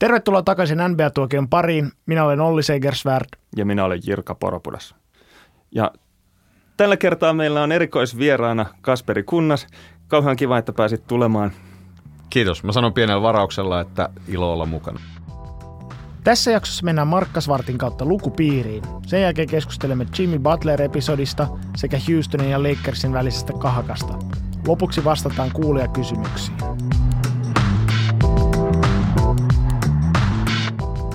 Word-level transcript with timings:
Tervetuloa 0.00 0.42
takaisin 0.42 0.78
NBA-tuokion 0.78 1.48
pariin. 1.48 1.92
Minä 2.06 2.24
olen 2.24 2.40
Olli 2.40 2.62
Segersvärd. 2.62 3.26
Ja 3.56 3.64
minä 3.64 3.84
olen 3.84 4.00
Jirka 4.06 4.34
Poropudas. 4.34 4.94
Ja 5.72 5.92
tällä 6.76 6.96
kertaa 6.96 7.32
meillä 7.32 7.62
on 7.62 7.72
erikoisvieraana 7.72 8.66
Kasperi 8.80 9.22
Kunnas. 9.22 9.66
Kauhean 10.08 10.36
kiva, 10.36 10.58
että 10.58 10.72
pääsit 10.72 11.06
tulemaan. 11.06 11.52
Kiitos. 12.30 12.64
Mä 12.64 12.72
sanon 12.72 12.92
pienellä 12.92 13.22
varauksella, 13.22 13.80
että 13.80 14.08
ilo 14.28 14.52
olla 14.52 14.66
mukana. 14.66 15.00
Tässä 16.24 16.50
jaksossa 16.50 16.84
mennään 16.84 17.08
Markkasvartin 17.08 17.78
kautta 17.78 18.04
lukupiiriin. 18.04 18.82
Sen 19.06 19.22
jälkeen 19.22 19.48
keskustelemme 19.48 20.06
Jimmy 20.18 20.38
Butler-episodista 20.38 21.48
sekä 21.76 21.98
Houstonin 22.08 22.50
ja 22.50 22.62
Lakersin 22.62 23.12
välisestä 23.12 23.52
kahakasta. 23.52 24.18
Lopuksi 24.66 25.04
vastataan 25.04 25.50
kuulia 25.52 25.88
kysymyksiin. 25.88 26.56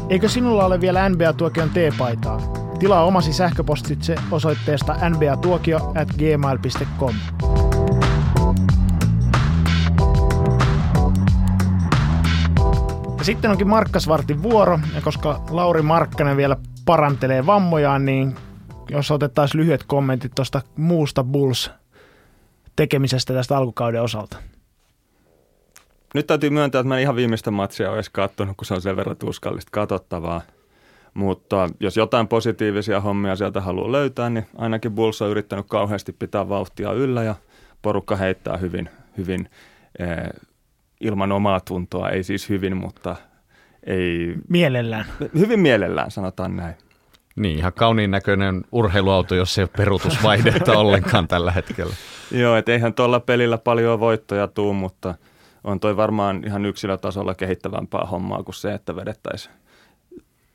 Eikö 0.10 0.30
sinulla 0.30 0.66
ole 0.66 0.82
vielä 0.82 1.10
NBA-tuokion 1.10 1.70
T-paitaa? 1.70 2.42
Tilaa 2.80 3.04
omasi 3.04 3.34
sähköpostitse 3.34 4.16
osoitteesta 4.32 4.96
nbatuokio 5.10 5.78
at 5.78 6.08
gmail.com. 6.18 7.16
Sitten 13.22 13.52
onkin 13.52 13.68
Markkasvartin 13.68 14.44
vuoro, 14.44 14.80
ja 14.96 15.02
koska 15.02 15.42
Lauri 15.50 15.82
Markkanen 15.82 16.38
vielä 16.38 16.58
parantelee 16.86 17.46
vammojaan, 17.46 18.06
niin 18.06 18.36
jos 18.90 19.12
otettaisiin 19.12 19.62
lyhyet 19.62 19.84
kommentit 19.84 20.32
tuosta 20.36 20.62
muusta 20.78 21.24
Bulls 21.24 21.72
tekemisestä 22.76 23.34
tästä 23.34 23.58
alkukauden 23.58 24.02
osalta. 24.02 24.38
Nyt 26.16 26.28
täytyy 26.28 26.50
myöntää, 26.50 26.80
että 26.80 26.88
mä 26.88 26.96
en 26.96 27.02
ihan 27.02 27.16
viimeistä 27.16 27.52
matsia 27.52 27.92
olisi 27.92 28.10
katsonut, 28.14 28.58
kun 28.58 28.66
se 28.66 28.74
on 28.74 28.82
sen 28.82 28.96
verran 28.96 29.18
tuskallista 29.18 29.70
katsottavaa. 29.72 30.42
Mutta 31.14 31.70
jos 31.80 31.98
jotain 31.98 32.28
positiivisia 32.28 33.02
hommia 33.02 33.36
sieltä 33.36 33.62
haluaa 33.62 33.92
löytää, 33.92 34.30
niin 34.30 34.46
ainakin 34.58 34.92
Bulls 34.92 35.22
on 35.22 35.30
yrittänyt 35.30 35.66
kauheasti 35.70 36.12
pitää 36.12 36.50
vauhtia 36.50 36.92
yllä 36.92 37.24
ja 37.24 37.36
porukka 37.82 38.16
heittää 38.16 38.58
hyvin, 38.58 38.90
hyvin 39.18 39.50
eh, 40.00 40.08
ilman 41.02 41.32
omaa 41.32 41.60
tuntoa. 41.60 42.10
Ei 42.10 42.24
siis 42.24 42.50
hyvin, 42.50 42.78
mutta 42.78 43.16
ei... 43.84 44.36
Mielellään. 44.50 45.06
Hyvin 45.38 45.60
mielellään, 45.60 46.12
sanotaan 46.12 46.56
näin. 46.56 46.76
Niin, 47.36 47.58
ihan 47.58 47.74
kauniin 47.74 48.12
näköinen 48.12 48.64
urheiluauto, 48.72 49.36
jos 49.36 49.58
ei 49.58 49.64
ole 49.64 49.70
peruutusvaihdetta 49.78 50.78
ollenkaan 50.78 51.28
tällä 51.28 51.52
hetkellä. 51.52 51.96
Joo, 52.32 52.56
et 52.56 52.70
eihän 52.70 52.94
tuolla 52.94 53.20
pelillä 53.20 53.58
paljon 53.58 54.00
voittoja 54.00 54.48
tuu, 54.48 54.74
mutta 54.74 55.16
on 55.66 55.80
toi 55.80 55.98
varmaan 55.98 56.44
ihan 56.46 56.66
yksilötasolla 56.66 57.36
kehittävämpää 57.36 58.06
hommaa 58.06 58.44
kuin 58.44 58.56
se, 58.56 58.74
että 58.74 58.96
vedettäisiin 58.96 59.56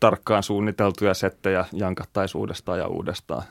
tarkkaan 0.01 0.43
suunniteltuja 0.43 1.15
settejä 1.15 1.65
jankattaisiin 1.73 2.41
uudestaan 2.41 2.79
ja 2.79 2.87
uudestaan. 2.87 3.43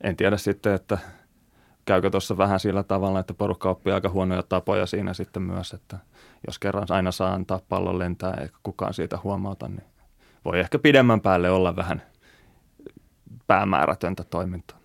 En 0.00 0.16
tiedä 0.16 0.36
sitten, 0.36 0.74
että 0.74 0.98
käykö 1.84 2.10
tuossa 2.10 2.38
vähän 2.38 2.60
sillä 2.60 2.82
tavalla, 2.82 3.20
että 3.20 3.34
porukka 3.34 3.70
oppii 3.70 3.92
aika 3.92 4.08
huonoja 4.08 4.42
tapoja 4.42 4.86
siinä 4.86 5.14
sitten 5.14 5.42
myös, 5.42 5.72
että 5.72 5.98
jos 6.46 6.58
kerran 6.58 6.86
aina 6.90 7.12
saa 7.12 7.34
antaa 7.34 7.60
pallon 7.68 7.98
lentää 7.98 8.34
eikä 8.40 8.56
kukaan 8.62 8.94
siitä 8.94 9.18
huomauta, 9.24 9.68
niin 9.68 9.84
voi 10.44 10.60
ehkä 10.60 10.78
pidemmän 10.78 11.20
päälle 11.20 11.50
olla 11.50 11.76
vähän 11.76 12.02
päämäärätöntä 13.46 14.24
toimintaa. 14.24 14.78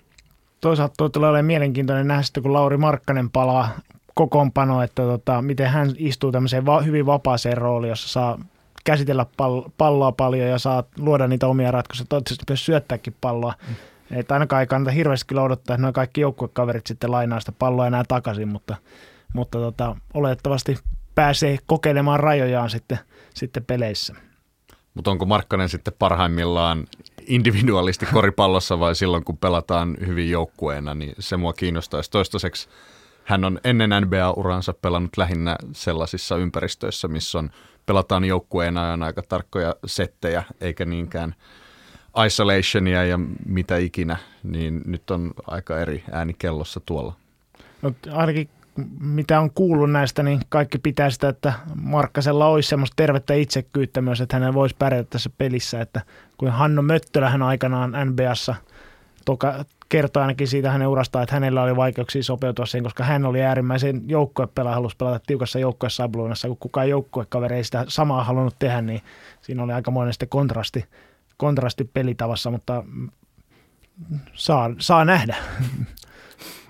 Toisaalta 0.62 0.94
tuo 0.98 1.10
tulee 1.10 1.30
olemaan 1.30 1.46
mielenkiintoinen 1.46 2.08
nähdä 2.08 2.22
sitten, 2.22 2.44
kun 2.44 2.54
Lauri 2.54 2.78
Markkanen 2.78 3.30
palaa 3.30 3.70
kokoonpano, 4.18 4.84
että 4.84 5.02
tota, 5.02 5.42
miten 5.42 5.68
hän 5.68 5.92
istuu 5.98 6.32
tämmöiseen 6.32 6.66
va- 6.66 6.82
hyvin 6.82 7.06
vapaaseen 7.06 7.58
rooliin, 7.58 7.90
jossa 7.90 8.10
saa 8.10 8.40
käsitellä 8.84 9.26
pall- 9.42 9.70
palloa 9.78 10.12
paljon 10.12 10.50
ja 10.50 10.60
saa 10.60 10.84
luoda 10.98 11.28
niitä 11.28 11.48
omia 11.48 11.72
ratkaisuja, 11.72 12.08
toivottavasti 12.10 12.44
myös 12.50 12.66
syöttääkin 12.66 13.16
palloa. 13.22 13.54
Mm. 13.68 13.76
Että 14.12 14.34
ainakaan 14.34 14.60
ei 14.62 14.68
kannata 14.68 14.92
hirveästi 14.92 15.28
kyllä 15.28 15.42
odottaa, 15.42 15.74
että 15.74 15.82
noin 15.82 15.94
kaikki 15.94 16.22
joukkuekaverit 16.22 16.88
sitten 16.88 17.12
lainaa 17.12 17.40
sitä 17.40 17.52
palloa 17.52 17.88
enää 17.88 18.04
takaisin, 18.08 18.48
mutta, 18.48 18.76
mutta 19.34 19.58
tota, 19.60 19.96
oletettavasti 20.14 20.78
pääsee 21.16 21.58
kokeilemaan 21.66 22.20
rajojaan 22.20 22.70
sitten, 22.70 23.00
sitten 23.34 23.66
peleissä. 23.66 24.16
Mutta 24.94 25.12
onko 25.12 25.26
Markkanen 25.26 25.70
sitten 25.70 25.94
parhaimmillaan 26.00 26.86
individualisti 27.28 28.06
koripallossa 28.14 28.80
vai 28.80 28.96
silloin, 28.96 29.24
kun 29.24 29.38
pelataan 29.38 29.98
hyvin 30.06 30.30
joukkueena, 30.30 30.96
niin 30.96 31.14
se 31.20 31.38
mua 31.38 31.54
kiinnostaisi. 31.54 32.12
Toistaiseksi 32.12 32.70
hän 33.28 33.46
on 33.46 33.60
ennen 33.64 33.90
NBA-uransa 33.90 34.74
pelannut 34.74 35.18
lähinnä 35.18 35.56
sellaisissa 35.72 36.38
ympäristöissä, 36.38 37.08
missä 37.08 37.40
on, 37.40 37.50
pelataan 37.86 38.26
joukkueena 38.26 38.86
ja 38.86 39.06
aika 39.06 39.22
tarkkoja 39.22 39.76
settejä, 39.86 40.44
eikä 40.62 40.86
niinkään 40.86 41.36
isolationia 42.26 43.06
ja 43.06 43.20
mitä 43.46 43.78
ikinä, 43.78 44.18
niin 44.44 44.82
nyt 44.86 45.12
on 45.12 45.32
aika 45.48 45.80
eri 45.80 46.04
ääni 46.12 46.34
kellossa 46.40 46.80
tuolla. 46.80 47.14
No, 47.82 47.92
ainakin 48.12 48.50
mitä 49.00 49.40
on 49.40 49.52
kuullut 49.52 49.92
näistä, 49.92 50.24
niin 50.24 50.40
kaikki 50.50 50.78
pitää 50.78 51.10
sitä, 51.10 51.30
että 51.30 51.54
Markkasella 51.82 52.48
olisi 52.48 52.70
semmoista 52.70 52.96
tervettä 52.96 53.34
itsekyyttä 53.34 54.02
myös, 54.02 54.22
että 54.22 54.40
hän 54.40 54.54
voisi 54.54 54.76
pärjätä 54.80 55.10
tässä 55.10 55.30
pelissä, 55.38 55.82
että 55.82 56.02
kun 56.38 56.50
Hanno 56.50 56.82
Möttölähän 56.82 57.42
aikanaan 57.42 57.94
NBAssa 58.06 58.56
toka, 59.26 59.66
kertoi 59.90 60.22
ainakin 60.22 60.48
siitä 60.48 60.72
hänen 60.72 60.88
urastaan, 60.88 61.24
että 61.24 61.36
hänellä 61.36 61.64
oli 61.64 61.76
vaikeuksia 61.76 62.24
sopeutua 62.24 62.66
siihen, 62.66 62.84
koska 62.84 63.04
hän 63.04 63.26
oli 63.26 63.42
äärimmäisen 63.42 64.02
joukkuepelaaja, 64.10 64.76
halusi 64.76 64.96
pelata 64.98 65.20
tiukassa 65.28 65.60
joukkuesabluunassa, 65.60 66.48
kun 66.48 66.58
kukaan 66.58 66.90
joukkuekaveri 66.90 67.56
ei 67.56 67.64
sitä 67.64 67.86
samaa 67.88 68.24
halunnut 68.24 68.56
tehdä, 68.60 68.82
niin 68.82 69.02
siinä 69.42 69.64
oli 69.64 69.74
aikamoinen 69.74 70.14
sitten 70.14 70.30
kontrasti, 70.30 70.86
kontrasti 71.38 71.84
pelitavassa, 71.84 72.52
mutta 72.52 72.84
saa, 74.34 74.72
saa 74.80 75.06
nähdä. 75.06 75.36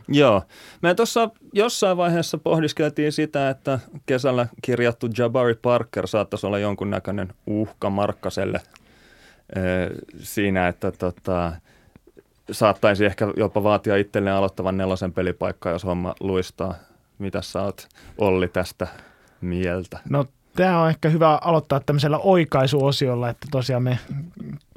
Joo. 0.07 0.43
Me 0.81 0.95
tuossa 0.95 1.29
jossain 1.53 1.97
vaiheessa 1.97 2.37
pohdiskeltiin 2.37 3.11
sitä, 3.11 3.49
että 3.49 3.79
kesällä 4.05 4.47
kirjattu 4.61 5.07
Jabari 5.17 5.53
Parker 5.53 6.07
saattaisi 6.07 6.47
olla 6.47 6.59
jonkunnäköinen 6.59 7.33
uhka 7.47 7.89
Markkaselle 7.89 8.61
siinä, 10.19 10.67
että 10.67 10.91
tota, 10.91 11.53
saattaisi 12.51 13.05
ehkä 13.05 13.27
jopa 13.37 13.63
vaatia 13.63 13.95
itselleen 13.95 14.35
aloittavan 14.35 14.77
nelosen 14.77 15.13
pelipaikkaa, 15.13 15.71
jos 15.71 15.83
homma 15.83 16.15
luistaa. 16.19 16.73
Mitä 17.19 17.41
sä 17.41 17.61
oot 17.61 17.87
Olli 18.17 18.47
tästä 18.47 18.87
mieltä? 19.41 19.99
No 20.09 20.25
tämä 20.55 20.81
on 20.81 20.89
ehkä 20.89 21.09
hyvä 21.09 21.35
aloittaa 21.35 21.79
tämmöisellä 21.79 22.17
oikaisuosiolla, 22.17 23.29
että 23.29 23.47
tosiaan 23.51 23.83
me 23.83 23.99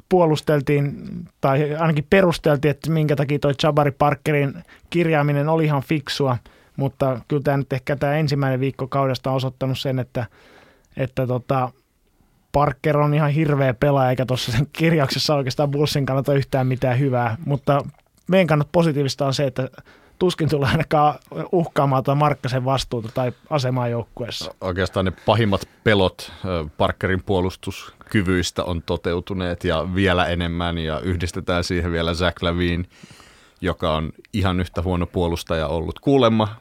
puolusteltiin 0.09 0.95
tai 1.41 1.75
ainakin 1.75 2.07
perusteltiin, 2.09 2.71
että 2.71 2.91
minkä 2.91 3.15
takia 3.15 3.39
toi 3.39 3.53
Jabari 3.63 3.91
Parkerin 3.91 4.53
kirjaaminen 4.89 5.49
oli 5.49 5.65
ihan 5.65 5.81
fiksua, 5.81 6.37
mutta 6.77 7.21
kyllä 7.27 7.41
tämä 7.43 7.57
nyt 7.57 7.73
ehkä 7.73 7.95
tämä 7.95 8.15
ensimmäinen 8.15 8.59
viikko 8.59 8.87
kaudesta 8.87 9.29
on 9.29 9.35
osoittanut 9.35 9.79
sen, 9.79 9.99
että, 9.99 10.25
että 10.97 11.27
tota, 11.27 11.71
Parker 12.51 12.97
on 12.97 13.13
ihan 13.13 13.31
hirveä 13.31 13.73
pelaaja, 13.73 14.09
eikä 14.09 14.25
tuossa 14.25 14.51
sen 14.51 14.67
kirjauksessa 14.73 15.35
oikeastaan 15.35 15.71
Bullsin 15.71 16.05
kannalta 16.05 16.33
yhtään 16.33 16.67
mitään 16.67 16.99
hyvää, 16.99 17.37
mutta 17.45 17.85
meidän 18.27 18.47
kannalta 18.47 18.69
positiivista 18.71 19.25
on 19.25 19.33
se, 19.33 19.43
että 19.47 19.69
tuskin 20.19 20.49
tulee 20.49 20.69
ainakaan 20.69 21.15
uhkaamaan 21.51 22.03
tai 22.03 22.15
Markkasen 22.15 22.65
vastuuta 22.65 23.09
tai 23.13 23.31
asemaa 23.49 23.87
joukkueessa. 23.87 24.53
Oikeastaan 24.61 25.05
ne 25.05 25.11
pahimmat 25.25 25.67
pelot 25.83 26.31
Parkerin 26.77 27.23
puolustuskyvyistä 27.23 28.63
on 28.63 28.81
toteutuneet 28.81 29.63
ja 29.63 29.87
vielä 29.95 30.25
enemmän 30.25 30.77
ja 30.77 30.99
yhdistetään 30.99 31.63
siihen 31.63 31.91
vielä 31.91 32.13
Zach 32.13 32.43
Lavin 32.43 32.89
joka 33.61 33.95
on 33.95 34.11
ihan 34.33 34.59
yhtä 34.59 34.81
huono 34.81 35.05
puolustaja 35.05 35.67
ollut. 35.67 35.99
Kuulemma, 35.99 36.55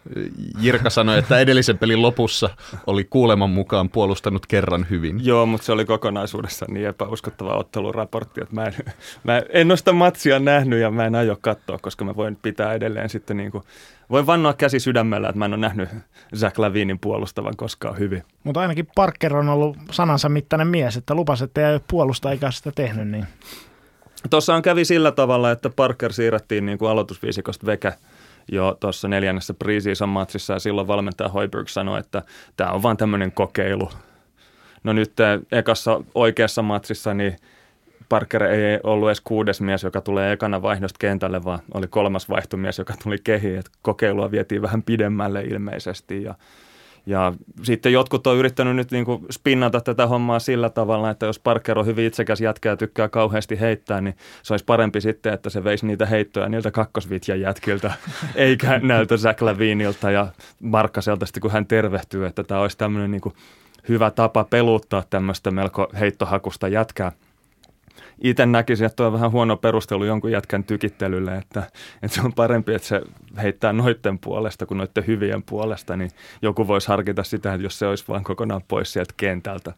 Jirka 0.61 0.91
sanoi, 0.91 1.19
että 1.19 1.39
edellisen 1.39 1.79
pelin 1.79 2.03
lopussa 2.03 2.51
oli 2.87 3.05
kuuleman 3.05 3.51
mukaan 3.51 3.89
puolustanut 3.89 4.47
kerran 4.47 4.87
hyvin. 4.91 5.25
Joo, 5.25 5.47
mutta 5.47 5.65
se 5.65 5.73
oli 5.73 5.85
kokonaisuudessaan 5.85 6.75
niin 6.75 6.87
epäuskottava 6.87 7.57
otteluraportti, 7.57 8.41
että 8.41 8.55
mä 8.55 8.65
en, 8.65 8.75
mä 9.25 9.43
en 9.53 9.71
ole 9.71 9.77
sitä 9.77 9.93
matsia 9.93 10.39
nähnyt 10.39 10.81
ja 10.81 10.91
mä 10.91 11.07
en 11.07 11.15
aio 11.15 11.39
katsoa, 11.41 11.79
koska 11.79 12.05
mä 12.05 12.17
voin 12.17 12.37
pitää 12.37 12.75
edelleen 12.75 13.09
sitten 13.09 13.37
niin 13.37 13.51
kuin, 13.51 13.65
voin 14.11 14.27
vannoa 14.27 14.53
käsi 14.53 14.81
sydämellä, 14.81 15.29
että 15.29 15.39
mä 15.39 15.45
en 15.45 15.53
ole 15.53 15.61
nähnyt 15.61 15.89
Zach 16.37 16.59
Lavinin 16.59 16.99
puolustavan 16.99 17.57
koskaan 17.57 17.99
hyvin. 17.99 18.23
Mutta 18.45 18.61
ainakin 18.61 18.89
Parker 18.95 19.37
on 19.37 19.49
ollut 19.49 19.77
sanansa 19.91 20.29
mittainen 20.29 20.69
mies, 20.69 20.97
että 20.97 21.15
lupasi, 21.15 21.45
että 21.45 21.71
ei 21.71 21.81
puolusta 21.91 22.31
eikä 22.31 22.51
sitä 22.51 22.73
tehnyt, 22.73 23.09
niin 23.09 23.27
Tuossa 24.31 24.61
kävi 24.61 24.85
sillä 24.85 25.13
tavalla, 25.13 25.51
että 25.51 25.71
Parker 25.71 26.13
siirrettiin 26.13 26.67
niin 26.67 26.79
kuin 26.79 26.91
aloitusviisikosta 26.91 27.67
veke 27.67 27.93
jo 28.53 28.77
tuossa 28.81 29.09
neljännessä 29.09 29.55
preseason 29.55 30.09
matsissa 30.09 30.53
ja 30.53 30.59
silloin 30.59 30.87
valmentaja 30.87 31.29
Hoiberg 31.29 31.69
sanoi, 31.69 32.01
että 32.01 32.23
tämä 32.57 32.71
on 32.71 32.83
vain 32.83 32.97
tämmöinen 32.97 33.33
kokeilu. 33.33 33.91
No 34.85 34.93
nyt 34.93 35.13
ekassa 35.53 36.01
oikeassa 36.15 36.63
matsissa 36.63 37.15
niin 37.15 37.37
Parker 38.09 38.43
ei 38.43 38.81
ollut 38.83 39.09
edes 39.09 39.21
kuudes 39.21 39.61
mies, 39.61 39.83
joka 39.83 40.01
tulee 40.01 40.33
ekana 40.33 40.63
vaihdosta 40.63 40.97
kentälle, 40.99 41.45
vaan 41.45 41.59
oli 41.75 41.87
kolmas 41.87 42.29
vaihtomies, 42.29 42.79
joka 42.79 42.95
tuli 43.03 43.17
kehiin. 43.25 43.59
Et 43.59 43.71
kokeilua 43.83 44.31
vietiin 44.31 44.63
vähän 44.63 44.83
pidemmälle 44.83 45.43
ilmeisesti 45.43 46.23
ja 46.23 46.35
Ja 47.11 47.33
sitten 47.63 47.93
jotkut 47.93 48.27
on 48.27 48.37
yrittänyt 48.37 48.77
nyt 48.77 48.91
niin 48.91 49.05
kuin 49.05 49.27
spinnata 49.31 49.81
tätä 49.81 50.07
hommaa 50.07 50.39
sillä 50.39 50.71
tavalla, 50.71 51.11
että 51.11 51.27
jos 51.27 51.39
Parker 51.39 51.79
on 51.79 51.87
hyvin 51.87 52.07
itsekäs 52.07 52.41
jätkä 52.41 52.69
ja 52.69 52.77
tykkää 52.77 53.09
kauheasti 53.09 53.61
heittää, 53.61 54.01
niin 54.01 54.17
se 54.43 54.53
olisi 54.53 54.65
parempi 54.65 55.01
sitten, 55.01 55.33
että 55.33 55.51
se 55.51 55.65
veisi 55.65 55.87
niitä 55.87 56.07
heittoja 56.07 56.49
niiltä 56.49 56.71
kakkosvitjan 56.71 57.41
jätkiltä, 57.41 57.93
eikä 58.35 58.79
näiltä 58.79 59.17
Zach 59.17 59.43
Lavinilta 59.43 60.11
ja 60.11 60.27
Markkaselta 60.61 61.27
sitten, 61.27 61.41
kun 61.41 61.51
hän 61.51 61.67
tervehtyy, 61.67 62.27
että 62.27 62.45
tämä 62.45 62.61
olisi 62.61 62.79
tämmöinen 62.79 63.11
niin 63.11 63.21
kuin 63.21 63.35
hyvä 63.89 64.11
tapa 64.11 64.45
peluttaa 64.45 65.03
tämmöistä 65.11 65.51
melko 65.51 65.89
heittohakusta 66.01 66.69
jätkää 66.69 67.13
itse 68.21 68.47
näkisin, 68.47 68.87
että 68.87 69.07
on 69.07 69.13
vähän 69.13 69.33
huono 69.33 69.57
perustelu 69.57 70.05
jonkun 70.05 70.33
jätkän 70.33 70.65
tykittelylle, 70.65 71.37
että, 71.37 71.63
että 72.03 72.15
se 72.15 72.23
on 72.23 72.33
parempi, 72.33 72.75
että 72.75 72.89
se 72.89 73.03
heittää 73.43 73.73
noitten 73.73 74.19
puolesta 74.19 74.67
kuin 74.67 74.79
noitten 74.79 75.07
hyvien 75.07 75.43
puolesta, 75.43 75.97
niin 75.97 76.11
joku 76.43 76.67
voisi 76.67 76.89
harkita 76.89 77.23
sitä, 77.23 77.55
että 77.55 77.67
jos 77.67 77.79
se 77.79 77.87
olisi 77.87 78.05
vain 78.09 78.25
kokonaan 78.25 78.63
pois 78.69 78.93
sieltä 78.93 79.15
kentältä. 79.17 79.73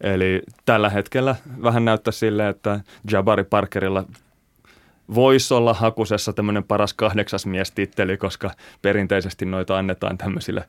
Eli 0.00 0.42
tällä 0.64 0.90
hetkellä 0.90 1.36
vähän 1.62 1.84
näyttää 1.84 2.12
sille, 2.12 2.48
että 2.48 2.80
Jabari 3.10 3.44
Parkerilla 3.44 4.04
voisi 5.14 5.54
olla 5.54 5.74
hakusessa 5.74 6.32
tämmöinen 6.32 6.64
paras 6.64 6.94
kahdeksas 6.94 7.46
mies 7.46 7.72
titteli, 7.72 8.16
koska 8.16 8.50
perinteisesti 8.82 9.44
noita 9.44 9.78
annetaan 9.78 10.18
tämmöisille 10.18 10.64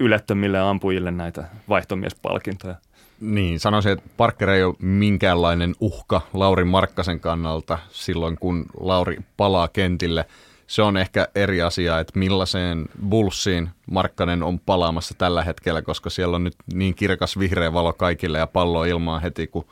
ylettömille 0.00 0.58
ampujille 0.58 1.10
näitä 1.10 1.44
vaihtomiespalkintoja. 1.68 2.74
Niin, 3.22 3.60
sanoisin, 3.60 3.92
että 3.92 4.08
Parker 4.16 4.50
ei 4.50 4.62
ole 4.62 4.74
minkäänlainen 4.78 5.74
uhka 5.80 6.20
Lauri 6.34 6.64
Markkasen 6.64 7.20
kannalta 7.20 7.78
silloin, 7.90 8.38
kun 8.38 8.66
Lauri 8.80 9.18
palaa 9.36 9.68
kentille. 9.68 10.24
Se 10.66 10.82
on 10.82 10.96
ehkä 10.96 11.28
eri 11.34 11.62
asia, 11.62 12.00
että 12.00 12.18
millaiseen 12.18 12.88
bullsiin 13.08 13.70
Markkanen 13.90 14.42
on 14.42 14.60
palaamassa 14.60 15.14
tällä 15.18 15.44
hetkellä, 15.44 15.82
koska 15.82 16.10
siellä 16.10 16.36
on 16.36 16.44
nyt 16.44 16.54
niin 16.74 16.94
kirkas 16.94 17.38
vihreä 17.38 17.72
valo 17.72 17.92
kaikille 17.92 18.38
ja 18.38 18.46
pallo 18.46 18.84
ilmaan 18.84 19.22
heti, 19.22 19.46
kun 19.46 19.66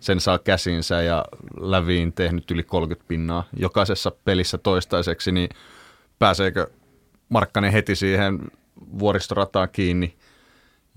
sen 0.00 0.20
saa 0.20 0.38
käsinsä 0.38 1.02
ja 1.02 1.24
läviin 1.60 2.12
tehnyt 2.12 2.50
yli 2.50 2.62
30 2.62 3.08
pinnaa 3.08 3.44
jokaisessa 3.56 4.12
pelissä 4.24 4.58
toistaiseksi, 4.58 5.32
niin 5.32 5.48
pääseekö 6.18 6.66
Markkanen 7.28 7.72
heti 7.72 7.96
siihen 7.96 8.40
vuoristorataan 8.98 9.68
kiinni 9.72 10.16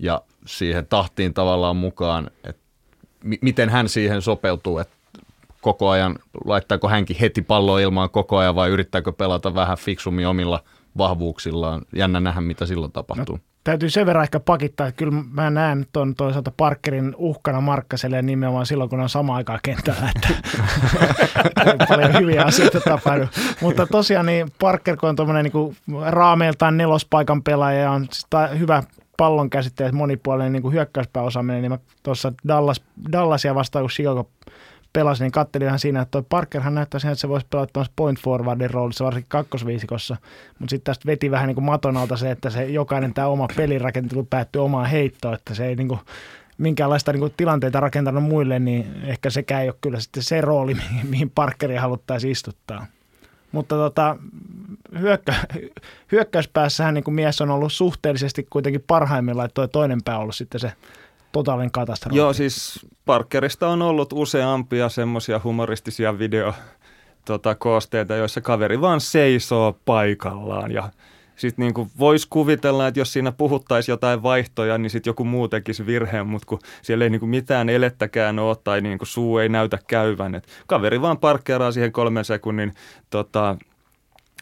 ja 0.00 0.22
siihen 0.46 0.86
tahtiin 0.86 1.34
tavallaan 1.34 1.76
mukaan, 1.76 2.30
että 2.44 2.62
miten 3.40 3.68
hän 3.68 3.88
siihen 3.88 4.22
sopeutuu, 4.22 4.78
että 4.78 4.96
koko 5.60 5.88
ajan, 5.88 6.18
laittaako 6.44 6.88
hänkin 6.88 7.16
heti 7.20 7.42
pallo 7.42 7.78
ilmaan 7.78 8.10
koko 8.10 8.36
ajan 8.38 8.54
vai 8.54 8.70
yrittääkö 8.70 9.12
pelata 9.12 9.54
vähän 9.54 9.78
fiksummin 9.78 10.28
omilla 10.28 10.62
vahvuuksillaan. 10.98 11.82
Jännä 11.96 12.20
nähdä, 12.20 12.40
mitä 12.40 12.66
silloin 12.66 12.92
tapahtuu. 12.92 13.36
No, 13.36 13.42
täytyy 13.64 13.90
sen 13.90 14.06
verran 14.06 14.22
ehkä 14.22 14.40
pakittaa, 14.40 14.86
että 14.86 14.98
kyllä 14.98 15.22
mä 15.32 15.50
näen 15.50 15.86
tuon 15.92 16.14
toisaalta 16.14 16.52
Parkerin 16.56 17.14
uhkana 17.18 17.60
Markkaselle 17.60 18.22
nimenomaan 18.22 18.66
silloin, 18.66 18.90
kun 18.90 19.00
on 19.00 19.08
sama 19.08 19.36
aikaa 19.36 19.58
kentällä, 19.62 20.12
että 20.16 20.28
paljon 21.88 22.20
hyviä 22.20 22.44
asioita 22.44 22.80
tapahdu. 22.80 23.24
Mutta 23.60 23.86
tosiaan 23.86 24.26
niin 24.26 24.48
Parker, 24.60 24.96
kun 24.96 25.08
on 25.08 25.16
tuommoinen 25.16 25.52
niin 25.54 25.76
raameiltaan 26.06 26.76
nelospaikan 26.76 27.42
pelaaja 27.42 27.80
ja 27.80 27.90
on 27.90 28.06
hyvä 28.58 28.82
pallon 29.20 29.50
käsitteet 29.50 29.92
monipuolinen 29.92 30.52
niin 30.52 30.62
kuin 30.62 30.74
hyökkäyspääosaaminen, 30.74 31.62
niin 31.62 31.72
mä 31.72 31.78
tuossa 32.02 32.32
Dallas, 32.48 32.82
Dallasia 33.12 33.54
vastaan, 33.54 33.82
kun 33.82 33.90
Chicago 33.90 34.30
pelasi, 34.92 35.24
niin 35.24 35.32
katselin 35.32 35.66
ihan 35.66 35.78
siinä, 35.78 36.00
että 36.00 36.10
toi 36.10 36.22
Parkerhan 36.28 36.74
näyttää 36.74 37.00
siihen, 37.00 37.12
että 37.12 37.20
se 37.20 37.28
voisi 37.28 37.46
pelata 37.50 37.86
point 37.96 38.20
forwardin 38.20 38.70
roolissa, 38.70 39.04
varsinkin 39.04 39.28
kakkosviisikossa, 39.28 40.16
mutta 40.58 40.70
sitten 40.70 40.84
tästä 40.84 41.06
veti 41.06 41.30
vähän 41.30 41.46
niin 41.46 41.54
kuin 41.54 41.64
maton 41.64 41.96
alta 41.96 42.16
se, 42.16 42.30
että 42.30 42.50
se 42.50 42.64
jokainen 42.64 43.14
tämä 43.14 43.26
oma 43.26 43.46
pelirakentelu 43.56 44.24
päättyy 44.24 44.64
omaan 44.64 44.86
heittoon, 44.86 45.34
että 45.34 45.54
se 45.54 45.66
ei 45.66 45.76
niin 45.76 45.88
kuin 45.88 46.00
minkäänlaista 46.58 47.12
niin 47.12 47.20
kuin 47.20 47.34
tilanteita 47.36 47.80
rakentanut 47.80 48.24
muille, 48.24 48.58
niin 48.58 49.02
ehkä 49.04 49.30
sekään 49.30 49.62
ei 49.62 49.68
ole 49.68 49.76
kyllä 49.80 50.00
sitten 50.00 50.22
se 50.22 50.40
rooli, 50.40 50.76
mihin 51.08 51.30
Parkeri 51.30 51.76
haluttaisiin 51.76 52.32
istuttaa. 52.32 52.86
Mutta 53.52 53.74
tota, 53.74 54.16
hyökkä, 54.98 55.34
hyökkäyspäässähän 56.12 56.94
niin 56.94 57.14
mies 57.14 57.40
on 57.40 57.50
ollut 57.50 57.72
suhteellisesti 57.72 58.46
kuitenkin 58.50 58.84
parhaimmillaan, 58.86 59.46
että 59.46 59.54
toi 59.54 59.68
toinen 59.68 60.02
pää 60.04 60.16
on 60.16 60.22
ollut 60.22 60.34
sitten 60.34 60.60
se 60.60 60.72
totaalinen 61.32 61.70
katastrofi. 61.70 62.16
Joo, 62.16 62.32
siis 62.32 62.86
Parkerista 63.06 63.68
on 63.68 63.82
ollut 63.82 64.12
useampia 64.12 64.88
semmoisia 64.88 65.40
humoristisia 65.44 66.18
video 66.18 66.54
tota, 67.24 67.56
joissa 68.16 68.40
kaveri 68.40 68.80
vaan 68.80 69.00
seisoo 69.00 69.78
paikallaan 69.84 70.72
ja 70.72 70.90
sitten 71.40 71.62
niin 71.62 71.90
voisi 71.98 72.26
kuvitella, 72.30 72.86
että 72.86 73.00
jos 73.00 73.12
siinä 73.12 73.32
puhuttaisiin 73.32 73.92
jotain 73.92 74.22
vaihtoja, 74.22 74.78
niin 74.78 74.90
sitten 74.90 75.10
joku 75.10 75.24
muu 75.24 75.48
tekisi 75.48 75.86
virheen, 75.86 76.26
mutta 76.26 76.46
kun 76.46 76.58
siellä 76.82 77.04
ei 77.04 77.10
niin 77.10 77.20
kuin 77.20 77.30
mitään 77.30 77.68
elettäkään 77.68 78.38
ole 78.38 78.56
tai 78.64 78.80
niin 78.80 78.98
kuin 78.98 79.08
suu 79.08 79.38
ei 79.38 79.48
näytä 79.48 79.78
käyvän. 79.88 80.34
Et 80.34 80.46
kaveri 80.66 81.00
vaan 81.00 81.18
parkkeeraa 81.18 81.72
siihen 81.72 81.92
kolmen 81.92 82.24
sekunnin 82.24 82.72
tota, 83.10 83.56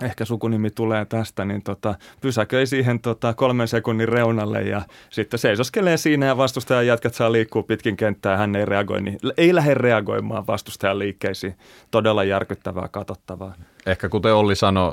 ehkä 0.03 0.25
sukunimi 0.25 0.71
tulee 0.71 1.05
tästä, 1.05 1.45
niin 1.45 1.63
tota, 1.63 1.95
pysäköi 2.21 2.67
siihen 2.67 3.01
tota, 3.01 3.35
kolmen 3.35 3.69
sekunnin 3.69 4.09
reunalle 4.09 4.63
ja 4.63 4.83
sitten 5.11 5.39
seisoskelee 5.39 5.97
siinä 5.97 6.27
ja 6.27 6.37
vastustajan 6.37 6.87
jätkät 6.87 7.15
saa 7.15 7.33
liikkua 7.33 7.63
pitkin 7.63 7.97
kenttää 7.97 8.37
hän 8.37 8.57
ei 8.57 8.65
reagoi, 8.65 9.03
niin 9.03 9.19
ei 9.37 9.55
lähde 9.55 9.75
reagoimaan 9.75 10.47
vastustajan 10.47 10.99
liikkeisiin. 10.99 11.55
Todella 11.91 12.25
järkyttävää, 12.25 12.89
katsottavaa. 12.89 13.55
Ehkä 13.89 14.09
kuten 14.09 14.35
Olli 14.35 14.57
sanoi, 14.57 14.93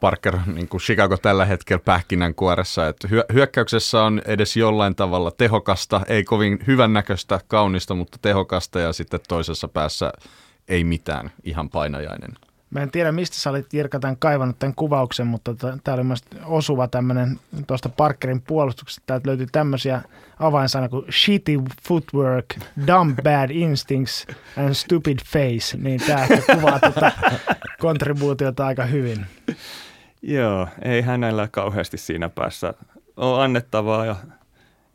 Parker, 0.00 0.38
niin 0.46 0.68
kuin 0.68 0.80
Chicago 0.80 1.16
tällä 1.16 1.44
hetkellä 1.44 1.82
pähkinänkuoressa, 1.84 2.88
että 2.88 3.08
hyökkäyksessä 3.32 4.02
on 4.02 4.22
edes 4.24 4.56
jollain 4.56 4.94
tavalla 4.94 5.30
tehokasta, 5.30 6.00
ei 6.06 6.24
kovin 6.24 6.58
hyvännäköistä, 6.66 7.40
kaunista, 7.46 7.94
mutta 7.94 8.18
tehokasta 8.22 8.80
ja 8.80 8.92
sitten 8.92 9.20
toisessa 9.28 9.68
päässä 9.68 10.12
ei 10.68 10.84
mitään, 10.84 11.30
ihan 11.44 11.70
painajainen. 11.70 12.30
Mä 12.72 12.80
en 12.80 12.90
tiedä, 12.90 13.12
mistä 13.12 13.36
sä 13.36 13.50
olit 13.50 13.74
Jirka 13.74 14.00
tämän 14.00 14.16
kaivannut 14.16 14.58
tämän 14.58 14.74
kuvauksen, 14.74 15.26
mutta 15.26 15.54
tämä 15.84 15.94
oli 15.94 16.04
myös 16.04 16.20
osuva 16.44 16.88
tämmöinen 16.88 17.40
tuosta 17.66 17.88
Parkerin 17.88 18.42
puolustuksesta. 18.42 19.02
Täältä 19.06 19.28
löytyy 19.28 19.46
tämmöisiä 19.52 20.02
avainsanoja 20.38 20.88
kuin 20.88 21.04
shitty 21.12 21.52
footwork, 21.88 22.46
dumb 22.86 23.18
bad 23.22 23.50
instincts 23.50 24.26
and 24.56 24.74
stupid 24.74 25.18
face. 25.26 25.76
Niin 25.76 26.00
tämä 26.06 26.26
kuvaa 26.54 26.78
tätä 26.78 27.12
kontribuutiota 27.80 28.66
aika 28.66 28.84
hyvin. 28.84 29.26
Joo, 30.22 30.68
ei 30.82 31.02
hänellä 31.02 31.48
kauheasti 31.48 31.98
siinä 31.98 32.28
päässä 32.28 32.74
ole 33.16 33.44
annettavaa 33.44 34.06
ja 34.06 34.16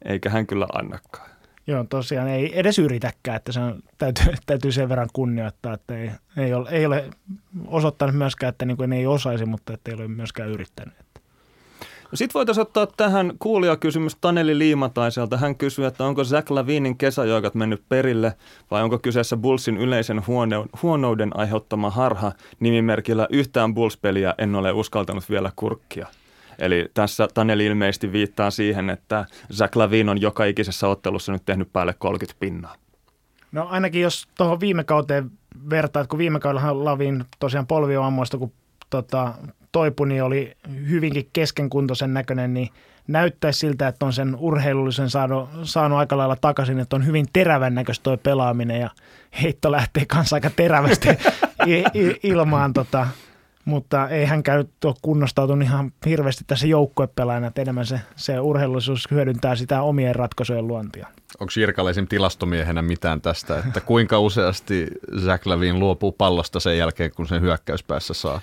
eikä 0.06 0.30
hän 0.30 0.48
kyllä 0.48 0.68
annakaan. 0.74 1.30
Joo, 1.68 1.86
tosiaan 1.90 2.28
ei 2.28 2.60
edes 2.60 2.80
yritäkään, 2.80 3.38
että 3.38 3.52
se 3.52 3.60
on, 3.60 3.84
täytyy, 3.98 4.34
täytyy 4.46 4.72
sen 4.72 4.90
verran 4.90 5.10
kunnioittaa, 5.14 5.74
että 5.74 5.98
ei, 5.98 6.12
ei, 6.38 6.54
ole, 6.54 6.70
ei 6.70 6.86
ole 6.86 7.10
osoittanut 7.68 8.16
myöskään, 8.16 8.50
että 8.50 8.66
niin 8.66 8.78
kuin 8.78 8.94
ei 8.94 9.08
osaisi, 9.08 9.46
mutta 9.46 9.74
että 9.74 9.92
ei 9.92 9.96
ole 9.96 10.08
myöskään 10.08 10.50
yrittänyt. 10.50 10.96
No 12.12 12.16
Sitten 12.16 12.34
voitaisiin 12.34 12.62
ottaa 12.62 12.88
tähän 12.88 13.34
kuulijakysymys 13.40 14.18
Taneli 14.22 14.58
Liimataiselta. 14.58 15.38
Hän 15.38 15.56
kysyy, 15.56 15.86
että 15.86 16.04
onko 16.04 16.24
Zach 16.24 16.52
Lavinin 16.52 16.98
kesäjoikat 16.98 17.56
mennyt 17.56 17.84
perille 17.90 18.34
vai 18.72 18.84
onko 18.84 19.00
kyseessä 19.00 19.38
Bullsin 19.38 19.78
yleisen 19.78 20.22
huonouden 20.82 21.38
aiheuttama 21.38 21.90
harha 21.90 22.32
nimimerkillä 22.60 23.28
yhtään 23.30 23.74
Bulls-peliä 23.74 24.36
en 24.38 24.56
ole 24.56 24.72
uskaltanut 24.72 25.30
vielä 25.30 25.52
kurkkia. 25.56 26.08
Eli 26.60 26.86
tässä 26.94 27.28
Taneli 27.34 27.66
ilmeisesti 27.66 28.12
viittaa 28.12 28.52
siihen, 28.52 28.90
että 28.90 29.26
Zach 29.54 29.78
Lavin 29.78 30.10
on 30.10 30.22
joka 30.22 30.46
ikisessä 30.46 30.88
ottelussa 30.88 31.32
nyt 31.32 31.46
tehnyt 31.46 31.74
päälle 31.74 31.94
30 31.94 32.40
pinnaa. 32.40 32.76
No 33.52 33.68
ainakin 33.70 34.02
jos 34.02 34.28
tuohon 34.38 34.60
viime 34.60 34.84
kauteen 34.84 35.32
vertaa, 35.70 36.02
että 36.02 36.10
kun 36.10 36.20
viime 36.20 36.40
kaudella 36.40 36.86
Lavin 36.86 37.26
tosiaan 37.40 37.68
polvioammoista, 37.68 38.38
kun 38.38 38.52
tota, 38.90 39.34
toipui, 39.72 40.08
niin 40.08 40.24
oli 40.24 40.58
hyvinkin 40.90 41.30
keskenkuntoisen 41.34 42.14
näköinen, 42.14 42.54
niin 42.54 42.70
näyttäisi 43.08 43.60
siltä, 43.60 43.88
että 43.88 44.06
on 44.06 44.14
sen 44.14 44.36
urheilullisen 44.36 45.10
saanut, 45.10 45.50
saanut 45.64 46.00
aika 46.00 46.18
lailla 46.18 46.36
takaisin, 46.36 46.80
että 46.80 46.96
on 46.96 47.06
hyvin 47.06 47.26
terävän 47.34 47.76
näköistä 47.76 48.04
toi 48.04 48.18
pelaaminen 48.18 48.82
ja 48.82 48.90
heitto 49.42 49.72
lähtee 49.72 50.06
kanssa 50.06 50.36
aika 50.36 50.50
terävästi 50.50 51.08
ilmaan 52.24 52.74
tota, 52.74 53.08
mutta 53.68 54.10
ei 54.10 54.26
hän 54.26 54.44
käy 54.44 54.66
ole 54.86 54.96
kunnostautunut 55.02 55.68
ihan 55.68 55.92
hirveästi 56.06 56.44
tässä 56.48 56.68
joukkuepelaajana, 56.68 57.48
että 57.48 57.62
enemmän 57.62 57.86
se, 57.86 58.02
se 58.16 58.40
urheilullisuus 58.40 59.12
hyödyntää 59.12 59.56
sitä 59.56 59.82
omien 59.82 60.16
ratkaisujen 60.16 60.68
luontia. 60.68 61.08
Onko 61.40 61.52
Jirkalla 61.56 61.92
tilastomiehenä 62.10 62.82
mitään 62.82 63.22
tästä, 63.22 63.60
että 63.60 63.80
kuinka 63.82 64.20
useasti 64.20 64.88
Zach 65.26 65.48
Lavin 65.48 65.80
luopuu 65.80 66.12
pallosta 66.12 66.60
sen 66.60 66.78
jälkeen, 66.78 67.12
kun 67.16 67.28
sen 67.28 67.42
hyökkäyspäässä 67.42 68.14
saa? 68.14 68.42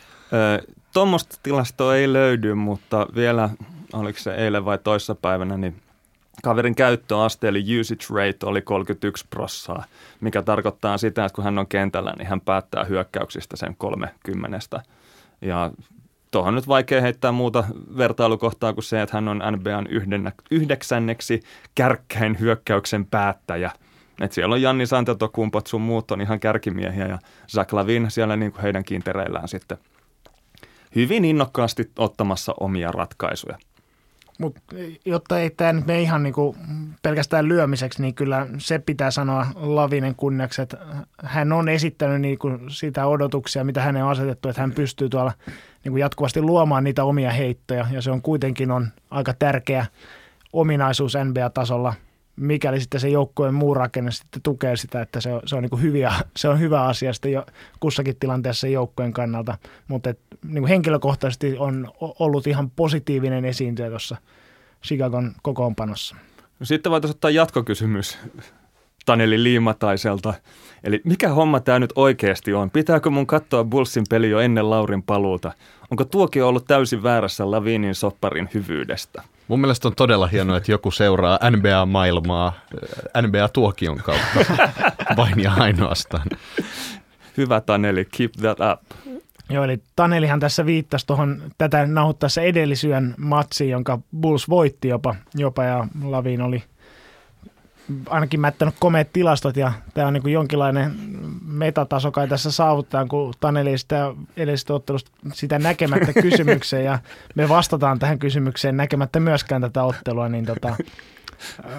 Tuommoista 0.93 1.37
tilastoa 1.43 1.97
ei 1.97 2.13
löydy, 2.13 2.55
mutta 2.55 3.07
vielä, 3.15 3.51
oliko 3.93 4.19
se 4.19 4.35
eilen 4.35 4.65
vai 4.65 4.79
toissapäivänä, 4.79 5.57
niin 5.57 5.77
kaverin 6.43 6.75
käyttöaste 6.75 7.49
eli 7.49 7.81
usage 7.81 8.05
rate 8.11 8.47
oli 8.47 8.63
31 8.63 9.27
prossaa, 9.31 9.85
mikä 10.21 10.43
tarkoittaa 10.43 10.99
sitä, 10.99 11.25
että 11.25 11.37
kun 11.37 11.45
hän 11.45 11.59
on 11.59 11.67
kentällä, 11.67 12.13
niin 12.19 12.29
hän 12.29 12.41
päättää 12.41 12.85
hyökkäyksistä 12.85 13.57
sen 13.57 13.77
30 13.77 14.61
ja 15.41 15.71
tuohon 16.31 16.55
nyt 16.55 16.69
vaikea 16.69 17.01
heittää 17.01 17.33
muuta 17.33 17.65
vertailukohtaa 17.99 18.73
kuin 18.73 18.85
se, 18.85 19.03
että 19.03 19.17
hän 19.17 19.29
on 19.29 19.43
NBAn 19.53 19.87
yhdeksänneksi 20.51 21.41
kärkkäin 21.75 22.41
hyökkäyksen 22.41 23.07
päättäjä. 23.07 23.71
Et 24.21 24.33
siellä 24.33 24.55
on 24.55 24.63
Janni 24.63 24.87
Santetokumpot, 24.87 25.67
sun 25.67 25.81
muut 25.81 26.11
on 26.11 26.21
ihan 26.21 26.41
kärkimiehiä 26.41 27.07
ja 27.07 27.19
Zach 27.49 27.75
Lavin 27.75 28.11
siellä 28.11 28.37
niin 28.37 28.53
kuin 28.53 28.63
heidän 28.63 28.85
kiintereillään 28.85 29.49
sitten 29.49 29.79
hyvin 30.95 31.25
innokkaasti 31.25 31.91
ottamassa 31.99 32.55
omia 32.61 32.93
ratkaisuja. 32.93 33.59
Mutta 34.39 34.61
jotta 35.05 35.39
ei 35.39 35.51
tämä 35.51 35.73
nyt 35.73 35.87
mene 35.87 36.03
ihan 36.03 36.23
niinku 36.23 36.57
pelkästään 37.03 37.49
lyömiseksi, 37.49 38.03
niin 38.03 38.15
kyllä 38.15 38.47
se 38.59 38.79
pitää 38.79 39.11
sanoa 39.11 39.47
Lavinen 39.55 40.15
kunniaksi, 40.15 40.63
että 40.63 40.79
hän 41.23 41.53
on 41.53 41.69
esittänyt 41.69 42.21
niinku 42.21 42.49
sitä 42.69 43.07
odotuksia, 43.07 43.65
mitä 43.65 43.83
hänen 43.83 44.05
on 44.05 44.11
asetettu, 44.11 44.49
että 44.49 44.61
hän 44.61 44.73
pystyy 44.73 45.09
tuolla 45.09 45.33
niinku 45.85 45.97
jatkuvasti 45.97 46.43
luomaan 46.43 46.85
niitä 46.85 47.05
omia 47.05 47.31
heittoja, 47.31 47.87
ja 47.91 48.03
se 48.03 48.11
on 48.11 48.23
kuitenkin 48.23 48.71
on 48.71 48.89
aika 49.11 49.35
tärkeä 49.39 49.87
ominaisuus 50.53 51.15
NBA-tasolla– 51.15 51.95
mikäli 52.37 52.81
sitten 52.81 53.01
se 53.01 53.09
joukkueen 53.09 53.55
muu 53.55 53.75
rakenne 53.75 54.11
sitten 54.11 54.43
tukee 54.43 54.77
sitä, 54.77 55.01
että 55.01 55.21
se 55.21 55.33
on, 55.33 55.41
se 55.47 55.57
on, 55.57 55.63
niin 55.63 55.83
hyviä, 55.83 56.13
se 56.37 56.49
on 56.49 56.61
hyvä 56.61 56.85
asia 56.85 57.13
sitten 57.13 57.33
jo 57.33 57.47
kussakin 57.81 58.17
tilanteessa 58.17 58.69
joukkueen 58.69 59.13
kannalta. 59.13 59.59
Mutta 59.89 60.11
et, 60.11 60.19
niin 60.45 60.67
henkilökohtaisesti 60.67 61.59
on 61.59 61.93
ollut 62.01 62.47
ihan 62.47 62.71
positiivinen 62.71 63.45
esiintyjä 63.45 63.91
tuossa 63.91 64.17
Chicagon 64.85 65.33
kokoonpanossa. 65.43 66.17
No 66.61 66.67
sitten 66.67 66.93
voitaisiin 66.93 67.17
ottaa 67.17 67.31
jatkokysymys 67.31 68.19
Taneli 69.05 69.43
Liimataiselta. 69.43 70.35
Eli 70.85 71.01
mikä 71.05 71.29
homma 71.29 71.61
tämä 71.61 71.79
nyt 71.79 71.93
oikeasti 71.97 72.55
on? 72.55 72.71
Pitääkö 72.71 73.11
mun 73.11 73.27
katsoa 73.27 73.65
Bullsin 73.65 74.05
peli 74.11 74.31
jo 74.31 74.41
ennen 74.41 74.71
Laurin 74.71 75.03
paluuta? 75.03 75.53
Onko 75.91 76.05
tuokio 76.05 76.49
ollut 76.49 76.65
täysin 76.67 77.03
väärässä 77.03 77.51
Lavinin 77.51 77.95
sopparin 77.95 78.49
hyvyydestä? 78.55 79.23
Mun 79.49 79.61
mielestä 79.61 79.89
on 79.89 79.95
todella 79.95 80.27
hienoa, 80.27 80.57
että 80.57 80.73
joku 80.73 80.91
seuraa 80.91 81.39
NBA-maailmaa 81.51 82.47
äh, 82.47 83.23
NBA-tuokion 83.23 83.97
kautta 83.97 84.55
vain 85.17 85.41
ja 85.41 85.53
ainoastaan. 85.53 86.27
Hyvä 87.37 87.61
Taneli, 87.61 88.05
keep 88.05 88.33
that 88.33 88.59
up. 88.73 89.15
Joo, 89.51 89.65
eli 89.65 89.83
Tanelihan 89.97 90.41
tässä 90.41 90.67
viittasi 90.67 91.07
tuohon 91.07 91.43
tätä 91.59 91.87
nauhoittaessa 91.87 92.43
edellisyön 92.43 93.15
matsiin, 93.19 93.71
jonka 93.71 93.99
Bulls 94.21 94.49
voitti 94.49 94.89
jopa, 94.89 95.15
jopa 95.35 95.65
ja 95.65 95.87
Lavin 96.05 96.43
oli– 96.43 96.63
ainakin 98.09 98.41
mättänyt 98.41 98.75
komeet 98.79 99.13
tilastot 99.13 99.57
ja 99.57 99.73
tämä 99.95 100.07
on 100.07 100.15
niin 100.15 100.33
jonkinlainen 100.33 100.95
metataso 101.47 102.11
kai 102.11 102.29
tässä 102.29 102.51
saavuttaa, 102.51 103.07
kun 103.07 103.35
Taneli 103.41 103.79
sitä 103.79 104.15
edellisestä 104.37 104.75
ottelusta 104.75 105.11
sitä 105.33 105.59
näkemättä 105.59 106.13
kysymykseen 106.23 106.85
ja 106.85 106.99
me 107.35 107.49
vastataan 107.49 107.99
tähän 107.99 108.19
kysymykseen 108.19 108.77
näkemättä 108.77 109.21
myöskään 109.21 109.63
tätä 109.63 109.83
ottelua, 109.83 110.29
niin 110.29 110.47
tota, 110.47 110.77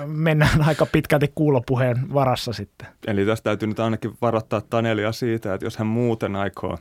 mennään 0.06 0.62
aika 0.62 0.86
pitkälti 0.86 1.32
kuulopuheen 1.36 2.14
varassa 2.14 2.54
sitten. 2.54 2.88
Eli 3.08 3.26
tästä 3.26 3.44
täytyy 3.44 3.68
nyt 3.68 3.80
ainakin 3.80 4.18
varoittaa 4.22 4.62
Tanelia 4.62 5.12
siitä, 5.12 5.54
että 5.54 5.66
jos 5.66 5.78
hän 5.78 5.88
muuten 5.88 6.36
aikoo 6.36 6.78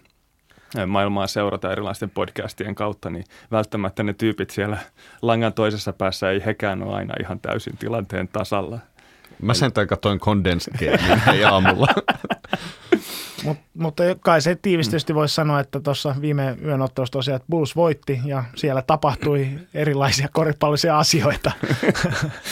maailmaa 0.87 1.27
seurata 1.27 1.73
erilaisten 1.73 2.11
podcastien 2.11 2.75
kautta, 2.75 3.11
niin 3.11 3.25
välttämättä 3.51 4.03
ne 4.03 4.13
tyypit 4.13 4.51
siellä 4.51 4.79
langan 5.23 5.53
toisessa 5.53 5.93
päässä 5.93 6.31
ei 6.31 6.43
hekään 6.47 6.83
ole 6.83 6.95
aina 6.95 7.15
ihan 7.21 7.41
täysin 7.41 7.77
tilanteen 7.77 8.29
tasalla. 8.29 8.79
Mä 9.45 9.55
sen 9.55 9.73
katsoin 9.89 10.21
Condensed 10.21 10.75
Game 10.79 11.45
aamulla. 11.51 11.89
Mut, 13.45 13.59
mutta 13.75 14.03
kai 14.21 14.41
se 14.41 14.57
tiivistysti 14.63 15.15
voisi 15.15 15.35
sanoa, 15.35 15.61
että 15.61 15.81
tuossa 15.81 16.15
viime 16.21 16.57
yön 16.65 16.83
ottelussa 16.83 17.13
tosiaan, 17.13 17.37
että 17.37 17.47
Bulls 17.51 17.77
voitti 17.77 18.21
ja 18.25 18.45
siellä 18.57 18.83
tapahtui 18.83 19.49
erilaisia 19.75 20.29
koripalloisia 20.33 20.99
asioita. 20.99 21.53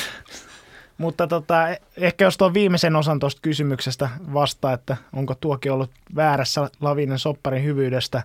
mutta 0.98 1.26
tota, 1.26 1.68
ehkä 1.96 2.24
jos 2.24 2.36
tuon 2.36 2.54
viimeisen 2.54 2.96
osan 2.96 3.18
tuosta 3.18 3.40
kysymyksestä 3.42 4.08
vastaa, 4.32 4.72
että 4.72 4.96
onko 5.12 5.34
tuokin 5.34 5.72
ollut 5.72 5.90
väärässä 6.16 6.70
Lavinen 6.80 7.18
sopparin 7.18 7.64
hyvyydestä, 7.64 8.22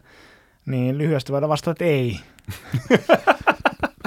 niin 0.66 0.98
lyhyesti 0.98 1.32
voidaan 1.32 1.50
vastata, 1.50 1.72
että 1.72 1.86
ei. 1.86 2.20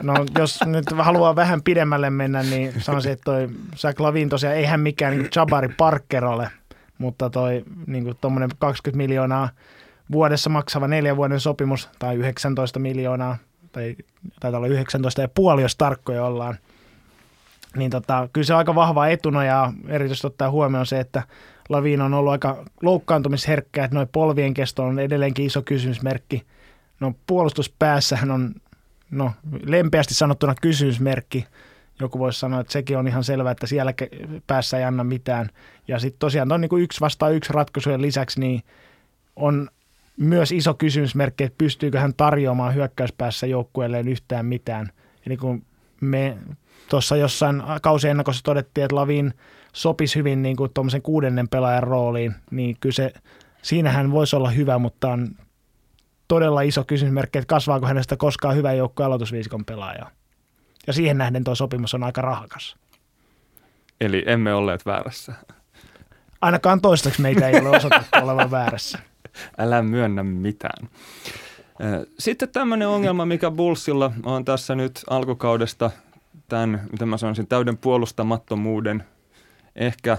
No 0.03 0.15
jos 0.39 0.61
nyt 0.67 0.85
haluaa 0.99 1.37
vähän 1.37 1.63
pidemmälle 1.63 2.11
mennä, 2.11 2.43
niin 2.43 2.73
sanoisin, 2.79 3.13
että 3.13 3.25
toi 3.25 3.49
Zach 3.77 4.01
Lavin 4.01 4.29
tosiaan, 4.29 4.57
eihän 4.57 4.81
mikään 4.81 5.19
niin 5.19 5.29
Jabari 5.37 5.69
Parker 5.69 6.25
ole, 6.25 6.51
mutta 6.99 7.31
toi 7.31 7.65
niin 7.87 8.15
20 8.59 8.97
miljoonaa 8.97 9.49
vuodessa 10.13 10.51
maksava 10.51 10.89
neljän 10.89 11.17
vuoden 11.17 11.41
sopimus 11.41 11.89
tai 11.99 12.17
19 12.17 12.79
miljoonaa, 12.79 13.37
tai 13.73 13.97
taitaa 14.41 14.59
olla 14.59 14.69
19 14.69 15.21
ja 15.21 15.29
puoli, 15.29 15.63
jos 15.63 15.77
tarkkoja 15.77 16.25
ollaan, 16.25 16.59
niin 17.77 17.91
tota, 17.91 18.29
kyllä 18.33 18.45
se 18.45 18.53
on 18.53 18.59
aika 18.59 18.75
vahva 18.75 19.09
etuna 19.09 19.45
ja 19.45 19.73
erityisesti 19.89 20.27
ottaa 20.27 20.51
huomioon 20.51 20.87
se, 20.87 21.01
että 21.01 21.23
Lavin 21.69 22.01
on 22.01 22.15
ollut 22.15 22.33
aika 22.33 22.65
loukkaantumisherkkä, 22.83 23.85
että 23.85 23.95
noin 23.95 24.09
polvien 24.13 24.55
kesto 24.55 24.85
on 24.85 24.99
edelleenkin 24.99 25.47
iso 25.47 25.63
kysymysmerkki. 25.63 26.47
No 27.01 27.15
puolustuspäässähän 27.27 28.31
on 28.31 28.55
no 29.11 29.33
lempeästi 29.67 30.15
sanottuna 30.15 30.55
kysymysmerkki. 30.63 31.47
Joku 32.01 32.19
voisi 32.19 32.41
sanoa, 32.41 32.61
että 32.61 32.73
sekin 32.73 32.99
on 32.99 33.09
ihan 33.09 33.25
selvää, 33.25 33.53
että 33.53 33.67
siellä 33.67 33.95
päässä 34.47 34.79
ei 34.79 34.85
anna 34.85 35.05
mitään. 35.05 35.49
Ja 35.89 35.99
sitten 35.99 36.19
tosiaan 36.19 36.49
tuon 36.49 36.61
niin 36.61 36.81
yksi 36.81 37.01
vastaan 37.01 37.35
yksi 37.35 37.53
ratkaisujen 37.53 38.03
lisäksi, 38.03 38.41
niin 38.41 38.63
on 39.37 39.69
myös 40.17 40.53
iso 40.53 40.75
kysymysmerkki, 40.75 41.45
että 41.45 41.59
pystyykö 41.59 42.01
hän 42.01 42.15
tarjoamaan 42.17 42.75
hyökkäyspäässä 42.75 43.47
joukkueelleen 43.47 44.09
yhtään 44.09 44.47
mitään. 44.47 44.91
Eli 45.27 45.37
kun 45.37 45.63
me 46.01 46.39
tuossa 46.89 47.17
jossain 47.17 47.63
kausiennakossa 47.83 48.43
todettiin, 48.45 48.85
että 48.85 48.97
Lavin 48.97 49.35
sopisi 49.73 50.17
hyvin 50.19 50.43
niin 50.43 50.57
kuin 50.57 50.71
kuudennen 51.03 51.49
pelaajan 51.49 51.83
rooliin, 51.83 52.35
niin 52.51 52.77
kyllä 52.81 52.95
se, 52.95 53.13
siinähän 53.63 54.11
voisi 54.11 54.37
olla 54.37 54.51
hyvä, 54.51 54.79
mutta 54.79 55.09
on 55.09 55.29
todella 56.31 56.63
iso 56.63 56.85
kysymysmerkki, 56.85 57.39
että 57.39 57.47
kasvaako 57.47 57.87
hänestä 57.87 58.17
koskaan 58.17 58.57
hyvä 58.57 58.73
joukko 58.73 59.05
aloitusviisikon 59.05 59.65
pelaaja. 59.65 60.07
Ja 60.87 60.93
siihen 60.93 61.19
nähden 61.19 61.45
tuo 61.45 61.55
sopimus 61.55 61.95
on 61.95 62.05
aika 62.05 62.23
rahakas. 62.23 62.77
Eli 64.01 64.25
emme 64.27 64.55
olleet 64.55 64.87
väärässä. 64.87 65.35
Ainakaan 66.41 66.81
toistaiseksi 66.81 67.23
meitä 67.23 67.49
ei 67.49 67.61
ole 67.61 67.77
osoitettu 67.77 68.19
olevan 68.23 68.51
väärässä. 68.51 68.99
Älä 69.59 69.83
myönnä 69.83 70.23
mitään. 70.23 70.89
Sitten 72.19 72.49
tämmöinen 72.49 72.89
ongelma, 72.89 73.27
mikä 73.27 73.51
Bullsilla 73.51 74.13
on 74.23 74.45
tässä 74.45 74.75
nyt 74.75 75.01
alkukaudesta 75.11 75.91
tämän, 76.49 76.81
mitä 76.93 77.07
mä 77.07 77.17
sanoisin, 77.17 77.47
täyden 77.47 77.79
puolustamattomuuden 77.79 79.05
ehkä 79.77 80.19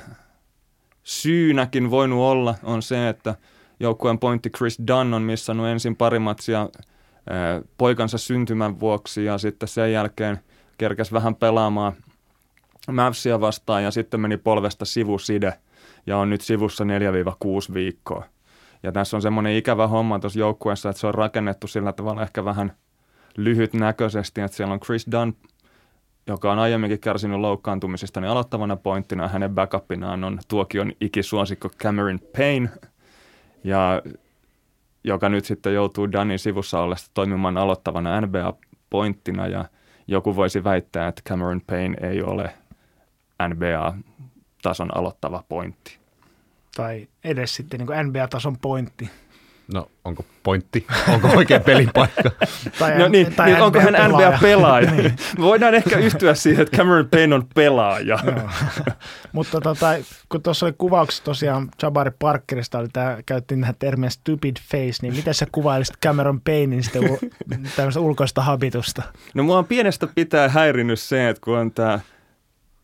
syynäkin 1.03 1.91
voinut 1.91 2.19
olla, 2.19 2.55
on 2.63 2.81
se, 2.81 3.09
että– 3.09 3.35
joukkueen 3.81 4.19
pointti 4.19 4.49
Chris 4.49 4.79
Dunn 4.87 5.13
on 5.13 5.21
missannut 5.21 5.67
ensin 5.67 5.95
pari 5.95 6.19
matsia 6.19 6.69
poikansa 7.77 8.17
syntymän 8.17 8.79
vuoksi 8.79 9.25
ja 9.25 9.37
sitten 9.37 9.69
sen 9.69 9.93
jälkeen 9.93 10.39
kerkes 10.77 11.13
vähän 11.13 11.35
pelaamaan 11.35 11.93
Mavsia 12.91 13.41
vastaan 13.41 13.83
ja 13.83 13.91
sitten 13.91 14.19
meni 14.19 14.37
polvesta 14.37 14.85
sivuside 14.85 15.53
ja 16.07 16.17
on 16.17 16.29
nyt 16.29 16.41
sivussa 16.41 16.83
4-6 16.83 17.73
viikkoa. 17.73 18.25
Ja 18.83 18.91
tässä 18.91 19.17
on 19.17 19.21
semmoinen 19.21 19.55
ikävä 19.55 19.87
homma 19.87 20.19
tuossa 20.19 20.39
joukkueessa, 20.39 20.89
että 20.89 20.99
se 20.99 21.07
on 21.07 21.13
rakennettu 21.13 21.67
sillä 21.67 21.93
tavalla 21.93 22.23
ehkä 22.23 22.45
vähän 22.45 22.73
lyhytnäköisesti, 23.37 24.41
että 24.41 24.57
siellä 24.57 24.73
on 24.73 24.79
Chris 24.79 25.07
Dunn, 25.11 25.33
joka 26.27 26.51
on 26.51 26.59
aiemminkin 26.59 26.99
kärsinyt 26.99 27.39
loukkaantumisista, 27.39 28.21
niin 28.21 28.31
aloittavana 28.31 28.75
pointtina 28.75 29.27
hänen 29.27 29.55
backupinaan 29.55 30.23
on 30.23 30.39
tuokion 30.47 30.91
ikisuosikko 31.01 31.69
Cameron 31.69 32.19
Payne– 32.37 32.69
ja 33.63 34.01
joka 35.03 35.29
nyt 35.29 35.45
sitten 35.45 35.73
joutuu 35.73 36.11
Danin 36.11 36.39
sivussa 36.39 36.79
ollessa 36.79 37.11
toimimaan 37.13 37.57
aloittavana 37.57 38.21
NBA-pointtina 38.21 39.47
ja 39.47 39.65
joku 40.07 40.35
voisi 40.35 40.63
väittää, 40.63 41.07
että 41.07 41.21
Cameron 41.29 41.61
Payne 41.61 41.97
ei 42.09 42.23
ole 42.23 42.53
NBA-tason 43.47 44.97
aloittava 44.97 45.43
pointti. 45.49 45.97
Tai 46.75 47.07
edes 47.23 47.55
sitten 47.55 47.79
niin 47.79 48.07
NBA-tason 48.07 48.57
pointti. 48.61 49.09
No, 49.73 49.91
onko 50.05 50.25
pointti? 50.43 50.87
Onko 51.07 51.27
oikein 51.27 51.61
pelipaikka? 51.63 52.31
tai, 52.79 52.97
no 52.97 53.07
niin, 53.07 53.35
tai 53.35 53.51
niin 53.51 53.61
onko 53.61 53.79
hän 53.79 53.93
NBA-pelaaja? 53.93 54.91
niin. 54.95 55.15
Voidaan 55.39 55.75
ehkä 55.75 55.97
yhtyä 55.97 56.35
siihen, 56.35 56.61
että 56.61 56.77
Cameron 56.77 57.09
Payne 57.09 57.35
on 57.35 57.47
pelaaja. 57.55 58.19
Mutta 59.33 59.61
tota, 59.61 59.87
kun 60.29 60.41
tuossa 60.41 60.65
oli 60.65 60.73
kuvauksessa 60.77 61.23
tosiaan 61.23 61.69
Jabari 61.81 62.11
Parkerista, 62.19 62.79
oli 62.79 62.87
tää, 62.93 63.17
käyttiin 63.25 63.59
tähän 63.61 63.75
termiä 63.79 64.09
stupid 64.09 64.55
face, 64.71 64.97
niin 65.01 65.15
miten 65.15 65.33
sä 65.33 65.47
kuvailisit 65.51 65.95
Cameron 66.05 66.41
Paynein 66.41 66.83
u- 67.09 67.19
tämmöistä 67.75 67.99
ulkoista 67.99 68.41
habitusta? 68.41 69.03
No 69.33 69.43
mua 69.43 69.57
on 69.57 69.65
pienestä 69.65 70.07
pitää 70.15 70.49
häirinyt 70.49 70.99
se, 70.99 71.29
että 71.29 71.41
kun 71.41 71.57
on 71.57 71.71
tämä 71.71 71.99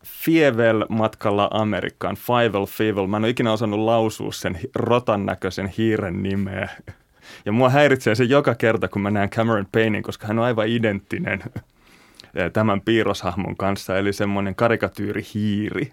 Fievel 0.04 0.86
matkalla 0.88 1.48
Amerikkaan, 1.52 2.16
Fivel 2.16 2.66
Fievel. 2.66 3.06
Mä 3.06 3.16
en 3.16 3.24
ole 3.24 3.30
ikinä 3.30 3.52
osannut 3.52 3.80
lausua 3.80 4.32
sen 4.32 4.60
rotan 4.74 5.26
näköisen 5.26 5.66
hiiren 5.78 6.22
nimeä. 6.22 6.68
Ja 7.44 7.52
mua 7.52 7.70
häiritsee 7.70 8.14
se 8.14 8.24
joka 8.24 8.54
kerta, 8.54 8.88
kun 8.88 9.02
mä 9.02 9.10
näen 9.10 9.30
Cameron 9.30 9.66
Paynein, 9.72 10.02
koska 10.02 10.26
hän 10.26 10.38
on 10.38 10.44
aivan 10.44 10.68
identtinen 10.68 11.42
tämän 12.52 12.80
piirroshahmon 12.80 13.56
kanssa, 13.56 13.98
eli 13.98 14.12
semmoinen 14.12 14.54
karikatyyri 14.54 15.22
hiiri. 15.34 15.92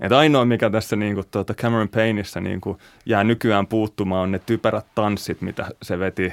Et 0.00 0.12
ainoa, 0.12 0.44
mikä 0.44 0.70
tässä 0.70 0.96
niin 0.96 1.14
kuin, 1.14 1.26
tuota 1.30 1.54
Cameron 1.54 1.88
Payneissa 1.88 2.40
niin 2.40 2.60
kuin, 2.60 2.78
jää 3.06 3.24
nykyään 3.24 3.66
puuttumaan, 3.66 4.22
on 4.22 4.32
ne 4.32 4.38
typerät 4.38 4.86
tanssit, 4.94 5.40
mitä 5.40 5.66
se 5.82 5.98
veti 5.98 6.32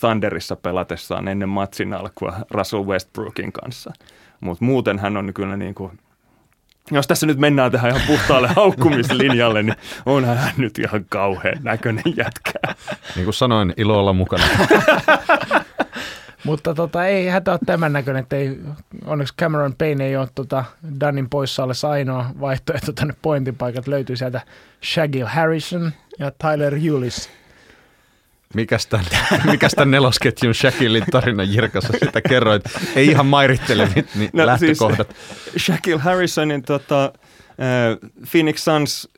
Thunderissa 0.00 0.56
pelatessaan 0.56 1.28
ennen 1.28 1.48
matsin 1.48 1.92
alkua 1.92 2.36
Russell 2.50 2.84
Westbrookin 2.84 3.52
kanssa. 3.52 3.92
Mutta 4.44 4.64
muuten 4.64 4.98
hän 4.98 5.16
on 5.16 5.34
kyllä 5.34 5.56
niin 5.56 5.74
kuin, 5.74 5.98
jos 6.90 7.06
tässä 7.06 7.26
nyt 7.26 7.38
mennään 7.38 7.72
tähän 7.72 7.90
ihan 7.90 8.06
puhtaalle 8.06 8.48
haukkumislinjalle, 8.56 9.62
niin 9.62 9.76
onhan 10.06 10.36
hän 10.36 10.52
nyt 10.56 10.78
ihan 10.78 11.04
kauhean 11.08 11.58
näköinen 11.62 12.04
jätkä. 12.16 12.52
Niin 13.16 13.24
kuin 13.24 13.34
sanoin, 13.34 13.74
ilo 13.76 13.98
olla 13.98 14.12
mukana. 14.12 14.44
Mutta 16.44 16.74
tota, 16.74 17.06
ei 17.06 17.26
hätä 17.26 17.50
ole 17.52 17.60
tämän 17.66 17.92
näköinen, 17.92 18.22
että 18.22 18.36
ei, 18.36 18.58
onneksi 19.04 19.34
Cameron 19.40 19.74
Payne 19.78 20.06
ei 20.06 20.16
ole 20.16 20.28
tota, 20.34 20.64
Dunnin 21.00 21.30
poissa 21.30 21.64
ollessa 21.64 21.90
ainoa 21.90 22.30
vaihtoehto 22.40 22.92
tänne 22.92 23.14
pointin 23.22 23.56
paikat. 23.56 23.86
Löytyy 23.86 24.16
sieltä 24.16 24.40
Shaggy 24.84 25.24
Harrison 25.26 25.92
ja 26.18 26.30
Tyler 26.30 26.78
Hewlis. 26.78 27.30
Mikäs 28.54 28.86
tämän, 28.86 29.06
mikäs 29.50 29.72
tämän 29.72 29.90
nelosketjun 29.90 30.54
Shaquillin 30.54 31.04
tarina 31.10 31.42
Jirkassa 31.42 31.92
sitä 32.04 32.20
kerroit? 32.20 32.62
Ei 32.96 33.06
ihan 33.06 33.26
mairittelevit 33.26 34.14
niin 34.14 34.30
no, 34.32 34.46
lähtökohdat. 34.46 35.16
Siis 35.50 35.66
Shaquille 35.66 36.02
Harrisonin 36.02 36.62
tota, 36.62 37.04
äh, 37.04 38.10
Phoenix 38.30 38.58
Suns 38.64 39.08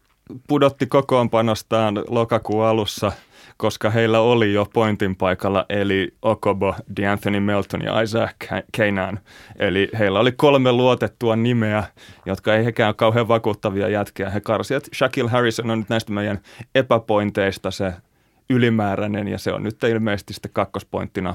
pudotti 0.48 0.86
kokoonpanostaan 0.86 2.04
lokakuun 2.08 2.64
alussa, 2.64 3.12
koska 3.56 3.90
heillä 3.90 4.20
oli 4.20 4.52
jo 4.52 4.66
pointin 4.72 5.16
paikalla, 5.16 5.66
eli 5.68 6.14
Okobo, 6.22 6.74
DeAnthony 6.96 7.40
Melton 7.40 7.82
ja 7.82 8.00
Isaac 8.00 8.34
Keinan. 8.72 9.20
Eli 9.58 9.88
heillä 9.98 10.20
oli 10.20 10.32
kolme 10.32 10.72
luotettua 10.72 11.36
nimeä, 11.36 11.84
jotka 12.26 12.54
ei 12.54 12.64
hekään 12.64 12.88
ole 12.88 12.94
kauhean 12.94 13.28
vakuuttavia 13.28 13.88
jätkiä. 13.88 14.30
He 14.30 14.40
karsivat. 14.40 14.84
Shaquille 14.94 15.30
Harrison 15.30 15.70
on 15.70 15.78
nyt 15.78 15.88
näistä 15.88 16.12
meidän 16.12 16.38
epäpointeista 16.74 17.70
se 17.70 17.92
ylimääräinen 18.50 19.28
ja 19.28 19.38
se 19.38 19.52
on 19.52 19.62
nyt 19.62 19.84
ilmeisesti 19.84 20.32
sitten 20.32 20.50
kakkospointtina 20.52 21.34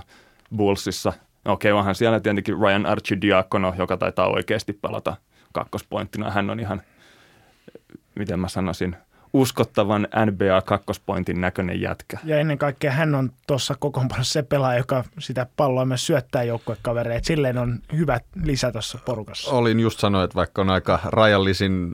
Bullsissa. 0.56 1.13
Okei, 1.46 1.72
onhan 1.72 1.96
siellä 1.96 2.20
tietenkin 2.20 2.60
Ryan 2.60 2.86
Archidiakono, 2.86 3.74
joka 3.77 3.98
taitaa 3.98 4.27
oikeasti 4.27 4.74
pelata 4.74 5.15
kakkospointtina. 5.53 6.32
Hän 6.32 6.50
on 6.50 6.60
ihan, 6.60 6.82
miten 8.15 8.39
mä 8.39 8.48
sanoisin, 8.48 8.96
uskottavan 9.34 10.08
NBA-kakkospointin 10.25 11.41
näköinen 11.41 11.82
jätkä. 11.82 12.18
Ja 12.24 12.39
ennen 12.39 12.58
kaikkea 12.58 12.91
hän 12.91 13.15
on 13.15 13.32
tuossa 13.48 13.75
kokoonpanossa 13.80 14.34
se 14.34 14.44
pelaaja, 14.44 14.77
joka 14.77 15.03
sitä 15.20 15.48
palloa 15.58 15.86
myös 15.86 16.08
syöttää 16.08 16.44
joukkuekavereille. 16.44 17.22
Silleen 17.24 17.58
on 17.58 17.80
hyvä 17.96 18.20
lisä 18.44 18.72
tuossa 18.72 19.00
porukassa. 19.06 19.51
Olin 19.51 19.80
just 19.80 20.00
sanoa, 20.00 20.24
että 20.24 20.36
vaikka 20.36 20.62
on 20.62 20.70
aika 20.70 21.00
rajallisin 21.03 21.91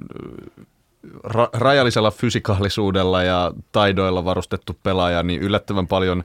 ra- 1.26 1.50
rajallisella 1.54 2.12
fysikaalisuudella 2.12 3.24
ja 3.24 3.52
taidoilla 3.72 4.26
varustettu 4.26 4.78
pelaaja, 4.84 5.24
niin 5.24 5.42
yllättävän 5.42 5.88
paljon 5.88 6.24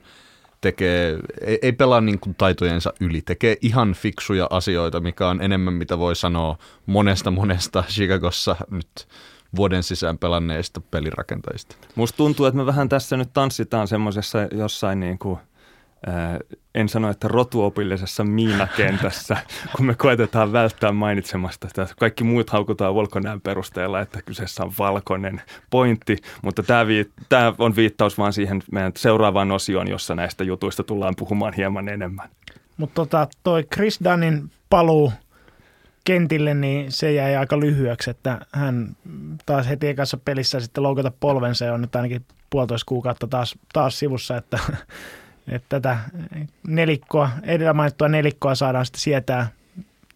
tekee, 0.61 1.19
ei, 1.41 1.59
ei 1.61 1.71
pelaa 1.71 2.01
niin 2.01 2.19
kuin 2.19 2.35
taitojensa 2.35 2.93
yli, 2.99 3.21
tekee 3.21 3.57
ihan 3.61 3.93
fiksuja 3.93 4.47
asioita, 4.49 4.99
mikä 4.99 5.27
on 5.27 5.41
enemmän 5.41 5.73
mitä 5.73 5.99
voi 5.99 6.15
sanoa 6.15 6.57
monesta 6.85 7.31
monesta 7.31 7.83
Chicagossa 7.87 8.55
nyt 8.71 9.07
vuoden 9.55 9.83
sisään 9.83 10.17
pelanneista 10.17 10.81
pelirakentajista. 10.91 11.75
Musta 11.95 12.17
tuntuu, 12.17 12.45
että 12.45 12.57
me 12.57 12.65
vähän 12.65 12.89
tässä 12.89 13.17
nyt 13.17 13.33
tanssitaan 13.33 13.87
semmoisessa 13.87 14.39
jossain 14.51 14.99
niin 14.99 15.19
kuin– 15.19 15.39
en 16.75 16.89
sano, 16.89 17.09
että 17.09 17.27
rotuopillisessa 17.27 18.23
miinakentässä, 18.23 19.37
kun 19.75 19.85
me 19.85 19.95
koetetaan 19.95 20.53
välttää 20.53 20.91
mainitsemasta 20.91 21.67
että 21.67 21.87
kaikki 21.99 22.23
muut 22.23 22.49
haukutaan 22.49 22.95
volkonään 22.95 23.41
perusteella, 23.41 24.01
että 24.01 24.21
kyseessä 24.21 24.63
on 24.63 24.73
valkoinen 24.79 25.41
pointti, 25.69 26.17
mutta 26.41 26.63
tämä, 26.63 26.87
vii, 26.87 27.11
tämä 27.29 27.53
on 27.57 27.75
viittaus 27.75 28.17
vaan 28.17 28.33
siihen 28.33 28.63
meidän 28.71 28.91
seuraavaan 28.97 29.51
osioon, 29.51 29.87
jossa 29.87 30.15
näistä 30.15 30.43
jutuista 30.43 30.83
tullaan 30.83 31.15
puhumaan 31.17 31.53
hieman 31.53 31.89
enemmän. 31.89 32.29
Mutta 32.77 32.95
tota, 32.95 33.27
toi 33.43 33.63
Chris 33.63 33.99
Dunnin 34.03 34.51
paluu 34.69 35.13
kentille, 36.03 36.53
niin 36.53 36.91
se 36.91 37.13
jäi 37.13 37.35
aika 37.35 37.59
lyhyeksi, 37.59 38.09
että 38.09 38.45
hän 38.51 38.95
taas 39.45 39.69
heti 39.69 39.87
ekassa 39.87 40.17
pelissä 40.25 40.59
sitten 40.59 40.83
loukata 40.83 41.11
polvensa 41.19 41.65
ja 41.65 41.73
on 41.73 41.81
nyt 41.81 41.95
ainakin 41.95 42.25
puolitoista 42.49 42.89
kuukautta 42.89 43.27
taas, 43.27 43.55
taas 43.73 43.99
sivussa, 43.99 44.37
että 44.37 44.59
että 45.47 45.67
tätä 45.69 45.97
nelikkoa, 46.67 47.29
edellä 47.43 47.73
mainittua 47.73 48.07
nelikkoa 48.07 48.55
saadaan 48.55 48.85
sitten 48.85 49.01
sietää 49.01 49.47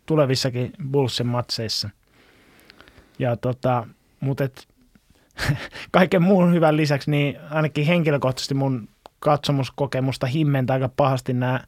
tulevissakin 0.05 0.73
Bullsin 0.91 1.27
matseissa. 1.27 1.89
Ja 3.19 3.35
tota, 3.35 3.87
mutta 4.19 4.43
et, 4.43 4.67
kaiken 5.91 6.21
muun 6.21 6.53
hyvän 6.53 6.77
lisäksi, 6.77 7.11
niin 7.11 7.37
ainakin 7.49 7.85
henkilökohtaisesti 7.85 8.53
mun 8.53 8.89
katsomuskokemusta 9.19 10.27
himmentää 10.27 10.73
aika 10.73 10.89
pahasti 10.89 11.33
nämä 11.33 11.59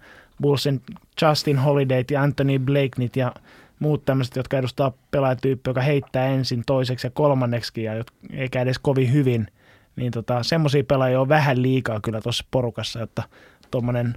Bullsin 0.42 0.82
Justin 1.22 1.58
Holidayt 1.58 2.12
ja 2.12 2.24
Anthony 2.24 2.60
Blakenit 2.60 3.16
ja 3.16 3.34
muut 3.80 4.06
tämmöiset, 4.06 4.36
jotka 4.36 4.58
edustaa 4.58 4.92
pelaajatyyppiä, 5.12 5.72
joka 5.72 5.82
heittää 5.82 6.28
ensin 6.28 6.64
toiseksi 6.66 7.08
ja 7.08 7.12
kolmanneksi 7.12 7.84
ja 7.84 8.04
eikä 8.34 8.62
edes 8.62 8.80
kovin 8.80 9.14
hyvin– 9.14 9.48
niin 10.00 10.12
tota, 10.12 10.44
semmoisia 10.44 10.84
pelaajia 10.84 11.22
on 11.22 11.30
vähän 11.30 11.62
liikaa 11.62 12.00
kyllä 12.00 12.22
tuossa 12.22 12.46
porukassa, 12.52 13.02
että 13.02 13.24
tuommoinen 13.72 14.16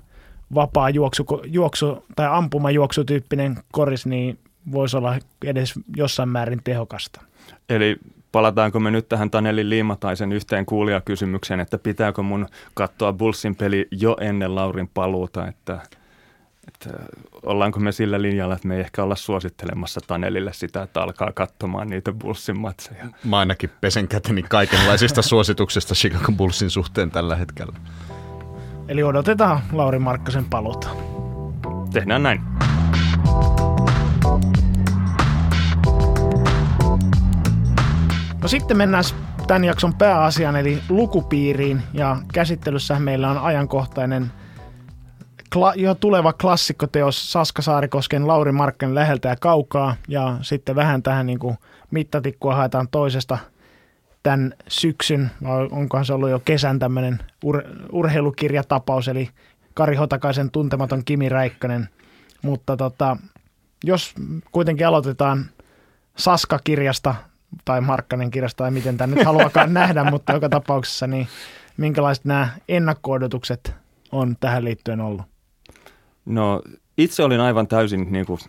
vapaa 0.54 0.90
juoksu, 0.90 1.26
juoksu 1.44 2.04
tai 2.16 2.26
ampumajuoksutyyppinen 2.30 3.58
koris, 3.72 4.06
niin 4.06 4.38
voisi 4.72 4.96
olla 4.96 5.18
edes 5.44 5.74
jossain 5.96 6.28
määrin 6.28 6.60
tehokasta. 6.64 7.20
Eli 7.68 7.96
palataanko 8.32 8.80
me 8.80 8.90
nyt 8.90 9.08
tähän 9.08 9.30
Tanelin 9.30 9.70
Liimataisen 9.70 10.32
yhteen 10.32 10.66
kuulijakysymykseen, 10.66 11.60
että 11.60 11.78
pitääkö 11.78 12.22
mun 12.22 12.46
katsoa 12.74 13.12
Bullsin 13.12 13.56
peli 13.56 13.88
jo 13.90 14.16
ennen 14.20 14.54
Laurin 14.54 14.90
paluuta, 14.94 15.46
että– 15.46 15.80
että 16.68 16.90
ollaanko 17.42 17.80
me 17.80 17.92
sillä 17.92 18.22
linjalla, 18.22 18.54
että 18.54 18.68
me 18.68 18.74
ei 18.74 18.80
ehkä 18.80 19.02
olla 19.02 19.16
suosittelemassa 19.16 20.00
Tanelille 20.06 20.52
sitä, 20.52 20.82
että 20.82 21.02
alkaa 21.02 21.32
katsomaan 21.32 21.88
niitä 21.88 22.12
Bullsin 22.12 22.58
matseja. 22.58 23.06
Mä 23.24 23.38
ainakin 23.38 23.70
pesen 23.80 24.08
käteni 24.08 24.42
kaikenlaisista 24.42 25.22
suosituksista 25.32 25.94
Chicago 25.94 26.32
Bullsin 26.32 26.70
suhteen 26.70 27.10
tällä 27.10 27.36
hetkellä. 27.36 27.72
Eli 28.92 29.02
odotetaan 29.02 29.60
Lauri 29.72 29.98
Markkasen 29.98 30.44
paluuta. 30.44 30.88
Tehdään 31.92 32.22
näin. 32.22 32.40
No 38.42 38.48
sitten 38.48 38.76
mennään 38.76 39.04
tämän 39.46 39.64
jakson 39.64 39.94
pääasiaan 39.94 40.56
eli 40.56 40.78
lukupiiriin 40.88 41.82
ja 41.92 42.16
käsittelyssä 42.32 42.98
meillä 42.98 43.30
on 43.30 43.38
ajankohtainen– 43.38 44.30
kla- 45.54 45.80
jo 45.80 45.94
tuleva 45.94 46.32
klassikkoteos 46.32 47.32
Saska 47.32 47.62
Saarikosken 47.62 48.26
Lauri 48.26 48.52
Markken 48.52 48.94
läheltä 48.94 49.28
ja 49.28 49.36
kaukaa 49.40 49.96
ja 50.08 50.38
sitten 50.42 50.76
vähän 50.76 51.02
tähän 51.02 51.26
niin 51.26 51.38
kuin 51.38 51.56
mittatikkua 51.90 52.54
haetaan 52.54 52.88
toisesta 52.88 53.38
tämän 54.22 54.54
syksyn, 54.68 55.30
vai 55.44 55.68
onkohan 55.70 56.04
se 56.04 56.12
ollut 56.12 56.30
jo 56.30 56.42
kesän 56.44 56.78
tämmöinen 56.78 57.18
ur- 57.46 57.88
urheilukirjatapaus, 57.92 59.08
eli 59.08 59.30
Kari 59.74 59.96
Hotakaisen 59.96 60.50
tuntematon 60.50 61.02
Kimi 61.04 61.28
Räikkönen. 61.28 61.88
Mutta 62.42 62.76
tota, 62.76 63.16
jos 63.84 64.14
kuitenkin 64.52 64.86
aloitetaan 64.86 65.44
Saska-kirjasta 66.16 67.14
tai 67.64 67.80
Markkanen 67.80 68.30
kirjasta 68.30 68.64
tai 68.64 68.70
miten 68.70 68.96
tämä 68.96 69.14
nyt 69.14 69.24
haluakaan 69.24 69.74
nähdä, 69.82 70.04
mutta 70.04 70.32
joka 70.32 70.48
tapauksessa, 70.48 71.06
niin 71.06 71.28
minkälaiset 71.76 72.24
nämä 72.24 72.48
ennakko 72.68 73.12
on 74.12 74.36
tähän 74.40 74.64
liittyen 74.64 75.00
ollut? 75.00 75.22
No 76.24 76.62
itse 76.98 77.22
olin 77.22 77.40
aivan 77.40 77.66
täysin 77.66 78.12
niin 78.12 78.26
kuin 78.26 78.40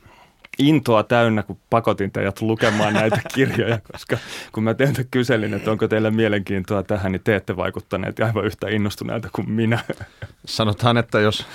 intoa 0.60 1.04
täynnä, 1.04 1.44
kun 1.44 1.60
pakotin 1.70 2.12
teidät 2.12 2.42
lukemaan 2.42 2.94
näitä 2.94 3.22
kirjoja, 3.36 3.80
koska 3.92 4.18
kun 4.52 4.64
mä 4.64 4.74
teiltä 4.74 5.04
kyselin, 5.12 5.54
että 5.54 5.72
onko 5.72 5.88
teillä 5.88 6.12
mielenkiintoa 6.12 6.84
tähän, 6.84 7.12
niin 7.12 7.22
te 7.24 7.36
ette 7.36 7.58
vaikuttaneet 7.58 8.20
aivan 8.20 8.46
yhtä 8.46 8.70
innostuneelta 8.70 9.30
kuin 9.32 9.50
minä. 9.50 9.80
Sanotaan, 10.46 10.98
että 10.98 11.20
jos 11.20 11.46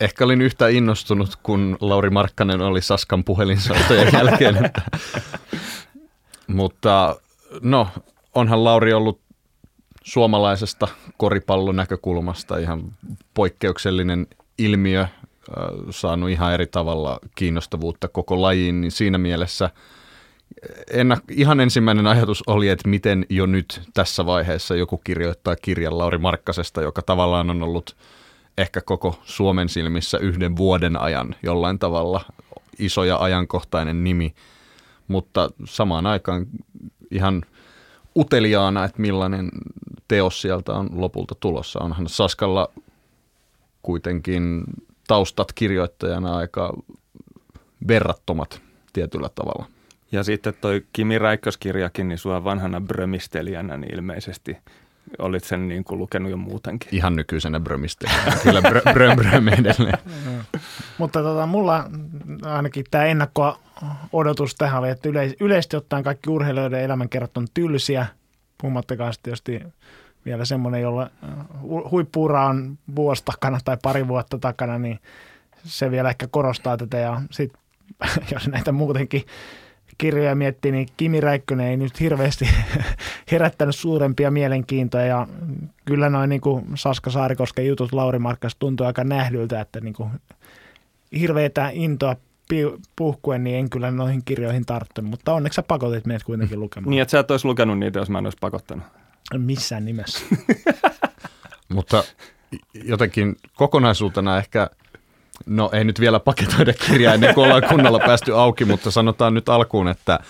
ehkä 0.00 0.24
olin 0.24 0.42
yhtä 0.42 0.68
innostunut, 0.68 1.36
kun 1.42 1.76
Lauri 1.80 2.10
Markkanen 2.10 2.60
oli 2.60 2.82
Saskan 2.82 3.24
puhelinsoitojen 3.24 4.08
jälkeen. 4.18 4.64
Että. 4.64 4.82
Mutta 6.46 7.16
no, 7.62 7.88
onhan 8.34 8.64
Lauri 8.64 8.92
ollut 8.92 9.20
suomalaisesta 10.04 10.88
koripallon 11.16 11.76
näkökulmasta 11.76 12.58
ihan 12.58 12.92
poikkeuksellinen 13.34 14.26
ilmiö 14.58 15.06
saanut 15.90 16.30
ihan 16.30 16.54
eri 16.54 16.66
tavalla 16.66 17.18
kiinnostavuutta 17.34 18.08
koko 18.08 18.42
lajiin, 18.42 18.80
niin 18.80 18.90
siinä 18.90 19.18
mielessä 19.18 19.70
ennak- 20.90 21.24
ihan 21.30 21.60
ensimmäinen 21.60 22.06
ajatus 22.06 22.42
oli, 22.46 22.68
että 22.68 22.88
miten 22.88 23.26
jo 23.28 23.46
nyt 23.46 23.82
tässä 23.94 24.26
vaiheessa 24.26 24.76
joku 24.76 24.98
kirjoittaa 24.98 25.56
kirjan 25.56 25.98
Lauri 25.98 26.18
Markkasesta, 26.18 26.82
joka 26.82 27.02
tavallaan 27.02 27.50
on 27.50 27.62
ollut 27.62 27.96
ehkä 28.58 28.80
koko 28.80 29.18
Suomen 29.24 29.68
silmissä 29.68 30.18
yhden 30.18 30.56
vuoden 30.56 31.00
ajan 31.00 31.34
jollain 31.42 31.78
tavalla 31.78 32.20
iso 32.78 33.04
ja 33.04 33.16
ajankohtainen 33.16 34.04
nimi, 34.04 34.34
mutta 35.08 35.50
samaan 35.64 36.06
aikaan 36.06 36.46
ihan 37.10 37.42
uteliaana, 38.16 38.84
että 38.84 39.02
millainen 39.02 39.48
teos 40.08 40.42
sieltä 40.42 40.72
on 40.72 40.88
lopulta 40.92 41.34
tulossa. 41.40 41.80
Onhan 41.80 42.08
Saskalla 42.08 42.68
kuitenkin 43.82 44.64
taustat 45.06 45.52
kirjoittajana 45.52 46.36
aika 46.36 46.76
verrattomat 47.88 48.60
tietyllä 48.92 49.28
tavalla. 49.34 49.66
Ja 50.12 50.24
sitten 50.24 50.54
toi 50.60 50.84
Kimi 50.92 51.18
Räikköskirjakin, 51.18 52.08
niin 52.08 52.18
sua 52.18 52.44
vanhana 52.44 52.80
brömistelijänä, 52.80 53.76
niin 53.76 53.94
ilmeisesti 53.94 54.56
olit 55.18 55.44
sen 55.44 55.68
niin 55.68 55.84
kuin 55.84 55.98
lukenut 55.98 56.30
jo 56.30 56.36
muutenkin. 56.36 56.88
Ihan 56.92 57.16
nykyisenä 57.16 57.60
brömistelijänä, 57.60 58.36
kyllä 58.42 58.62
brö, 58.62 58.80
brö, 58.92 59.16
brö 59.16 59.30
edelleen. 59.58 59.98
Mutta 60.98 61.22
tota, 61.22 61.46
mulla 61.46 61.90
ainakin 62.42 62.84
tämä 62.90 63.04
ennakko-odotus 63.04 64.54
tähän 64.54 64.80
oli, 64.80 64.90
että 64.90 65.08
yleis- 65.08 65.36
yleisesti 65.40 65.76
ottaen 65.76 66.04
kaikki 66.04 66.30
urheilijoiden 66.30 66.80
elämänkerrat 66.80 67.36
on 67.36 67.46
tylsiä, 67.54 68.06
puhumattakaan 68.60 69.12
sitten 69.12 69.34
tietysti 69.44 69.74
vielä 70.24 70.44
semmoinen, 70.44 70.82
jolla 70.82 71.10
huippuura 71.90 72.46
on 72.46 72.78
vuosi 72.96 73.22
takana 73.24 73.58
tai 73.64 73.76
pari 73.82 74.08
vuotta 74.08 74.38
takana, 74.38 74.78
niin 74.78 74.98
se 75.64 75.90
vielä 75.90 76.10
ehkä 76.10 76.26
korostaa 76.26 76.76
tätä 76.76 76.98
ja 76.98 77.22
sitten 77.30 77.60
jos 78.32 78.48
näitä 78.48 78.72
muutenkin 78.72 79.22
kirjoja 79.98 80.34
miettii, 80.34 80.72
niin 80.72 80.88
Kimi 80.96 81.20
Räikkönen 81.20 81.66
ei 81.66 81.76
nyt 81.76 82.00
hirveästi 82.00 82.48
herättänyt 83.32 83.76
suurempia 83.76 84.30
mielenkiintoja 84.30 85.06
ja 85.06 85.26
kyllä 85.84 86.10
noin 86.10 86.30
niin 86.30 86.40
kuin 86.40 86.64
Saska 86.74 87.10
Saarikosken 87.10 87.66
jutut 87.66 87.92
Lauri 87.92 88.18
Markkas 88.18 88.56
tuntuu 88.56 88.86
aika 88.86 89.04
nähdyltä, 89.04 89.60
että 89.60 89.80
niin 89.80 89.94
kuin 89.94 90.10
hirveätä 91.18 91.70
intoa 91.72 92.16
puhkuen, 92.96 93.44
niin 93.44 93.56
en 93.56 93.70
kyllä 93.70 93.90
noihin 93.90 94.22
kirjoihin 94.24 94.66
tarttunut, 94.66 95.10
mutta 95.10 95.34
onneksi 95.34 95.56
sä 95.56 95.62
pakotit 95.62 96.06
meidät 96.06 96.22
kuitenkin 96.22 96.60
lukemaan. 96.60 96.90
Niin, 96.90 97.02
että 97.02 97.10
sä 97.10 97.18
et 97.18 97.30
olisi 97.30 97.46
lukenut 97.46 97.78
niitä, 97.78 97.98
jos 97.98 98.10
mä 98.10 98.18
en 98.18 98.26
olisi 98.26 98.38
pakottanut. 98.40 98.84
Missään 99.38 99.84
nimessä. 99.84 100.20
mutta 101.74 102.04
jotenkin 102.74 103.36
kokonaisuutena 103.54 104.38
ehkä– 104.38 104.70
No 105.46 105.70
ei 105.72 105.84
nyt 105.84 106.00
vielä 106.00 106.20
paketoida 106.20 106.72
kirjaa 106.72 107.14
ennen 107.14 107.34
kuin 107.34 107.44
ollaan 107.44 107.68
kunnolla 107.68 107.98
päästy 107.98 108.34
auki, 108.34 108.64
mutta 108.64 108.90
sanotaan 108.90 109.34
nyt 109.34 109.48
alkuun, 109.48 109.88
että 109.88 110.20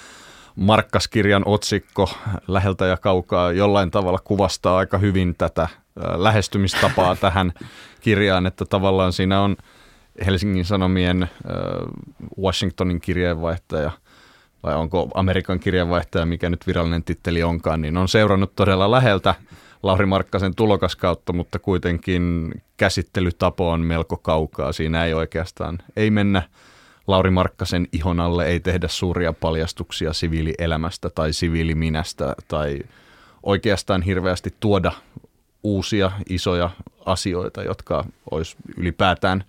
Markkaskirjan 0.57 1.43
otsikko 1.47 2.11
läheltä 2.49 2.87
ja 2.87 2.97
kaukaa 2.97 3.53
jollain 3.53 3.91
tavalla 3.91 4.19
kuvastaa 4.25 4.79
aika 4.79 4.99
hyvin 4.99 5.35
tätä 5.35 5.69
lähestymistapaa 6.17 7.17
tähän 7.17 7.53
kirjaan, 8.01 8.47
että 8.47 8.65
tavallaan 8.65 9.13
siinä 9.13 9.41
on 9.41 9.57
Helsingin 10.27 10.65
Sanomien 10.65 11.31
Washingtonin 12.41 13.01
kirjeenvaihtaja 13.01 13.91
vai 14.65 14.75
onko 14.75 15.09
Amerikan 15.15 15.61
kirjeenvaihtaja, 15.61 16.27
mikä 16.27 16.51
nyt 16.51 16.67
virallinen 16.67 17.05
titteli 17.05 17.43
onkaan, 17.43 17.83
niin 17.83 17.97
on 17.97 18.09
seurannut 18.09 18.57
todella 18.57 18.91
läheltä 18.91 19.35
Lauri 19.83 20.07
Markkasen 20.07 20.55
tulokaskautta, 20.55 21.33
mutta 21.33 21.59
kuitenkin 21.59 22.55
käsittelytapo 22.77 23.71
on 23.71 23.81
melko 23.81 24.17
kaukaa. 24.17 24.73
Siinä 24.73 25.05
ei 25.05 25.15
oikeastaan, 25.15 25.79
ei 25.97 26.11
mennä 26.11 26.43
Lauri 27.07 27.31
Markkasen 27.31 27.89
ihon 27.93 28.21
alle, 28.21 28.47
ei 28.47 28.61
tehdä 28.61 28.89
suuria 28.89 29.33
paljastuksia 29.33 30.13
siviilielämästä 30.13 31.11
tai 31.11 31.33
siviiliminästä 31.33 32.35
tai 32.49 32.79
oikeastaan 33.43 34.03
hirveästi 34.03 34.55
tuoda 34.61 34.93
uusia 35.63 36.11
isoja 36.29 36.71
asioita, 37.07 37.63
jotka 37.63 38.05
olisi 38.31 38.57
ylipäätään 38.77 39.45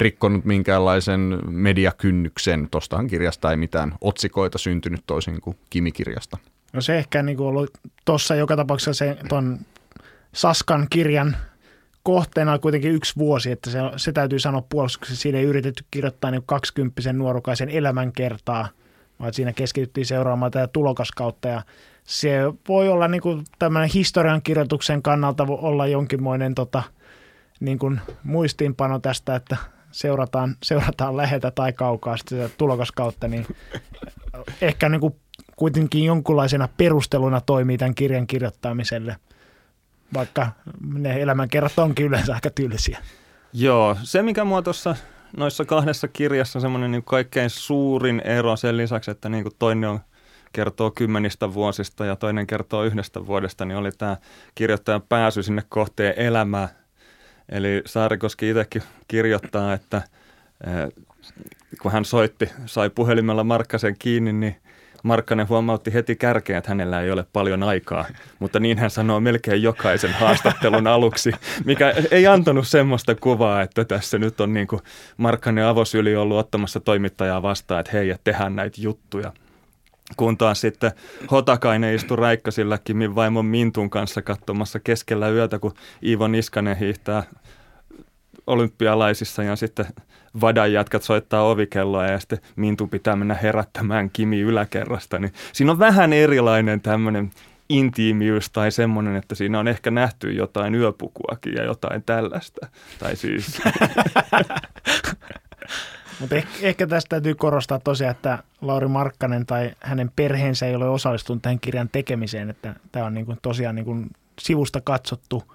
rikkonut 0.00 0.44
minkäänlaisen 0.44 1.38
mediakynnyksen. 1.48 2.68
Tuostahan 2.70 3.06
kirjasta 3.06 3.50
ei 3.50 3.56
mitään 3.56 3.94
otsikoita 4.00 4.58
syntynyt 4.58 5.02
toisin 5.06 5.40
kuin 5.40 5.56
Kimi-kirjasta. 5.70 6.38
No 6.72 6.80
se 6.80 6.98
ehkä 6.98 7.22
niin 7.22 7.36
kuin 7.36 7.46
ollut 7.46 7.70
tuossa 8.04 8.34
joka 8.34 8.56
tapauksessa 8.56 8.94
se 8.94 9.16
ton 9.28 9.58
Saskan 10.32 10.86
kirjan 10.90 11.36
kohteena 12.02 12.58
kuitenkin 12.58 12.92
yksi 12.92 13.16
vuosi, 13.16 13.50
että 13.50 13.70
se, 13.70 13.78
se 13.96 14.12
täytyy 14.12 14.38
sanoa 14.38 14.62
puolustuksessa. 14.68 15.22
Siinä 15.22 15.38
ei 15.38 15.44
yritetty 15.44 15.84
kirjoittaa 15.90 16.30
niin 16.30 16.42
20 16.46 17.12
nuorukaisen 17.12 17.68
elämänkertaa, 17.68 18.68
vaan 19.20 19.34
siinä 19.34 19.52
keskityttiin 19.52 20.06
seuraamaan 20.06 20.52
tätä 20.52 20.66
tulokaskautta 20.66 21.48
ja 21.48 21.62
se 22.04 22.38
voi 22.68 22.88
olla 22.88 23.08
niin 23.08 23.20
kuin 23.20 23.44
tämmöinen 23.58 23.90
historian 23.94 24.42
kirjoituksen 24.42 25.02
kannalta 25.02 25.46
olla 25.48 25.86
jonkinmoinen 25.86 26.54
tota, 26.54 26.82
niin 27.60 27.78
kuin 27.78 28.00
muistiinpano 28.22 28.98
tästä, 28.98 29.34
että 29.36 29.56
seurataan, 29.90 30.56
seurataan 30.62 31.16
läheltä 31.16 31.50
tai 31.50 31.72
kaukaa 31.72 32.16
sitä 32.16 32.48
tulokaskautta, 32.58 33.28
niin 33.28 33.46
ehkä 34.60 34.88
niin 34.88 35.00
kuin 35.00 35.16
kuitenkin 35.56 36.04
jonkunlaisena 36.04 36.68
perusteluna 36.76 37.40
toimii 37.40 37.78
tämän 37.78 37.94
kirjan 37.94 38.26
kirjoittamiselle– 38.26 39.16
vaikka 40.14 40.52
ne 40.94 41.22
elämänkerrat 41.22 41.78
onkin 41.78 42.06
yleensä 42.06 42.34
aika 42.34 42.50
tylsiä. 42.50 42.98
Joo, 43.52 43.96
se 44.02 44.22
mikä 44.22 44.44
mua 44.44 44.62
tuossa 44.62 44.96
noissa 45.36 45.64
kahdessa 45.64 46.08
kirjassa 46.08 46.60
semmoinen 46.60 46.90
niin 46.90 47.04
kaikkein 47.04 47.50
suurin 47.50 48.20
ero 48.20 48.56
sen 48.56 48.76
lisäksi, 48.76 49.10
että 49.10 49.28
niin 49.28 49.42
kuin 49.42 49.54
toinen 49.58 49.90
on 49.90 50.00
kertoo 50.52 50.90
kymmenistä 50.90 51.54
vuosista 51.54 52.04
ja 52.04 52.16
toinen 52.16 52.46
kertoo 52.46 52.84
yhdestä 52.84 53.26
vuodesta, 53.26 53.64
niin 53.64 53.76
oli 53.76 53.92
tämä 53.92 54.16
kirjoittajan 54.54 55.02
pääsy 55.02 55.42
sinne 55.42 55.62
kohteen 55.68 56.14
elämää. 56.16 56.68
Eli 57.48 57.82
Saarikoski 57.86 58.50
itsekin 58.50 58.82
kirjoittaa, 59.08 59.74
että 59.74 60.02
kun 61.82 61.92
hän 61.92 62.04
soitti, 62.04 62.50
sai 62.66 62.90
puhelimella 62.90 63.44
Markkasen 63.44 63.96
kiinni, 63.98 64.32
niin 64.32 64.56
Markkanen 65.02 65.48
huomautti 65.48 65.94
heti 65.94 66.16
kärkeen, 66.16 66.58
että 66.58 66.70
hänellä 66.70 67.02
ei 67.02 67.10
ole 67.10 67.26
paljon 67.32 67.62
aikaa, 67.62 68.04
mutta 68.38 68.60
niin 68.60 68.78
hän 68.78 68.90
sanoo 68.90 69.20
melkein 69.20 69.62
jokaisen 69.62 70.12
haastattelun 70.12 70.86
aluksi, 70.96 71.32
mikä 71.64 71.94
ei 72.10 72.26
antanut 72.26 72.68
semmoista 72.68 73.14
kuvaa, 73.14 73.62
että 73.62 73.84
tässä 73.84 74.18
nyt 74.18 74.40
on 74.40 74.52
niin 74.52 74.66
kuin 74.66 74.82
Markkanen 75.16 75.64
avosyli 75.64 76.16
ollut 76.16 76.38
ottamassa 76.38 76.80
toimittajaa 76.80 77.42
vastaan, 77.42 77.80
että 77.80 77.92
hei, 77.92 78.10
että 78.10 78.24
tehdään 78.24 78.56
näitä 78.56 78.80
juttuja. 78.80 79.32
Kun 80.16 80.38
taas 80.38 80.60
sitten 80.60 80.92
Hotakainen 81.30 81.94
istui 81.94 82.16
Räikkösillä 82.16 82.78
Kimin 82.84 83.14
vaimon 83.14 83.46
Mintun 83.46 83.90
kanssa 83.90 84.22
katsomassa 84.22 84.80
keskellä 84.80 85.28
yötä, 85.28 85.58
kun 85.58 85.74
Iivo 86.04 86.28
Niskanen 86.28 86.76
hiihtää 86.76 87.22
olympialaisissa 88.46 89.42
ja 89.42 89.56
sitten 89.56 89.86
Vadan 90.40 90.72
jätkät 90.72 91.02
soittaa 91.02 91.42
ovikelloa 91.42 92.06
ja 92.06 92.20
sitten 92.20 92.38
Mintu 92.56 92.86
pitää 92.86 93.16
mennä 93.16 93.34
herättämään 93.34 94.10
Kimi 94.10 94.40
yläkerrasta. 94.40 95.18
Niin 95.18 95.32
siinä 95.52 95.72
on 95.72 95.78
vähän 95.78 96.12
erilainen 96.12 96.80
tämmöinen 96.80 97.30
intiimiys 97.68 98.50
tai 98.50 98.72
semmoinen, 98.72 99.16
että 99.16 99.34
siinä 99.34 99.58
on 99.58 99.68
ehkä 99.68 99.90
nähty 99.90 100.32
jotain 100.32 100.74
yöpukuakin 100.74 101.54
ja 101.54 101.64
jotain 101.64 102.02
tällaista. 102.02 102.66
Tai 102.98 103.16
siis... 103.16 103.60
Mutta 106.20 106.34
ehkä, 106.34 106.50
ehkä 106.62 106.86
tästä 106.86 107.08
täytyy 107.08 107.34
korostaa 107.34 107.78
tosiaan, 107.78 108.10
että 108.10 108.42
Lauri 108.60 108.88
Markkanen 108.88 109.46
tai 109.46 109.70
hänen 109.80 110.10
perheensä 110.16 110.66
ei 110.66 110.74
ole 110.74 110.88
osallistunut 110.88 111.42
tähän 111.42 111.60
kirjan 111.60 111.88
tekemiseen, 111.88 112.50
että 112.50 112.74
tämä 112.92 113.06
on 113.06 113.14
niin 113.14 113.26
kuin 113.26 113.38
tosiaan 113.42 113.74
niin 113.74 113.84
kuin 113.84 114.10
sivusta 114.40 114.80
katsottu 114.80 115.54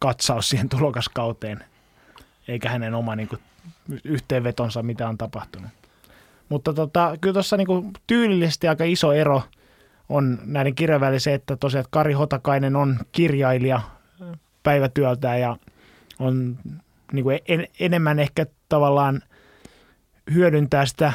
katsaus 0.00 0.48
siihen 0.48 0.68
tulokaskauteen, 0.68 1.64
eikä 2.48 2.70
hänen 2.70 2.94
oma 2.94 3.16
niin 3.16 3.28
kuin 3.28 3.40
yhteenvetonsa, 4.04 4.82
mitä 4.82 5.08
on 5.08 5.18
tapahtunut. 5.18 5.70
Mutta 6.48 6.72
tota, 6.74 7.14
kyllä 7.20 7.32
tuossa 7.32 7.56
niin 7.56 7.92
tyylillisesti 8.06 8.68
aika 8.68 8.84
iso 8.84 9.12
ero 9.12 9.42
on 10.08 10.38
näiden 10.44 10.74
kirjan 10.74 11.00
välillä 11.00 11.18
se, 11.18 11.34
että 11.34 11.56
tosiaan 11.56 11.80
että 11.80 11.90
Kari 11.90 12.12
Hotakainen 12.12 12.76
on 12.76 12.98
kirjailija 13.12 13.80
päivätyöltä 14.62 15.36
ja 15.36 15.56
on 16.18 16.58
niin 17.12 17.22
kuin 17.22 17.40
en, 17.48 17.68
enemmän 17.80 18.18
ehkä 18.18 18.46
tavallaan 18.68 19.22
hyödyntää 20.34 20.86
sitä 20.86 21.12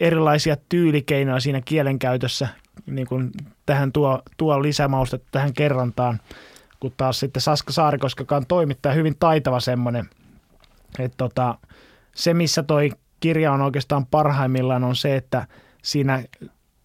erilaisia 0.00 0.56
tyylikeinoja 0.68 1.40
siinä 1.40 1.60
kielenkäytössä, 1.64 2.48
niin 2.86 3.06
kuin 3.06 3.30
tähän 3.66 3.92
tuo, 3.92 4.22
tuo 4.36 4.62
lisämaustetta 4.62 5.28
tähän 5.32 5.52
kerrantaan, 5.52 6.20
kun 6.80 6.92
taas 6.96 7.20
sitten 7.20 7.42
Saska 7.42 7.72
Saarikoskakaan 7.72 8.46
toimittaa 8.46 8.92
hyvin 8.92 9.16
taitava 9.18 9.60
semmoinen, 9.60 10.08
että 10.98 11.16
tota, 11.16 11.58
se, 12.14 12.34
missä 12.34 12.62
toi 12.62 12.90
kirja 13.20 13.52
on 13.52 13.60
oikeastaan 13.60 14.06
parhaimmillaan, 14.06 14.84
on 14.84 14.96
se, 14.96 15.16
että 15.16 15.46
siinä 15.82 16.22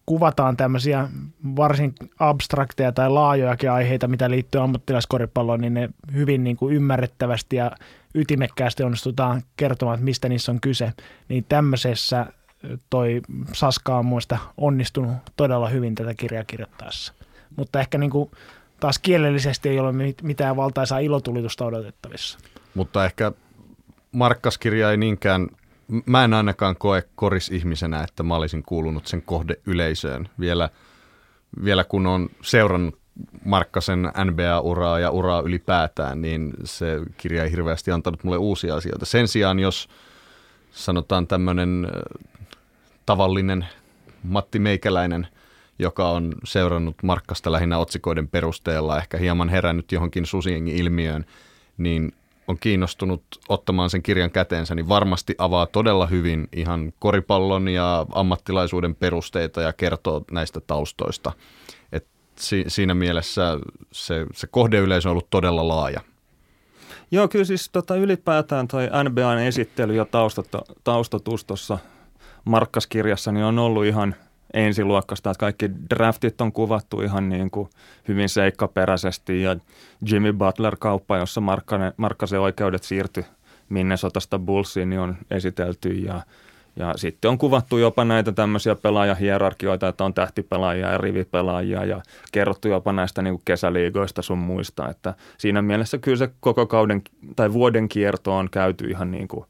kuvataan 0.08 0.56
tämmöisiä 0.56 1.08
varsin 1.56 1.94
abstrakteja 2.18 2.92
tai 2.92 3.10
laajojakin 3.10 3.70
aiheita, 3.70 4.08
mitä 4.08 4.30
liittyy 4.30 4.60
ammattilaiskoripalloon, 4.60 5.60
niin 5.60 5.74
ne 5.74 5.88
hyvin 6.14 6.44
niin 6.44 6.56
kuin 6.56 6.74
ymmärrettävästi 6.74 7.56
ja 7.56 7.72
ytimekkäästi 8.14 8.82
onnistutaan 8.82 9.42
kertomaan, 9.56 9.94
että 9.94 10.04
mistä 10.04 10.28
niissä 10.28 10.52
on 10.52 10.60
kyse. 10.60 10.92
Niin 11.28 11.46
tämmöisessä 11.48 12.26
toi 12.90 13.20
Saska 13.52 13.98
on 13.98 14.06
muista 14.06 14.38
onnistunut 14.56 15.12
todella 15.36 15.68
hyvin 15.68 15.94
tätä 15.94 16.14
kirjaa 16.14 16.44
kirjoittaessa. 16.44 17.12
Mutta 17.56 17.80
ehkä 17.80 17.98
niin 17.98 18.10
kuin 18.10 18.30
taas 18.80 18.98
kielellisesti 18.98 19.68
ei 19.68 19.80
ole 19.80 19.92
mitään 20.22 20.56
valtaisaa 20.56 20.98
ilotulitusta 20.98 21.64
odotettavissa. 21.64 22.38
Mutta 22.74 23.04
ehkä 23.04 23.32
Markkaskirja 24.12 24.90
ei 24.90 24.96
niinkään, 24.96 25.48
mä 26.06 26.24
en 26.24 26.34
ainakaan 26.34 26.76
koe 26.76 27.02
korisihmisenä, 27.14 28.02
että 28.02 28.22
mä 28.22 28.36
olisin 28.36 28.62
kuulunut 28.62 29.06
sen 29.06 29.22
kohdeyleisöön 29.22 30.28
vielä, 30.40 30.70
vielä 31.64 31.84
kun 31.84 32.06
on 32.06 32.28
seurannut 32.42 32.98
Markkasen 33.44 34.02
NBA-uraa 34.02 34.98
ja 34.98 35.10
uraa 35.10 35.40
ylipäätään, 35.40 36.22
niin 36.22 36.54
se 36.64 37.00
kirja 37.16 37.44
ei 37.44 37.50
hirveästi 37.50 37.90
antanut 37.90 38.24
mulle 38.24 38.36
uusia 38.36 38.74
asioita. 38.74 39.06
Sen 39.06 39.28
sijaan, 39.28 39.58
jos 39.58 39.88
sanotaan 40.70 41.26
tämmöinen 41.26 41.88
tavallinen 43.06 43.66
Matti 44.22 44.58
Meikäläinen, 44.58 45.26
joka 45.78 46.10
on 46.10 46.34
seurannut 46.44 47.02
Markkasta 47.02 47.52
lähinnä 47.52 47.78
otsikoiden 47.78 48.28
perusteella, 48.28 48.98
ehkä 48.98 49.18
hieman 49.18 49.48
herännyt 49.48 49.92
johonkin 49.92 50.26
susiengi-ilmiöön, 50.26 51.24
niin 51.78 52.12
on 52.48 52.58
kiinnostunut 52.58 53.22
ottamaan 53.48 53.90
sen 53.90 54.02
kirjan 54.02 54.30
käteensä, 54.30 54.74
niin 54.74 54.88
varmasti 54.88 55.34
avaa 55.38 55.66
todella 55.66 56.06
hyvin 56.06 56.48
ihan 56.52 56.92
koripallon 56.98 57.68
ja 57.68 58.06
ammattilaisuuden 58.12 58.94
perusteita 58.94 59.62
ja 59.62 59.72
kertoo 59.72 60.24
näistä 60.30 60.60
taustoista. 60.60 61.32
Et 61.92 62.06
si- 62.36 62.64
siinä 62.68 62.94
mielessä 62.94 63.58
se, 63.92 64.26
se 64.34 64.46
kohdeyleisö 64.46 65.08
on 65.08 65.10
ollut 65.10 65.30
todella 65.30 65.68
laaja. 65.68 66.00
Joo, 67.10 67.28
kyllä 67.28 67.44
siis 67.44 67.68
tota, 67.68 67.96
ylipäätään 67.96 68.68
toi 68.68 68.88
NBAn 69.08 69.38
esittely 69.38 69.94
ja 69.94 70.06
taustatus 70.84 71.44
tuossa 71.44 71.78
Markkaskirjassa 72.44 73.32
niin 73.32 73.44
on 73.44 73.58
ollut 73.58 73.84
ihan 73.84 74.14
ensiluokkasta, 74.54 75.30
että 75.30 75.40
kaikki 75.40 75.70
draftit 75.90 76.40
on 76.40 76.52
kuvattu 76.52 77.00
ihan 77.00 77.28
niin 77.28 77.50
kuin 77.50 77.70
hyvin 78.08 78.28
seikkaperäisesti 78.28 79.42
ja 79.42 79.56
Jimmy 80.10 80.32
Butler-kauppa, 80.32 81.16
jossa 81.18 81.42
Markkasen 81.96 82.40
oikeudet 82.40 82.82
siirtyi 82.82 83.24
Minnesotasta 83.68 84.38
Bullsiin, 84.38 84.90
niin 84.90 85.00
on 85.00 85.16
esitelty 85.30 85.88
ja 85.88 86.22
ja 86.78 86.94
sitten 86.96 87.30
on 87.30 87.38
kuvattu 87.38 87.78
jopa 87.78 88.04
näitä 88.04 88.32
tämmöisiä 88.32 88.74
pelaajahierarkioita, 88.74 89.88
että 89.88 90.04
on 90.04 90.14
tähtipelaajia 90.14 90.92
ja 90.92 90.98
rivipelaajia 90.98 91.84
ja 91.84 92.02
kerrottu 92.32 92.68
jopa 92.68 92.92
näistä 92.92 93.22
niin 93.22 93.34
kuin 93.34 93.42
kesäliigoista 93.44 94.22
sun 94.22 94.38
muista. 94.38 94.88
Että 94.88 95.14
siinä 95.38 95.62
mielessä 95.62 95.98
kyllä 95.98 96.16
se 96.16 96.30
koko 96.40 96.66
kauden 96.66 97.02
tai 97.36 97.52
vuoden 97.52 97.88
kierto 97.88 98.36
on 98.36 98.50
käyty 98.50 98.90
ihan 98.90 99.10
niin 99.10 99.28
kuin 99.28 99.46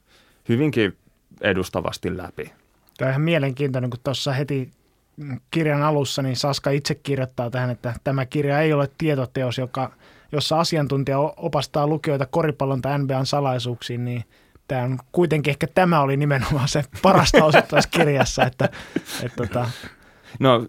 hyvinkin 0.48 0.96
edustavasti 1.40 2.16
läpi. 2.16 2.52
Tämä 2.98 3.06
on 3.06 3.10
ihan 3.10 3.22
mielenkiintoinen, 3.22 3.90
kun 3.90 4.00
tuossa 4.04 4.32
heti 4.32 4.70
kirjan 5.50 5.82
alussa 5.82 6.22
niin 6.22 6.36
Saska 6.36 6.70
itse 6.70 6.94
kirjoittaa 6.94 7.50
tähän, 7.50 7.70
että 7.70 7.94
tämä 8.04 8.26
kirja 8.26 8.60
ei 8.60 8.72
ole 8.72 8.90
tietoteos, 8.98 9.58
joka, 9.58 9.92
jossa 10.32 10.60
asiantuntija 10.60 11.18
opastaa 11.18 11.86
lukijoita 11.86 12.26
koripallon 12.26 12.82
tai 12.82 12.98
NBAn 12.98 13.26
salaisuuksiin, 13.26 14.04
niin– 14.04 14.24
tämä 14.68 14.82
on 14.82 14.98
kuitenkin 15.12 15.50
ehkä 15.50 15.66
tämä 15.66 16.00
oli 16.00 16.16
nimenomaan 16.16 16.68
se 16.68 16.84
parasta 17.02 17.44
osa 17.44 17.62
tässä 17.62 17.90
kirjassa, 17.90 18.44
että, 18.44 18.64
että 18.64 19.26
että 19.26 19.36
tota. 19.36 19.70
No 20.38 20.66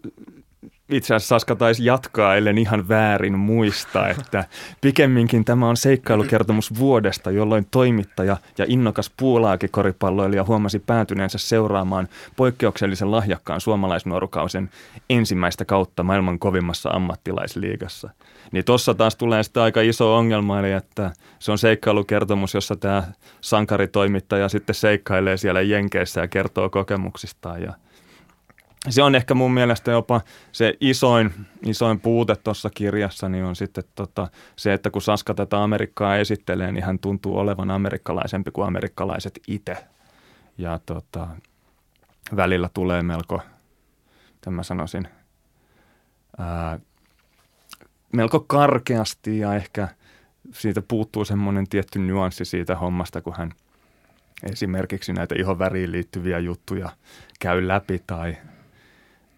itse 0.90 1.16
asiassa 1.16 1.36
Saska 1.36 1.56
taisi 1.56 1.86
jatkaa, 1.86 2.36
ellen 2.36 2.58
ihan 2.58 2.90
väärin 2.90 3.40
muista, 3.40 4.10
että 4.10 4.46
pikemminkin 4.82 5.46
tämä 5.46 5.70
on 5.70 5.78
seikkailukertomus 5.78 6.80
vuodesta, 6.80 7.32
jolloin 7.32 7.68
toimittaja 7.72 8.38
ja 8.58 8.66
innokas 8.68 9.12
puulaakikoripalloilija 9.18 10.44
huomasi 10.44 10.80
päätyneensä 10.80 11.38
seuraamaan 11.38 12.08
poikkeuksellisen 12.36 13.12
lahjakkaan 13.12 13.62
suomalaisnuorukausen 13.62 14.70
ensimmäistä 15.10 15.66
kautta 15.66 16.04
maailman 16.04 16.40
kovimmassa 16.40 16.90
ammattilaisliigassa. 16.90 18.10
Niin 18.52 18.66
tuossa 18.66 18.94
taas 18.94 19.16
tulee 19.16 19.44
sitten 19.44 19.64
aika 19.64 19.82
iso 19.82 20.16
ongelma, 20.16 20.60
eli 20.60 20.72
että 20.72 21.12
se 21.40 21.52
on 21.52 21.58
seikkailukertomus, 21.58 22.54
jossa 22.54 22.76
tämä 22.76 23.04
sankaritoimittaja 23.42 24.50
sitten 24.50 24.76
seikkailee 24.76 25.38
siellä 25.38 25.62
Jenkeissä 25.62 26.22
ja 26.22 26.28
kertoo 26.28 26.70
kokemuksistaan 26.70 27.62
ja– 27.62 27.74
se 28.90 29.04
on 29.04 29.16
ehkä 29.16 29.34
mun 29.34 29.54
mielestä 29.54 29.92
jopa 29.92 30.22
se 30.52 30.74
isoin, 30.82 31.34
isoin 31.66 32.00
puute 32.00 32.36
tuossa 32.36 32.70
kirjassa, 32.70 33.30
niin 33.30 33.44
on 33.44 33.56
sitten 33.56 33.84
tota, 33.96 34.28
se, 34.56 34.74
että 34.74 34.90
kun 34.90 35.02
Saska 35.02 35.34
tätä 35.34 35.64
Amerikkaa 35.64 36.18
esittelee, 36.18 36.72
niin 36.72 36.84
hän 36.84 37.00
tuntuu 37.00 37.38
olevan 37.38 37.72
amerikkalaisempi 37.72 38.52
kuin 38.52 38.68
amerikkalaiset 38.68 39.40
itse. 39.48 39.78
Ja 40.58 40.80
tota, 40.86 41.28
välillä 42.36 42.70
tulee 42.74 43.04
melko, 43.04 43.42
mitä 44.34 44.52
mä 44.52 44.64
sanoisin, 44.64 45.08
ää, 46.38 46.80
melko 48.14 48.40
karkeasti 48.40 49.40
ja 49.40 49.56
ehkä 49.56 49.88
siitä 50.52 50.82
puuttuu 50.82 51.26
semmoinen 51.26 51.70
tietty 51.70 52.00
nyanssi 52.00 52.46
siitä 52.46 52.76
hommasta, 52.76 53.22
kun 53.22 53.36
hän 53.38 53.52
esimerkiksi 54.44 55.14
näitä 55.14 55.36
ihon 55.38 55.58
liittyviä 55.88 56.40
juttuja 56.40 56.90
käy 57.40 57.68
läpi 57.68 58.04
tai 58.08 58.38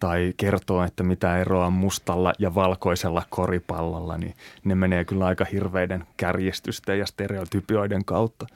tai 0.02 0.34
kertoo, 0.36 0.84
että 0.84 1.02
mitä 1.02 1.38
eroa 1.38 1.70
mustalla 1.70 2.32
ja 2.38 2.54
valkoisella 2.54 3.22
koripallolla, 3.30 4.18
niin 4.18 4.34
ne 4.64 4.74
menee 4.74 5.04
kyllä 5.04 5.26
aika 5.26 5.44
hirveiden 5.44 6.06
kärjistysten 6.16 6.98
ja 6.98 7.06
stereotypioiden 7.06 8.04
kautta. 8.04 8.46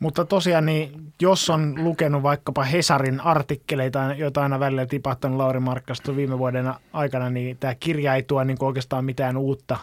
Mutta 0.00 0.24
tosiaan, 0.24 0.66
niin 0.66 1.12
jos 1.22 1.50
on 1.50 1.74
lukenut 1.84 2.22
vaikkapa 2.22 2.64
Hesarin 2.64 3.20
artikkeleita, 3.20 4.14
joita 4.14 4.42
aina 4.42 4.60
välillä 4.60 4.86
tipahtanut 4.86 5.36
Lauri 5.36 5.60
Markkasto 5.60 6.16
viime 6.16 6.38
vuoden 6.38 6.74
aikana, 6.92 7.30
niin 7.30 7.56
tämä 7.56 7.74
kirja 7.74 8.14
ei 8.14 8.22
tuo 8.22 8.44
niin 8.44 8.58
oikeastaan 8.60 9.04
mitään 9.04 9.36
uutta, 9.36 9.76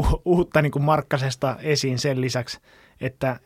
u- 0.00 0.22
uutta 0.24 0.62
niin 0.62 0.72
kuin 0.72 0.84
Markkasesta 0.84 1.56
esiin 1.62 1.98
sen 1.98 2.20
lisäksi, 2.20 2.60
että 3.00 3.40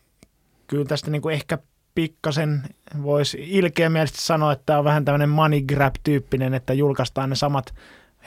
kyllä 0.67 0.85
tästä 0.85 1.11
niin 1.11 1.23
kuin 1.23 1.35
ehkä 1.35 1.59
pikkasen 1.97 2.63
voisi 3.03 3.39
ilkeämielisesti 3.41 4.23
sanoa, 4.23 4.53
että 4.53 4.63
tämä 4.67 4.79
on 4.79 4.85
vähän 4.85 5.05
tämmöinen 5.05 5.29
money 5.29 5.61
grab-tyyppinen, 5.61 6.55
että 6.55 6.73
julkaistaan 6.73 7.31
ne 7.31 7.37
samat 7.37 7.75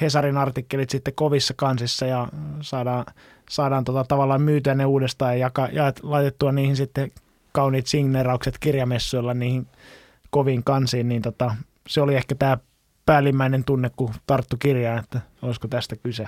Hesarin 0.02 0.38
artikkelit 0.38 0.90
sitten 0.90 1.14
kovissa 1.16 1.54
kansissa 1.58 2.06
ja 2.06 2.28
saadaan, 2.62 3.06
saadaan 3.50 3.84
tota 3.84 4.04
tavallaan 4.04 4.42
myytyä 4.42 4.76
ne 4.76 4.86
uudestaan 4.86 5.34
ja, 5.34 5.38
jaka, 5.38 5.70
ja 5.72 5.94
laitettua 6.04 6.52
niihin 6.52 6.76
sitten 6.76 7.12
kauniit 7.52 7.88
signeraukset 7.88 8.58
kirjamessuilla 8.60 9.34
niihin 9.34 9.68
koviin 10.30 10.64
kansiin, 10.64 11.10
niin 11.10 11.22
tota, 11.22 11.56
se 11.88 12.02
oli 12.02 12.16
ehkä 12.16 12.36
tämä 12.36 12.58
päällimmäinen 13.06 13.64
tunne, 13.64 13.92
kun 13.96 14.14
tarttu 14.28 14.58
kirjaan, 14.60 15.00
että 15.00 15.22
olisiko 15.42 15.68
tästä 15.68 15.96
kyse. 15.96 16.28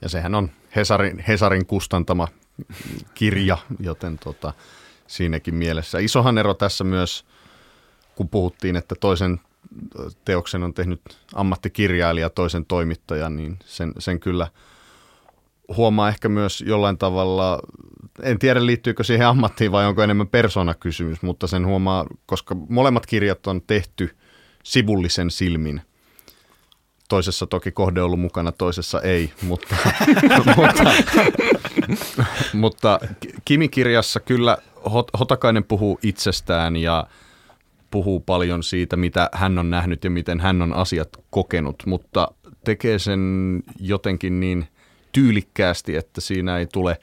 Ja 0.00 0.08
sehän 0.08 0.34
on 0.34 0.50
Hesarin, 0.76 1.24
Hesarin 1.28 1.66
kustantama 1.66 2.28
kirja, 3.14 3.58
joten 3.80 4.18
tota, 4.18 4.52
siinäkin 5.06 5.54
mielessä. 5.54 5.98
Isohan 5.98 6.38
ero 6.38 6.54
tässä 6.54 6.84
myös, 6.84 7.24
kun 8.14 8.28
puhuttiin, 8.28 8.76
että 8.76 8.94
toisen 9.00 9.40
teoksen 10.24 10.62
on 10.62 10.74
tehnyt 10.74 11.00
ammattikirjailija, 11.34 12.30
toisen 12.30 12.64
toimittaja, 12.64 13.30
niin 13.30 13.58
sen, 13.64 13.92
sen 13.98 14.20
kyllä 14.20 14.48
huomaa 15.76 16.08
ehkä 16.08 16.28
myös 16.28 16.60
jollain 16.66 16.98
tavalla, 16.98 17.60
en 18.22 18.38
tiedä 18.38 18.66
liittyykö 18.66 19.04
siihen 19.04 19.26
ammattiin 19.26 19.72
vai 19.72 19.86
onko 19.86 20.02
enemmän 20.02 20.28
persoonakysymys, 20.28 21.22
mutta 21.22 21.46
sen 21.46 21.66
huomaa, 21.66 22.06
koska 22.26 22.56
molemmat 22.68 23.06
kirjat 23.06 23.46
on 23.46 23.62
tehty 23.62 24.16
sivullisen 24.64 25.30
silmin– 25.30 25.80
toisessa 27.12 27.46
toki 27.46 27.72
kohde 27.72 28.02
ollut 28.02 28.20
mukana, 28.20 28.52
toisessa 28.52 29.00
ei, 29.00 29.32
mutta, 29.42 29.76
mutta, 30.56 30.90
mutta 32.52 33.00
Kimi-kirjassa 33.44 34.20
kyllä 34.20 34.58
Hotakainen 35.18 35.64
puhuu 35.64 35.98
itsestään 36.02 36.76
ja 36.76 37.06
puhuu 37.90 38.20
paljon 38.20 38.62
siitä, 38.62 38.96
mitä 38.96 39.28
hän 39.32 39.58
on 39.58 39.70
nähnyt 39.70 40.04
ja 40.04 40.10
miten 40.10 40.40
hän 40.40 40.62
on 40.62 40.72
asiat 40.72 41.08
kokenut, 41.30 41.82
mutta 41.86 42.28
tekee 42.64 42.98
sen 42.98 43.62
jotenkin 43.80 44.40
niin 44.40 44.68
tyylikkäästi, 45.12 45.96
että 45.96 46.20
siinä 46.20 46.58
ei 46.58 46.66
tule 46.66 46.98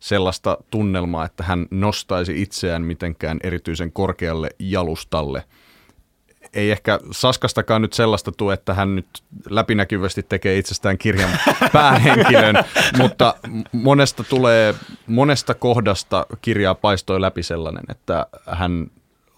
sellaista 0.00 0.58
tunnelmaa, 0.70 1.24
että 1.24 1.44
hän 1.44 1.66
nostaisi 1.70 2.42
itseään 2.42 2.82
mitenkään 2.82 3.38
erityisen 3.42 3.92
korkealle 3.92 4.50
jalustalle– 4.58 5.44
ei 6.54 6.70
ehkä 6.70 7.00
Saskastakaan 7.10 7.82
nyt 7.82 7.92
sellaista 7.92 8.32
tule, 8.32 8.54
että 8.54 8.74
hän 8.74 8.96
nyt 8.96 9.06
läpinäkyvästi 9.50 10.22
tekee 10.22 10.58
itsestään 10.58 10.98
kirjan 10.98 11.30
päähenkilön, 11.72 12.56
mutta 12.98 13.34
monesta 13.72 14.24
tulee, 14.24 14.74
monesta 15.06 15.54
kohdasta 15.54 16.26
kirjaa 16.42 16.74
paistoi 16.74 17.20
läpi 17.20 17.42
sellainen, 17.42 17.84
että 17.88 18.26
hän 18.46 18.90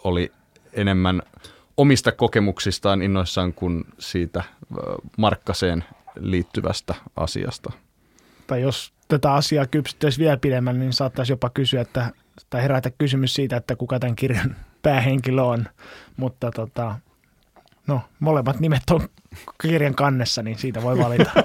oli 0.04 0.32
enemmän 0.72 1.22
omista 1.76 2.12
kokemuksistaan 2.12 3.02
innoissaan 3.02 3.52
kuin 3.52 3.84
siitä 3.98 4.42
Markkaseen 5.18 5.84
liittyvästä 6.20 6.94
asiasta. 7.16 7.72
Tai 8.46 8.62
jos 8.62 8.92
tätä 9.08 9.32
asiaa 9.32 9.66
kypsyttäisiin 9.66 10.24
vielä 10.24 10.36
pidemmän, 10.36 10.78
niin 10.78 10.92
saattaisi 10.92 11.32
jopa 11.32 11.50
kysyä, 11.50 11.80
että, 11.80 12.12
tai 12.50 12.62
herätä 12.62 12.90
kysymys 12.98 13.34
siitä, 13.34 13.56
että 13.56 13.76
kuka 13.76 13.98
tämän 13.98 14.16
kirjan 14.16 14.56
päähenkilö 14.84 15.42
on. 15.42 15.64
Mutta 16.16 16.50
tota, 16.50 16.98
no, 17.86 18.00
molemmat 18.20 18.60
nimet 18.60 18.82
on 18.90 19.08
kirjan 19.62 19.94
kannessa, 19.94 20.42
niin 20.42 20.58
siitä 20.58 20.82
voi 20.82 20.98
valita. 20.98 21.30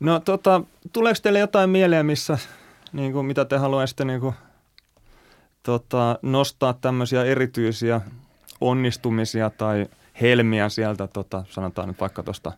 No 0.00 0.20
tota, 0.20 0.62
tuleeko 0.92 1.18
teille 1.22 1.38
jotain 1.38 1.70
mieleen, 1.70 2.06
missä, 2.06 2.38
niin 2.92 3.12
kuin, 3.12 3.26
mitä 3.26 3.44
te 3.44 3.56
haluaisitte 3.56 4.04
niin 4.04 4.20
kuin, 4.20 4.34
tota, 5.62 6.18
nostaa 6.22 6.72
tämmöisiä 6.72 7.24
erityisiä 7.24 8.00
onnistumisia 8.60 9.50
tai 9.50 9.86
helmiä 10.20 10.68
sieltä, 10.68 11.06
tota, 11.06 11.44
sanotaan 11.48 11.88
nyt 11.88 12.00
vaikka 12.00 12.22
tuosta 12.22 12.52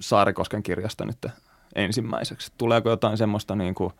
Saarikosken 0.00 0.62
kirjasta 0.62 1.04
nyt 1.04 1.26
ensimmäiseksi. 1.74 2.52
Tuleeko 2.58 2.90
jotain 2.90 3.16
semmoista, 3.16 3.56
niin 3.56 3.74
kuin, 3.74 3.92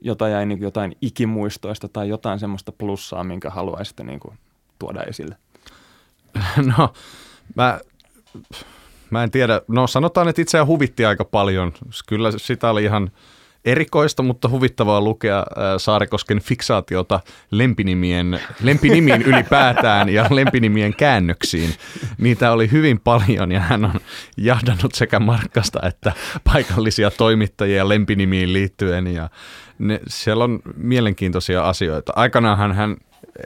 jota 0.00 0.28
jäi 0.28 0.46
niin 0.46 0.60
jotain 0.60 0.96
ikimuistoista 1.00 1.88
tai 1.88 2.08
jotain 2.08 2.38
semmoista 2.38 2.72
plussaa, 2.72 3.24
minkä 3.24 3.50
haluaisitte 3.50 4.04
niin 4.04 4.20
kuin, 4.20 4.38
tuoda 4.78 5.02
esille? 5.02 5.36
No, 6.78 6.92
mä, 7.54 7.80
mä 9.10 9.22
en 9.22 9.30
tiedä. 9.30 9.60
No 9.68 9.86
sanotaan, 9.86 10.28
että 10.28 10.42
itseään 10.42 10.66
huvitti 10.66 11.04
aika 11.04 11.24
paljon. 11.24 11.72
Kyllä 12.06 12.30
sitä 12.36 12.70
oli 12.70 12.84
ihan 12.84 13.10
erikoista, 13.64 14.22
mutta 14.22 14.48
huvittavaa 14.48 15.00
lukea 15.00 15.44
Saarikosken 15.78 16.40
fiksaatiota 16.40 17.20
lempinimien, 17.50 18.40
lempinimiin 18.62 19.22
ylipäätään 19.32 20.08
ja 20.08 20.26
lempinimien 20.30 20.94
käännöksiin. 20.94 21.74
Niitä 22.18 22.52
oli 22.52 22.70
hyvin 22.70 23.00
paljon 23.00 23.52
ja 23.52 23.60
hän 23.60 23.84
on 23.84 23.94
jahdannut 24.36 24.94
sekä 24.94 25.20
Markkasta 25.20 25.80
että 25.88 26.12
paikallisia 26.52 27.10
toimittajia 27.10 27.88
lempinimiin 27.88 28.52
liittyen 28.52 29.06
ja 29.06 29.30
ne, 29.78 30.00
siellä 30.08 30.44
on 30.44 30.60
mielenkiintoisia 30.76 31.68
asioita. 31.68 32.12
Aikanaan 32.16 32.74
hän 32.74 32.96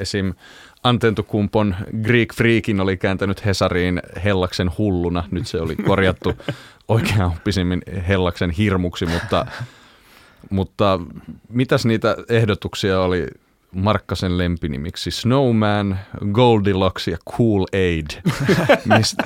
esim. 0.00 0.34
Antentukumpon 0.82 1.76
Greek 2.02 2.34
Freakin 2.34 2.80
oli 2.80 2.96
kääntänyt 2.96 3.44
Hesariin 3.44 4.02
Hellaksen 4.24 4.70
hulluna. 4.78 5.24
Nyt 5.30 5.46
se 5.46 5.60
oli 5.60 5.76
korjattu 5.76 6.34
oikean 6.88 7.26
oppisimmin 7.26 7.82
Hellaksen 8.08 8.50
hirmuksi, 8.50 9.06
mutta, 9.06 9.46
mutta 10.50 11.00
mitäs 11.48 11.86
niitä 11.86 12.16
ehdotuksia 12.28 13.00
oli 13.00 13.26
Markkasen 13.72 14.38
lempinimiksi? 14.38 15.10
Snowman, 15.10 15.98
Goldilocks 16.32 17.08
ja 17.08 17.18
Cool 17.30 17.66
Aid. 17.72 18.06
Mistä, 18.96 19.24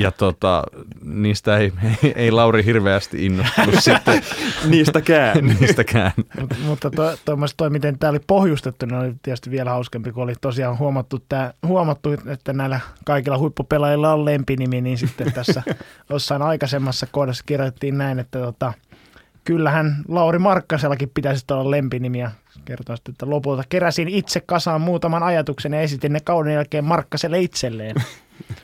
ja 0.00 0.10
tota, 0.12 0.62
niistä 1.04 1.56
ei, 1.56 1.72
ei, 2.02 2.12
ei 2.16 2.30
Lauri 2.30 2.64
hirveästi 2.64 3.26
innostunut 3.26 3.74
sitten. 3.88 4.22
Niistäkään. 4.64 5.36
Niistäkään. 5.60 6.12
Mut, 6.40 6.50
mutta 6.66 6.90
tuommoista 7.24 7.56
toi, 7.56 7.70
miten 7.70 7.98
tämä 7.98 8.10
oli 8.10 8.20
pohjustettu, 8.26 8.86
niin 8.86 8.98
oli 8.98 9.14
tietysti 9.22 9.50
vielä 9.50 9.70
hauskempi, 9.70 10.12
kun 10.12 10.22
oli 10.22 10.34
tosiaan 10.40 10.78
huomattu, 10.78 11.24
tää, 11.28 11.54
huomattu, 11.66 12.10
että 12.26 12.52
näillä 12.52 12.80
kaikilla 13.04 13.38
huippupelaajilla 13.38 14.12
on 14.12 14.24
lempinimi, 14.24 14.80
niin 14.80 14.98
sitten 14.98 15.32
tässä 15.32 15.62
jossain 16.10 16.42
aikaisemmassa 16.42 17.06
kohdassa 17.10 17.44
kirjoitettiin 17.46 17.98
näin, 17.98 18.18
että 18.18 18.38
tota, 18.38 18.72
kyllähän 19.44 19.96
Lauri 20.08 20.38
Markkasellakin 20.38 21.10
pitäisi 21.14 21.44
olla 21.50 21.70
lempinimiä. 21.70 22.30
Kertoo 22.64 22.96
sitten, 22.96 23.12
että 23.12 23.30
lopulta 23.30 23.62
keräsin 23.68 24.08
itse 24.08 24.40
kasaan 24.40 24.80
muutaman 24.80 25.22
ajatuksen 25.22 25.72
ja 25.72 25.80
esitin 25.80 26.12
ne 26.12 26.20
kauden 26.20 26.54
jälkeen 26.54 26.84
Markkaselle 26.84 27.40
itselleen. 27.40 27.96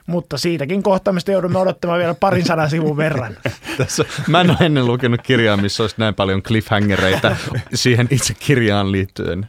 Mutta 0.07 0.39
siitäkin 0.39 0.83
kohtaamista 0.83 1.33
joudumme 1.33 1.59
odottamaan 1.59 1.99
vielä 1.99 2.15
parin 2.15 2.45
sadan 2.45 2.71
sivun 2.71 2.97
verran. 2.97 3.37
Tässä, 3.79 4.05
mä 4.29 4.41
en 4.41 4.51
ole 4.51 4.59
ennen 4.61 4.87
lukenut 4.87 5.23
kirjaa, 5.23 5.57
missä 5.57 5.83
olisi 5.83 5.97
näin 5.99 6.15
paljon 6.15 6.43
cliffhangereita 6.43 7.37
siihen 7.75 8.09
itse 8.11 8.35
kirjaan 8.35 8.93
liittyen. 8.93 9.49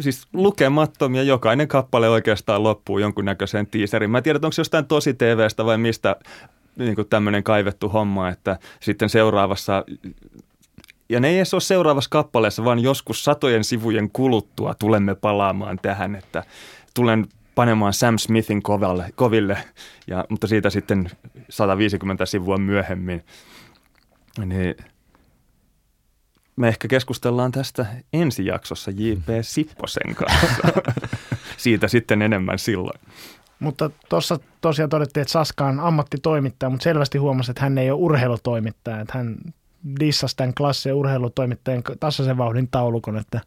Siis 0.00 0.26
lukemattomia, 0.32 1.22
jokainen 1.22 1.68
kappale 1.68 2.08
oikeastaan 2.08 2.62
loppuu 2.62 2.98
jonkunnäköiseen 2.98 3.66
tiiseriin. 3.66 4.10
Mä 4.10 4.18
en 4.18 4.24
tiedä, 4.24 4.36
onko 4.36 4.52
se 4.52 4.60
jostain 4.60 4.86
tosi 4.86 5.14
TVstä 5.14 5.64
vai 5.64 5.78
mistä 5.78 6.16
niin 6.76 6.96
tämmöinen 7.10 7.44
kaivettu 7.44 7.88
homma, 7.88 8.28
että 8.28 8.58
sitten 8.80 9.08
seuraavassa 9.08 9.84
ja 11.08 11.20
ne 11.20 11.28
ei 11.28 11.36
edes 11.36 11.54
ole 11.54 11.60
seuraavassa 11.60 12.10
kappaleessa, 12.10 12.64
vaan 12.64 12.78
joskus 12.78 13.24
satojen 13.24 13.64
sivujen 13.64 14.10
kuluttua 14.10 14.74
tulemme 14.74 15.14
palaamaan 15.14 15.78
tähän, 15.82 16.16
että 16.16 16.42
tulen 16.94 17.26
panemaan 17.56 17.92
Sam 17.92 18.18
Smithin 18.18 18.62
kovalle, 18.62 19.12
koville, 19.14 19.58
ja, 20.06 20.24
mutta 20.28 20.46
siitä 20.46 20.70
sitten 20.70 21.10
150 21.48 22.26
sivua 22.26 22.58
myöhemmin. 22.58 23.24
Niin 24.44 24.76
me 26.56 26.68
ehkä 26.68 26.88
keskustellaan 26.88 27.52
tästä 27.52 27.86
ensi 28.12 28.46
jaksossa 28.46 28.90
J.P. 28.90 29.28
Sipposen 29.42 30.14
kanssa. 30.14 30.48
siitä 31.56 31.88
sitten 31.88 32.22
enemmän 32.22 32.58
silloin. 32.58 33.00
Mutta 33.60 33.90
tuossa 34.08 34.38
tosiaan 34.60 34.90
todettiin, 34.90 35.22
että 35.22 35.32
Saska 35.32 35.66
on 35.66 35.80
ammattitoimittaja, 35.80 36.70
mutta 36.70 36.84
selvästi 36.84 37.18
huomasi, 37.18 37.50
että 37.50 37.62
hän 37.62 37.78
ei 37.78 37.90
ole 37.90 38.00
urheilutoimittaja. 38.00 39.00
Että 39.00 39.18
hän 39.18 39.36
dissasi 40.00 40.36
tämän 40.36 40.54
klassisen 40.54 40.94
urheilutoimittajan 40.94 41.82
tasaisen 42.00 42.38
vauhdin 42.38 42.68
taulukon, 42.70 43.18
että 43.18 43.40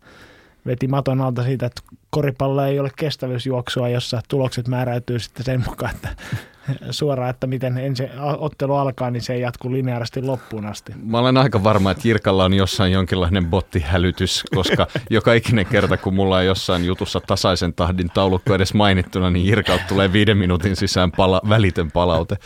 veti 0.65 0.87
maton 0.87 1.21
alta 1.21 1.43
siitä, 1.43 1.65
että 1.65 1.81
koripallo 2.09 2.63
ei 2.63 2.79
ole 2.79 2.91
kestävyysjuoksua, 2.95 3.89
jossa 3.89 4.21
tulokset 4.27 4.67
määräytyy 4.67 5.19
sitten 5.19 5.45
sen 5.45 5.63
mukaan, 5.67 5.95
että 5.95 6.09
suoraan, 6.91 7.29
että 7.29 7.47
miten 7.47 7.77
ensi 7.77 8.03
ottelu 8.37 8.75
alkaa, 8.75 9.11
niin 9.11 9.21
se 9.21 9.33
ei 9.33 9.41
jatku 9.41 9.71
lineaarisesti 9.71 10.21
loppuun 10.21 10.65
asti. 10.65 10.93
Mä 11.03 11.19
olen 11.19 11.37
aika 11.37 11.63
varma, 11.63 11.91
että 11.91 12.07
Jirkalla 12.07 12.45
on 12.45 12.53
jossain 12.53 12.91
jonkinlainen 12.91 13.45
bottihälytys, 13.45 14.43
koska 14.55 14.87
joka 15.09 15.33
ikinen 15.33 15.65
kerta, 15.65 15.97
kun 15.97 16.13
mulla 16.13 16.37
on 16.37 16.45
jossain 16.45 16.85
jutussa 16.85 17.19
tasaisen 17.19 17.73
tahdin 17.73 18.09
taulukko 18.13 18.55
edes 18.55 18.73
mainittuna, 18.73 19.29
niin 19.29 19.45
Jirkalta 19.45 19.83
tulee 19.87 20.13
viiden 20.13 20.37
minuutin 20.37 20.75
sisään 20.75 21.11
pala- 21.11 21.41
välitön 21.49 21.91
palaute. 21.91 22.37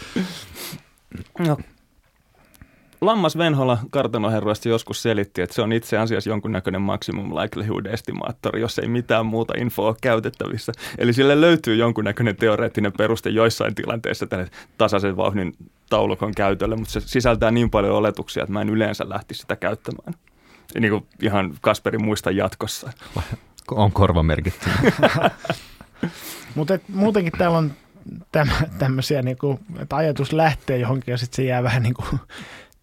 No, 1.40 1.58
Lammas 3.06 3.38
Venhola 3.38 3.78
kartanoherroista 3.90 4.70
joskus 4.70 5.02
selitti, 5.02 5.42
että 5.42 5.56
se 5.56 5.62
on 5.62 5.74
itse 5.74 5.98
asiassa 5.98 6.30
jonkunnäköinen 6.30 6.82
maximum 6.82 7.36
likelihood 7.36 7.86
estimaattori, 7.86 8.62
jos 8.62 8.80
ei 8.80 8.88
mitään 8.88 9.26
muuta 9.26 9.54
infoa 9.58 9.88
ole 9.88 9.96
käytettävissä. 10.02 10.72
Eli 10.98 11.14
sille 11.14 11.42
löytyy 11.42 11.76
jonkunnäköinen 11.76 12.36
teoreettinen 12.36 12.94
peruste 12.98 13.30
joissain 13.30 13.76
tilanteissa 13.76 14.28
tänne 14.28 14.48
tasaisen 14.78 15.18
vauhdin 15.18 15.56
taulukon 15.90 16.36
käytölle, 16.36 16.76
mutta 16.76 16.92
se 16.92 17.00
sisältää 17.00 17.52
niin 17.52 17.70
paljon 17.70 17.96
oletuksia, 17.96 18.44
että 18.44 18.54
mä 18.54 18.62
en 18.62 18.70
yleensä 18.70 19.10
lähtisi 19.10 19.42
sitä 19.42 19.56
käyttämään. 19.56 20.14
Niin 20.80 20.92
kuin 20.92 21.06
ihan 21.22 21.54
Kasperi 21.62 21.98
muista 21.98 22.32
jatkossa. 22.32 22.92
On 23.72 23.92
korva 23.92 24.24
merkitty. 24.24 24.70
mutta 26.56 26.80
muutenkin 26.88 27.34
täällä 27.38 27.58
on 27.58 27.72
tämmöisiä, 28.80 29.22
niin 29.22 29.38
kuin, 29.38 29.60
että 29.80 29.96
ajatus 29.96 30.34
lähtee 30.34 30.78
johonkin 30.78 31.12
ja 31.12 31.18
sitten 31.18 31.36
se 31.36 31.44
jää 31.44 31.64
vähän 31.64 31.84
niin 31.84 31.94
kuin 31.94 32.20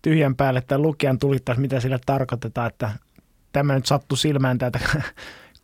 tyhjän 0.02 0.36
päälle, 0.36 0.58
että 0.58 0.78
lukijan 0.78 1.18
tulittaisi, 1.18 1.60
mitä 1.60 1.80
sillä 1.80 1.98
tarkoitetaan, 2.06 2.66
että 2.66 2.90
tämä 3.52 3.74
nyt 3.74 3.86
sattui 3.86 4.18
silmään 4.18 4.58
tätä 4.58 4.78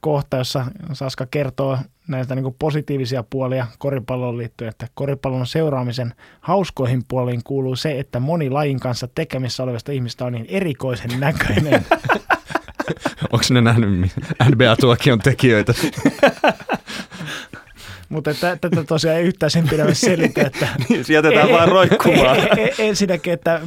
kohta, 0.00 0.36
jossa 0.36 0.66
Saska 0.92 1.26
kertoo 1.26 1.78
näistä 2.08 2.34
niin 2.34 2.54
positiivisia 2.58 3.24
puolia 3.30 3.66
koripalloon 3.78 4.38
liittyen, 4.38 4.68
että 4.68 4.86
koripallon 4.94 5.46
seuraamisen 5.46 6.14
hauskoihin 6.40 7.02
puoliin 7.08 7.42
kuuluu 7.44 7.76
se, 7.76 7.98
että 7.98 8.20
moni 8.20 8.50
lajin 8.50 8.80
kanssa 8.80 9.08
tekemissä 9.14 9.62
olevista 9.62 9.92
ihmistä 9.92 10.24
on 10.24 10.32
niin 10.32 10.46
erikoisen 10.48 11.20
näköinen. 11.20 11.86
Onko 13.32 13.44
ne 13.50 13.60
nähnyt 13.60 14.12
NBA-tuokion 14.50 15.18
tekijöitä? 15.18 15.72
Mutta 18.08 18.34
tätä 18.34 18.84
tosiaan 18.88 19.16
ei 19.16 19.24
yhtään 19.24 19.50
sen 19.50 19.68
pidä 19.68 19.94
selitä, 19.94 20.42
että... 20.42 20.68
niin, 20.88 21.04
jätetään 21.08 21.48
vaan 21.50 21.68
roikkumaan. 21.68 22.36
Ensinnäkin, 22.78 23.32
että 23.32 23.60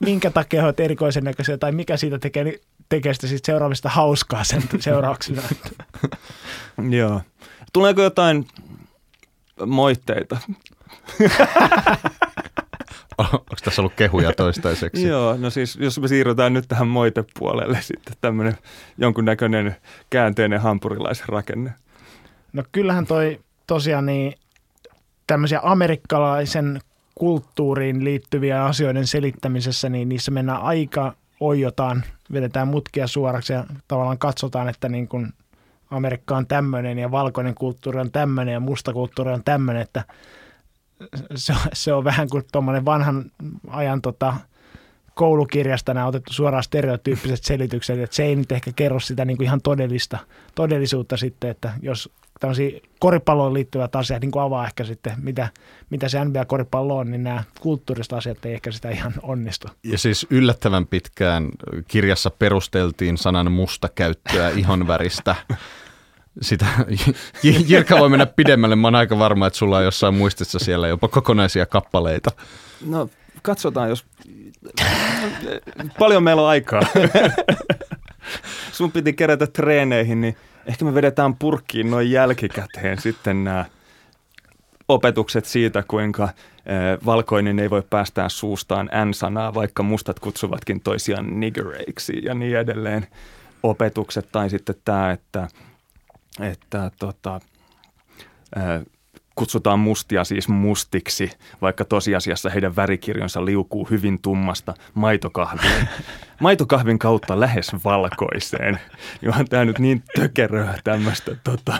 minkä 0.00 0.30
takia 0.30 0.64
olet 0.64 0.80
erikoisen 0.80 1.24
näköisiä 1.24 1.58
tai 1.58 1.72
mikä 1.72 1.96
siitä 1.96 2.18
tekee, 2.18 2.58
tekee 2.88 3.14
sitä 3.14 3.26
siitä 3.26 3.46
seuraavista 3.46 3.88
hauskaa 3.88 4.44
sen 4.44 4.62
seurauksena. 4.80 5.42
Joo. 6.98 7.20
Tuleeko 7.72 8.02
jotain 8.02 8.46
moitteita? 9.66 10.36
Onko 13.18 13.56
tässä 13.64 13.82
ollut 13.82 13.94
kehuja 13.94 14.32
toistaiseksi? 14.32 15.08
Joo, 15.08 15.36
no 15.36 15.50
siis 15.50 15.76
jos 15.76 15.98
me 15.98 16.08
siirrytään 16.08 16.52
nyt 16.52 16.64
tähän 16.68 16.86
moitepuolelle 16.86 17.78
sitten 17.80 18.14
tämmöinen 18.20 18.58
jonkunnäköinen 18.98 19.76
käänteinen 20.10 20.60
hampurilaisrakenne. 20.60 21.72
No 22.52 22.64
kyllähän 22.72 23.06
toi 23.06 23.40
tosiaan 23.66 24.06
niin 24.06 24.34
tämmöisiä 25.26 25.60
amerikkalaisen 25.62 26.80
kulttuuriin 27.14 28.04
liittyviä 28.04 28.64
asioiden 28.64 29.06
selittämisessä, 29.06 29.88
niin 29.88 30.08
niissä 30.08 30.30
mennään 30.30 30.62
aika 30.62 31.14
oijotaan, 31.40 32.04
vedetään 32.32 32.68
mutkia 32.68 33.06
suoraksi 33.06 33.52
ja 33.52 33.64
tavallaan 33.88 34.18
katsotaan, 34.18 34.68
että 34.68 34.88
niin 34.88 35.08
kuin 35.08 35.32
Amerikka 35.90 36.36
on 36.36 36.46
tämmöinen 36.46 36.98
ja 36.98 37.10
valkoinen 37.10 37.54
kulttuuri 37.54 38.00
on 38.00 38.12
tämmöinen 38.12 38.52
ja 38.52 38.60
musta 38.60 38.92
kulttuuri 38.92 39.32
on 39.32 39.44
tämmöinen, 39.44 39.82
että 39.82 40.04
se, 41.34 41.54
se 41.72 41.92
on 41.92 42.04
vähän 42.04 42.28
kuin 42.28 42.44
tuommoinen 42.52 42.84
vanhan 42.84 43.30
ajan 43.68 44.02
tota, 44.02 44.34
koulukirjasta 45.14 45.94
nämä 45.94 46.06
otettu 46.06 46.32
suoraan 46.32 46.62
stereotyyppiset 46.62 47.44
selitykset, 47.44 47.98
että 47.98 48.16
se 48.16 48.24
ei 48.24 48.36
nyt 48.36 48.52
ehkä 48.52 48.72
kerro 48.76 49.00
sitä 49.00 49.24
niin 49.24 49.36
kuin 49.36 49.44
ihan 49.44 49.60
todellista, 49.60 50.18
todellisuutta 50.54 51.16
sitten, 51.16 51.50
että 51.50 51.72
jos 51.82 52.12
tämmöisiä 52.40 52.80
koripalloon 52.98 53.54
liittyvät 53.54 53.96
asiat 53.96 54.20
niin 54.20 54.30
kuin 54.30 54.42
avaa 54.42 54.66
ehkä 54.66 54.84
sitten, 54.84 55.12
mitä, 55.22 55.48
mitä 55.90 56.08
se 56.08 56.24
NBA-koripallo 56.24 56.96
on, 56.96 57.10
niin 57.10 57.24
nämä 57.24 57.44
kulttuuriset 57.60 58.12
asiat 58.12 58.46
ei 58.46 58.54
ehkä 58.54 58.70
sitä 58.70 58.90
ihan 58.90 59.12
onnistu. 59.22 59.68
Ja 59.82 59.98
siis 59.98 60.26
yllättävän 60.30 60.86
pitkään 60.86 61.48
kirjassa 61.88 62.30
perusteltiin 62.30 63.18
sanan 63.18 63.52
musta 63.52 63.88
käyttöä 63.88 64.48
ihonväristä. 64.62 65.36
Sitä, 66.42 66.66
Jirka 67.66 67.98
voi 67.98 68.08
mennä 68.08 68.26
pidemmälle, 68.26 68.76
mä 68.76 68.86
oon 68.86 68.94
aika 68.94 69.18
varma, 69.18 69.46
että 69.46 69.58
sulla 69.58 69.78
on 69.78 69.84
jossain 69.84 70.14
muistissa 70.14 70.58
siellä 70.58 70.88
jopa 70.88 71.08
kokonaisia 71.08 71.66
kappaleita. 71.66 72.30
No 72.86 73.10
katsotaan, 73.42 73.88
jos 73.88 74.04
paljon 75.98 76.22
meillä 76.22 76.42
on 76.42 76.48
aikaa. 76.48 76.80
Sun 78.72 78.92
piti 78.92 79.12
kerätä 79.12 79.46
treeneihin, 79.46 80.20
niin 80.20 80.36
ehkä 80.66 80.84
me 80.84 80.94
vedetään 80.94 81.34
purkkiin 81.34 81.90
noin 81.90 82.10
jälkikäteen 82.10 83.00
sitten 83.00 83.44
nämä 83.44 83.64
opetukset 84.88 85.44
siitä, 85.44 85.84
kuinka 85.88 86.28
valkoinen 87.06 87.58
ei 87.58 87.70
voi 87.70 87.82
päästää 87.90 88.28
suustaan 88.28 88.90
N-sanaa, 89.04 89.54
vaikka 89.54 89.82
mustat 89.82 90.20
kutsuvatkin 90.20 90.80
toisiaan 90.80 91.40
niggereiksi 91.40 92.24
ja 92.24 92.34
niin 92.34 92.56
edelleen 92.56 93.06
opetukset. 93.62 94.28
Tai 94.32 94.50
sitten 94.50 94.74
tämä, 94.84 95.10
että, 95.10 95.48
että 96.40 96.90
tota, 96.98 97.40
kutsutaan 99.36 99.78
mustia 99.78 100.24
siis 100.24 100.48
mustiksi, 100.48 101.30
vaikka 101.62 101.84
tosiasiassa 101.84 102.50
heidän 102.50 102.76
värikirjonsa 102.76 103.44
liukuu 103.44 103.88
hyvin 103.90 104.18
tummasta 104.22 104.74
maitokahviin. 104.94 105.88
Maitokahvin 106.40 106.98
kautta 106.98 107.40
lähes 107.40 107.72
valkoiseen. 107.84 108.78
Johan 109.22 109.48
tämä 109.48 109.64
nyt 109.64 109.78
niin 109.78 110.02
tökeröä 110.14 110.78
tämmöistä, 110.84 111.36
tota, 111.44 111.78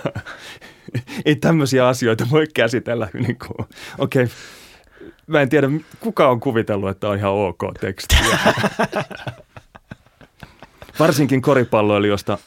ei 1.25 1.37
tämmöisiä 1.37 1.89
asioita 1.89 2.27
voi 2.31 2.47
käsitellä. 2.55 3.09
Niin 3.13 3.39
okei, 3.99 4.25
okay. 4.25 4.37
mä 5.27 5.41
en 5.41 5.49
tiedä, 5.49 5.69
kuka 6.01 6.29
on 6.29 6.41
kuvitellut, 6.41 6.91
että 6.91 7.09
on 7.09 7.19
ihan 7.19 7.33
ok 7.33 7.63
tekstiä. 7.81 8.39
Varsinkin 10.99 11.43
koripalloilijoista 11.43 12.39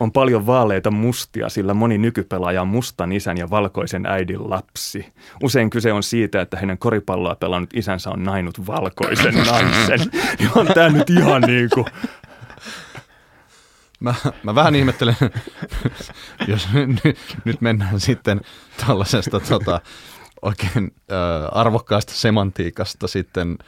on 0.00 0.12
paljon 0.12 0.46
vaaleita 0.46 0.90
mustia, 0.90 1.48
sillä 1.48 1.74
moni 1.74 1.98
nykypelaaja 1.98 2.62
on 2.62 2.68
mustan 2.68 3.12
isän 3.12 3.36
ja 3.36 3.50
valkoisen 3.50 4.06
äidin 4.06 4.50
lapsi. 4.50 5.12
Usein 5.42 5.70
kyse 5.70 5.92
on 5.92 6.02
siitä, 6.02 6.40
että 6.40 6.56
hänen 6.56 6.78
koripalloa 6.78 7.34
pelannut 7.34 7.70
isänsä 7.74 8.10
on 8.10 8.22
nainut 8.22 8.66
valkoisen 8.66 9.34
naisen. 9.50 10.10
Niin 10.38 10.50
on 10.54 10.66
tämä 10.66 10.88
nyt 10.88 11.10
ihan 11.10 11.42
niin 11.42 11.68
kuin... 11.74 11.86
Mä, 14.00 14.14
mä 14.42 14.54
vähän 14.54 14.74
ihmettelen, 14.74 15.16
jos 16.48 16.68
nyt, 17.04 17.18
nyt 17.44 17.60
mennään 17.60 18.00
sitten 18.00 18.40
tällaisesta 18.86 19.40
tota, 19.40 19.80
oikein 20.42 20.94
äh, 21.12 21.58
arvokkaasta 21.58 22.12
semantiikasta 22.12 23.08
sitten 23.08 23.58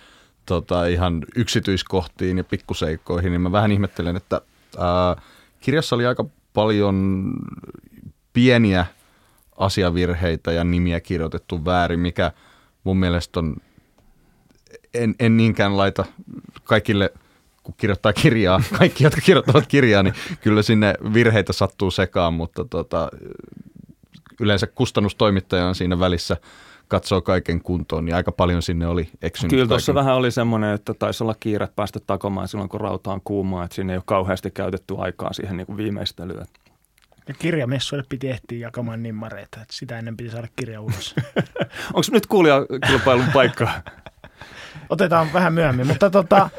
tota, 0.47 0.87
ihan 0.87 1.25
yksityiskohtiin 1.37 2.39
ja 2.39 2.45
pikkuseikkoihin, 2.45 3.33
niin 3.33 3.41
mä 3.41 3.53
vähän 3.53 3.73
ihmettelen, 3.73 4.17
että 4.17 4.41
äh, 4.77 5.25
kirjassa 5.61 5.97
oli 5.97 6.07
aika 6.07 6.25
paljon 6.53 7.33
pieniä 8.33 8.87
asiavirheitä 9.57 10.53
ja 10.53 10.65
nimiä 10.65 11.01
kirjoitettu 11.01 11.65
väärin, 11.65 12.01
mikä 12.01 12.33
mun 12.85 12.97
mielestä 12.97 13.41
on, 13.41 13.57
en, 14.95 15.15
en 15.19 15.37
niinkään 15.37 15.77
laita 15.77 16.05
kaikille, 16.65 17.13
kun 17.63 17.75
kirjoittaa 17.77 18.13
kirjaa, 18.13 18.63
kaikki, 18.79 19.05
jotka 19.05 19.21
kirjoittavat 19.21 19.67
kirjaa, 19.67 20.03
niin 20.03 20.15
kyllä 20.41 20.63
sinne 20.63 20.95
virheitä 21.15 21.53
sattuu 21.53 21.91
sekaan, 21.91 22.35
mutta 22.35 22.65
tota, 22.65 23.09
yleensä 24.41 24.67
kustannustoimittaja 24.67 25.67
on 25.67 25.75
siinä 25.75 25.99
välissä– 25.99 26.37
katsoo 26.91 27.21
kaiken 27.21 27.63
kuntoon, 27.63 28.05
niin 28.05 28.15
aika 28.15 28.33
paljon 28.33 28.63
sinne 28.63 28.87
oli 28.87 29.09
eksynyt. 29.23 29.51
Kyllä 29.51 29.67
tuossa 29.67 29.95
vähän 29.95 30.15
oli 30.15 30.31
semmoinen, 30.31 30.75
että 30.75 30.95
taisi 30.95 31.25
olla 31.25 31.35
kiire 31.41 31.69
päästä 31.77 32.01
takomaan 32.07 32.49
silloin, 32.49 32.69
kun 32.69 32.81
rauta 32.81 33.13
on 33.13 33.21
kuumaa, 33.25 33.65
että 33.65 33.75
sinne 33.75 33.93
ei 33.93 33.97
ole 33.97 34.03
kauheasti 34.07 34.51
käytetty 34.51 34.95
aikaa 34.99 35.33
siihen 35.33 35.57
niin 35.57 35.67
kuin 35.67 35.77
viimeistelyyn. 35.77 36.47
Ja 37.29 37.35
kirjamessuille 37.35 38.05
piti 38.09 38.29
ehtiä 38.29 38.59
jakamaan 38.59 39.03
nimmareita, 39.03 39.61
että 39.63 39.75
sitä 39.75 39.99
ennen 39.99 40.17
piti 40.17 40.31
saada 40.31 40.49
kirja 40.57 40.81
ulos. 40.81 41.15
Onko 41.95 42.09
nyt 42.13 42.27
kuulijakilpailun 42.27 43.33
paikka? 43.33 43.71
Otetaan 44.89 45.33
vähän 45.33 45.53
myöhemmin, 45.53 45.87
mutta 45.87 46.11
tota, 46.11 46.51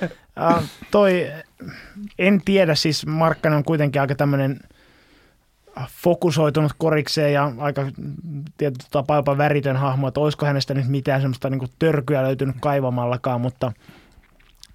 toi, 0.92 1.32
en 2.20 2.42
tiedä, 2.46 2.76
siis 2.76 3.06
Markkanen 3.06 3.58
on 3.58 3.64
kuitenkin 3.64 4.02
aika 4.02 4.16
tämmöinen– 4.16 4.60
fokusoitunut 6.03 6.72
korikseen 6.78 7.34
ja 7.34 7.51
aika 7.57 7.86
tietyllä 8.57 8.88
tapaa 8.91 9.17
jopa 9.17 9.38
väritön 9.38 9.78
hahmo, 9.78 10.07
että 10.07 10.19
olisiko 10.19 10.45
hänestä 10.45 10.74
nyt 10.74 10.88
mitään 10.88 11.22
semmoista 11.22 11.49
niin 11.49 11.59
kuin 11.59 11.72
törkyä 11.80 12.24
löytynyt 12.24 12.55
kaivamallakaan, 12.59 13.41
mutta 13.41 13.72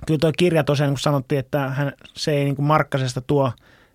kyllä 0.06 0.18
tuo 0.18 0.32
kirja 0.38 0.64
tosiaan, 0.64 0.92
kun 0.92 0.98
sanottiin, 0.98 1.38
että 1.38 1.68
hän, 1.68 1.92
se 2.14 2.32
ei 2.32 2.44
niin 2.44 2.56
kuin 2.56 2.66
Markkasesta 2.66 3.20
tuo 3.20 3.52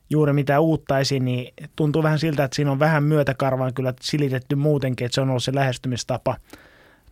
juuri 0.09 0.33
mitään 0.33 0.61
uutta 0.61 0.99
esiin, 0.99 1.25
niin 1.25 1.53
tuntuu 1.75 2.03
vähän 2.03 2.19
siltä, 2.19 2.43
että 2.43 2.55
siinä 2.55 2.71
on 2.71 2.79
vähän 2.79 3.03
myötäkarvaan 3.03 3.73
kyllä 3.73 3.93
silitetty 4.01 4.55
muutenkin, 4.55 5.05
että 5.05 5.15
se 5.15 5.21
on 5.21 5.29
ollut 5.29 5.43
se 5.43 5.55
lähestymistapa, 5.55 6.35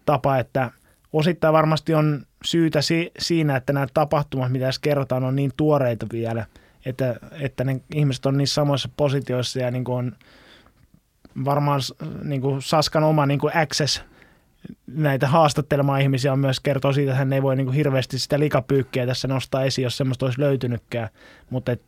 tapa, 0.05 0.37
että 0.37 0.71
osittain 1.13 1.53
varmasti 1.53 1.93
on 1.93 2.23
syytä 2.43 2.81
si- 2.81 3.11
siinä, 3.19 3.55
että 3.55 3.73
nämä 3.73 3.87
tapahtumat, 3.93 4.51
mitä 4.51 4.65
tässä 4.65 4.81
kerrotaan, 4.81 5.23
on 5.23 5.35
niin 5.35 5.51
tuoreita 5.57 6.05
vielä– 6.11 6.45
että, 6.85 7.15
että 7.31 7.63
ne 7.63 7.81
ihmiset 7.95 8.25
on 8.25 8.37
niissä 8.37 8.53
samoissa 8.53 8.89
positioissa 8.97 9.59
ja 9.59 9.71
niin 9.71 9.83
kuin 9.83 9.97
on 9.97 10.15
varmaan 11.45 11.81
niin 12.23 12.41
kuin 12.41 12.61
Saskan 12.61 13.03
oma 13.03 13.25
niin 13.25 13.39
kuin 13.39 13.57
access 13.57 14.01
näitä 14.87 15.27
haastattelemaan 15.27 16.01
ihmisiä 16.01 16.33
on 16.33 16.39
myös 16.39 16.59
kertoo 16.59 16.93
siitä, 16.93 17.11
että 17.11 17.19
hän 17.19 17.33
ei 17.33 17.41
voi 17.41 17.55
niin 17.55 17.65
kuin 17.65 17.75
hirveästi 17.75 18.19
sitä 18.19 18.39
likapyykkiä 18.39 19.05
tässä 19.05 19.27
nostaa 19.27 19.63
esiin, 19.63 19.83
jos 19.83 19.97
semmoista 19.97 20.25
olisi 20.25 20.39
löytynytkään, 20.39 21.09
mutta 21.49 21.71
et 21.71 21.81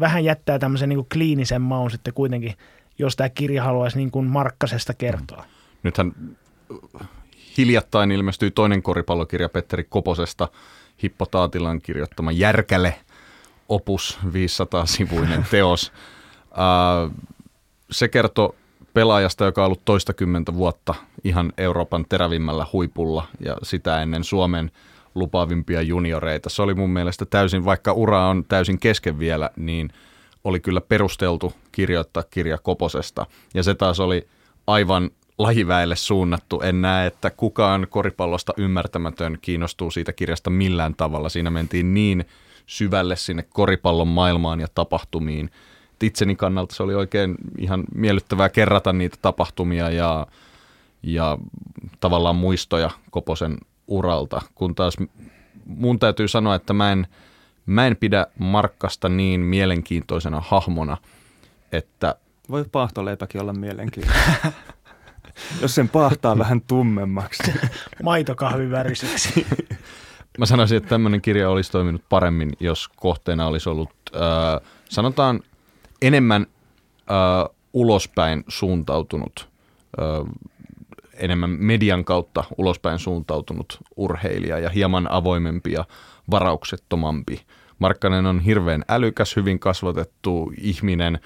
vähän 0.00 0.24
jättää 0.24 0.58
tämmöisen 0.58 0.88
niin 0.88 0.96
kuin 0.96 1.08
kliinisen 1.12 1.62
maun 1.62 1.90
sitten 1.90 2.14
kuitenkin, 2.14 2.54
jos 2.98 3.16
tämä 3.16 3.28
kirja 3.28 3.64
haluaisi 3.64 3.96
niin 3.96 4.10
kuin 4.10 4.26
Markkasesta 4.26 4.94
kertoa. 4.94 5.44
Nythän 5.82 6.12
hiljattain 7.58 8.12
ilmestyi 8.12 8.50
toinen 8.50 8.82
koripallokirja 8.82 9.48
Petteri 9.48 9.84
Koposesta, 9.84 10.48
Hippo 11.02 11.26
Taatilan 11.26 11.80
kirjoittama 11.82 12.32
Järkäle– 12.32 12.94
opus 13.70 14.18
500-sivuinen 14.26 15.44
teos. 15.50 15.92
se 17.90 18.08
kertoo 18.08 18.54
pelaajasta, 18.94 19.44
joka 19.44 19.62
on 19.62 19.66
ollut 19.66 19.84
toistakymmentä 19.84 20.54
vuotta 20.54 20.94
ihan 21.24 21.52
Euroopan 21.58 22.04
terävimmällä 22.08 22.66
huipulla 22.72 23.26
ja 23.40 23.56
sitä 23.62 24.02
ennen 24.02 24.24
Suomen 24.24 24.70
lupaavimpia 25.14 25.82
junioreita. 25.82 26.48
Se 26.50 26.62
oli 26.62 26.74
mun 26.74 26.90
mielestä 26.90 27.26
täysin, 27.26 27.64
vaikka 27.64 27.92
ura 27.92 28.28
on 28.28 28.44
täysin 28.48 28.78
kesken 28.78 29.18
vielä, 29.18 29.50
niin 29.56 29.92
oli 30.44 30.60
kyllä 30.60 30.80
perusteltu 30.80 31.52
kirjoittaa 31.72 32.22
kirja 32.30 32.58
Koposesta. 32.58 33.26
Ja 33.54 33.62
se 33.62 33.74
taas 33.74 34.00
oli 34.00 34.28
aivan 34.66 35.10
lajiväelle 35.38 35.96
suunnattu. 35.96 36.60
En 36.60 36.82
näe, 36.82 37.06
että 37.06 37.30
kukaan 37.30 37.86
koripallosta 37.90 38.52
ymmärtämätön 38.56 39.38
kiinnostuu 39.40 39.90
siitä 39.90 40.12
kirjasta 40.12 40.50
millään 40.50 40.94
tavalla. 40.94 41.28
Siinä 41.28 41.50
mentiin 41.50 41.94
niin 41.94 42.24
syvälle 42.70 43.16
sinne 43.16 43.42
koripallon 43.42 44.08
maailmaan 44.08 44.60
ja 44.60 44.66
tapahtumiin. 44.74 45.50
Et 45.92 46.02
itseni 46.02 46.36
kannalta 46.36 46.74
se 46.74 46.82
oli 46.82 46.94
oikein 46.94 47.34
ihan 47.58 47.84
miellyttävää 47.94 48.48
kerrata 48.48 48.92
niitä 48.92 49.16
tapahtumia 49.22 49.90
ja, 49.90 50.26
ja 51.02 51.38
tavallaan 52.00 52.36
muistoja 52.36 52.90
Koposen 53.10 53.58
uralta, 53.86 54.42
kun 54.54 54.74
taas 54.74 54.96
mun 55.64 55.98
täytyy 55.98 56.28
sanoa, 56.28 56.54
että 56.54 56.72
mä 56.72 56.92
en, 56.92 57.06
mä 57.66 57.86
en 57.86 57.96
pidä 57.96 58.26
Markkasta 58.38 59.08
niin 59.08 59.40
mielenkiintoisena 59.40 60.42
hahmona, 60.46 60.96
että... 61.72 62.14
Voi 62.50 62.64
paahtoleipäkin 62.72 63.40
olla 63.40 63.52
mielenkiintoinen. 63.52 64.24
Jos 65.62 65.74
sen 65.74 65.88
pahtaa 65.88 66.38
vähän 66.38 66.60
tummemmaksi. 66.60 67.52
Maitokahviväriseksi. 68.02 69.46
Mä 70.38 70.46
sanoisin, 70.46 70.76
että 70.76 70.88
tämmöinen 70.88 71.20
kirja 71.20 71.50
olisi 71.50 71.72
toiminut 71.72 72.02
paremmin, 72.08 72.52
jos 72.60 72.88
kohteena 72.88 73.46
olisi 73.46 73.68
ollut, 73.68 73.90
äh, 74.14 74.68
sanotaan, 74.88 75.40
enemmän 76.02 76.46
äh, 77.10 77.56
ulospäin 77.72 78.44
suuntautunut, 78.48 79.48
äh, 80.00 80.32
enemmän 81.14 81.50
median 81.50 82.04
kautta 82.04 82.44
ulospäin 82.58 82.98
suuntautunut 82.98 83.78
urheilija 83.96 84.58
ja 84.58 84.70
hieman 84.70 85.10
avoimempi 85.10 85.72
ja 85.72 85.84
varauksettomampi. 86.30 87.40
Markkanen 87.78 88.26
on 88.26 88.40
hirveän 88.40 88.84
älykäs, 88.88 89.36
hyvin 89.36 89.58
kasvatettu 89.58 90.52
ihminen, 90.60 91.18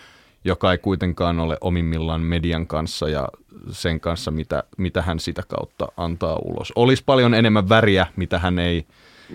joka 0.44 0.72
ei 0.72 0.78
kuitenkaan 0.78 1.40
ole 1.40 1.58
omimmillaan 1.60 2.20
median 2.20 2.66
kanssa 2.66 3.08
ja 3.08 3.28
sen 3.70 4.00
kanssa, 4.00 4.30
mitä, 4.30 4.62
mitä 4.76 5.02
hän 5.02 5.20
sitä 5.20 5.42
kautta 5.48 5.88
antaa 5.96 6.36
ulos. 6.44 6.72
Olisi 6.76 7.02
paljon 7.06 7.34
enemmän 7.34 7.68
väriä, 7.68 8.06
mitä 8.16 8.38
hän 8.38 8.58
ei 8.58 8.86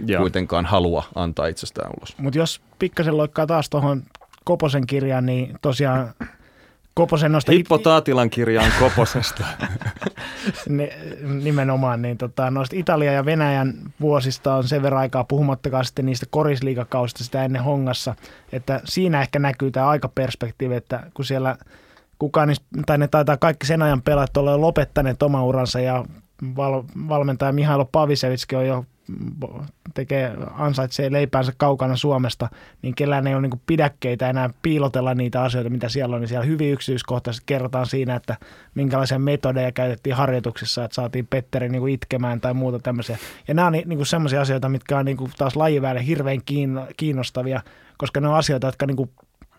Joo. 0.06 0.22
kuitenkaan 0.22 0.66
halua 0.66 1.04
antaa 1.16 1.48
itsestään 1.48 1.92
ulos. 1.98 2.18
Mutta 2.18 2.38
jos 2.38 2.62
pikkasen 2.80 3.18
loikkaa 3.18 3.48
taas 3.48 3.70
tuohon 3.70 4.04
Koposen 4.44 4.88
kirjaan, 4.88 5.26
niin 5.26 5.54
tosiaan 5.62 6.14
Koposen 7.00 7.32
noista... 7.32 7.52
Hippo 7.52 7.78
Taatilan 7.78 8.30
kirjaan 8.30 8.72
Koposesta. 8.80 9.46
ne, 10.70 10.90
nimenomaan, 11.44 12.02
niin 12.02 12.18
tota, 12.18 12.52
noista 12.52 12.76
Italia 12.76 13.12
ja 13.12 13.26
Venäjän 13.26 13.74
vuosista 14.02 14.56
on 14.56 14.64
sen 14.64 14.82
verran 14.82 15.02
aikaa, 15.02 15.24
puhumattakaan 15.24 15.86
sitten 15.86 16.06
niistä 16.06 16.26
korisliikakausista 16.30 17.24
sitä 17.24 17.46
ennen 17.46 17.64
hongassa, 17.64 18.16
että 18.52 18.82
siinä 18.86 19.22
ehkä 19.22 19.40
näkyy 19.40 19.72
tämä 19.72 19.88
aikaperspektiivi, 19.88 20.76
että 20.76 21.04
kun 21.14 21.26
siellä 21.26 21.58
kukaan, 22.20 22.56
tai 22.86 22.98
ne 22.98 23.08
taitaa 23.08 23.38
kaikki 23.38 23.66
sen 23.66 23.82
ajan 23.82 24.02
pelaat 24.02 24.38
olla 24.38 24.62
lopettaneet 24.62 25.24
oma 25.24 25.44
uransa 25.44 25.80
ja 25.80 26.06
val, 26.56 26.84
valmentaja 27.10 27.52
Mihailo 27.52 27.86
Pavisevitski 27.86 28.56
on 28.56 28.68
jo 28.68 28.86
tekee, 29.94 30.36
ansaitsee 30.54 31.12
leipäänsä 31.12 31.54
kaukana 31.58 31.96
Suomesta, 31.96 32.50
niin 32.82 32.96
kellään 32.96 33.28
ei 33.28 33.34
ole 33.34 33.42
niin 33.42 33.62
pidäkkeitä 33.66 34.30
enää 34.30 34.50
piilotella 34.62 35.16
niitä 35.16 35.42
asioita, 35.42 35.70
mitä 35.70 35.90
siellä 35.90 36.16
on, 36.16 36.22
niin 36.22 36.30
siellä 36.30 36.46
hyvin 36.46 36.72
yksityiskohtaisesti 36.72 37.44
kerrotaan 37.46 37.86
siinä, 37.86 38.16
että 38.16 38.38
minkälaisia 38.76 39.20
metodeja 39.20 39.72
käytettiin 39.72 40.16
harjoituksissa, 40.16 40.84
että 40.84 40.96
saatiin 40.96 41.28
Petteri 41.28 41.70
niin 41.70 41.90
itkemään 41.90 42.42
tai 42.42 42.54
muuta 42.54 42.80
tämmöisiä. 42.80 43.18
Ja 43.48 43.54
nämä 43.54 43.68
on 43.68 43.74
niin 43.74 44.06
semmoisia 44.06 44.42
asioita, 44.42 44.70
mitkä 44.70 44.98
on 44.98 45.06
niin 45.06 45.18
taas 45.38 45.56
lajiväelle 45.56 46.06
hirveän 46.06 46.40
kiinnostavia, 46.98 47.62
koska 47.98 48.22
ne 48.22 48.28
on 48.28 48.36
asioita, 48.36 48.68
jotka 48.68 48.86
niin 48.86 49.10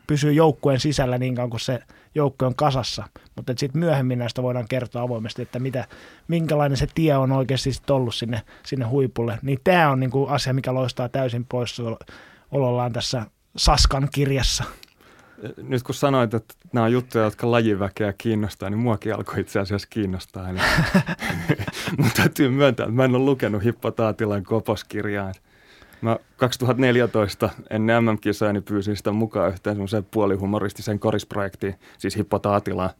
pysyy 0.06 0.32
joukkueen 0.32 0.80
sisällä 0.80 1.18
niin 1.18 1.34
kauan 1.34 1.50
kuin 1.50 1.60
se 1.60 1.80
joukkue 2.14 2.46
on 2.46 2.54
kasassa. 2.54 3.04
Mutta 3.36 3.52
sitten 3.56 3.80
myöhemmin 3.80 4.18
näistä 4.18 4.42
voidaan 4.42 4.68
kertoa 4.68 5.02
avoimesti, 5.02 5.42
että 5.42 5.58
mitä, 5.58 5.88
minkälainen 6.28 6.76
se 6.76 6.86
tie 6.94 7.16
on 7.16 7.32
oikeasti 7.32 7.72
sit 7.72 7.90
ollut 7.90 8.14
sinne, 8.14 8.42
sinne 8.66 8.84
huipulle. 8.84 9.38
Niin 9.42 9.58
tämä 9.64 9.90
on 9.90 10.00
niinku 10.00 10.26
asia, 10.26 10.52
mikä 10.52 10.74
loistaa 10.74 11.08
täysin 11.08 11.46
pois 11.48 11.82
olollaan 12.50 12.92
tässä 12.92 13.26
Saskan 13.56 14.08
kirjassa. 14.12 14.64
Nyt 15.62 15.82
kun 15.82 15.94
sanoit, 15.94 16.34
että 16.34 16.54
nämä 16.72 16.84
on 16.84 16.92
juttuja, 16.92 17.24
jotka 17.24 17.50
lajiväkeä 17.50 18.12
kiinnostaa, 18.18 18.70
niin 18.70 18.78
muakin 18.78 19.14
alkoi 19.14 19.40
itse 19.40 19.60
asiassa 19.60 19.88
kiinnostaa. 19.90 20.48
Mutta 21.98 22.12
täytyy 22.16 22.48
myöntää, 22.48 22.84
että 22.84 22.96
mä 22.96 23.04
en 23.04 23.14
ole 23.14 23.24
lukenut 23.24 23.64
Hippo 23.64 23.90
Taatilan 23.90 24.44
koposkirjaa. 24.44 25.32
Mä 26.02 26.16
2014 26.36 27.50
ennen 27.70 28.04
MM-kisoja 28.04 28.52
niin 28.52 28.62
pyysin 28.62 28.96
sitä 28.96 29.12
mukaan 29.12 29.48
yhteen 29.48 29.76
semmoiseen 29.76 30.06
puolihumoristiseen 30.10 30.98
korisprojektiin, 30.98 31.74
siis 31.98 32.16
Hippo 32.16 32.38
Taatilaan. 32.38 32.90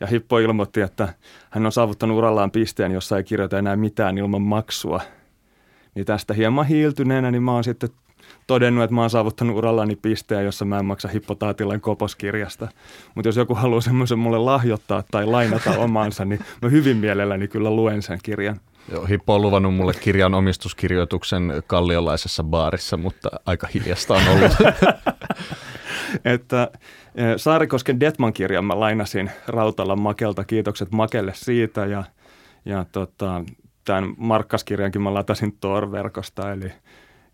Ja 0.00 0.06
Hippo 0.06 0.38
ilmoitti, 0.38 0.80
että 0.80 1.08
hän 1.50 1.66
on 1.66 1.72
saavuttanut 1.72 2.18
urallaan 2.18 2.50
pisteen, 2.50 2.92
jossa 2.92 3.16
ei 3.16 3.24
kirjoita 3.24 3.58
enää 3.58 3.76
mitään 3.76 4.18
ilman 4.18 4.42
maksua. 4.42 5.00
Niin 5.94 6.06
tästä 6.06 6.34
hieman 6.34 6.66
hiiltyneenä, 6.66 7.30
niin 7.30 7.42
mä 7.42 7.52
oon 7.52 7.64
sitten 7.64 7.90
todennut, 8.46 8.84
että 8.84 8.94
mä 8.94 9.00
oon 9.00 9.10
saavuttanut 9.10 9.56
urallani 9.56 9.96
pisteen, 9.96 10.44
jossa 10.44 10.64
mä 10.64 10.78
en 10.78 10.84
maksa 10.84 11.08
Hippotaatilan 11.08 11.80
koposkirjasta. 11.80 12.68
Mutta 13.14 13.28
jos 13.28 13.36
joku 13.36 13.54
haluaa 13.54 13.80
semmoisen 13.80 14.18
mulle 14.18 14.38
lahjoittaa 14.38 15.04
tai 15.10 15.26
lainata 15.26 15.70
omaansa, 15.70 16.24
niin 16.24 16.40
mä 16.62 16.68
hyvin 16.68 16.96
mielelläni 16.96 17.48
kyllä 17.48 17.70
luen 17.70 18.02
sen 18.02 18.18
kirjan. 18.22 18.60
Joo, 18.92 19.06
Hippo 19.06 19.34
on 19.34 19.42
luvannut 19.42 19.74
mulle 19.74 19.92
kirjan 20.00 20.34
omistuskirjoituksen 20.34 21.62
kalliolaisessa 21.66 22.44
baarissa, 22.44 22.96
mutta 22.96 23.28
aika 23.46 23.68
hiljasta 23.74 24.14
on 24.14 24.28
ollut. 24.28 24.52
että 26.34 26.70
e, 27.14 27.22
Saarikosken 27.36 28.00
Detman-kirjan 28.00 28.64
mä 28.64 28.80
lainasin 28.80 29.30
Rautalla 29.46 29.96
Makelta. 29.96 30.44
Kiitokset 30.44 30.92
Makelle 30.92 31.32
siitä 31.34 31.86
ja, 31.86 32.04
ja 32.64 32.86
tota, 32.92 33.44
tämän 33.84 34.14
Markkaskirjankin 34.16 35.02
mä 35.02 35.14
latasin 35.14 35.56
Tor-verkosta, 35.60 36.52
eli 36.52 36.72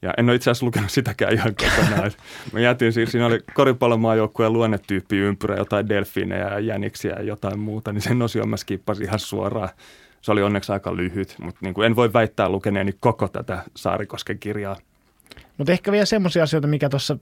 ja 0.03 0.15
en 0.19 0.29
ole 0.29 0.35
itse 0.35 0.51
asiassa 0.51 0.67
lukenut 0.67 0.91
sitäkään 0.91 1.33
ihan 1.33 1.55
kokonaan. 1.55 2.11
Mä 2.53 2.61
jätin 2.61 2.93
siis, 2.93 3.13
siinä 3.13 3.27
oli 3.27 3.41
koripallomaajoukkueen 3.55 4.53
luonnetyyppi 4.53 5.17
ympyrä, 5.17 5.57
jotain 5.57 5.89
delfiinejä 5.89 6.49
ja 6.49 6.59
jäniksiä 6.59 7.13
ja 7.13 7.23
jotain 7.23 7.59
muuta, 7.59 7.93
niin 7.93 8.03
sen 8.03 8.23
osion 8.23 8.49
mä 8.49 8.57
skippasin 8.57 9.07
ihan 9.07 9.19
suoraan 9.19 9.69
se 10.23 10.33
oli 10.33 10.43
onneksi 10.43 10.73
aika 10.73 10.97
lyhyt, 10.97 11.37
mutta 11.41 11.59
niin 11.63 11.75
kuin 11.75 11.87
en 11.87 11.97
voi 11.97 12.13
väittää 12.13 12.49
lukeneeni 12.49 12.93
koko 13.01 13.29
tätä 13.29 13.63
Saarikosken 13.77 14.39
kirjaa. 14.39 14.77
Mutta 15.59 15.73
ehkä 15.73 15.93
vielä 15.93 16.07
semmoisia 16.07 16.43
asioita, 16.43 16.69
mikä 16.69 16.89
tuossa 16.89 17.19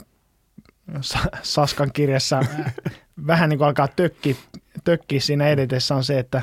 Saskan 1.43 1.91
kirjassa 1.93 2.41
vähän 3.27 3.51
niin 3.51 3.59
kuin 3.59 3.67
alkaa 3.67 3.89
tökki, 3.89 4.37
tökkiä 4.85 5.21
siinä 5.21 5.49
edetessä 5.49 5.95
on 5.95 6.05
se, 6.05 6.19
että 6.19 6.43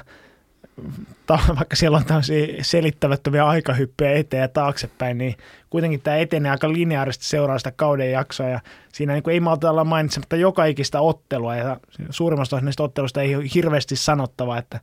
vaikka 1.29 1.75
siellä 1.75 1.97
on 1.97 2.05
tämmöisiä 2.05 2.47
selittämättömiä 2.61 3.45
aikahyppyjä 3.45 4.11
eteen 4.11 4.41
ja 4.41 4.47
taaksepäin, 4.47 5.17
niin 5.17 5.35
kuitenkin 5.69 6.01
tämä 6.01 6.17
etenee 6.17 6.51
aika 6.51 6.73
lineaarisesti 6.73 7.25
seuraa 7.25 7.57
sitä 7.57 7.71
kauden 7.71 8.11
jaksoa 8.11 8.47
ja 8.47 8.59
siinä 8.93 9.13
niin 9.13 9.23
kuin 9.23 9.33
ei 9.33 9.39
malta 9.39 9.69
olla 9.69 9.83
mainitsematta 9.83 10.35
joka 10.35 10.65
ikistä 10.65 11.01
ottelua 11.01 11.55
ja 11.55 11.79
suurimmasta 12.09 12.61
näistä 12.61 12.83
ottelusta 12.83 13.21
ei 13.21 13.35
ole 13.35 13.45
hirveästi 13.55 13.95
sanottavaa, 13.95 14.57
että 14.57 14.79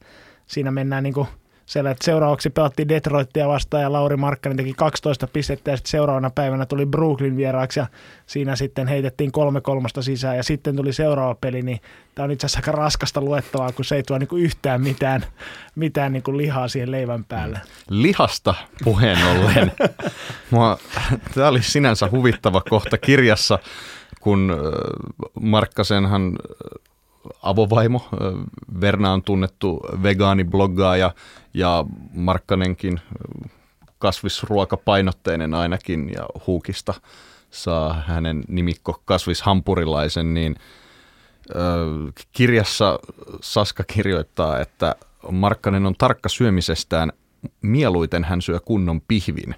siinä 0.47 0.71
mennään 0.71 1.03
niin 1.03 1.15
kuin– 1.15 1.29
siellä, 1.67 1.91
että 1.91 2.05
seuraavaksi 2.05 2.51
pelattiin 2.51 2.89
Detroitia 2.89 3.49
vastaan 3.49 3.83
ja 3.83 3.93
Lauri 3.93 4.17
Markkanen 4.17 4.57
teki 4.57 4.73
12 4.77 5.27
pistettä 5.27 5.71
ja 5.71 5.77
sitten 5.77 5.91
seuraavana 5.91 6.31
päivänä 6.31 6.67
tuli 6.67 6.87
Brooklyn 6.87 7.37
vieraaksi 7.37 7.81
ja 7.81 7.87
siinä 8.27 8.57
sitten 8.57 8.89
heitettiin 8.89 9.33
kolme 9.33 9.61
kolmasta 9.61 10.03
sisään 10.03 10.37
ja 10.37 10.43
sitten 10.43 10.77
tuli 10.77 10.93
seuraava 10.93 11.35
peli, 11.35 11.63
niin 11.63 11.81
tämä 12.15 12.25
on 12.25 12.31
itse 12.31 12.47
asiassa 12.47 12.59
aika 12.59 12.73
raskasta 12.73 13.21
luettavaa, 13.21 13.73
kun 13.73 13.85
se 13.85 13.97
ei 13.97 14.03
tuo 14.03 14.19
niinku 14.19 14.37
yhtään 14.37 14.81
mitään, 14.81 15.25
mitään 15.75 16.13
niinku 16.13 16.37
lihaa 16.37 16.69
siihen 16.69 16.91
leivän 16.91 17.25
päälle. 17.25 17.61
Lihasta 17.91 18.55
puheen 18.85 19.19
ollen. 19.27 19.73
tämä 21.35 21.49
oli 21.49 21.63
sinänsä 21.63 22.09
huvittava 22.11 22.63
kohta 22.69 22.99
kirjassa, 22.99 23.59
kun 24.21 24.53
Markkasenhan 25.41 26.37
avovaimo. 27.43 28.09
Verna 28.81 29.13
on 29.13 29.23
tunnettu 29.23 29.81
vegaanibloggaaja 30.03 31.15
ja 31.55 31.85
Markkanenkin 32.13 33.01
kasvisruokapainotteinen 33.99 35.55
ainakin 35.55 36.11
ja 36.15 36.27
Huukista 36.47 36.95
saa 37.51 38.03
hänen 38.07 38.45
nimikko 38.49 39.03
kasvishampurilaisen, 39.05 40.35
niin 40.35 40.57
kirjassa 42.33 42.99
Saska 43.41 43.85
kirjoittaa, 43.85 44.61
että 44.61 44.97
Markkanen 45.31 45.87
on 45.87 45.95
tarkka 45.99 46.29
syömisestään 46.29 47.13
mieluiten 47.63 48.25
hän 48.25 48.43
syö 48.43 48.61
kunnon 48.61 49.01
pihvin. 49.01 49.55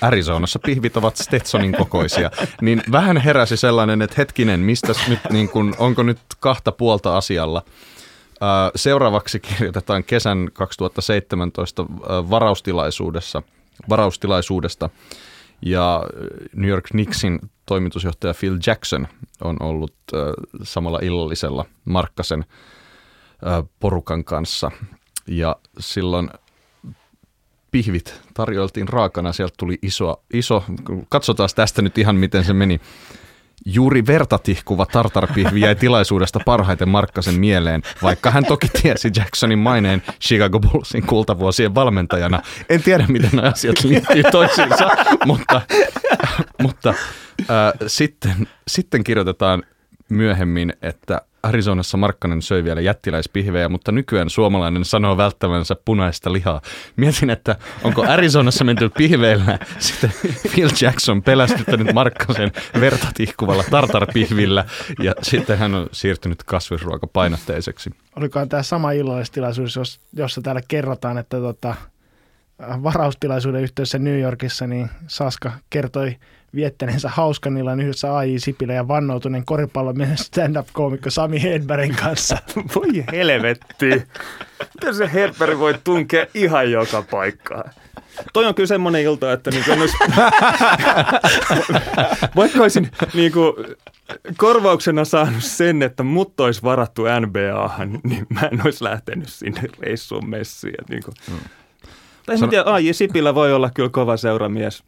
Arizonassa 0.00 0.58
pihvit 0.58 0.96
ovat 0.96 1.16
Stetsonin 1.16 1.72
kokoisia. 1.72 2.30
Niin 2.60 2.82
vähän 2.92 3.16
heräsi 3.16 3.56
sellainen, 3.56 4.02
että 4.02 4.14
hetkinen, 4.18 4.60
mistä 4.60 4.92
nyt, 5.08 5.20
niin 5.30 5.48
kun, 5.48 5.74
onko 5.78 6.02
nyt 6.02 6.18
kahta 6.40 6.72
puolta 6.72 7.16
asialla? 7.16 7.62
Seuraavaksi 8.76 9.40
kirjoitetaan 9.40 10.04
kesän 10.04 10.48
2017 10.52 11.84
varaustilaisuudessa, 12.08 13.42
varaustilaisuudesta. 13.88 14.90
Ja 15.62 16.02
New 16.52 16.70
York 16.70 16.84
Knicksin 16.84 17.40
toimitusjohtaja 17.66 18.34
Phil 18.40 18.58
Jackson 18.66 19.08
on 19.44 19.56
ollut 19.60 19.94
samalla 20.62 20.98
illallisella 21.02 21.64
Markkasen 21.84 22.44
porukan 23.80 24.24
kanssa. 24.24 24.70
Ja 25.26 25.56
silloin 25.78 26.30
pihvit 27.70 28.20
tarjoiltiin 28.34 28.88
raakana, 28.88 29.32
sieltä 29.32 29.54
tuli 29.58 29.78
iso, 29.82 30.22
iso, 30.32 30.64
katsotaan 31.08 31.48
tästä 31.56 31.82
nyt 31.82 31.98
ihan 31.98 32.16
miten 32.16 32.44
se 32.44 32.52
meni. 32.52 32.80
Juuri 33.64 34.06
vertatihkuva 34.06 34.86
tartarpihvi 34.86 35.60
jäi 35.60 35.74
tilaisuudesta 35.74 36.40
parhaiten 36.46 36.88
Markkasen 36.88 37.34
mieleen, 37.34 37.82
vaikka 38.02 38.30
hän 38.30 38.44
toki 38.44 38.68
tiesi 38.82 39.10
Jacksonin 39.16 39.58
maineen 39.58 40.02
Chicago 40.20 40.60
Bullsin 40.60 41.06
kultavuosien 41.06 41.74
valmentajana. 41.74 42.42
En 42.68 42.82
tiedä, 42.82 43.04
miten 43.08 43.30
nämä 43.32 43.48
asiat 43.48 43.84
liittyy 43.84 44.22
toisiinsa, 44.32 44.90
mutta, 45.26 45.60
mutta 46.62 46.94
äh, 47.40 47.72
sitten, 47.86 48.48
sitten 48.68 49.04
kirjoitetaan 49.04 49.62
myöhemmin, 50.08 50.72
että 50.82 51.22
Arizonassa 51.42 51.96
Markkanen 51.96 52.42
söi 52.42 52.64
vielä 52.64 52.80
jättiläispihvejä, 52.80 53.68
mutta 53.68 53.92
nykyään 53.92 54.30
suomalainen 54.30 54.84
sanoo 54.84 55.16
välttävänsä 55.16 55.76
punaista 55.84 56.32
lihaa. 56.32 56.60
Mietin, 56.96 57.30
että 57.30 57.56
onko 57.84 58.04
Arizonassa 58.08 58.64
menty 58.64 58.88
pihveillä 58.88 59.58
sitten 59.78 60.12
Phil 60.54 60.70
Jackson 60.82 61.22
pelästyttänyt 61.22 61.94
Markkasen 61.94 62.52
verta 62.80 63.06
tihkuvalla 63.14 63.64
tartarpihvillä 63.70 64.64
ja 65.02 65.14
sitten 65.22 65.58
hän 65.58 65.74
on 65.74 65.86
siirtynyt 65.92 66.42
kasvisruokapainotteiseksi. 66.42 67.90
Olikohan 68.16 68.48
tämä 68.48 68.62
sama 68.62 68.92
illallistilaisuus, 68.92 70.00
jossa 70.12 70.42
täällä 70.42 70.60
kerrotaan, 70.68 71.18
että 71.18 71.36
tota, 71.36 71.74
varaustilaisuuden 72.60 73.62
yhteydessä 73.62 73.98
New 73.98 74.20
Yorkissa, 74.20 74.66
niin 74.66 74.90
Saska 75.06 75.52
kertoi 75.70 76.16
viettäneensä 76.54 77.08
hauskan 77.08 77.56
illan 77.56 77.80
yhdessä 77.80 78.16
A.J. 78.16 78.36
Sipilä 78.38 78.72
ja 78.72 78.88
vannoutuneen 78.88 79.44
koripallon 79.44 79.96
stand-up-koomikko 80.14 81.10
Sami 81.10 81.42
Hedbergin 81.42 81.96
kanssa. 81.96 82.38
Voi 82.74 83.04
helvetti. 83.12 83.90
Miten 84.74 84.94
se 84.94 85.10
Hedberg 85.12 85.58
voi 85.58 85.74
tunkea 85.84 86.26
ihan 86.34 86.70
joka 86.70 87.04
paikkaan? 87.10 87.70
Toi 88.32 88.46
on 88.46 88.54
kyllä 88.54 88.66
semmoinen 88.66 89.02
ilta, 89.02 89.32
että 89.32 89.50
niin 89.50 89.70
olisi, 89.70 89.96
vaikka 92.36 92.62
olisin 92.62 92.90
niin 93.14 93.32
kuin, 93.32 93.52
korvauksena 94.36 95.04
saanut 95.04 95.44
sen, 95.44 95.82
että 95.82 96.02
mut 96.02 96.40
olisi 96.40 96.62
varattu 96.62 97.02
NBAhan, 97.20 98.00
niin 98.02 98.26
mä 98.28 98.40
en 98.40 98.60
olisi 98.64 98.84
lähtenyt 98.84 99.28
sinne 99.28 99.62
reissuun 99.78 100.30
messiin. 100.30 100.74
Niin 100.88 101.02
kuin. 101.02 101.14
Mm. 101.30 101.38
Tai 102.26 102.36
en 102.42 102.48
tiedä, 102.48 102.64
A.J. 102.66 102.92
Sipilä 102.92 103.34
voi 103.34 103.52
olla 103.52 103.70
kyllä 103.74 103.88
kova 103.88 104.16
seuramies. 104.16 104.82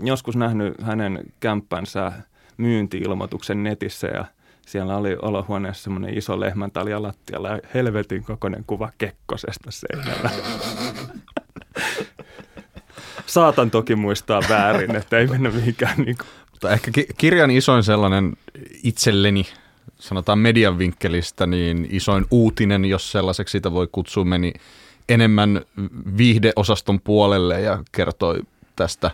Joskus 0.00 0.36
nähnyt 0.36 0.74
hänen 0.82 1.20
kämppänsä 1.40 2.12
myynti-ilmoituksen 2.56 3.62
netissä 3.62 4.06
ja 4.06 4.24
siellä 4.66 4.96
oli 4.96 5.16
olohuoneessa 5.22 5.82
semmoinen 5.82 6.18
iso 6.18 6.40
lehmäntalja 6.40 7.02
lattialla 7.02 7.48
ja 7.48 7.58
helvetin 7.74 8.24
kokoinen 8.24 8.64
kuva 8.66 8.90
Kekkosesta 8.98 9.70
seinällä. 9.70 10.30
Saatan 13.26 13.70
toki 13.70 13.96
muistaa 13.96 14.42
väärin, 14.48 14.96
että 14.96 15.18
ei 15.18 15.26
mennä 15.26 15.50
mihinkään 15.50 15.96
niin 15.96 16.16
kuin. 16.16 16.28
Mutta 16.50 16.70
ehkä 16.70 16.90
kirjan 17.16 17.50
isoin 17.50 17.82
sellainen 17.82 18.36
itselleni, 18.82 19.46
sanotaan 19.98 20.38
median 20.38 20.78
vinkkelistä, 20.78 21.46
niin 21.46 21.86
isoin 21.90 22.26
uutinen, 22.30 22.84
jos 22.84 23.12
sellaiseksi 23.12 23.52
sitä 23.52 23.72
voi 23.72 23.88
kutsua, 23.92 24.24
meni 24.24 24.52
enemmän 25.08 25.60
viihdeosaston 26.16 27.00
puolelle 27.00 27.60
ja 27.60 27.84
kertoi 27.92 28.42
tästä 28.76 29.10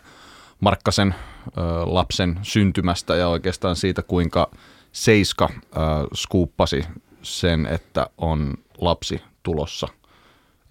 Markkasen 0.64 1.14
ö, 1.46 1.60
lapsen 1.84 2.38
syntymästä 2.42 3.16
ja 3.16 3.28
oikeastaan 3.28 3.76
siitä, 3.76 4.02
kuinka 4.02 4.50
Seiska 4.92 5.48
ö, 5.52 5.78
skuuppasi 6.14 6.84
sen, 7.22 7.66
että 7.66 8.06
on 8.18 8.54
lapsi 8.78 9.22
tulossa. 9.42 9.88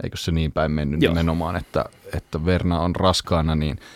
Eikö 0.04 0.18
se 0.18 0.32
niin 0.32 0.52
päin 0.52 0.72
mennyt 0.72 1.02
Joo. 1.02 1.14
nimenomaan, 1.14 1.56
että, 1.56 1.86
että 2.18 2.46
Verna 2.46 2.80
on 2.80 2.96
raskaana, 2.96 3.56
niin– 3.56 3.80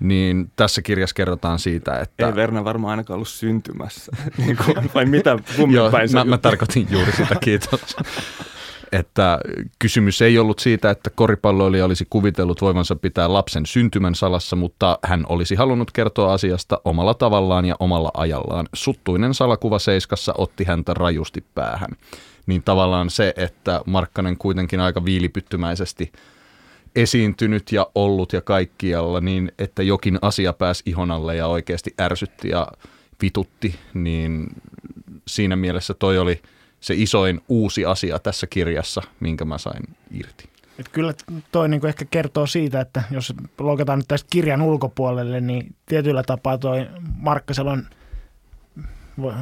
niin 0.00 0.50
tässä 0.56 0.82
kirjassa 0.82 1.14
kerrotaan 1.14 1.58
siitä, 1.58 2.00
että... 2.00 2.26
Ei 2.26 2.34
Verna 2.34 2.64
varmaan 2.64 2.90
ainakaan 2.90 3.14
ollut 3.14 3.28
syntymässä. 3.28 4.12
niin 4.38 4.56
kuin, 4.56 4.90
vai 4.94 5.04
mitä, 5.04 5.38
kummin 5.56 5.76
Joo, 5.76 5.90
päin 5.90 6.12
mä, 6.12 6.24
mä 6.24 6.38
tarkoitin 6.38 6.86
juuri 6.90 7.12
sitä, 7.12 7.36
kiitos. 7.40 7.80
että 8.92 9.38
kysymys 9.78 10.22
ei 10.22 10.38
ollut 10.38 10.58
siitä, 10.58 10.90
että 10.90 11.10
koripalloilija 11.10 11.84
olisi 11.84 12.06
kuvitellut 12.10 12.60
voivansa 12.60 12.96
pitää 12.96 13.32
lapsen 13.32 13.66
syntymän 13.66 14.14
salassa, 14.14 14.56
mutta 14.56 14.98
hän 15.04 15.26
olisi 15.28 15.54
halunnut 15.54 15.90
kertoa 15.90 16.32
asiasta 16.32 16.80
omalla 16.84 17.14
tavallaan 17.14 17.64
ja 17.64 17.76
omalla 17.80 18.10
ajallaan. 18.14 18.68
Suttuinen 18.74 19.34
salakuva 19.34 19.78
Seiskassa 19.78 20.34
otti 20.38 20.64
häntä 20.64 20.94
rajusti 20.94 21.44
päähän. 21.54 21.90
Niin 22.46 22.62
tavallaan 22.62 23.10
se, 23.10 23.34
että 23.36 23.80
Markkanen 23.86 24.36
kuitenkin 24.36 24.80
aika 24.80 25.04
viilipyttymäisesti– 25.04 26.12
esiintynyt 26.96 27.72
ja 27.72 27.86
ollut 27.94 28.32
ja 28.32 28.40
kaikkialla, 28.40 29.20
niin 29.20 29.52
että 29.58 29.82
jokin 29.82 30.18
asia 30.22 30.52
pääsi 30.52 30.82
ihon 30.86 31.10
alle 31.10 31.36
ja 31.36 31.46
oikeasti 31.46 31.94
ärsytti 32.00 32.48
ja 32.48 32.66
vitutti, 33.22 33.74
niin 33.94 34.46
siinä 35.28 35.56
mielessä 35.56 35.94
toi 35.94 36.18
oli 36.18 36.40
se 36.80 36.94
isoin 36.94 37.40
uusi 37.48 37.84
asia 37.84 38.18
tässä 38.18 38.46
kirjassa, 38.46 39.02
minkä 39.20 39.44
mä 39.44 39.58
sain 39.58 39.82
irti. 40.10 40.48
Et 40.78 40.88
kyllä 40.88 41.14
toi 41.52 41.68
niinku 41.68 41.86
ehkä 41.86 42.04
kertoo 42.04 42.46
siitä, 42.46 42.80
että 42.80 43.02
jos 43.10 43.34
lokataan 43.58 43.98
nyt 43.98 44.08
tästä 44.08 44.26
kirjan 44.30 44.62
ulkopuolelle, 44.62 45.40
niin 45.40 45.74
tietyllä 45.86 46.22
tapaa 46.22 46.58
toi 46.58 46.86
Markkasella 47.16 47.72
on– 47.72 47.86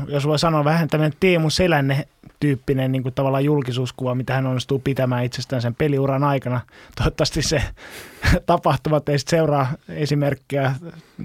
jos 0.08 0.26
voi 0.26 0.38
sanoa 0.38 0.64
vähän 0.64 0.88
tämmöinen 0.88 1.18
Teemu 1.20 1.50
Selänne 1.50 2.08
tyyppinen 2.40 2.92
niin 2.92 3.02
kuin 3.02 3.14
tavallaan 3.14 3.44
julkisuuskuva, 3.44 4.14
mitä 4.14 4.34
hän 4.34 4.46
onnistuu 4.46 4.78
pitämään 4.78 5.24
itsestään 5.24 5.62
sen 5.62 5.74
peliuran 5.74 6.24
aikana. 6.24 6.60
Toivottavasti 6.96 7.42
se 7.42 7.62
tapahtumat 8.46 9.08
ei 9.08 9.18
seuraa 9.18 9.72
esimerkkiä, 9.88 10.74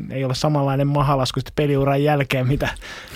ei 0.10 0.26
ole 0.26 0.36
samanlainen 0.36 0.88
mahalasku 0.88 1.40
peliuran 1.56 2.04
jälkeen, 2.04 2.48
mitä, 2.48 2.70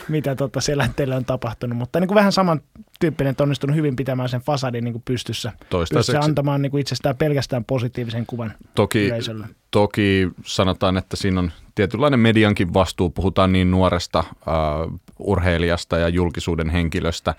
mitä 0.08 0.36
tota 0.36 0.62
Selänteelle 0.62 1.16
on 1.16 1.26
tapahtunut, 1.26 1.78
mutta 1.78 2.00
niin 2.00 2.08
kuin 2.08 2.16
vähän 2.16 2.32
saman 2.32 2.62
tyyppinen, 3.00 3.32
että 3.32 3.44
onnistunut 3.44 3.76
hyvin 3.76 3.96
pitämään 3.96 4.30
sen 4.30 4.42
fasadin 4.42 4.84
niin 4.84 4.94
kuin 4.94 5.04
pystyssä, 5.06 5.52
pystyssä 5.70 6.20
antamaan 6.20 6.62
niin 6.62 6.72
kuin 6.72 6.82
itsestään 6.82 7.18
pelkästään 7.18 7.66
positiivisen 7.66 8.26
kuvan 8.26 8.54
toki, 8.76 9.08
yleisölle. 9.08 9.48
Toki 9.72 10.30
sanotaan, 10.46 10.98
että 10.98 11.16
siinä 11.16 11.40
on 11.40 11.52
tietynlainen 11.76 12.20
mediankin 12.20 12.74
vastuu, 12.74 13.10
puhutaan 13.10 13.54
niin 13.54 13.72
nuoresta 13.72 14.24
uh, 14.30 15.00
urheilijasta 15.20 15.98
ja 15.98 16.10
julkisuuden 16.10 16.70
henkilöstä, 16.70 17.36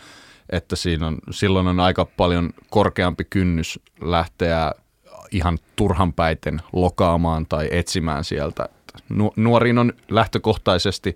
että 0.51 0.77
siinä 0.77 1.07
on, 1.07 1.19
silloin 1.31 1.67
on 1.67 1.81
aika 1.81 2.05
paljon 2.05 2.51
korkeampi 2.71 3.25
kynnys 3.25 3.81
lähteä 4.01 4.73
ihan 5.31 5.59
turhanpäiten 5.77 6.63
lokaamaan 6.73 7.47
tai 7.47 7.69
etsimään 7.71 8.25
sieltä. 8.25 8.69
Nuoriin 9.37 9.79
on 9.79 9.93
lähtökohtaisesti 10.11 11.15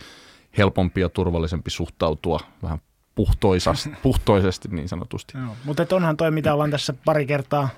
helpompi 0.58 1.00
ja 1.00 1.08
turvallisempi 1.08 1.70
suhtautua 1.70 2.40
vähän 2.62 2.78
puhtoisasti, 3.14 3.90
puhtoisesti 4.02 4.68
niin 4.68 4.88
sanotusti. 4.88 5.38
Joo, 5.38 5.56
mutta 5.64 5.86
onhan 5.92 6.16
toi, 6.16 6.30
mitä 6.30 6.54
ollaan 6.54 6.70
tässä 6.70 6.94
pari 7.04 7.26
kertaa, 7.26 7.68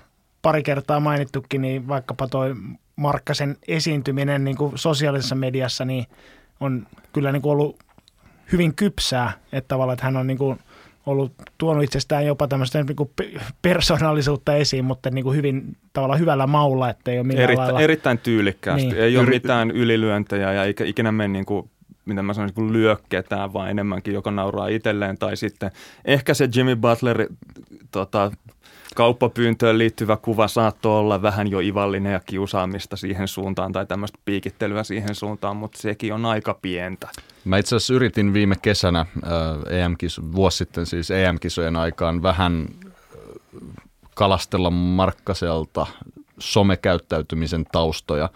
pari 0.43 0.63
kertaa 0.63 1.01
mainittukin, 1.01 1.63
niin 1.63 1.89
vaikkapa 1.89 2.29
toi 2.29 2.55
Markkasen 2.97 3.57
esiintyminen 3.69 4.45
niin 4.45 4.57
kuin 4.57 4.79
sosiaalisessa 4.79 5.35
mediassa, 5.35 5.85
niin 5.85 6.07
on 6.61 6.87
kyllä 7.13 7.33
niin 7.33 7.43
kuin 7.43 7.53
ollut 7.53 7.79
hyvin 8.53 8.75
kypsää, 8.75 9.33
että 9.53 9.69
tavallaan 9.69 9.95
että 9.95 10.05
hän 10.05 10.17
on 10.17 10.27
niin 10.27 10.39
kuin 10.39 10.59
ollut 11.07 11.33
tuonut 11.59 11.85
itsestään 11.85 12.27
jopa 12.27 12.49
tämmöistä 12.49 12.83
niin 12.83 12.97
kuin 12.97 13.11
persoonallisuutta 13.63 14.57
esiin, 14.57 14.85
mutta 14.85 15.11
niin 15.11 15.25
kuin 15.25 15.37
hyvin 15.37 15.77
tavallaan 15.93 16.21
hyvällä 16.21 16.47
maulla, 16.47 16.91
että 16.91 17.11
ei 17.11 17.19
ole 17.19 17.27
millään 17.27 17.45
Erittä, 17.45 17.63
lailla... 17.63 17.81
Erittäin 17.81 18.19
tyylikkäästi, 18.19 18.89
niin. 18.89 18.99
ei 18.99 19.17
ole 19.17 19.27
mitään 19.27 19.71
ylilyöntejä 19.71 20.53
ja 20.53 20.63
ikinä 20.85 21.13
mene 21.13 21.29
niin 21.29 21.47
kuin 21.47 21.71
mitä 22.05 22.23
mä 22.23 22.35
sanoisin, 22.35 22.55
kun 22.55 22.73
lyökketään, 22.73 23.53
vaan 23.53 23.71
enemmänkin 23.71 24.15
joko 24.15 24.31
nauraa 24.31 24.69
itselleen 24.69 25.19
tai 25.19 25.37
sitten 25.37 25.71
ehkä 26.05 26.35
se 26.35 26.49
Jimmy 26.57 26.77
Butler 26.77 27.29
tota, 27.91 28.33
kauppapyyntöön 28.95 29.79
liittyvä 29.79 30.17
kuva 30.17 30.49
saattoi 30.49 30.99
olla 30.99 31.23
vähän 31.23 31.51
jo 31.51 31.61
ivallinen 31.61 32.13
ja 32.13 32.21
kiusaamista 32.21 32.97
siihen 32.97 33.29
suuntaan 33.29 33.73
tai 33.73 33.87
tämmöistä 33.87 34.19
piikittelyä 34.25 34.85
siihen 34.85 35.15
suuntaan, 35.15 35.57
mutta 35.57 35.79
sekin 35.79 36.15
on 36.15 36.27
aika 36.27 36.59
pientä. 36.63 37.09
Mä 37.45 37.59
itse 37.59 37.77
asiassa 37.77 37.95
yritin 37.95 38.33
viime 38.33 38.57
kesänä, 38.63 39.01
äh, 39.01 39.79
EM-kis, 39.79 40.21
vuosi 40.35 40.57
sitten 40.57 40.87
siis 40.87 41.11
EM-kisojen 41.11 41.77
aikaan 41.77 42.23
vähän 42.23 42.67
äh, 42.87 42.93
kalastella 44.15 44.71
Markkaselta 44.71 45.87
somekäyttäytymisen 46.39 47.65
taustoja. 47.73 48.29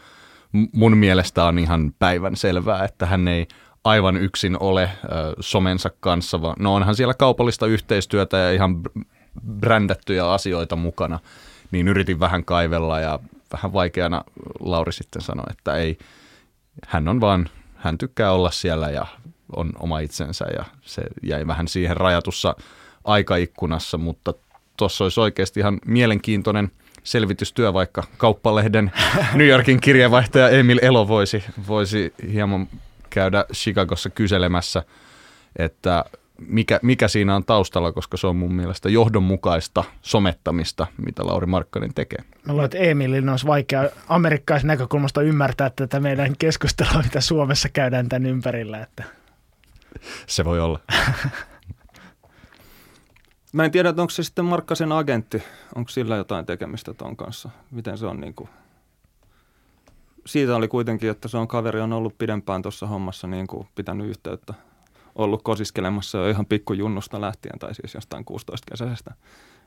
Mun 0.72 0.96
mielestä 0.96 1.44
on 1.44 1.58
ihan 1.58 1.94
päivän 1.98 2.36
selvää, 2.36 2.84
että 2.84 3.06
hän 3.06 3.28
ei 3.28 3.48
aivan 3.84 4.16
yksin 4.16 4.56
ole 4.60 4.82
äh, 4.82 4.90
somensa 5.40 5.90
kanssa, 6.00 6.42
vaan 6.42 6.56
no 6.58 6.74
onhan 6.74 6.94
siellä 6.94 7.14
kaupallista 7.14 7.66
yhteistyötä 7.66 8.36
ja 8.36 8.52
ihan 8.52 8.82
brändättyjä 9.60 10.30
asioita 10.32 10.76
mukana, 10.76 11.20
niin 11.70 11.88
yritin 11.88 12.20
vähän 12.20 12.44
kaivella 12.44 13.00
ja 13.00 13.18
vähän 13.52 13.72
vaikeana 13.72 14.24
Lauri 14.60 14.92
sitten 14.92 15.22
sanoi, 15.22 15.46
että 15.50 15.74
ei, 15.74 15.98
hän 16.86 17.08
on 17.08 17.20
vaan, 17.20 17.48
hän 17.74 17.98
tykkää 17.98 18.32
olla 18.32 18.50
siellä 18.50 18.90
ja 18.90 19.06
on 19.56 19.72
oma 19.78 19.98
itsensä 19.98 20.44
ja 20.56 20.64
se 20.82 21.02
jäi 21.22 21.46
vähän 21.46 21.68
siihen 21.68 21.96
rajatussa 21.96 22.56
aikaikkunassa, 23.04 23.98
mutta 23.98 24.34
tuossa 24.76 25.04
olisi 25.04 25.20
oikeasti 25.20 25.60
ihan 25.60 25.78
mielenkiintoinen 25.86 26.70
selvitystyö, 27.02 27.72
vaikka 27.72 28.02
kauppalehden 28.16 28.92
New 29.34 29.46
Yorkin 29.46 29.80
kirjeenvaihtaja 29.80 30.48
Emil 30.48 30.78
Elo 30.82 31.08
voisi, 31.08 31.44
voisi 31.68 32.14
hieman 32.32 32.68
käydä 33.10 33.44
Chicagossa 33.52 34.10
kyselemässä, 34.10 34.82
että 35.56 36.04
mikä, 36.46 36.80
mikä 36.82 37.08
siinä 37.08 37.36
on 37.36 37.44
taustalla, 37.44 37.92
koska 37.92 38.16
se 38.16 38.26
on 38.26 38.36
mun 38.36 38.54
mielestä 38.54 38.88
johdonmukaista 38.88 39.84
somettamista, 40.02 40.86
mitä 41.06 41.26
Lauri 41.26 41.46
Markkanen 41.46 41.94
tekee. 41.94 42.18
Mä 42.46 42.52
luulen, 42.52 42.64
että 42.64 42.78
Emilin 42.78 43.28
olisi 43.28 43.46
vaikea 43.46 43.88
amerikkalaisen 44.08 44.68
näkökulmasta 44.68 45.22
ymmärtää 45.22 45.70
tätä 45.70 46.00
meidän 46.00 46.34
keskustelua, 46.38 47.02
mitä 47.02 47.20
Suomessa 47.20 47.68
käydään 47.68 48.08
tämän 48.08 48.26
ympärillä. 48.26 48.80
Että. 48.80 49.04
Se 50.26 50.44
voi 50.44 50.60
olla. 50.60 50.80
Mä 53.52 53.64
en 53.64 53.70
tiedä, 53.70 53.88
onko 53.88 54.10
se 54.10 54.22
sitten 54.22 54.44
Markkasen 54.44 54.92
agentti, 54.92 55.42
onko 55.74 55.88
sillä 55.88 56.16
jotain 56.16 56.46
tekemistä 56.46 56.94
ton 56.94 57.16
kanssa, 57.16 57.50
miten 57.70 57.98
se 57.98 58.06
on 58.06 58.20
niin 58.20 58.34
kuin 58.34 58.48
siitä 60.26 60.56
oli 60.56 60.68
kuitenkin, 60.68 61.10
että 61.10 61.28
se 61.28 61.36
on 61.36 61.48
kaveri 61.48 61.80
on 61.80 61.92
ollut 61.92 62.18
pidempään 62.18 62.62
tuossa 62.62 62.86
hommassa 62.86 63.26
niin 63.26 63.46
kuin 63.46 63.68
pitänyt 63.74 64.06
yhteyttä 64.06 64.54
ollut 65.18 65.42
kosiskelemassa 65.42 66.18
jo 66.18 66.30
ihan 66.30 66.46
pikkujunnusta 66.46 67.20
lähtien, 67.20 67.58
tai 67.58 67.74
siis 67.74 67.94
jostain 67.94 68.24
16 68.24 68.66
kesäisestä. 68.70 69.14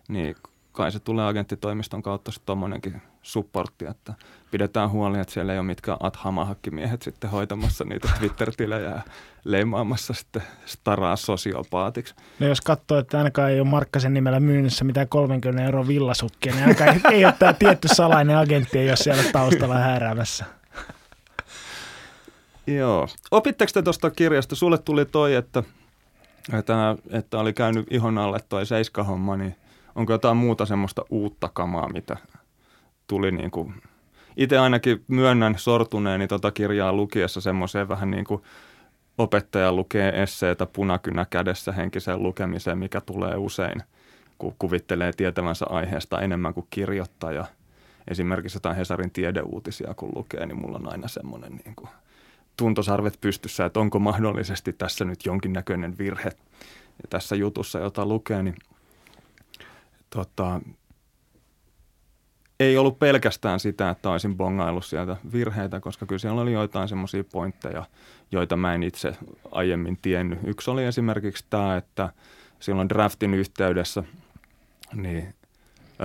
Niin 0.08 0.36
kai 0.72 0.92
se 0.92 1.00
tulee 1.00 1.28
agenttitoimiston 1.28 2.02
kautta 2.02 2.32
sitten 2.32 2.46
tuommoinenkin 2.46 3.02
supportti, 3.22 3.86
että 3.86 4.14
pidetään 4.52 4.90
huoli, 4.90 5.20
että 5.20 5.34
siellä 5.34 5.54
ei 5.54 5.60
ole 5.60 5.68
mitkään 5.68 5.98
adhamahakkimiehet 6.00 7.02
sitten 7.02 7.30
hoitamassa 7.30 7.86
niitä 7.86 8.10
Twitter-tilejä 8.20 8.90
ja 8.90 9.02
leimaamassa 9.44 10.14
sitten 10.14 10.44
staraa 10.66 11.16
sosiopaatiksi. 11.16 12.16
No 12.40 12.48
jos 12.48 12.62
katsoo, 12.62 12.98
että 12.98 13.18
ainakaan 13.18 13.52
ei 13.52 13.60
ole 13.60 13.68
Markkasen 13.68 14.14
nimellä 14.14 14.40
myynnissä 14.40 14.86
mitään 14.86 15.10
30 15.10 15.64
euroa 15.64 15.88
villasukkia, 15.88 16.54
niin 16.54 16.64
ainakaan 16.64 17.02
ei, 17.12 17.26
ole 17.26 17.34
tämä 17.40 17.54
tietty 17.54 17.88
salainen 17.88 18.38
agentti, 18.38 18.90
ole 18.90 18.96
siellä 18.96 19.24
taustalla 19.32 19.78
hääräämässä. 19.78 20.46
Joo. 22.78 23.08
Opitteko 23.32 23.72
te 23.74 23.82
tuosta 23.82 24.12
kirjasta? 24.12 24.56
Sulle 24.56 24.78
tuli 24.78 25.06
toi, 25.06 25.36
että, 25.36 25.64
että, 26.54 26.96
että 27.10 27.40
oli 27.40 27.54
käynyt 27.54 27.88
ihon 27.92 28.18
alle 28.18 28.40
toi 28.50 28.66
seiskahomma, 28.66 29.38
niin 29.38 29.56
onko 29.96 30.14
jotain 30.14 30.38
muuta 30.38 30.66
semmoista 30.66 31.06
uutta 31.10 31.50
kamaa, 31.54 31.90
mitä 31.90 32.18
tuli 33.08 33.32
niin 33.32 33.52
kuin, 33.52 33.74
itse 34.38 34.58
ainakin 34.58 35.04
myönnän 35.08 35.56
sortuneeni 35.58 36.28
tota 36.28 36.52
kirjaa 36.52 36.94
lukiessa 36.94 37.42
semmoiseen 37.42 37.90
vähän 37.90 38.12
niin 38.12 38.26
kuin 38.26 38.42
opettaja 39.18 39.74
lukee 39.74 40.22
esseitä 40.24 40.66
punakynä 40.66 41.26
kädessä 41.30 41.72
henkiseen 41.72 42.24
lukemiseen, 42.24 42.78
mikä 42.78 43.02
tulee 43.02 43.36
usein, 43.36 43.84
kun 44.38 44.56
kuvittelee 44.60 45.14
tietävänsä 45.14 45.66
aiheesta 45.70 46.22
enemmän 46.22 46.54
kuin 46.54 46.68
kirjoittaja. 46.70 47.46
Esimerkiksi 48.08 48.56
jotain 48.56 48.76
Hesarin 48.76 49.12
tiedeuutisia 49.12 49.94
kun 49.94 50.12
lukee, 50.16 50.46
niin 50.46 50.62
mulla 50.62 50.78
on 50.78 50.92
aina 50.92 51.08
semmoinen 51.08 51.52
niin 51.66 51.76
kuin 51.76 51.90
tuntosarvet 52.58 53.18
pystyssä, 53.22 53.66
että 53.66 53.80
onko 53.80 54.00
mahdollisesti 54.00 54.74
tässä 54.74 55.06
nyt 55.06 55.26
jonkinnäköinen 55.26 55.98
virhe 55.98 56.30
ja 57.04 57.08
tässä 57.10 57.36
jutussa, 57.36 57.80
jota 57.80 58.06
lukee, 58.06 58.44
niin 58.44 58.56
tota, 60.10 60.62
ei 62.60 62.78
ollut 62.78 63.00
pelkästään 63.00 63.60
sitä, 63.60 63.90
että 63.90 64.10
olisin 64.10 64.38
bongaillut 64.38 64.86
sieltä 64.86 65.18
virheitä, 65.34 65.80
koska 65.80 66.06
kyllä 66.06 66.20
siellä 66.20 66.42
oli 66.42 66.54
joitain 66.54 66.90
semmoisia 66.90 67.24
pointteja, 67.24 67.86
joita 68.32 68.58
mä 68.58 68.76
en 68.76 68.84
itse 68.84 69.14
aiemmin 69.52 69.98
tiennyt. 70.02 70.40
Yksi 70.44 70.72
oli 70.72 70.84
esimerkiksi 70.84 71.46
tämä, 71.50 71.78
että 71.78 72.10
silloin 72.60 72.90
draftin 72.90 73.34
yhteydessä 73.34 74.04
niin 74.94 75.34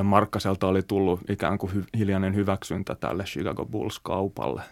Markkaselta 0.03 0.67
oli 0.67 0.83
tullut 0.83 1.21
ikään 1.31 1.59
kuin 1.59 1.87
hiljainen 1.99 2.35
hyväksyntä 2.35 2.95
tälle 2.95 3.25
Chicago 3.25 3.67
Bulls-kaupalle. 3.67 4.63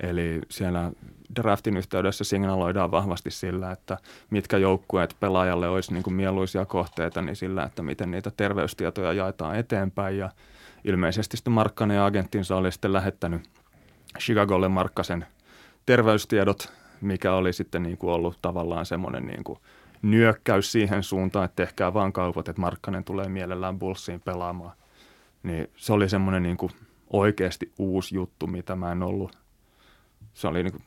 Eli 0.00 0.40
siellä 0.48 0.92
draftin 1.36 1.76
yhteydessä 1.76 2.24
signaloidaan 2.24 2.90
vahvasti 2.90 3.30
sillä, 3.30 3.72
että 3.72 3.98
mitkä 4.30 4.58
joukkueet 4.58 5.16
pelaajalle 5.20 5.68
olisi 5.68 5.92
niin 5.92 6.02
kuin 6.02 6.14
mieluisia 6.14 6.66
kohteita, 6.66 7.22
niin 7.22 7.36
sillä, 7.36 7.62
että 7.62 7.82
miten 7.82 8.10
niitä 8.10 8.30
terveystietoja 8.36 9.12
jaetaan 9.12 9.56
eteenpäin 9.56 10.18
ja– 10.18 10.30
ilmeisesti 10.84 11.36
sitten 11.36 11.52
Markkanen 11.52 11.94
ja 11.94 12.06
agenttinsa 12.06 12.56
oli 12.56 12.72
sitten 12.72 12.92
lähettänyt 12.92 13.42
Chicagolle 14.18 14.68
Markkasen 14.68 15.26
terveystiedot, 15.86 16.72
mikä 17.00 17.34
oli 17.34 17.52
sitten 17.52 17.82
niin 17.82 17.98
kuin 17.98 18.12
ollut 18.12 18.38
tavallaan 18.42 18.86
semmoinen 18.86 19.26
niin 19.26 19.44
kuin 19.44 19.58
nyökkäys 20.02 20.72
siihen 20.72 21.02
suuntaan, 21.02 21.44
että 21.44 21.66
tehkää 21.66 21.94
vaan 21.94 22.12
kaupat, 22.12 22.48
että 22.48 22.60
Markkanen 22.60 23.04
tulee 23.04 23.28
mielellään 23.28 23.78
Bullsiin 23.78 24.20
pelaamaan. 24.20 24.76
Niin 25.42 25.70
se 25.76 25.92
oli 25.92 26.08
semmoinen 26.08 26.42
niin 26.42 26.56
kuin 26.56 26.72
oikeasti 27.10 27.72
uusi 27.78 28.14
juttu, 28.14 28.46
mitä 28.46 28.76
mä 28.76 28.92
en 28.92 29.02
ollut. 29.02 29.38
Se 30.34 30.48
oli 30.48 30.62
niin 30.62 30.72
kuin 30.72 30.84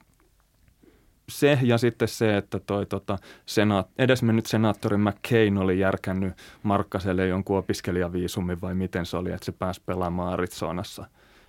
se 1.30 1.60
ja 1.62 1.78
sitten 1.78 2.08
se, 2.08 2.38
että 2.38 2.60
toi 2.60 2.86
tota, 2.86 3.18
senaat, 3.46 3.90
edesmennyt 3.98 4.46
senaattori 4.46 4.98
McCain 4.98 5.58
oli 5.58 5.80
järkännyt 5.80 6.34
Markkaselle 6.64 7.28
jonkun 7.28 7.58
opiskelijaviisumin 7.58 8.62
vai 8.62 8.76
miten 8.76 9.06
se 9.06 9.18
oli, 9.18 9.32
että 9.32 9.46
se 9.46 9.52
pääsi 9.52 9.82
pelaamaan 9.86 10.34
Arizonassa. 10.34 11.06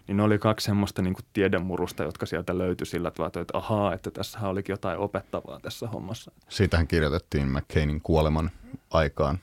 Niin 0.09 0.16
ne 0.16 0.22
oli 0.22 0.38
kaksi 0.38 0.64
semmoista 0.64 1.03
niin 1.03 1.14
kuin 1.14 1.24
tiedemurusta, 1.32 2.03
jotka 2.03 2.26
sieltä 2.26 2.59
löytyi 2.59 2.86
sillä 2.86 3.11
tavalla, 3.11 3.40
että 3.40 3.59
ahaa, 3.59 3.95
että 3.95 4.11
tässä 4.11 4.38
olikin 4.40 4.72
jotain 4.72 4.99
opettavaa 4.99 5.61
tässä 5.61 5.88
hommassa. 5.88 6.32
Siitähän 6.49 6.86
kirjoitettiin 6.86 7.49
McCainin 7.49 8.01
kuoleman 8.01 8.51
aikaan 8.90 9.38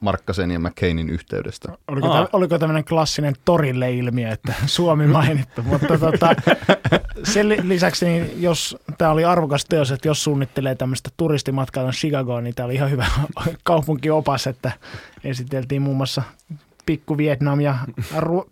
Markkasen 0.00 0.50
ja 0.50 0.58
McCainin 0.58 1.10
yhteydestä. 1.10 1.72
Oliko, 1.88 2.08
tämä, 2.08 2.28
oliko 2.32 2.58
tämmöinen 2.58 2.84
klassinen 2.84 3.34
torille-ilmiö, 3.44 4.30
että 4.30 4.54
Suomi 4.66 5.06
mainittu, 5.16 5.62
mutta 5.62 5.98
tota, 5.98 6.34
sen 7.24 7.48
lisäksi, 7.48 8.06
niin 8.06 8.42
jos 8.42 8.76
tämä 8.98 9.10
oli 9.10 9.24
arvokas 9.24 9.64
teos, 9.64 9.90
että 9.90 10.08
jos 10.08 10.24
suunnittelee 10.24 10.74
tämmöistä 10.74 11.10
turistimatkaa 11.16 11.90
Chicagoon, 11.90 12.44
niin 12.44 12.54
tämä 12.54 12.64
oli 12.64 12.74
ihan 12.74 12.90
hyvä 12.90 13.06
kaupunkiopas, 13.62 14.46
että 14.46 14.72
esiteltiin 15.24 15.82
muun 15.82 15.96
muassa 15.96 16.22
Pikku 16.86 17.16
Vietnam 17.16 17.60
ja 17.60 17.78
Ru- 18.16 18.50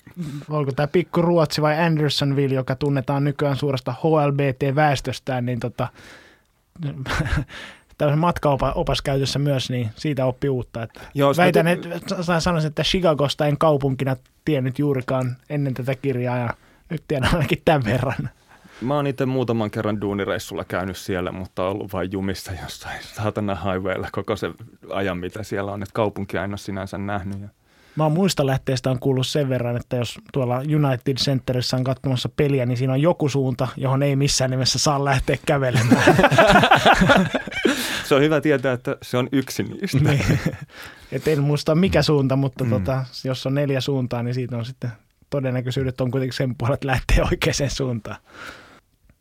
oliko 0.49 0.73
tämä 0.73 0.87
Pikku 0.87 1.23
Ruotsi 1.23 1.63
vai 1.63 1.81
Andersonville, 1.81 2.55
joka 2.55 2.75
tunnetaan 2.75 3.25
nykyään 3.25 3.57
suuresta 3.57 3.95
HLBT-väestöstään, 4.03 5.47
niin 5.47 5.61
tota, 5.61 5.89
tämmöisen 7.99 8.19
matkaopas 8.19 9.03
käytössä 9.03 9.39
myös, 9.39 9.71
niin 9.71 9.91
siitä 9.97 10.27
oppi 10.27 10.49
uutta. 10.49 10.83
Että 10.83 11.01
Joo, 11.15 11.35
väitän, 11.37 11.69
että 11.69 12.41
sanoisin, 12.41 12.69
että 12.69 12.83
Chicagosta 12.83 13.47
en 13.47 13.59
kaupunkina 13.59 14.17
tiennyt 14.45 14.79
juurikaan 14.79 15.37
ennen 15.51 15.75
tätä 15.75 15.95
kirjaa 15.95 16.39
ja 16.39 16.55
nyt 16.91 17.03
tiedän 17.09 17.35
ainakin 17.35 17.63
tämän 17.65 17.85
verran. 17.85 18.31
Mä 18.81 18.95
oon 18.95 19.07
itse 19.07 19.27
muutaman 19.27 19.71
kerran 19.71 20.01
duunireissulla 20.01 20.65
käynyt 20.65 20.97
siellä, 20.97 21.33
mutta 21.33 21.69
ollut 21.69 21.93
vain 21.93 22.13
jumissa 22.13 22.53
jossain 22.63 22.99
saatana 23.03 23.55
highwaylla 23.55 24.09
koko 24.13 24.37
se 24.37 24.51
ajan, 24.91 25.19
mitä 25.19 25.43
siellä 25.43 25.73
on. 25.73 25.83
Että 25.83 25.93
kaupunki 25.93 26.37
en 26.37 26.51
ole 26.51 26.59
sinänsä 26.59 26.99
nähnyt. 26.99 27.41
Ja 27.41 27.49
Mä 27.97 28.05
oon 28.05 28.13
muista 28.13 28.47
lähteestä 28.47 28.91
on 28.91 28.99
kuullut 28.99 29.27
sen 29.27 29.49
verran, 29.49 29.77
että 29.77 29.97
jos 29.97 30.19
tuolla 30.33 30.57
United 30.57 31.17
Centerissä 31.17 31.77
on 31.77 31.85
katsomassa 31.85 32.29
peliä, 32.37 32.67
niin 32.67 32.77
siinä 32.77 32.93
on 32.93 33.03
joku 33.03 33.29
suunta, 33.29 33.69
johon 33.77 34.03
ei 34.03 34.17
missään 34.17 34.51
nimessä 34.51 34.79
saa 34.79 35.05
lähteä 35.05 35.37
kävelemään. 35.47 36.05
se 38.05 38.15
on 38.15 38.23
hyvä 38.23 38.41
tietää, 38.41 38.73
että 38.73 38.97
se 39.03 39.17
on 39.17 39.29
yksi 39.33 39.63
niistä. 39.63 39.99
niin. 39.99 40.39
Et 41.13 41.29
en 41.29 41.43
muista 41.43 41.75
mikä 41.75 42.03
suunta, 42.03 42.37
mutta 42.37 42.65
mm. 42.65 42.71
tota, 42.71 43.05
jos 43.25 43.47
on 43.47 43.55
neljä 43.55 43.81
suuntaa, 43.81 44.23
niin 44.23 44.35
siitä 44.35 44.57
on 44.57 44.65
sitten 44.65 44.91
todennäköisyydet 45.31 46.01
on 46.01 46.11
kuitenkin 46.11 46.37
sen 46.37 46.55
puolella, 46.55 46.75
että 46.79 46.87
lähtee 46.87 47.25
oikeaan 47.31 47.71
suuntaan. 47.71 48.17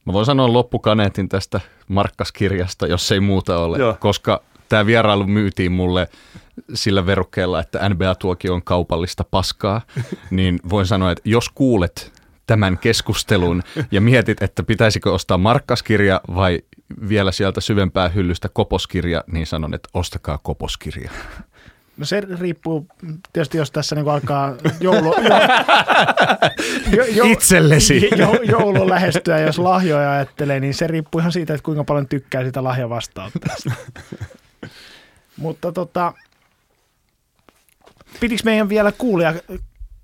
Mä 0.06 0.14
voin 0.14 0.26
sanoa 0.26 0.54
loppukaneetin 0.54 1.30
tästä 1.30 1.60
Markkaskirjasta, 1.88 2.88
jos 2.88 3.12
ei 3.12 3.20
muuta 3.20 3.58
ole, 3.58 3.78
Joo. 3.78 3.98
koska 4.00 4.42
tämä 4.70 4.86
vierailu 4.86 5.28
myytiin 5.28 5.72
mulle 5.72 6.08
sillä 6.74 7.06
verukkeella, 7.06 7.60
että 7.60 7.90
NBA-tuokio 7.90 8.54
on 8.54 8.64
kaupallista 8.64 9.24
paskaa, 9.32 9.82
niin 10.32 10.60
voin 10.70 10.86
sanoa, 10.86 11.12
että 11.12 11.30
jos 11.30 11.50
kuulet 11.50 12.12
tämän 12.48 12.78
keskustelun 12.78 13.64
ja 13.92 14.02
mietit, 14.02 14.44
että 14.44 14.64
pitäisikö 14.64 15.14
ostaa 15.14 15.38
markkaskirja 15.38 16.22
vai 16.36 16.62
vielä 17.10 17.32
sieltä 17.32 17.62
syvempää 17.62 18.10
hyllystä 18.10 18.50
koposkirja, 18.50 19.24
niin 19.28 19.48
sanon, 19.48 19.74
että 19.74 19.90
ostakaa 19.94 20.40
koposkirja. 20.44 21.12
No 21.98 22.06
se 22.06 22.22
riippuu 22.40 22.88
tietysti, 23.34 23.58
jos 23.58 23.72
tässä 23.72 23.96
niin 23.96 24.10
alkaa 24.10 24.56
joulu, 24.80 25.16
jo, 26.98 27.06
jo, 27.06 27.24
Itsellesi. 27.26 28.10
Jo, 28.18 28.34
joulu 28.44 28.90
lähestyä, 28.90 29.40
jos 29.40 29.60
lahjoja 29.60 30.12
ajattelee, 30.12 30.60
niin 30.60 30.74
se 30.74 30.88
riippuu 30.88 31.20
ihan 31.20 31.32
siitä, 31.32 31.54
että 31.54 31.66
kuinka 31.66 31.84
paljon 31.84 32.08
tykkää 32.08 32.44
sitä 32.44 32.64
lahja 32.64 32.90
vastaanottajasta. 32.90 33.72
Mutta 35.38 35.72
tota, 35.72 36.14
pitikö 38.20 38.42
meidän 38.46 38.70
vielä 38.70 38.92
kuulia 38.92 39.34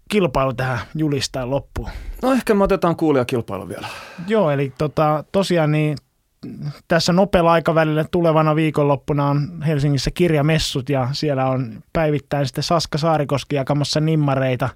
kilpailu 0.09 0.53
tähän 0.53 0.79
julistaa 0.95 1.49
loppuun? 1.49 1.89
No 2.21 2.33
ehkä 2.33 2.53
me 2.53 2.63
otetaan 2.63 2.95
kuulia 2.95 3.25
kilpailu 3.25 3.69
vielä. 3.69 3.87
Joo, 4.27 4.51
eli 4.51 4.73
tota, 4.77 5.23
tosiaan 5.31 5.71
niin 5.71 5.97
tässä 6.87 7.13
nopealla 7.13 7.51
aikavälillä 7.51 8.05
tulevana 8.11 8.55
viikonloppuna 8.55 9.27
on 9.27 9.63
Helsingissä 9.67 10.11
kirjamessut 10.11 10.89
ja 10.89 11.09
siellä 11.11 11.45
on 11.45 11.83
päivittäin 11.93 12.45
sitten 12.45 12.63
Saska 12.63 12.97
Saarikoski 12.97 13.55
jakamassa 13.55 13.99
nimmareita, 13.99 14.69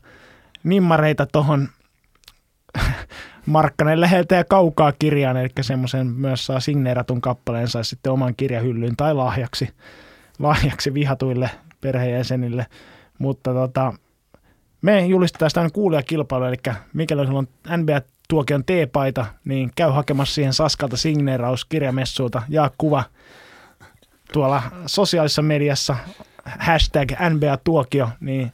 nimmareita 0.64 1.26
tuohon 1.26 1.70
Markkanen 3.46 4.02
läheltä 4.02 4.36
ja 4.36 4.44
kaukaa 4.44 4.94
kirjaan, 5.00 5.38
eli 5.38 5.50
semmoisen 5.62 6.08
myös 6.08 6.46
saa 6.46 6.60
signeeratun 6.60 7.22
kappaleen, 7.22 7.68
sai 7.68 7.86
sitten 7.86 8.12
oman 8.12 8.36
kirjahyllyyn 8.36 8.96
tai 8.98 9.14
lahjaksi, 9.14 9.70
lahjaksi 10.40 10.94
vihatuille 10.94 11.50
perheenjäsenille. 11.82 12.66
Mutta 13.20 13.54
tota, 13.54 13.94
me 14.82 15.06
julistetaan 15.06 15.50
sitä 15.50 15.70
kuulijakilpailu, 15.74 16.46
eli 16.46 16.56
mikäli 16.94 17.22
on 17.22 17.48
NBA 17.78 18.02
tuokion 18.30 18.66
T-paita, 18.66 19.26
niin 19.46 19.72
käy 19.76 19.92
hakemassa 19.92 20.34
siihen 20.34 20.54
Saskalta 20.54 20.98
signeeraus 20.98 21.66
kirjamessuilta, 21.66 22.42
jaa 22.50 22.72
kuva 22.78 23.04
tuolla 24.34 24.62
sosiaalisessa 24.86 25.42
mediassa, 25.42 25.96
hashtag 26.60 27.12
NBA-tuokio, 27.12 28.10
niin 28.20 28.54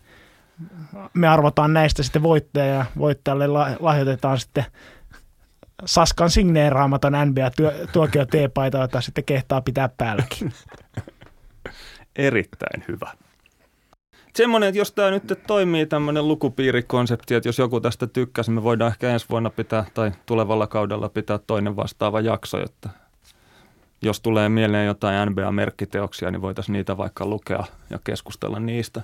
me 1.14 1.28
arvotaan 1.28 1.74
näistä 1.74 2.04
sitten 2.04 2.24
voittaja 2.24 2.66
ja 2.66 2.86
voittajalle 2.98 3.48
lahjoitetaan 3.80 4.40
sitten 4.40 4.66
Saskan 5.86 6.30
signeeraamaton 6.30 7.14
NBA-tuokio 7.14 8.26
T-paita, 8.26 8.78
jota 8.78 9.02
sitten 9.02 9.24
kehtaa 9.24 9.62
pitää 9.62 9.90
päälläkin. 9.98 10.54
Erittäin 12.16 12.84
hyvä. 12.88 13.14
Semmoinen, 14.36 14.70
että 14.70 14.80
jos 14.80 14.92
tämä 14.92 15.12
nyt 15.12 15.40
toimii 15.48 15.86
tämmöinen 15.86 16.28
lukupiirikonsepti, 16.28 17.36
että 17.36 17.50
jos 17.50 17.58
joku 17.58 17.82
tästä 17.82 18.08
tykkäsi, 18.08 18.52
me 18.52 18.64
voidaan 18.64 18.92
ehkä 18.92 19.10
ensi 19.10 19.26
vuonna 19.30 19.50
pitää 19.50 19.86
tai 19.94 20.12
tulevalla 20.26 20.68
kaudella 20.68 21.10
pitää 21.10 21.40
toinen 21.48 21.76
vastaava 21.76 22.22
jakso, 22.22 22.64
että 22.64 22.90
jos 24.02 24.22
tulee 24.22 24.50
mieleen 24.50 24.88
jotain 24.88 25.30
NBA-merkkiteoksia, 25.30 26.32
niin 26.32 26.42
voitaisiin 26.42 26.74
niitä 26.74 26.98
vaikka 26.98 27.26
lukea 27.26 27.64
ja 27.90 28.00
keskustella 28.04 28.60
niistä. 28.60 29.02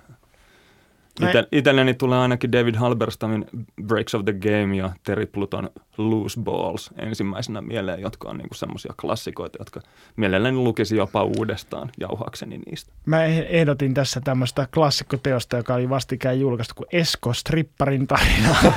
Ite, 1.22 1.48
itselleni 1.52 1.94
tulee 1.94 2.20
ainakin 2.20 2.52
David 2.52 2.76
Halberstamin 2.76 3.46
Breaks 3.84 4.16
of 4.16 4.26
the 4.26 4.34
Game 4.34 4.76
ja 4.78 4.90
Terry 5.04 5.26
Pluton 5.26 5.70
Loose 5.98 6.40
Balls 6.42 6.90
ensimmäisenä 6.98 7.62
mieleen, 7.62 8.02
jotka 8.02 8.30
on 8.30 8.38
niinku 8.38 8.54
semmoisia 8.54 8.94
klassikoita, 9.02 9.58
jotka 9.60 9.82
mielelläni 10.16 10.58
lukisi 10.58 10.96
jopa 10.96 11.24
uudestaan 11.24 11.92
jauhaakseni 12.00 12.58
niistä. 12.66 12.92
Mä 13.06 13.24
ehdotin 13.24 13.94
tässä 13.94 14.22
tämmöistä 14.24 14.68
klassikkoteosta, 14.74 15.58
joka 15.58 15.74
oli 15.74 15.90
vastikään 15.90 16.40
julkaistu 16.40 16.74
kuin 16.76 16.88
Esko 16.92 17.34
Stripparin 17.34 18.08
tarina. 18.08 18.56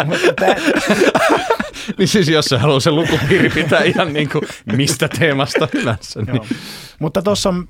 niin 1.98 2.08
siis 2.08 2.28
jos 2.28 2.44
se 2.44 2.58
haluaa 2.58 2.80
se 2.80 2.90
lukupiiri 2.90 3.50
pitää 3.50 3.82
ihan 3.82 4.12
niin 4.12 4.28
kuin 4.28 4.44
mistä 4.76 5.08
teemasta 5.08 5.68
hyvänsä. 5.74 6.22
Niin. 6.22 6.42
Mutta 6.98 7.22
tuossa 7.22 7.48
on 7.48 7.68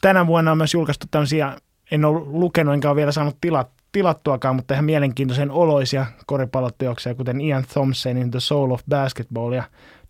tänä 0.00 0.26
vuonna 0.26 0.52
on 0.52 0.58
myös 0.58 0.74
julkaistu 0.74 1.06
tämmöisiä 1.10 1.56
en 1.92 2.04
ole 2.04 2.20
lukenut 2.26 2.74
enkä 2.74 2.88
ole 2.88 2.96
vielä 2.96 3.12
saanut 3.12 3.36
tilat, 3.40 3.70
tilattuakaan, 3.92 4.56
mutta 4.56 4.74
ihan 4.74 4.84
mielenkiintoisen 4.84 5.50
oloisia 5.50 6.06
koripalloteoksia, 6.26 7.14
kuten 7.14 7.40
Ian 7.40 7.64
Thompsonin 7.72 8.30
The 8.30 8.40
Soul 8.40 8.70
of 8.70 8.80
Basketball 8.88 9.52
ja 9.52 9.64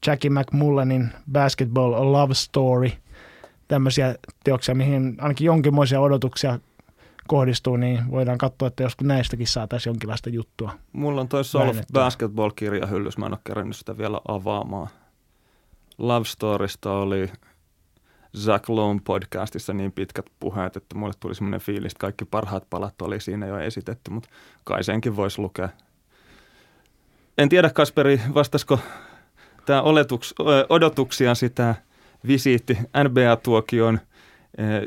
Jackie 0.06 0.30
McMullanin 0.30 1.10
Basketball 1.32 1.94
A 1.94 2.12
Love 2.12 2.34
Story. 2.34 2.90
Tämmöisiä 3.68 4.14
teoksia, 4.44 4.74
mihin 4.74 5.16
ainakin 5.20 5.44
jonkinmoisia 5.44 6.00
odotuksia 6.00 6.58
kohdistuu, 7.26 7.76
niin 7.76 8.10
voidaan 8.10 8.38
katsoa, 8.38 8.68
että 8.68 8.82
joskus 8.82 9.06
näistäkin 9.06 9.46
saataisiin 9.46 9.90
jonkinlaista 9.90 10.30
juttua. 10.30 10.72
Mulla 10.92 11.20
on 11.20 11.28
toi 11.28 11.44
Soul 11.44 11.68
of 11.68 11.78
Basketball-kirja 11.92 12.86
hyllys, 12.86 13.18
mä 13.18 13.26
en 13.26 13.32
ole 13.32 13.40
kerännyt 13.44 13.76
sitä 13.76 13.98
vielä 13.98 14.20
avaamaan. 14.28 14.88
Love 15.98 16.24
Storysta 16.24 16.92
oli 16.92 17.28
Zach 18.36 18.70
Lowe 18.70 19.00
podcastissa 19.04 19.72
niin 19.72 19.92
pitkät 19.92 20.26
puheet, 20.40 20.76
että 20.76 20.98
mulle 20.98 21.12
tuli 21.20 21.34
semmoinen 21.34 21.60
fiilis, 21.60 21.92
että 21.92 22.00
kaikki 22.00 22.24
parhaat 22.24 22.70
palat 22.70 23.02
oli 23.02 23.20
siinä 23.20 23.46
jo 23.46 23.58
esitetty, 23.58 24.10
mutta 24.10 24.28
kai 24.64 24.84
senkin 24.84 25.16
voisi 25.16 25.40
lukea. 25.40 25.68
En 27.38 27.48
tiedä, 27.48 27.70
Kasperi, 27.70 28.20
vastasko 28.34 28.78
tämä 29.66 29.82
oletuks, 29.82 30.34
odotuksia 30.68 31.34
sitä 31.34 31.74
visiitti 32.26 32.78
NBA-tuokioon. 33.04 33.98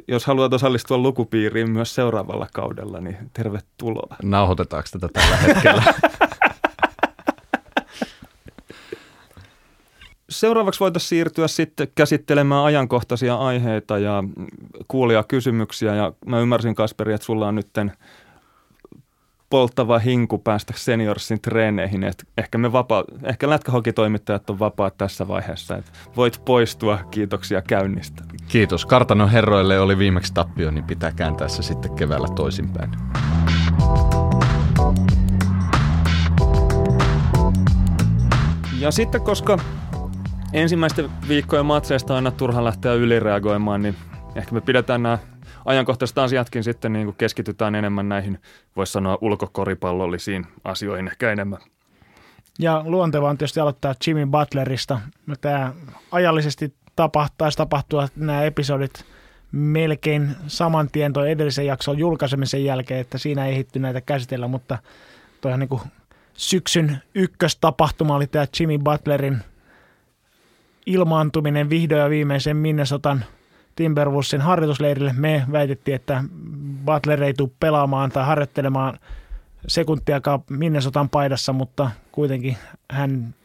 Jos 0.08 0.26
haluat 0.26 0.54
osallistua 0.54 0.98
lukupiiriin 0.98 1.72
myös 1.72 1.96
seuraavalla 1.96 2.48
kaudella, 2.54 3.02
niin 3.02 3.18
tervetuloa. 3.34 4.16
Nauhoitetaanko 4.24 4.90
tätä 4.92 5.08
tällä 5.14 5.38
hetkellä? 5.38 5.84
Seuraavaksi 10.30 10.80
voitaisiin 10.80 11.10
siirtyä 11.10 11.48
sitten 11.48 11.88
käsittelemään 11.96 12.66
ajankohtaisia 12.66 13.36
aiheita 13.36 13.98
ja 13.98 14.24
kuulia 14.88 15.24
kysymyksiä. 15.24 15.96
Ja 15.96 16.14
mä 16.26 16.40
ymmärsin, 16.40 16.76
Kasperi, 16.76 17.14
että 17.14 17.26
sulla 17.26 17.48
on 17.48 17.56
nytten 17.56 17.92
polttava 19.50 20.00
hinku 20.00 20.38
päästä 20.38 20.74
seniorsin 20.78 21.42
treeneihin. 21.42 22.04
että 22.04 22.24
ehkä, 22.38 22.58
me 22.58 22.72
vapaa, 22.72 23.04
ehkä 23.24 23.50
lätkähokitoimittajat 23.50 24.50
on 24.50 24.60
vapaat 24.60 24.98
tässä 24.98 25.28
vaiheessa. 25.28 25.76
Että 25.76 25.92
voit 26.18 26.42
poistua. 26.46 27.00
Kiitoksia 27.12 27.62
käynnistä. 27.62 28.24
Kiitos. 28.48 28.86
Kartanon 28.86 29.30
herroille 29.30 29.80
oli 29.80 29.98
viimeksi 29.98 30.34
tappio, 30.34 30.72
niin 30.72 30.84
pitää 30.84 31.12
kääntää 31.12 31.48
se 31.48 31.64
sitten 31.64 31.96
keväällä 31.96 32.28
toisinpäin. 32.36 32.92
Ja 38.80 38.92
sitten, 38.92 39.22
koska 39.22 39.60
ensimmäisten 40.56 41.10
viikkojen 41.28 41.66
matseista 41.66 42.14
on 42.14 42.16
aina 42.16 42.32
turha 42.32 42.64
lähteä 42.64 42.94
ylireagoimaan, 42.94 43.82
niin 43.82 43.96
ehkä 44.36 44.52
me 44.52 44.62
pidetään 44.62 45.04
nämä 45.04 45.18
ajankohtaiset 45.66 46.18
asiatkin 46.18 46.64
sitten 46.64 46.94
niin 46.94 47.06
kuin 47.06 47.16
keskitytään 47.18 47.76
enemmän 47.76 48.10
näihin, 48.10 48.40
voisi 48.76 48.94
sanoa 48.94 49.18
ulkokoripallollisiin 49.22 50.48
asioihin 50.64 51.08
ehkä 51.08 51.32
enemmän. 51.32 51.60
Ja 52.60 52.84
luontevaa 52.86 53.30
on 53.30 53.38
tietysti 53.38 53.60
aloittaa 53.60 53.96
Jimmy 54.08 54.26
Butlerista. 54.26 55.00
Tämä 55.42 55.74
ajallisesti 56.12 56.74
tapahtaisi 56.96 57.58
tapahtua 57.58 58.08
nämä 58.16 58.44
episodit 58.44 59.06
melkein 59.52 60.36
saman 60.48 60.90
tien 60.92 61.14
toi 61.14 61.32
edellisen 61.32 61.66
jakson 61.66 61.98
julkaisemisen 61.98 62.66
jälkeen, 62.66 63.00
että 63.00 63.18
siinä 63.18 63.46
ei 63.46 63.56
hitty 63.56 63.80
näitä 63.80 64.02
käsitellä, 64.02 64.48
mutta 64.48 64.78
toihan 65.42 65.60
niin 65.60 65.70
kuin 65.70 65.82
syksyn 66.34 66.98
ykköstapahtuma 67.16 68.16
oli 68.16 68.28
tämä 68.28 68.46
Jimmy 68.60 68.78
Butlerin– 68.78 69.38
ilmaantuminen 70.86 71.70
vihdoin 71.70 72.02
ja 72.02 72.10
viimeisen 72.10 72.58
Minnesotan 72.58 73.26
Timberwolvesin 73.76 74.42
harjoitusleirille. 74.42 75.14
Me 75.18 75.46
väitettiin, 75.52 75.96
että 75.96 76.24
Butler 76.86 77.24
ei 77.24 77.34
tule 77.34 77.50
pelaamaan 77.60 78.12
tai 78.12 78.26
harjoittelemaan 78.26 79.00
sekuntiakaan 79.68 80.44
Minnesotan 80.50 81.10
paidassa, 81.10 81.54
mutta 81.54 81.92
kuitenkin 82.12 82.58
hän 82.92 83.36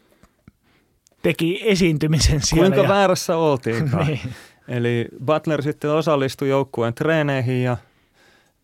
teki 1.21 1.59
esiintymisen 1.63 2.41
siellä. 2.41 2.67
Kuinka 2.67 2.81
ja... 2.81 2.89
väärässä 2.89 3.37
oltiin? 3.37 3.91
niin. 4.05 4.19
Eli 4.67 5.07
Butler 5.25 5.61
sitten 5.61 5.91
osallistui 5.91 6.49
joukkueen 6.49 6.93
treeneihin 6.93 7.63
ja 7.63 7.77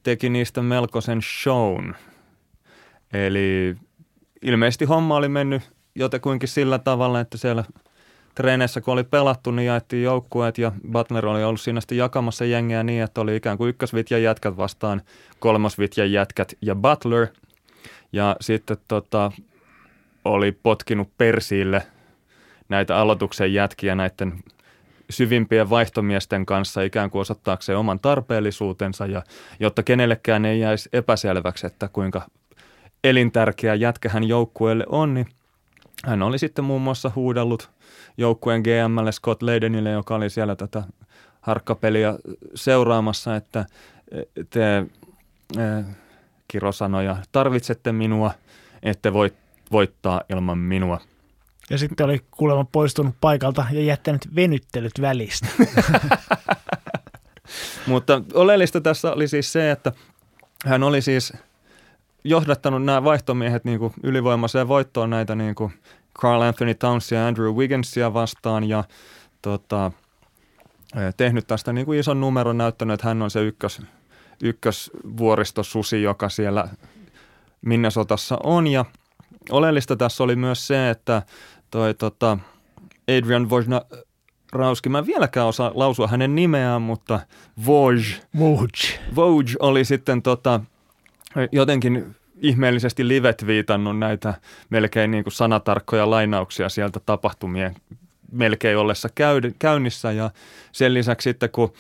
teki 0.04 0.30
niistä 0.30 0.62
melkoisen 0.62 1.22
shown. 1.22 1.94
Eli 3.14 3.76
ilmeisesti 4.42 4.86
homma 4.86 5.16
oli 5.16 5.30
mennyt 5.30 5.72
jotenkin 5.96 6.50
sillä 6.50 6.80
tavalla, 6.80 7.20
että 7.20 7.38
siellä– 7.38 7.64
treeneissä, 8.38 8.82
kun 8.82 8.94
oli 8.94 9.04
pelattu, 9.04 9.52
niin 9.52 9.66
jaettiin 9.66 10.04
joukkueet 10.04 10.58
ja 10.58 10.72
Butler 10.92 11.26
oli 11.26 11.44
ollut 11.44 11.62
siinä 11.62 11.82
sitten 11.82 11.98
jakamassa 11.98 12.46
jengiä 12.46 12.84
niin, 12.84 13.04
että 13.04 13.22
oli 13.22 13.36
ikään 13.36 13.58
kuin 13.58 13.70
ykkösvitjan 13.70 14.24
jätkät 14.24 14.58
vastaan 14.58 15.02
kolmosvitjan 15.40 16.12
jätkät 16.12 16.54
ja 16.62 16.76
Butler. 16.76 17.28
Ja 18.14 18.36
sitten 18.42 18.78
tota, 18.88 19.32
oli 20.26 20.52
potkinut 20.52 21.10
persiille 21.18 21.84
näitä 22.70 22.98
aloituksen 22.98 23.54
jätkiä 23.54 23.96
näiden 23.96 24.44
syvimpien 25.10 25.70
vaihtomiesten 25.70 26.46
kanssa 26.46 26.82
ikään 26.82 27.10
kuin 27.10 27.22
osoittaakseen 27.22 27.78
oman 27.78 28.00
tarpeellisuutensa 28.00 29.06
ja 29.06 29.24
jotta 29.60 29.84
kenellekään 29.84 30.46
ei 30.46 30.60
jäisi 30.60 30.90
epäselväksi, 30.94 31.68
että 31.68 31.88
kuinka 31.94 32.22
elintärkeä 33.04 33.76
jätkä 33.76 34.10
hän 34.10 34.24
joukkueelle 34.24 34.86
on, 34.90 35.14
niin 35.14 35.28
hän 36.06 36.22
oli 36.24 36.40
sitten 36.40 36.66
muun 36.66 36.82
muassa 36.82 37.12
huudellut 37.16 37.77
joukkueen 38.18 38.62
GMlle 38.62 39.12
Scott 39.12 39.42
Leidenille, 39.42 39.92
joka 39.92 40.16
oli 40.16 40.30
siellä 40.30 40.56
tätä 40.56 40.84
harkkapeliä 41.42 42.16
seuraamassa, 42.56 43.36
että 43.36 43.66
te 44.50 44.78
äh, 45.58 45.86
Kiro 46.48 46.72
sanoja, 46.72 47.18
tarvitsette 47.32 47.92
minua, 47.92 48.32
ette 48.84 49.14
voi 49.14 49.34
voittaa 49.72 50.22
ilman 50.30 50.58
minua. 50.58 51.02
Ja 51.70 51.78
sitten 51.78 52.06
oli 52.06 52.22
kuulemma 52.32 52.66
poistunut 52.72 53.16
paikalta 53.22 53.66
ja 53.72 53.82
jättänyt 53.82 54.36
venyttelyt 54.36 55.02
välistä. 55.02 55.48
Mutta 57.88 58.22
oleellista 58.34 58.82
tässä 58.82 59.12
oli 59.12 59.28
siis 59.28 59.54
se, 59.54 59.72
että 59.72 59.92
hän 60.66 60.84
oli 60.84 61.02
siis 61.02 61.34
johdattanut 62.24 62.86
nämä 62.86 63.04
vaihtomiehet 63.04 63.66
niin 63.66 63.80
kuin 63.80 63.94
ylivoimaiseen 64.04 64.68
voittoon 64.68 65.10
näitä 65.10 65.36
niin 65.36 65.56
kuin 65.56 65.74
Carl 66.18 66.42
Anthony 66.42 66.74
Townsia 66.74 67.20
ja 67.20 67.28
Andrew 67.28 67.56
Wigginsia 67.56 68.14
vastaan 68.14 68.64
ja 68.64 68.84
tota, 69.42 69.92
tehnyt 71.18 71.48
tästä 71.48 71.74
niin 71.74 71.86
kuin 71.86 72.00
ison 72.00 72.22
numeron 72.22 72.58
näyttänyt, 72.58 72.94
että 72.94 73.08
hän 73.08 73.22
on 73.22 73.32
se 73.32 73.42
ykkös, 73.42 73.82
ykkösvuoristosusi, 74.44 76.04
joka 76.04 76.30
siellä 76.30 76.68
Minnesotassa 77.62 78.38
on 78.44 78.68
ja 78.68 78.86
oleellista 79.50 79.96
tässä 79.96 80.24
oli 80.24 80.36
myös 80.36 80.68
se, 80.68 80.90
että 80.90 81.22
toi 81.72 81.94
tota, 81.94 82.38
Adrian 83.18 83.50
Wojna, 83.50 83.82
Rauski, 84.54 84.90
mä 84.90 85.00
en 85.00 85.06
vieläkään 85.06 85.48
osaa 85.48 85.72
lausua 85.74 86.08
hänen 86.08 86.36
nimeään, 86.36 86.82
mutta 86.82 87.20
Woj, 87.66 88.02
Woj. 88.38 88.68
Woj 89.16 89.46
oli 89.60 89.86
sitten 89.86 90.22
tota, 90.22 90.60
jotenkin 91.52 92.16
ihmeellisesti 92.42 93.08
livet 93.08 93.48
viitannut 93.48 94.00
näitä 94.00 94.34
melkein 94.70 95.12
niin 95.12 95.24
kuin 95.24 95.34
sanatarkkoja 95.34 96.10
lainauksia 96.10 96.70
sieltä 96.70 97.00
tapahtumien 97.06 97.76
melkein 98.32 98.78
ollessa 98.78 99.10
käynnissä 99.60 100.12
ja 100.12 100.32
sen 100.72 100.94
lisäksi 100.94 101.30
sitten 101.30 101.50
kun 101.50 101.74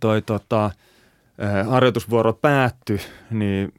toi 0.00 0.22
tota, 0.22 0.70
harjoitusvuoro 1.68 2.32
päättyi, 2.32 2.98
niin 3.30 3.72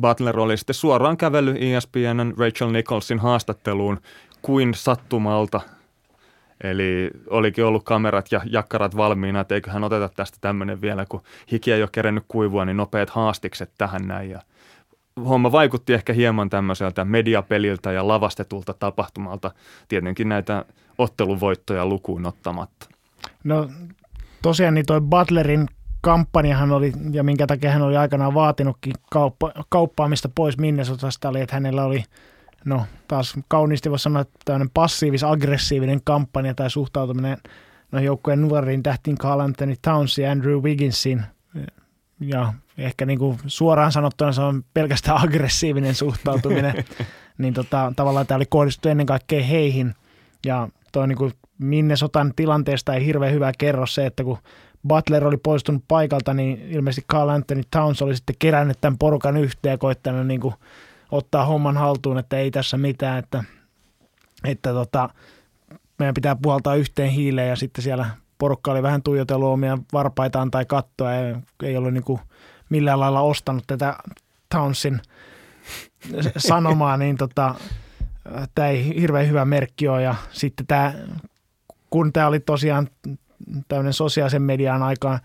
Butler 0.00 0.38
oli 0.38 0.56
sitten 0.56 0.74
suoraan 0.74 1.16
kävellyt 1.16 1.56
ESPNn 1.60 2.34
Rachel 2.38 2.70
Nicholsin 2.70 3.18
haastatteluun 3.18 4.00
kuin 4.42 4.74
sattumalta. 4.74 5.60
Eli 6.62 7.10
olikin 7.30 7.64
ollut 7.64 7.84
kamerat 7.84 8.32
ja 8.32 8.40
jakkarat 8.50 8.96
valmiina, 8.96 9.40
että 9.40 9.54
eiköhän 9.54 9.84
oteta 9.84 10.08
tästä 10.08 10.38
tämmöinen 10.40 10.80
vielä, 10.80 11.06
kun 11.08 11.22
hiki 11.52 11.72
ei 11.72 11.82
ole 11.82 11.88
kerennyt 11.92 12.24
kuivua, 12.28 12.64
niin 12.64 12.76
nopeat 12.76 13.10
haastikset 13.10 13.70
tähän 13.78 14.08
näin. 14.08 14.30
Ja 14.30 14.42
homma 15.24 15.52
vaikutti 15.52 15.94
ehkä 15.94 16.12
hieman 16.12 16.50
tämmöiseltä 16.50 17.04
mediapeliltä 17.04 17.92
ja 17.92 18.08
lavastetulta 18.08 18.74
tapahtumalta, 18.74 19.50
tietenkin 19.88 20.28
näitä 20.28 20.64
otteluvoittoja 20.98 21.86
lukuun 21.86 22.26
ottamatta. 22.26 22.88
No 23.44 23.70
tosiaan 24.42 24.74
niin 24.74 24.86
toi 24.86 25.00
Butlerin 25.00 25.66
kampanjahan 26.00 26.72
oli, 26.72 26.92
ja 27.12 27.22
minkä 27.22 27.46
takia 27.46 27.70
hän 27.70 27.82
oli 27.82 27.96
aikanaan 27.96 28.34
vaatinutkin 28.34 28.92
kauppa, 29.10 29.52
kauppaamista 29.68 30.28
pois 30.34 30.58
Minnesotasta, 30.58 31.28
oli, 31.28 31.40
että 31.40 31.56
hänellä 31.56 31.84
oli, 31.84 32.04
no 32.64 32.86
taas 33.08 33.34
kauniisti 33.48 33.90
voisi 33.90 34.02
sanoa, 34.02 34.22
että 34.22 34.38
tämmöinen 34.44 34.70
passiivis-aggressiivinen 34.74 36.00
kampanja 36.04 36.54
tai 36.54 36.70
suhtautuminen 36.70 37.36
no, 37.92 38.00
joukkueen 38.00 38.42
nuoriin 38.42 38.82
tähtiin 38.82 39.18
Carl 39.18 39.40
Anthony 39.40 39.74
Towns 39.82 40.18
ja 40.18 40.30
Andrew 40.30 40.62
Wigginsiin. 40.62 41.22
Ja 42.20 42.52
ehkä 42.78 43.06
niin 43.06 43.18
kuin 43.18 43.38
suoraan 43.46 43.92
sanottuna 43.92 44.32
se 44.32 44.40
on 44.40 44.64
pelkästään 44.74 45.20
aggressiivinen 45.24 45.94
suhtautuminen. 45.94 46.84
niin 47.38 47.54
tota, 47.54 47.92
tavallaan 47.96 48.26
tämä 48.26 48.36
oli 48.36 48.46
kohdistettu 48.46 48.88
ennen 48.88 49.06
kaikkea 49.06 49.42
heihin. 49.42 49.94
Ja 50.46 50.68
toi 50.92 51.08
niin 51.08 51.18
kuin 51.18 51.32
Minnesotan 51.58 52.32
tilanteesta 52.36 52.94
ei 52.94 53.06
hirveän 53.06 53.32
hyvä 53.32 53.52
kerro 53.58 53.86
se, 53.86 54.06
että 54.06 54.24
kun 54.24 54.38
Butler 54.88 55.26
oli 55.26 55.36
poistunut 55.36 55.84
paikalta, 55.88 56.34
niin 56.34 56.62
ilmeisesti 56.70 57.06
Carl 57.12 57.28
Anthony 57.28 57.62
Towns 57.70 58.02
oli 58.02 58.16
sitten 58.16 58.36
kerännyt 58.38 58.80
tämän 58.80 58.98
porukan 58.98 59.36
yhteen 59.36 59.70
ja 59.70 59.78
koittanut 59.78 60.26
niin 60.26 60.40
kuin 60.40 60.54
ottaa 61.10 61.46
homman 61.46 61.76
haltuun, 61.76 62.18
että 62.18 62.38
ei 62.38 62.50
tässä 62.50 62.76
mitään, 62.76 63.18
että, 63.18 63.44
että 64.44 64.72
tota, 64.72 65.08
meidän 65.98 66.14
pitää 66.14 66.36
puhaltaa 66.42 66.74
yhteen 66.74 67.10
hiileen 67.10 67.48
ja 67.48 67.56
sitten 67.56 67.84
siellä 67.84 68.06
porukka 68.38 68.70
oli 68.70 68.82
vähän 68.82 69.02
tuijotellut 69.02 69.48
omia 69.48 69.78
varpaitaan 69.92 70.50
tai 70.50 70.64
kattoa 70.64 71.12
ja 71.12 71.40
ei 71.62 71.76
ollut 71.76 71.92
niin 71.92 72.04
kuin 72.04 72.20
millään 72.68 73.00
lailla 73.00 73.20
ostanut 73.20 73.64
tätä 73.66 73.96
Townsin 74.48 75.00
sanomaa, 76.36 76.96
niin 77.02 77.16
tota, 77.16 77.54
tämä 78.54 78.68
ei 78.68 79.00
hirveän 79.00 79.28
hyvä 79.28 79.44
merkki 79.44 79.88
ole. 79.88 80.02
Ja 80.02 80.14
sitten 80.32 80.66
tämä, 80.66 80.94
kun 81.90 82.12
tämä 82.12 82.26
oli 82.26 82.40
tosiaan 82.40 82.88
tämmöinen 83.68 83.92
sosiaalisen 83.92 84.42
median 84.42 84.82
aikaan 84.82 85.20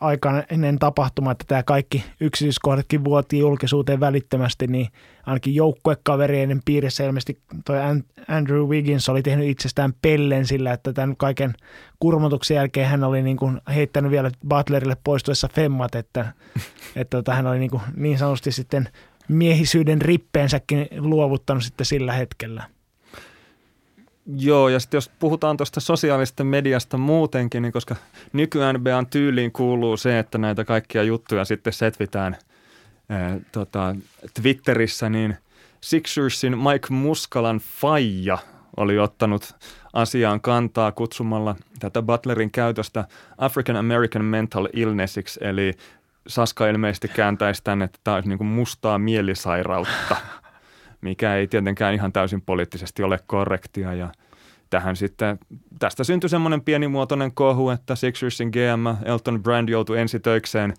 aikainen 0.00 0.78
tapahtuma, 0.78 1.30
että 1.30 1.44
tämä 1.48 1.62
kaikki 1.62 2.04
yksityiskohdatkin 2.20 3.04
vuotiin 3.04 3.40
julkisuuteen 3.40 4.00
välittömästi, 4.00 4.66
niin 4.66 4.88
ainakin 5.26 5.54
joukkuekavereiden 5.54 6.60
piirissä 6.64 7.04
ilmeisesti 7.04 7.40
toi 7.64 7.76
Andrew 8.28 8.68
Wiggins 8.68 9.08
oli 9.08 9.22
tehnyt 9.22 9.48
itsestään 9.48 9.92
pellen 10.02 10.46
sillä, 10.46 10.72
että 10.72 10.92
tämän 10.92 11.16
kaiken 11.16 11.54
kurmotuksen 12.00 12.54
jälkeen 12.54 12.88
hän 12.88 13.04
oli 13.04 13.22
niin 13.22 13.36
kuin 13.36 13.60
heittänyt 13.74 14.10
vielä 14.10 14.30
Butlerille 14.48 14.96
poistuessa 15.04 15.48
femmat, 15.48 15.94
että, 15.94 16.32
että 16.96 17.16
tota, 17.16 17.34
hän 17.34 17.46
oli 17.46 17.58
niin, 17.58 17.70
kuin 17.70 17.82
niin 17.96 18.18
sanotusti 18.18 18.52
sitten 18.52 18.88
miehisyyden 19.28 20.02
rippeensäkin 20.02 20.88
luovuttanut 20.98 21.64
sitten 21.64 21.86
sillä 21.86 22.12
hetkellä. 22.12 22.75
Joo, 24.34 24.68
ja 24.68 24.80
sitten 24.80 24.96
jos 24.96 25.10
puhutaan 25.18 25.56
tuosta 25.56 25.80
sosiaalista 25.80 26.44
mediasta 26.44 26.98
muutenkin, 26.98 27.62
niin 27.62 27.72
koska 27.72 27.96
nykyään 28.32 28.76
NBAn 28.76 29.06
tyyliin 29.06 29.52
kuuluu 29.52 29.96
se, 29.96 30.18
että 30.18 30.38
näitä 30.38 30.64
kaikkia 30.64 31.02
juttuja 31.02 31.44
sitten 31.44 31.72
setvitään 31.72 32.36
ää, 33.08 33.38
tota, 33.52 33.96
Twitterissä, 34.42 35.10
niin 35.10 35.36
Sixersin 35.80 36.58
Mike 36.58 36.86
Muskalan 36.90 37.60
faija 37.80 38.38
oli 38.76 38.98
ottanut 38.98 39.54
asiaan 39.92 40.40
kantaa 40.40 40.92
kutsumalla 40.92 41.56
tätä 41.78 42.02
Butlerin 42.02 42.50
käytöstä 42.50 43.04
African 43.38 43.76
American 43.76 44.24
Mental 44.24 44.68
Illnessiksi, 44.72 45.40
eli 45.42 45.72
Saska 46.26 46.66
ilmeisesti 46.68 47.08
kääntäisi 47.08 47.64
tänne, 47.64 47.84
että 47.84 47.98
tämä 48.04 48.14
olisi 48.14 48.28
niin 48.28 48.46
mustaa 48.46 48.98
mielisairautta– 48.98 50.16
mikä 51.06 51.36
ei 51.36 51.46
tietenkään 51.46 51.94
ihan 51.94 52.12
täysin 52.12 52.42
poliittisesti 52.42 53.02
ole 53.02 53.18
korrektia. 53.26 53.94
Ja 53.94 54.12
tähän 54.70 54.96
sitten, 54.96 55.38
tästä 55.78 56.04
syntyi 56.04 56.30
semmoinen 56.30 56.60
pienimuotoinen 56.60 57.32
kohu, 57.32 57.70
että 57.70 57.94
Sixersin 57.94 58.48
GM 58.48 59.04
Elton 59.04 59.42
Brand 59.42 59.68
joutui 59.68 59.98
ensitöikseen 59.98 60.74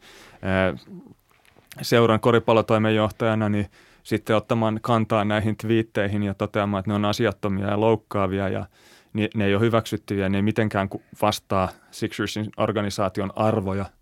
seuran 1.81 2.19
koripallotoimenjohtajana, 2.19 3.49
niin 3.49 3.65
sitten 4.03 4.35
ottamaan 4.35 4.79
kantaa 4.81 5.25
näihin 5.25 5.57
twiitteihin 5.57 6.23
ja 6.23 6.33
toteamaan, 6.33 6.79
että 6.79 6.91
ne 6.91 6.95
on 6.95 7.05
asiattomia 7.05 7.67
ja 7.67 7.79
loukkaavia 7.79 8.49
ja 8.49 8.65
ne 9.13 9.45
ei 9.45 9.55
ole 9.55 9.61
hyväksyttyjä, 9.61 10.29
ne 10.29 10.37
ei 10.37 10.41
mitenkään 10.41 10.89
vastaa 11.21 11.69
Sixersin 11.91 12.49
organisaation 12.57 13.31
arvoja– 13.35 13.85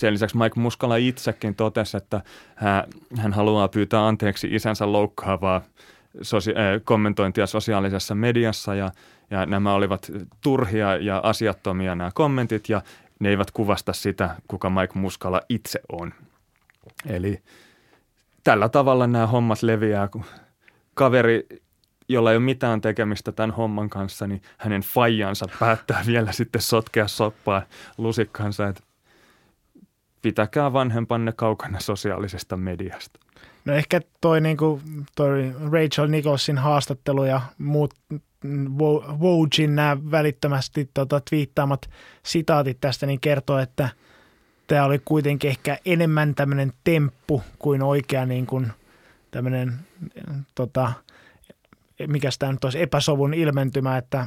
sen 0.00 0.12
lisäksi 0.12 0.36
Mike 0.36 0.60
Muskala 0.60 0.96
itsekin 0.96 1.54
totesi, 1.54 1.96
että 1.96 2.20
hän, 3.16 3.32
haluaa 3.32 3.68
pyytää 3.68 4.06
anteeksi 4.06 4.48
isänsä 4.54 4.92
loukkaavaa 4.92 5.62
sosia- 6.22 6.58
äh, 6.58 6.80
kommentointia 6.84 7.46
sosiaalisessa 7.46 8.14
mediassa 8.14 8.74
ja, 8.74 8.90
ja 9.30 9.46
nämä 9.46 9.74
olivat 9.74 10.10
turhia 10.40 10.96
ja 10.96 11.20
asiattomia 11.24 11.94
nämä 11.94 12.10
kommentit 12.14 12.68
ja 12.68 12.82
ne 13.18 13.28
eivät 13.28 13.50
kuvasta 13.50 13.92
sitä, 13.92 14.36
kuka 14.48 14.70
Mike 14.70 14.98
Muskala 14.98 15.40
itse 15.48 15.80
on. 15.92 16.12
Eli 17.06 17.42
tällä 18.44 18.68
tavalla 18.68 19.06
nämä 19.06 19.26
hommat 19.26 19.62
leviää, 19.62 20.08
kun 20.08 20.24
kaveri, 20.94 21.46
jolla 22.08 22.30
ei 22.30 22.36
ole 22.36 22.44
mitään 22.44 22.80
tekemistä 22.80 23.32
tämän 23.32 23.50
homman 23.50 23.90
kanssa, 23.90 24.26
niin 24.26 24.42
hänen 24.58 24.82
fajansa 24.82 25.46
päättää 25.60 26.02
vielä 26.12 26.32
sitten 26.32 26.62
sotkea 26.62 27.08
soppaa 27.08 27.62
lusikkansa. 27.98 28.68
Että 28.68 28.82
pitäkää 30.22 30.72
vanhempanne 30.72 31.32
kaukana 31.32 31.80
sosiaalisesta 31.80 32.56
mediasta. 32.56 33.20
No 33.64 33.74
ehkä 33.74 34.00
toi, 34.20 34.40
niin 34.40 34.56
kuin, 34.56 34.82
toi 35.14 35.52
Rachel 35.72 36.08
Nicholsin 36.08 36.58
haastattelu 36.58 37.24
ja 37.24 37.40
muut 37.58 37.94
Wojin 39.18 39.76
nämä 39.76 39.96
välittömästi 40.10 40.90
tota, 40.94 41.20
twiittaamat 41.30 41.90
sitaatit 42.22 42.78
tästä, 42.80 43.06
niin 43.06 43.20
kertoo, 43.20 43.58
että 43.58 43.88
tämä 44.66 44.84
oli 44.84 44.98
kuitenkin 45.04 45.50
ehkä 45.50 45.78
enemmän 45.84 46.34
tämmöinen 46.34 46.72
temppu 46.84 47.42
kuin 47.58 47.82
oikea 47.82 48.26
niin 48.26 48.46
kuin 48.46 48.72
tämmöinen, 49.30 49.74
tota, 50.54 50.92
mikä 52.06 52.28
tämä 52.38 52.52
nyt 52.52 52.64
olisi, 52.64 52.82
epäsovun 52.82 53.34
ilmentymä, 53.34 53.96
että 53.96 54.26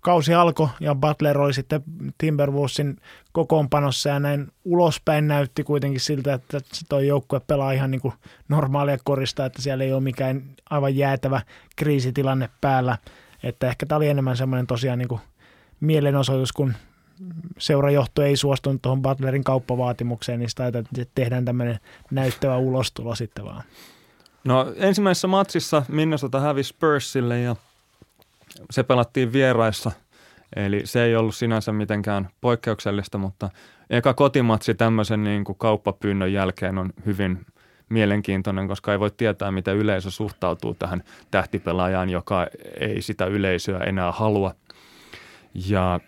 kausi 0.00 0.34
alkoi 0.34 0.68
ja 0.80 0.94
Butler 0.94 1.38
oli 1.38 1.54
sitten 1.54 1.82
Timberwolvesin 2.18 2.96
kokoonpanossa 3.32 4.08
ja 4.08 4.20
näin 4.20 4.52
ulospäin 4.64 5.28
näytti 5.28 5.64
kuitenkin 5.64 6.00
siltä, 6.00 6.34
että 6.34 6.60
tuo 6.88 7.00
joukkue 7.00 7.40
pelaa 7.40 7.72
ihan 7.72 7.90
niin 7.90 8.00
kuin 8.00 8.14
normaalia 8.48 8.98
korista, 9.04 9.46
että 9.46 9.62
siellä 9.62 9.84
ei 9.84 9.92
ole 9.92 10.00
mikään 10.00 10.42
aivan 10.70 10.96
jäätävä 10.96 11.40
kriisitilanne 11.76 12.50
päällä. 12.60 12.98
Että 13.42 13.68
ehkä 13.68 13.86
tämä 13.86 13.96
oli 13.96 14.08
enemmän 14.08 14.36
semmoinen 14.36 14.66
tosiaan 14.66 14.98
niin 14.98 15.08
kuin 15.08 15.20
mielenosoitus, 15.80 16.52
kun 16.52 16.74
seurajohto 17.58 18.22
ei 18.22 18.36
suostunut 18.36 18.82
tuohon 18.82 19.02
Butlerin 19.02 19.44
kauppavaatimukseen, 19.44 20.38
niin 20.38 20.50
sitä 20.50 20.66
että 20.66 20.84
tehdään 21.14 21.44
tämmöinen 21.44 21.80
näyttävä 22.10 22.56
ulostulo 22.56 23.14
sitten 23.14 23.44
vaan. 23.44 23.62
No 24.44 24.72
ensimmäisessä 24.76 25.28
matsissa 25.28 25.82
Minnesota 25.88 26.40
hävisi 26.40 26.68
Spursille 26.68 27.40
ja 27.40 27.56
se 28.70 28.82
pelattiin 28.82 29.32
vieraissa, 29.32 29.90
eli 30.56 30.82
se 30.84 31.04
ei 31.04 31.16
ollut 31.16 31.34
sinänsä 31.34 31.72
mitenkään 31.72 32.28
poikkeuksellista, 32.40 33.18
mutta 33.18 33.50
eka 33.90 34.14
kotimatsi 34.14 34.74
tämmöisen 34.74 35.24
niin 35.24 35.44
kuin 35.44 35.58
kauppapyynnön 35.58 36.32
jälkeen 36.32 36.78
on 36.78 36.92
hyvin 37.06 37.46
mielenkiintoinen, 37.88 38.68
koska 38.68 38.92
ei 38.92 39.00
voi 39.00 39.10
tietää, 39.10 39.50
miten 39.50 39.76
yleisö 39.76 40.10
suhtautuu 40.10 40.74
tähän 40.74 41.02
tähtipelaajaan, 41.30 42.10
joka 42.10 42.46
ei 42.80 43.02
sitä 43.02 43.26
yleisöä 43.26 43.78
enää 43.78 44.12
halua. 44.12 44.54
Ja 45.54 46.00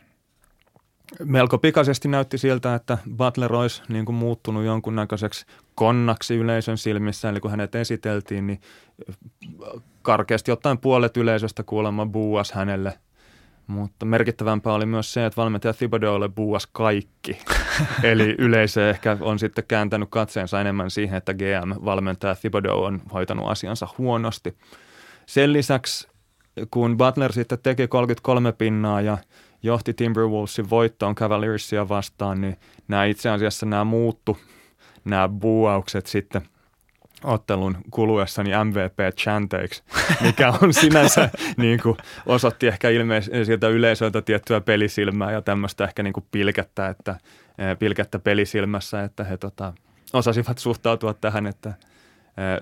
melko 1.25 1.59
pikaisesti 1.59 2.09
näytti 2.09 2.39
siltä, 2.39 2.75
että 2.75 2.99
Butler 3.17 3.53
olisi 3.53 3.83
niin 3.89 4.05
kuin 4.05 4.17
muuttunut 4.17 4.65
jonkunnäköiseksi 4.65 5.47
konnaksi 5.75 6.37
yleisön 6.37 6.79
silmissä, 6.79 7.29
eli 7.29 7.41
kun 7.41 7.51
hänet 7.51 7.75
esiteltiin, 7.75 8.47
niin 8.47 8.61
karkeasti 10.03 10.53
ottaen 10.53 10.79
puolet 10.79 11.17
yleisöstä 11.17 11.63
kuulemma 11.63 12.07
buuas 12.07 12.53
hänelle. 12.53 12.99
Mutta 13.67 14.07
merkittävämpää 14.07 14.73
oli 14.73 14.87
myös 14.87 15.13
se, 15.13 15.27
että 15.27 15.41
valmentaja 15.41 15.75
Thibodeaulle 15.75 16.29
buuas 16.29 16.67
kaikki. 16.67 17.39
Eli 18.03 18.35
yleisö 18.39 18.91
ehkä 18.91 19.17
on 19.21 19.39
sitten 19.39 19.65
kääntänyt 19.69 20.09
katseensa 20.11 20.61
enemmän 20.61 20.91
siihen, 20.91 21.17
että 21.17 21.35
GM-valmentaja 21.35 22.35
Thibodeau 22.35 22.85
on 22.85 23.03
hoitanut 23.13 23.49
asiansa 23.49 23.89
huonosti. 23.99 24.57
Sen 25.27 25.53
lisäksi, 25.53 26.09
kun 26.71 26.97
Butler 26.97 27.33
sitten 27.33 27.59
teki 27.63 27.89
33 27.89 28.53
pinnaa 28.53 29.01
ja 29.01 29.19
johti 29.63 29.95
Timberwolvesin 29.95 30.71
voittoon 30.71 31.15
Cavaliersia 31.15 31.89
vastaan, 31.89 32.41
niin 32.41 32.57
nämä 32.89 33.05
itse 33.05 33.31
asiassa 33.31 33.67
nämä 33.67 33.85
muuttu, 33.85 34.39
nämä 35.05 35.29
buuaukset 35.29 36.07
sitten 36.07 36.43
ottelun 37.25 37.77
kuluessani 37.91 38.51
MVP-chanteiksi, 38.51 39.83
mikä 40.21 40.53
on 40.63 40.75
sinänsä 40.75 41.31
niin 41.57 41.81
kuin, 41.83 41.97
osoitti 42.27 42.67
ehkä 42.67 42.89
ilmeisiltä 42.89 43.69
yleisöltä 43.69 44.23
tiettyä 44.23 44.61
pelisilmää 44.61 45.33
ja 45.33 45.43
tämmöistä 45.43 45.85
ehkä 45.85 46.03
niin 46.03 46.13
kuin 46.13 46.27
pilkettä, 46.31 46.89
että, 46.89 47.17
pilkettä 47.79 48.19
pelisilmässä, 48.19 49.05
että 49.05 49.25
he 49.25 49.37
tota, 49.37 49.73
osasivat 50.13 50.59
suhtautua 50.59 51.15
tähän, 51.15 51.47
että 51.47 51.75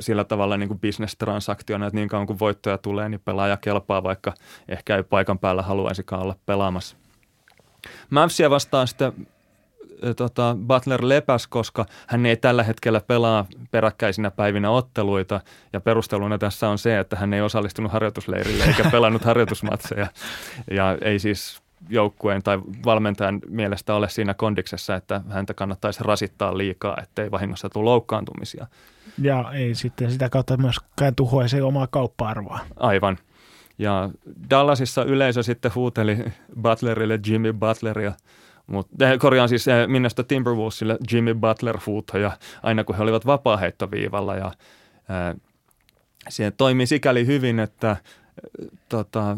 sillä 0.00 0.24
tavalla 0.24 0.56
niin 0.56 0.68
kuin 0.68 0.80
bisnestransaktioina, 0.80 1.86
että 1.86 1.96
niin 1.96 2.08
kauan 2.08 2.26
kuin 2.26 2.38
voittoja 2.38 2.78
tulee, 2.78 3.08
niin 3.08 3.20
pelaaja 3.24 3.56
kelpaa, 3.56 4.02
vaikka 4.02 4.34
ehkä 4.68 4.96
ei 4.96 5.02
paikan 5.02 5.38
päällä 5.38 5.62
haluaisikaan 5.62 6.22
olla 6.22 6.36
pelaamassa. 6.46 6.96
Mavsia 8.10 8.50
vastaan 8.50 8.88
sitten 8.88 9.12
tota, 10.16 10.56
Butler 10.66 11.00
lepäs, 11.02 11.46
koska 11.46 11.86
hän 12.06 12.26
ei 12.26 12.36
tällä 12.36 12.62
hetkellä 12.62 13.00
pelaa 13.00 13.46
peräkkäisinä 13.70 14.30
päivinä 14.30 14.70
otteluita. 14.70 15.40
Ja 15.72 15.80
perusteluna 15.80 16.38
tässä 16.38 16.68
on 16.68 16.78
se, 16.78 16.98
että 16.98 17.16
hän 17.16 17.34
ei 17.34 17.40
osallistunut 17.40 17.92
harjoitusleirille 17.92 18.64
eikä 18.64 18.90
pelannut 18.92 19.24
harjoitusmatseja. 19.24 20.06
Ja 20.70 20.98
ei 21.00 21.18
siis 21.18 21.62
joukkueen 21.88 22.42
tai 22.42 22.58
valmentajan 22.84 23.40
mielestä 23.48 23.94
ole 23.94 24.08
siinä 24.08 24.34
kondiksessa, 24.34 24.94
että 24.96 25.20
häntä 25.30 25.54
kannattaisi 25.54 26.04
rasittaa 26.04 26.58
liikaa, 26.58 26.96
ettei 27.02 27.30
vahingossa 27.30 27.68
tule 27.68 27.84
loukkaantumisia. 27.84 28.66
Ja 29.22 29.52
ei 29.52 29.74
sitten 29.74 30.10
sitä 30.10 30.28
kautta 30.28 30.56
myöskään 30.56 31.14
tuhoisi 31.14 31.60
omaa 31.60 31.86
kauppa-arvoa. 31.86 32.58
Aivan. 32.76 33.18
Ja 33.78 34.10
Dallasissa 34.50 35.04
yleisö 35.04 35.42
sitten 35.42 35.74
huuteli 35.74 36.24
Butlerille 36.62 37.18
Jimmy 37.26 37.52
Butleria– 37.52 38.12
eh, 39.00 39.18
korjaan 39.18 39.48
siis 39.48 39.68
eh, 39.68 39.88
Minnesota 39.88 40.24
Timberwolvesille 40.24 40.98
Jimmy 41.12 41.34
Butler 41.34 41.78
huutoja 41.86 42.38
aina 42.62 42.84
kun 42.84 42.96
he 42.96 43.02
olivat 43.02 43.26
vapaaheittoviivalla 43.26 44.36
ja 44.36 44.46
eh, 44.46 45.40
se 46.28 46.50
toimi 46.50 46.86
sikäli 46.86 47.26
hyvin, 47.26 47.60
että 47.60 47.96
tota, 48.88 49.36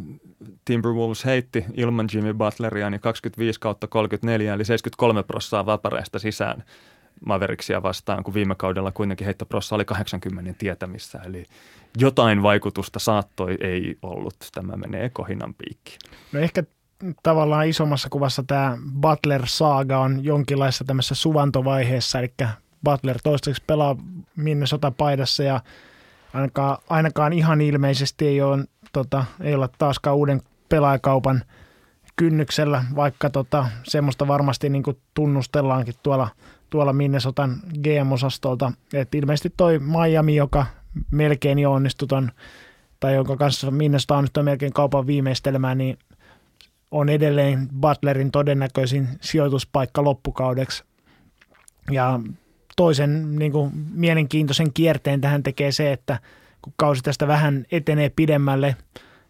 Timberwolves 0.64 1.24
heitti 1.24 1.64
ilman 1.74 2.08
Jimmy 2.14 2.34
Butleria 2.34 2.90
niin 2.90 3.00
25 3.00 3.60
kautta 3.60 3.86
34 3.86 4.54
eli 4.54 4.64
73 4.64 5.22
prossaa 5.22 5.66
vapareista 5.66 6.18
sisään 6.18 6.64
Maveriksia 7.26 7.82
vastaan, 7.82 8.24
kun 8.24 8.34
viime 8.34 8.54
kaudella 8.54 8.92
kuitenkin 8.92 9.24
heittoprossa 9.24 9.74
oli 9.74 9.84
80 9.84 10.54
tietämissä. 10.58 11.20
Eli 11.24 11.44
jotain 11.98 12.42
vaikutusta 12.42 12.98
saattoi 12.98 13.56
ei 13.60 13.98
ollut. 14.02 14.36
Tämä 14.54 14.76
menee 14.76 15.08
kohinan 15.08 15.54
piikki. 15.54 15.98
No 16.32 16.40
ehkä 16.40 16.62
tavallaan 17.22 17.68
isommassa 17.68 18.08
kuvassa 18.08 18.42
tämä 18.42 18.78
Butler-saaga 19.00 19.98
on 19.98 20.24
jonkinlaisessa 20.24 20.84
tämmöisessä 20.84 21.14
suvantovaiheessa, 21.14 22.18
eli 22.18 22.32
Butler 22.84 23.18
toistaiseksi 23.24 23.62
pelaa 23.66 23.96
Minnesota 24.36 24.90
paidassa 24.90 25.42
ja 25.42 25.60
ainakaan, 26.34 26.78
ainakaan 26.90 27.32
ihan 27.32 27.60
ilmeisesti 27.60 28.26
ei 28.26 28.42
ole, 28.42 28.64
tota, 28.92 29.24
ei 29.40 29.54
ole 29.54 29.68
taaskaan 29.78 30.16
uuden 30.16 30.42
pelaajakaupan 30.68 31.44
kynnyksellä, 32.16 32.84
vaikka 32.96 33.30
tota, 33.30 33.68
semmoista 33.82 34.28
varmasti 34.28 34.68
niin 34.68 34.82
kuin 34.82 34.98
tunnustellaankin 35.14 35.94
tuolla, 36.02 36.28
tuolla 36.70 36.92
Minnesotan 36.92 37.60
GM-osastolta. 37.82 38.72
Et 38.92 39.14
ilmeisesti 39.14 39.52
toi 39.56 39.78
Miami, 39.78 40.36
joka 40.36 40.66
melkein 41.10 41.58
jo 41.58 41.72
onnistui 41.72 42.08
ton, 42.08 42.32
tai 43.00 43.14
jonka 43.14 43.36
kanssa 43.36 43.70
Minnesota 43.70 44.16
onnistui 44.16 44.42
melkein 44.42 44.72
kaupan 44.72 45.06
viimeistelemään, 45.06 45.78
niin 45.78 45.98
on 46.90 47.08
edelleen 47.08 47.68
Butlerin 47.80 48.30
todennäköisin 48.30 49.08
sijoituspaikka 49.20 50.04
loppukaudeksi. 50.04 50.84
Ja 51.90 52.20
toisen 52.76 53.36
niin 53.36 53.52
kuin, 53.52 53.70
mielenkiintoisen 53.94 54.72
kierteen 54.72 55.20
tähän 55.20 55.42
tekee 55.42 55.72
se, 55.72 55.92
että 55.92 56.18
kun 56.62 56.72
kausi 56.76 57.02
tästä 57.02 57.26
vähän 57.26 57.64
etenee 57.72 58.10
pidemmälle 58.16 58.76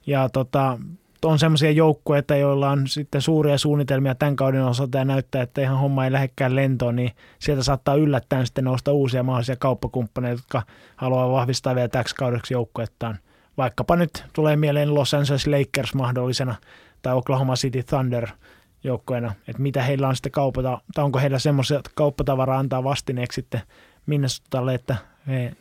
ja 0.06 0.28
tota, 0.28 0.78
on 1.24 1.38
semmoisia 1.38 1.70
joukkueita, 1.70 2.36
joilla 2.36 2.70
on 2.70 2.88
sitten 2.88 3.22
suuria 3.22 3.58
suunnitelmia 3.58 4.14
tämän 4.14 4.36
kauden 4.36 4.64
osalta 4.64 4.98
ja 4.98 5.04
näyttää, 5.04 5.42
että 5.42 5.60
ihan 5.60 5.78
homma 5.78 6.04
ei 6.04 6.12
lähdekään 6.12 6.56
lentoon, 6.56 6.96
niin 6.96 7.10
sieltä 7.38 7.62
saattaa 7.62 7.94
yllättäen 7.94 8.46
sitten 8.46 8.64
nousta 8.64 8.92
uusia 8.92 9.22
mahdollisia 9.22 9.56
kauppakumppaneita, 9.56 10.40
jotka 10.40 10.62
haluaa 10.96 11.30
vahvistaa 11.30 11.74
vielä 11.74 11.88
täksi 11.88 12.14
kaudeksi 12.14 12.54
joukkuettaan. 12.54 13.18
Vaikkapa 13.56 13.96
nyt 13.96 14.24
tulee 14.32 14.56
mieleen 14.56 14.94
Los 14.94 15.14
Angeles 15.14 15.46
Lakers 15.46 15.94
mahdollisena 15.94 16.54
tai 17.02 17.14
Oklahoma 17.14 17.54
City 17.54 17.82
Thunder 17.82 18.28
joukkoina, 18.84 19.34
että 19.48 19.62
mitä 19.62 19.82
heillä 19.82 20.08
on 20.08 20.16
sitten 20.16 20.32
kaupata, 20.32 20.80
tai 20.94 21.04
onko 21.04 21.18
heillä 21.18 21.38
semmoisia 21.38 21.80
kauppatavaraa 21.94 22.58
antaa 22.58 22.84
vastineeksi 22.84 23.34
sitten 23.34 23.60
Minnesotalle, 24.06 24.74
että 24.74 24.96
he 25.26 25.52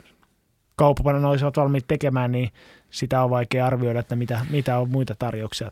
kauppapanon 0.76 1.26
olisivat 1.26 1.58
valmiit 1.58 1.88
tekemään, 1.88 2.32
niin 2.32 2.52
sitä 2.90 3.24
on 3.24 3.30
vaikea 3.30 3.66
arvioida, 3.66 4.00
että 4.00 4.16
mitä, 4.16 4.46
mitä 4.50 4.80
on 4.80 4.90
muita 4.90 5.16
tarjouksia. 5.20 5.72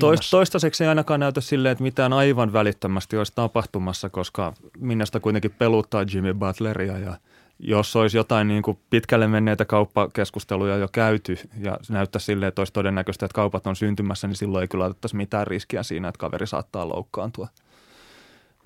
Toist, 0.00 0.22
toistaiseksi 0.30 0.84
ei 0.84 0.88
ainakaan 0.88 1.20
näytä 1.20 1.40
silleen, 1.40 1.72
että 1.72 1.84
mitään 1.84 2.12
aivan 2.12 2.52
välittömästi 2.52 3.16
olisi 3.16 3.32
tapahtumassa, 3.34 4.08
koska 4.08 4.52
Minnestä 4.78 5.20
kuitenkin 5.20 5.54
peluttaa 5.58 6.04
Jimmy 6.12 6.34
Butleria 6.34 6.98
ja– 6.98 7.16
jos 7.58 7.96
olisi 7.96 8.16
jotain 8.16 8.48
niin 8.48 8.62
kuin 8.62 8.78
pitkälle 8.90 9.28
menneitä 9.28 9.64
kauppakeskusteluja 9.64 10.76
jo 10.76 10.88
käyty 10.92 11.38
ja 11.60 11.78
näyttää 11.88 12.20
silleen, 12.20 12.48
että 12.48 12.60
olisi 12.60 12.72
todennäköistä, 12.72 13.26
että 13.26 13.34
kaupat 13.34 13.66
on 13.66 13.76
syntymässä, 13.76 14.26
niin 14.26 14.36
silloin 14.36 14.62
ei 14.62 14.68
kyllä 14.68 14.84
otettaisi 14.84 15.16
mitään 15.16 15.46
riskiä 15.46 15.82
siinä, 15.82 16.08
että 16.08 16.18
kaveri 16.18 16.46
saattaa 16.46 16.88
loukkaantua. 16.88 17.48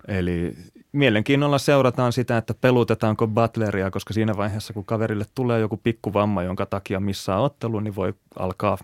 Eli 0.08 0.56
mielenkiinnolla 0.92 1.58
seurataan 1.58 2.12
sitä, 2.12 2.36
että 2.36 2.54
pelutetaanko 2.54 3.26
Butleria, 3.26 3.90
koska 3.90 4.14
siinä 4.14 4.36
vaiheessa, 4.36 4.72
kun 4.72 4.84
kaverille 4.84 5.24
tulee 5.34 5.60
joku 5.60 5.76
pikkuvamma, 5.76 6.42
jonka 6.42 6.66
takia 6.66 7.00
missaa 7.00 7.40
ottelu, 7.40 7.80
niin 7.80 7.94
voi 7.94 8.14
alkaa 8.38 8.78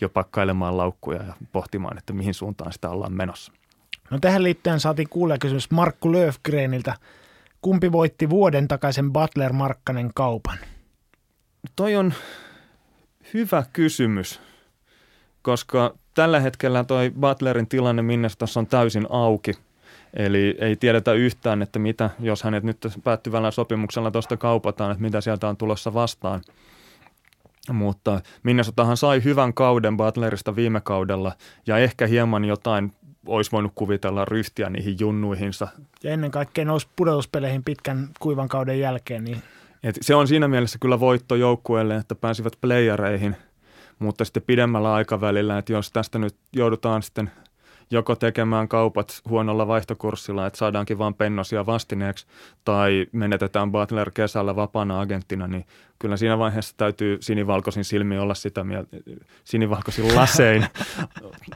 jo 0.00 0.08
pakkailemaan 0.08 0.76
laukkuja 0.76 1.22
ja 1.22 1.34
pohtimaan, 1.52 1.98
että 1.98 2.12
mihin 2.12 2.34
suuntaan 2.34 2.72
sitä 2.72 2.90
ollaan 2.90 3.12
menossa. 3.12 3.52
No 4.10 4.18
tähän 4.18 4.42
liittyen 4.42 4.80
saatiin 4.80 5.08
kuulla 5.08 5.38
kysymys 5.38 5.70
Markku 5.70 6.12
Löfgreniltä– 6.12 6.94
Kumpi 7.62 7.92
voitti 7.92 8.30
vuoden 8.30 8.68
takaisen 8.68 9.12
Butler-Markkanen 9.12 10.10
kaupan? 10.14 10.58
Toi 11.76 11.96
on 11.96 12.14
hyvä 13.34 13.64
kysymys, 13.72 14.40
koska 15.42 15.94
tällä 16.14 16.40
hetkellä 16.40 16.84
toi 16.84 17.12
Butlerin 17.20 17.68
tilanne 17.68 18.02
Minnesotassa 18.02 18.60
on 18.60 18.66
täysin 18.66 19.06
auki. 19.10 19.52
Eli 20.14 20.56
ei 20.58 20.76
tiedetä 20.76 21.12
yhtään, 21.12 21.62
että 21.62 21.78
mitä, 21.78 22.10
jos 22.20 22.42
hänet 22.42 22.64
nyt 22.64 22.88
päättyvällä 23.04 23.50
sopimuksella 23.50 24.10
tuosta 24.10 24.36
kaupataan, 24.36 24.90
että 24.90 25.02
mitä 25.02 25.20
sieltä 25.20 25.48
on 25.48 25.56
tulossa 25.56 25.94
vastaan. 25.94 26.42
Mutta 27.72 28.20
Minnesotahan 28.42 28.96
sai 28.96 29.24
hyvän 29.24 29.54
kauden 29.54 29.96
Butlerista 29.96 30.56
viime 30.56 30.80
kaudella 30.80 31.32
ja 31.66 31.78
ehkä 31.78 32.06
hieman 32.06 32.44
jotain 32.44 32.92
olisi 33.26 33.52
voinut 33.52 33.72
kuvitella 33.74 34.24
ryhtiä 34.24 34.70
niihin 34.70 34.96
junnuihinsa. 35.00 35.68
Ja 36.02 36.10
ennen 36.10 36.30
kaikkea 36.30 36.64
nousi 36.64 36.88
pudotuspeleihin 36.96 37.64
pitkän 37.64 38.08
kuivan 38.20 38.48
kauden 38.48 38.80
jälkeen. 38.80 39.24
Niin... 39.24 39.42
Et 39.82 39.98
se 40.00 40.14
on 40.14 40.28
siinä 40.28 40.48
mielessä 40.48 40.78
kyllä 40.80 41.00
voitto 41.00 41.34
joukkueelle, 41.34 41.96
että 41.96 42.14
pääsivät 42.14 42.52
playereihin, 42.60 43.36
mutta 43.98 44.24
sitten 44.24 44.42
pidemmällä 44.46 44.94
aikavälillä, 44.94 45.58
että 45.58 45.72
jos 45.72 45.90
tästä 45.90 46.18
nyt 46.18 46.34
joudutaan 46.52 47.02
sitten– 47.02 47.30
joko 47.90 48.16
tekemään 48.16 48.68
kaupat 48.68 49.20
huonolla 49.28 49.66
vaihtokurssilla, 49.66 50.46
että 50.46 50.58
saadaankin 50.58 50.98
vain 50.98 51.14
pennosia 51.14 51.66
vastineeksi, 51.66 52.26
tai 52.64 53.06
menetetään 53.12 53.72
Butler 53.72 54.10
kesällä 54.10 54.56
vapaana 54.56 55.00
agenttina, 55.00 55.46
niin 55.48 55.64
kyllä 55.98 56.16
siinä 56.16 56.38
vaiheessa 56.38 56.74
täytyy 56.76 57.18
sinivalkoisin 57.20 57.84
silmi 57.84 58.18
olla 58.18 58.34
sitä 58.34 58.64
mieltä, 58.64 58.96
sinivalkoisin 59.44 60.14
lasein. 60.16 60.66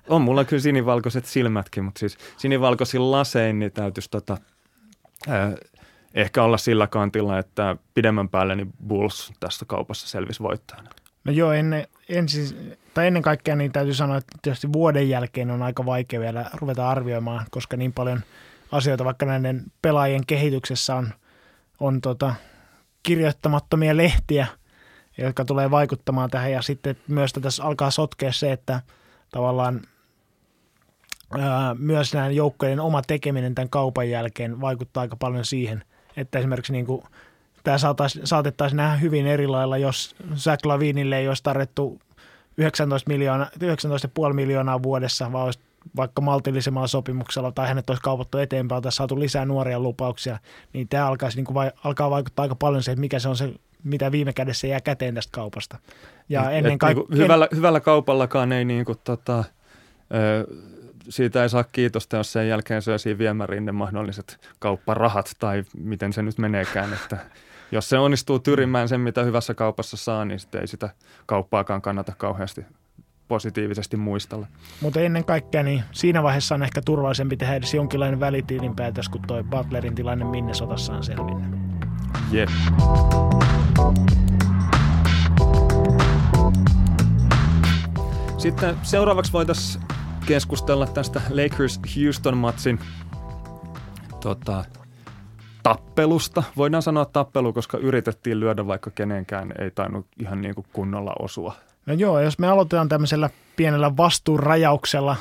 On 0.08 0.22
mulla 0.22 0.44
kyllä 0.44 0.62
sinivalkoiset 0.62 1.26
silmätkin, 1.26 1.84
mutta 1.84 1.98
siis 1.98 2.18
sinivalkoisin 2.36 3.10
lasein, 3.10 3.58
niin 3.58 3.72
täytyisi 3.72 4.10
tota, 4.10 4.36
äh, 5.28 5.54
ehkä 6.14 6.42
olla 6.42 6.58
sillä 6.58 6.86
kantilla, 6.86 7.38
että 7.38 7.76
pidemmän 7.94 8.28
päälle 8.28 8.56
niin 8.56 8.72
Bulls 8.88 9.32
tässä 9.40 9.64
kaupassa 9.68 10.08
selvisi 10.08 10.42
voittajana. 10.42 10.90
No 11.26 11.32
joo, 11.32 11.52
ennen, 11.52 11.86
ensin, 12.08 12.76
tai 12.94 13.07
ennen 13.07 13.22
kaikkea 13.22 13.57
niin 13.57 13.72
täytyy 13.72 13.94
sanoa, 13.94 14.16
että 14.16 14.38
tietysti 14.42 14.72
vuoden 14.72 15.08
jälkeen 15.08 15.50
on 15.50 15.62
aika 15.62 15.86
vaikea 15.86 16.20
vielä 16.20 16.50
ruveta 16.54 16.90
arvioimaan, 16.90 17.46
koska 17.50 17.76
niin 17.76 17.92
paljon 17.92 18.20
asioita 18.72 19.04
vaikka 19.04 19.26
näiden 19.26 19.64
pelaajien 19.82 20.26
kehityksessä 20.26 20.94
on, 20.94 21.08
on 21.80 22.00
tota, 22.00 22.34
kirjoittamattomia 23.03 23.96
lehtiä, 23.96 24.46
jotka 25.18 25.44
tulee 25.44 25.70
vaikuttamaan 25.70 26.30
tähän. 26.30 26.53
Ja 26.53 26.62
sitten 26.62 26.96
myös 27.08 27.32
tässä 27.32 27.64
alkaa 27.64 27.90
sotkea 27.90 28.32
se, 28.32 28.53
että 28.53 28.80
tavallaan 29.30 29.80
ää, 31.38 31.74
myös 31.78 32.14
näiden 32.14 32.36
joukkojen 32.36 32.80
oma 32.80 33.03
tekeminen 33.03 33.54
tämän 33.54 33.68
kaupan 33.68 34.11
jälkeen 34.11 34.61
vaikuttaa 34.61 35.00
aika 35.00 35.16
paljon 35.16 35.44
siihen, 35.44 35.84
että 36.16 36.38
esimerkiksi 36.38 36.72
niin 36.72 36.86
kuin 36.86 37.03
tämä 37.67 37.79
saatettaisiin 38.25 38.76
nähdä 38.76 38.97
hyvin 38.97 39.26
eri 39.26 39.47
lailla, 39.47 39.79
jos 39.79 40.17
Zach 40.34 40.67
Lavinille 40.67 41.18
ei 41.18 41.29
olisi 41.29 41.43
tarjottu 41.43 42.01
19 42.57 43.11
miljoona, 43.11 43.47
19,5 44.29 44.33
miljoonaa 44.33 44.83
vuodessa, 44.83 45.33
vaan 45.33 45.45
olisi 45.45 45.59
vaikka 45.97 46.22
maltillisemmalla 46.22 46.87
sopimuksella 46.87 47.53
tai 47.53 47.68
hänet 47.68 47.91
olisi 47.91 48.03
kaupattu 48.03 48.38
eteenpäin 48.38 48.83
tai 48.83 48.93
saatu 48.93 49.21
lisää 49.21 49.45
nuoria 49.45 49.80
lupauksia, 49.80 50.38
niin 50.72 50.88
tämä 50.88 51.07
alkaisi, 51.07 51.38
niin 51.38 51.45
kuin 51.45 51.55
vai, 51.55 51.71
alkaa 51.84 52.11
vaikuttaa 52.11 52.43
aika 52.43 52.55
paljon 52.55 52.83
se, 52.83 52.91
että 52.91 53.01
mikä 53.01 53.18
se 53.18 53.29
on 53.29 53.37
se 53.37 53.53
mitä 53.84 54.13
viime 54.13 54.33
kädessä 54.33 54.67
jää 54.67 54.80
käteen 54.80 55.14
tästä 55.14 55.30
kaupasta. 55.33 55.79
Ja 56.29 56.51
Et- 56.51 56.57
ennen 56.57 56.72
et 56.72 56.83
niinku 56.83 57.09
hyvällä, 57.17 57.49
hyvällä 57.55 57.80
kaupallakaan 57.80 58.53
ei 58.53 58.64
niinku 58.64 58.95
tota, 58.95 59.38
ö, 59.38 60.47
siitä 61.09 61.43
ei 61.43 61.49
saa 61.49 61.64
kiitosta, 61.64 62.17
jos 62.17 62.33
sen 62.33 62.49
jälkeen 62.49 62.83
syö 62.83 62.99
siinä 62.99 63.18
viemäriin 63.18 63.64
ne 63.64 63.72
mahdolliset 63.72 64.38
kaupparahat 64.59 65.30
tai 65.38 65.64
miten 65.76 66.13
se 66.13 66.22
nyt 66.22 66.38
meneekään. 66.38 66.93
Että 66.93 67.18
jos 67.72 67.88
se 67.88 67.99
onnistuu 67.99 68.38
tyrimään 68.38 68.88
sen, 68.88 69.01
mitä 69.01 69.22
hyvässä 69.22 69.55
kaupassa 69.55 69.97
saa, 69.97 70.25
niin 70.25 70.41
sitten 70.41 70.61
ei 70.61 70.67
sitä 70.67 70.91
kauppaakaan 71.26 71.83
kannata 71.83 72.13
kauheasti 72.18 72.67
positiivisesti 73.29 73.97
muistella. 73.97 74.47
Mutta 74.80 75.01
ennen 75.01 75.25
kaikkea 75.25 75.63
niin 75.63 75.83
siinä 75.93 76.22
vaiheessa 76.22 76.55
on 76.55 76.63
ehkä 76.63 76.83
turvallisempi 76.84 77.37
tehdä 77.37 77.55
edes 77.55 77.75
jonkinlainen 77.75 78.21
välitilinpäätös, 78.21 79.09
kun 79.09 79.22
toi 79.26 79.45
Butlerin 79.45 79.95
tilanne 79.95 80.25
minne 80.25 80.55
sotassa 80.55 80.93
on 80.93 81.05
selvinnyt. 81.05 81.61
Jep. 82.30 82.49
Sitten 88.38 88.76
seuraavaksi 88.83 89.33
voitaisiin 89.33 89.84
keskustella 90.26 90.87
tästä 90.87 91.21
Lakers-Houston-matsin 91.30 92.79
tota, 94.21 94.64
tappelusta. 95.68 96.43
Voidaan 96.57 96.83
sanoa 96.83 97.05
tappelu, 97.05 97.53
koska 97.53 97.79
yritettiin 97.79 98.41
lyödä, 98.41 98.67
vaikka 98.67 98.91
kenenkään 98.91 99.53
ei 99.59 99.71
tainnut 99.71 100.07
ihan 100.21 100.43
niin 100.43 100.55
kuin 100.55 100.67
kunnolla 100.72 101.13
osua. 101.18 101.55
No 101.87 101.95
joo, 101.95 102.21
jos 102.21 102.38
me 102.38 102.49
aloitetaan 102.49 102.88
tämmöisellä 102.88 103.30
pienellä 103.57 103.97
vastuunrajauksella 103.97 105.17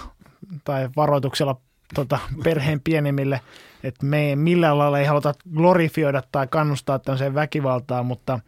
tai 0.64 0.90
varoituksella 0.96 1.56
tota, 1.96 2.20
perheen 2.44 2.82
pienemmille, 2.84 3.42
että 3.84 4.06
me 4.06 4.36
millään 4.36 4.78
lailla 4.78 5.00
ei 5.00 5.06
haluta 5.06 5.34
glorifioida 5.56 6.24
tai 6.32 6.48
kannustaa 6.48 7.00
tämmöiseen 7.00 7.36
väkivaltaan, 7.36 8.06
mutta 8.06 8.40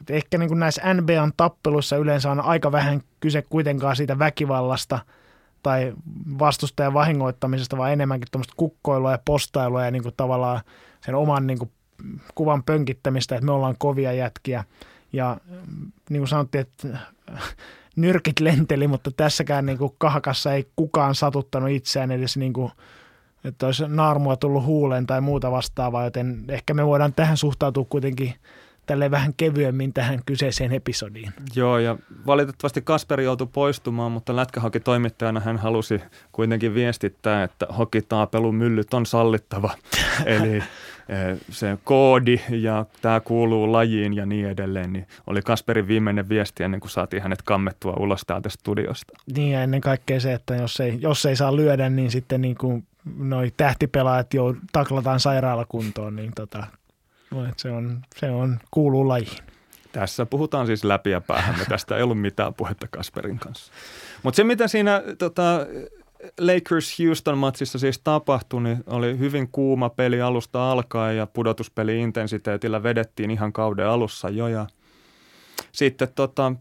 et 0.00 0.10
ehkä 0.10 0.38
niin 0.38 0.48
kuin 0.48 0.60
näissä 0.60 0.94
NBAn 0.94 1.32
tappeluissa 1.36 1.96
yleensä 1.96 2.30
on 2.30 2.40
aika 2.40 2.72
vähän 2.72 3.00
kyse 3.20 3.42
kuitenkaan 3.42 3.96
siitä 3.96 4.18
väkivallasta 4.18 4.98
tai 5.62 5.92
vastustajan 6.38 6.94
vahingoittamisesta, 6.94 7.76
vaan 7.76 7.92
enemmänkin 7.92 8.28
tuommoista 8.30 8.54
kukkoilua 8.56 9.12
ja 9.12 9.18
postailua 9.24 9.84
ja 9.84 9.90
niin 9.90 10.02
kuin 10.02 10.14
tavallaan 10.16 10.60
sen 11.08 11.14
oman 11.14 11.46
niin 11.46 11.58
kuin 11.58 11.70
kuvan 12.34 12.62
pönkittämistä, 12.62 13.34
että 13.34 13.44
me 13.44 13.52
ollaan 13.52 13.74
kovia 13.78 14.12
jätkiä. 14.12 14.64
Ja 15.12 15.36
mm, 15.46 15.92
niin 16.10 16.20
kuin 16.20 16.28
sanottiin, 16.28 16.60
että 16.60 16.98
nyrkit 17.96 18.40
lenteli, 18.40 18.88
mutta 18.88 19.10
tässäkään 19.16 19.66
niin 19.66 19.78
kuin 19.78 19.94
kahakassa 19.98 20.52
ei 20.52 20.66
kukaan 20.76 21.14
satuttanut 21.14 21.70
itseään 21.70 22.10
edes 22.10 22.36
niin 22.36 22.52
kuin, 22.52 22.72
että 23.44 23.66
olisi 23.66 23.84
naarmua 23.88 24.36
tullut 24.36 24.64
huuleen 24.64 25.06
tai 25.06 25.20
muuta 25.20 25.50
vastaavaa, 25.50 26.04
joten 26.04 26.44
ehkä 26.48 26.74
me 26.74 26.86
voidaan 26.86 27.12
tähän 27.12 27.36
suhtautua 27.36 27.86
kuitenkin 27.88 28.34
tälleen 28.86 29.10
vähän 29.10 29.34
kevyemmin 29.36 29.92
tähän 29.92 30.20
kyseiseen 30.26 30.72
episodiin. 30.72 31.32
Joo, 31.54 31.78
ja 31.78 31.96
valitettavasti 32.26 32.82
Kasperi 32.82 33.24
joutui 33.24 33.48
poistumaan, 33.52 34.12
mutta 34.12 34.36
lätkähoki 34.36 34.80
toimittajana 34.80 35.40
hän 35.40 35.58
halusi 35.58 36.00
kuitenkin 36.32 36.74
viestittää, 36.74 37.42
että 37.42 37.66
hokitaapelun 37.78 38.54
myllyt 38.54 38.94
on 38.94 39.06
sallittava. 39.06 39.70
Eli 40.26 40.62
se 41.50 41.78
koodi 41.84 42.40
ja 42.48 42.86
tämä 43.02 43.20
kuuluu 43.20 43.72
lajiin 43.72 44.16
ja 44.16 44.26
niin 44.26 44.48
edelleen, 44.48 44.92
niin 44.92 45.06
oli 45.26 45.42
Kasperin 45.42 45.88
viimeinen 45.88 46.28
viesti 46.28 46.62
ennen 46.62 46.80
kuin 46.80 46.90
saatiin 46.90 47.22
hänet 47.22 47.42
kammettua 47.42 47.92
ulos 47.92 48.20
täältä 48.26 48.48
studiosta. 48.48 49.12
Niin 49.36 49.52
ja 49.52 49.62
ennen 49.62 49.80
kaikkea 49.80 50.20
se, 50.20 50.32
että 50.32 50.54
jos 50.54 50.80
ei, 50.80 50.98
jos 51.00 51.26
ei 51.26 51.36
saa 51.36 51.56
lyödä, 51.56 51.90
niin 51.90 52.10
sitten 52.10 52.40
niin 52.40 52.56
kuin 52.56 52.86
noi 53.16 53.52
tähtipelaajat 53.56 54.34
jo 54.34 54.54
taklataan 54.72 55.20
sairaalakuntoon, 55.20 56.16
niin 56.16 56.32
tota, 56.34 56.66
se, 57.56 57.70
on, 57.70 58.00
se 58.16 58.30
on, 58.30 58.58
kuuluu 58.70 59.08
lajiin. 59.08 59.38
Tässä 59.92 60.26
puhutaan 60.26 60.66
siis 60.66 60.84
läpi 60.84 61.10
ja 61.10 61.20
päähän. 61.20 61.54
Tästä 61.68 61.96
ei 61.96 62.02
ollut 62.02 62.20
mitään 62.20 62.54
puhetta 62.54 62.86
Kasperin 62.90 63.38
kanssa. 63.38 63.72
Mutta 64.22 64.36
se, 64.36 64.44
mitä 64.44 64.68
siinä 64.68 65.02
tota, 65.18 65.66
Lakers-Houston-matsissa 66.40 67.78
siis 67.78 68.00
tapahtui, 68.04 68.62
niin 68.62 68.84
oli 68.86 69.18
hyvin 69.18 69.48
kuuma 69.52 69.88
peli 69.88 70.20
alusta 70.20 70.72
alkaen 70.72 71.16
ja 71.16 71.26
pudotuspeli-intensiteetillä 71.26 72.82
vedettiin 72.82 73.30
ihan 73.30 73.52
kauden 73.52 73.88
alussa 73.88 74.28
jo. 74.28 74.48
Ja 74.48 74.66
sitten 75.72 76.08
tota, 76.14 76.52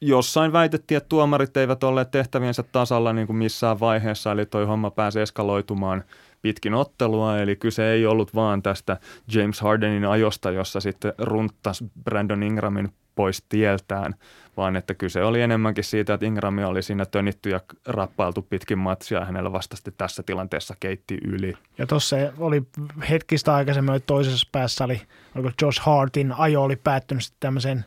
jossain 0.00 0.52
väitettiin, 0.52 0.96
että 0.96 1.08
tuomarit 1.08 1.56
eivät 1.56 1.84
olleet 1.84 2.10
tehtäviensä 2.10 2.62
tasalla 2.62 3.12
niin 3.12 3.26
kuin 3.26 3.36
missään 3.36 3.80
vaiheessa, 3.80 4.32
eli 4.32 4.46
toi 4.46 4.64
homma 4.64 4.90
pääsi 4.90 5.20
eskaloitumaan 5.20 6.04
pitkin 6.42 6.74
ottelua, 6.74 7.38
eli 7.38 7.56
kyse 7.56 7.92
ei 7.92 8.06
ollut 8.06 8.34
vaan 8.34 8.62
tästä 8.62 8.96
James 9.34 9.60
Hardenin 9.60 10.04
ajosta, 10.04 10.50
jossa 10.50 10.80
sitten 10.80 11.12
runtas 11.18 11.84
Brandon 12.04 12.42
Ingramin 12.42 12.92
pois 13.14 13.44
tieltään, 13.48 14.14
vaan 14.56 14.76
että 14.76 14.94
kyse 14.94 15.24
oli 15.24 15.40
enemmänkin 15.40 15.84
siitä, 15.84 16.14
että 16.14 16.26
Ingramia 16.26 16.68
oli 16.68 16.82
siinä 16.82 17.06
tönitty 17.06 17.50
ja 17.50 17.60
rappailtu 17.86 18.42
pitkin 18.42 18.78
matsia 18.78 19.18
ja 19.18 19.24
hänellä 19.24 19.52
vastasti 19.52 19.94
tässä 19.98 20.22
tilanteessa 20.22 20.74
keitti 20.80 21.18
yli. 21.24 21.54
Ja 21.78 21.86
tuossa 21.86 22.16
oli 22.38 22.62
hetkistä 23.10 23.54
aikaisemmin 23.54 23.92
oli 23.92 24.00
toisessa 24.00 24.48
päässä 24.52 24.84
oli, 24.84 25.02
oliko 25.34 25.50
Josh 25.62 25.82
Hartin 25.82 26.32
ajo 26.32 26.62
oli 26.62 26.76
päättynyt 26.76 27.24
sitten 27.24 27.40
tämmöisen, 27.40 27.84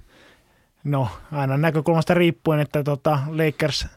no 0.83 1.09
aina 1.31 1.57
näkökulmasta 1.57 2.13
riippuen, 2.13 2.59
että 2.59 2.83
tota 2.83 3.19
Lakers 3.27 3.87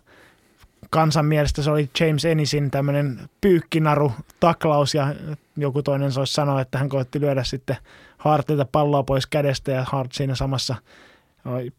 kansan 0.91 1.27
mielestä 1.27 1.63
se 1.63 1.71
oli 1.71 1.91
James 2.01 2.25
Ennisin 2.25 2.71
tämmöinen 2.71 3.29
pyykkinaru 3.41 4.13
taklaus 4.41 4.95
ja 4.95 5.15
joku 5.57 5.83
toinen 5.83 6.13
se 6.13 6.21
olisi 6.21 6.33
sanoa, 6.33 6.61
että 6.61 6.79
hän 6.79 6.89
koitti 6.89 7.21
lyödä 7.21 7.45
sitten 7.45 7.77
Hartilta 8.19 8.67
palloa 8.73 9.03
pois 9.03 9.27
kädestä 9.27 9.73
ja 9.73 9.85
Hart 9.89 10.13
siinä 10.13 10.35
samassa 10.35 10.75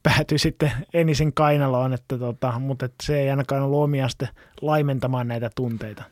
päätyi 0.03 0.39
sitten 0.39 0.71
Enisin 0.93 1.33
kainaloon, 1.33 1.93
että 1.93 2.17
tota, 2.17 2.59
mutta 2.59 2.85
että 2.85 3.05
se 3.05 3.19
ei 3.19 3.29
ainakaan 3.29 3.63
ollut 3.63 3.83
omiaan 3.83 4.09
sitten 4.09 4.29
laimentamaan 4.61 5.27
näitä 5.27 5.49
tunteita. 5.55 6.03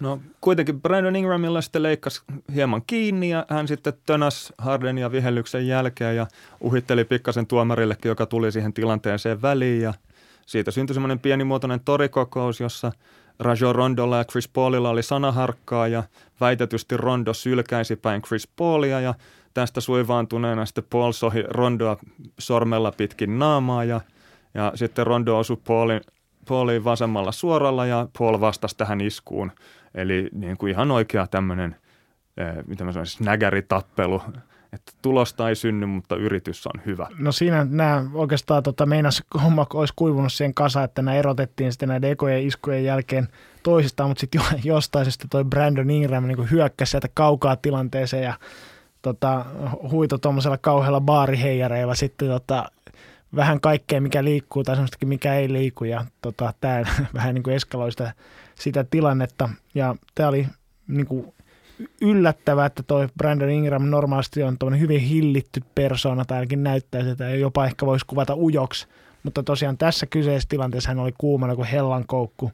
No 0.00 0.20
kuitenkin 0.40 0.80
Brandon 0.80 1.16
Ingramilla 1.16 1.60
sitten 1.60 1.82
leikkasi 1.82 2.22
hieman 2.54 2.82
kiinni 2.86 3.30
ja 3.30 3.46
hän 3.50 3.68
sitten 3.68 3.92
tönäs 4.06 4.52
Hardenia 4.58 5.12
vihellyksen 5.12 5.66
jälkeen 5.66 6.16
ja 6.16 6.26
uhitteli 6.60 7.04
pikkasen 7.04 7.46
tuomarillekin, 7.46 8.08
joka 8.08 8.26
tuli 8.26 8.52
siihen 8.52 8.72
tilanteeseen 8.72 9.42
väliin 9.42 9.82
ja 9.82 9.94
siitä 10.46 10.70
syntyi 10.70 10.94
semmoinen 10.94 11.18
pienimuotoinen 11.18 11.80
torikokous, 11.80 12.60
jossa 12.60 12.92
Rajo 13.38 13.72
Rondolla 13.72 14.16
ja 14.16 14.24
Chris 14.24 14.48
Paulilla 14.48 14.90
oli 14.90 15.02
sanaharkkaa 15.02 15.88
ja 15.88 16.02
väitetysti 16.40 16.96
Rondo 16.96 17.34
sylkäisi 17.34 17.96
päin 17.96 18.22
Chris 18.22 18.48
Paulia 18.56 19.00
ja 19.00 19.14
tästä 19.58 19.80
suivaantuneena 19.80 20.66
sitten 20.66 20.84
Paul 20.90 21.12
sohi 21.12 21.42
Rondoa 21.42 21.96
sormella 22.38 22.92
pitkin 22.92 23.38
naamaa 23.38 23.84
ja, 23.84 24.00
ja 24.54 24.72
sitten 24.74 25.06
Rondo 25.06 25.38
osui 25.38 25.56
Paulin, 25.66 26.00
Paulin 26.48 26.84
vasemmalla 26.84 27.32
suoralla 27.32 27.86
ja 27.86 28.08
Paul 28.18 28.40
vastasi 28.40 28.76
tähän 28.76 29.00
iskuun. 29.00 29.52
Eli 29.94 30.28
niin 30.32 30.56
kuin 30.56 30.70
ihan 30.70 30.90
oikea 30.90 31.26
tämmöinen, 31.26 31.76
eh, 32.36 32.64
mitä 32.66 32.84
mä 32.84 32.92
sanoin, 32.92 33.06
snägäritappelu, 33.06 34.22
että 34.72 34.92
tulosta 35.02 35.48
ei 35.48 35.54
synny, 35.54 35.86
mutta 35.86 36.16
yritys 36.16 36.66
on 36.66 36.80
hyvä. 36.86 37.06
No 37.18 37.32
siinä 37.32 37.66
nämä 37.70 38.04
oikeastaan 38.14 38.62
tota, 38.62 38.86
meinas 38.86 39.22
homma 39.42 39.66
olisi 39.74 39.94
kuivunut 39.96 40.32
siihen 40.32 40.54
kasaan, 40.54 40.84
että 40.84 41.02
nämä 41.02 41.16
erotettiin 41.16 41.72
sitten 41.72 41.88
näiden 41.88 42.10
ekojen 42.10 42.46
iskujen 42.46 42.84
jälkeen 42.84 43.28
toisistaan, 43.62 44.10
mutta 44.10 44.20
sitten 44.20 44.40
jostain 44.64 45.10
sitten 45.10 45.30
toi 45.30 45.44
Brandon 45.44 45.90
Ingram 45.90 46.26
niin 46.26 46.50
hyökkäsi 46.50 46.90
sieltä 46.90 47.08
kaukaa 47.14 47.56
tilanteeseen 47.56 48.22
ja 48.22 48.34
tota, 49.02 49.44
huito 49.90 50.18
tuommoisella 50.18 50.58
kauhealla 50.58 51.00
baariheijareilla 51.00 51.94
sitten 51.94 52.28
tota, 52.28 52.70
vähän 53.36 53.60
kaikkea, 53.60 54.00
mikä 54.00 54.24
liikkuu 54.24 54.64
tai 54.64 54.76
semmoistakin, 54.76 55.08
mikä 55.08 55.34
ei 55.34 55.52
liiku. 55.52 55.84
Ja 55.84 56.04
tota, 56.22 56.54
tämä 56.60 56.82
vähän 57.14 57.34
niin 57.34 57.42
kuin 57.42 57.56
eskaloi 57.56 57.90
sitä, 57.90 58.12
sitä 58.54 58.84
tilannetta. 58.84 59.48
Ja 59.74 59.96
tämä 60.14 60.28
oli 60.28 60.46
niin 60.88 61.06
kuin 61.06 61.34
yllättävää, 62.00 62.66
että 62.66 62.82
toi 62.82 63.08
Brandon 63.18 63.50
Ingram 63.50 63.90
normaalisti 63.90 64.42
on 64.42 64.58
tuommoinen 64.58 64.80
hyvin 64.80 65.00
hillitty 65.00 65.60
persona, 65.74 66.24
tai 66.24 66.38
ainakin 66.38 66.62
näyttää 66.62 67.10
että 67.12 67.28
jopa 67.28 67.66
ehkä 67.66 67.86
voisi 67.86 68.06
kuvata 68.06 68.34
ujoksi. 68.36 68.86
Mutta 69.22 69.42
tosiaan 69.42 69.78
tässä 69.78 70.06
kyseisessä 70.06 70.48
tilanteessa 70.48 70.90
hän 70.90 70.98
oli 70.98 71.12
kuumana 71.18 71.56
kuin 71.56 71.68
hellan 71.68 72.04
koukku. 72.06 72.52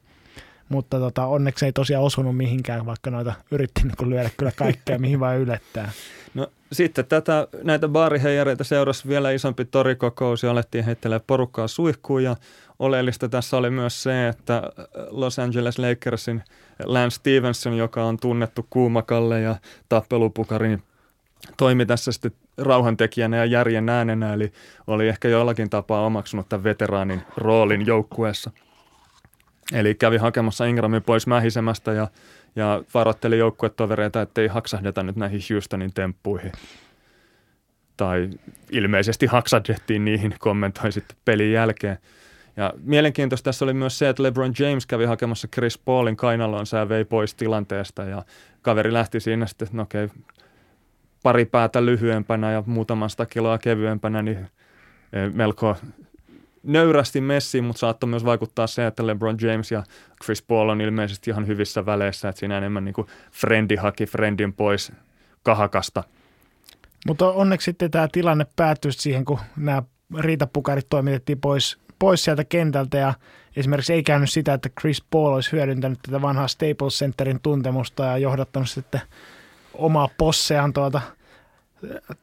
Mutta 0.68 0.98
tota, 0.98 1.26
onneksi 1.26 1.66
ei 1.66 1.72
tosiaan 1.72 2.04
osunut 2.04 2.36
mihinkään, 2.36 2.86
vaikka 2.86 3.10
noita 3.10 3.32
yritti 3.50 3.80
niin 3.82 4.10
lyödä 4.10 4.30
kyllä 4.36 4.52
kaikkea, 4.56 4.98
mihin 4.98 5.20
vaan 5.20 5.38
ylettää. 5.38 5.92
No 6.34 6.46
sitten 6.72 7.04
tätä, 7.04 7.48
näitä 7.62 7.88
baariheijareita 7.88 8.64
seurasi 8.64 9.08
vielä 9.08 9.30
isompi 9.30 9.64
torikokous 9.64 10.42
ja 10.42 10.50
alettiin 10.50 10.84
heittelee 10.84 11.20
porukkaa 11.26 11.68
suihkuun 11.68 12.24
ja 12.24 12.36
oleellista 12.78 13.28
tässä 13.28 13.56
oli 13.56 13.70
myös 13.70 14.02
se, 14.02 14.28
että 14.28 14.62
Los 15.10 15.38
Angeles 15.38 15.78
Lakersin 15.78 16.42
Lance 16.84 17.14
Stevenson, 17.14 17.76
joka 17.76 18.04
on 18.04 18.18
tunnettu 18.18 18.66
kuumakalle 18.70 19.40
ja 19.40 19.56
tappelupukari, 19.88 20.68
niin 20.68 20.82
toimi 21.56 21.86
tässä 21.86 22.12
sitten 22.12 22.32
rauhantekijänä 22.58 23.36
ja 23.36 23.44
järjen 23.44 23.88
äänenä, 23.88 24.34
eli 24.34 24.52
oli 24.86 25.08
ehkä 25.08 25.28
jollakin 25.28 25.70
tapaa 25.70 26.06
omaksunut 26.06 26.48
tämän 26.48 26.64
veteraanin 26.64 27.22
roolin 27.36 27.86
joukkueessa. 27.86 28.50
Eli 29.72 29.94
kävi 29.94 30.16
hakemassa 30.16 30.64
Ingramin 30.64 31.02
pois 31.02 31.26
mähisemästä 31.26 31.92
ja, 31.92 32.08
ja 32.56 32.82
varoitteli 32.94 33.38
joukkuetovereita, 33.38 34.22
ettei 34.22 34.46
haksahdeta 34.46 35.02
nyt 35.02 35.16
näihin 35.16 35.40
Houstonin 35.50 35.94
temppuihin. 35.94 36.52
tai 37.96 38.30
ilmeisesti 38.70 39.26
haksadettiin 39.26 40.04
niihin, 40.04 40.34
kommentoi 40.38 40.92
sitten 40.92 41.16
pelin 41.24 41.52
jälkeen. 41.52 41.98
Ja 42.56 42.72
mielenkiintoista 42.82 43.44
tässä 43.44 43.64
oli 43.64 43.74
myös 43.74 43.98
se, 43.98 44.08
että 44.08 44.22
LeBron 44.22 44.52
James 44.58 44.86
kävi 44.86 45.04
hakemassa 45.04 45.48
Chris 45.48 45.78
Paulin 45.78 46.16
kainaloon 46.16 46.66
ja 46.72 46.88
vei 46.88 47.04
pois 47.04 47.34
tilanteesta 47.34 48.04
ja 48.04 48.22
kaveri 48.62 48.92
lähti 48.92 49.20
siinä 49.20 49.46
sitten, 49.46 49.66
että 49.66 49.76
no 49.76 49.82
okei, 49.82 50.08
pari 51.22 51.44
päätä 51.44 51.86
lyhyempänä 51.86 52.52
ja 52.52 52.62
muutamasta 52.66 53.26
kiloa 53.26 53.58
kevyempänä, 53.58 54.22
niin 54.22 54.38
e, 55.12 55.28
melko 55.32 55.76
nöyrästi 56.64 57.20
messiin, 57.20 57.64
mutta 57.64 57.80
saattoi 57.80 58.08
myös 58.08 58.24
vaikuttaa 58.24 58.66
se, 58.66 58.86
että 58.86 59.06
LeBron 59.06 59.36
James 59.40 59.70
ja 59.72 59.82
Chris 60.24 60.42
Paul 60.42 60.68
on 60.68 60.80
ilmeisesti 60.80 61.30
ihan 61.30 61.46
hyvissä 61.46 61.86
väleissä, 61.86 62.28
että 62.28 62.40
siinä 62.40 62.58
enemmän 62.58 62.84
niin 62.84 62.94
kuin 62.94 63.06
frendi 63.32 63.76
haki 63.76 64.06
friendin 64.06 64.52
pois 64.52 64.92
kahakasta. 65.42 66.04
Mutta 67.06 67.30
onneksi 67.30 67.64
sitten 67.64 67.90
tämä 67.90 68.08
tilanne 68.12 68.46
päättyi 68.56 68.92
siihen, 68.92 69.24
kun 69.24 69.38
nämä 69.56 69.82
riitapukarit 70.18 70.86
toimitettiin 70.88 71.40
pois, 71.40 71.78
pois 71.98 72.24
sieltä 72.24 72.44
kentältä 72.44 72.98
ja 72.98 73.14
esimerkiksi 73.56 73.92
ei 73.92 74.02
käynyt 74.02 74.30
sitä, 74.30 74.54
että 74.54 74.68
Chris 74.80 75.04
Paul 75.10 75.32
olisi 75.32 75.52
hyödyntänyt 75.52 75.98
tätä 76.02 76.22
vanhaa 76.22 76.48
Staples 76.48 76.98
Centerin 76.98 77.40
tuntemusta 77.40 78.04
ja 78.04 78.18
johdattanut 78.18 78.70
sitten 78.70 79.00
omaa 79.74 80.08
posseaan 80.18 80.72
tuolta– 80.72 81.00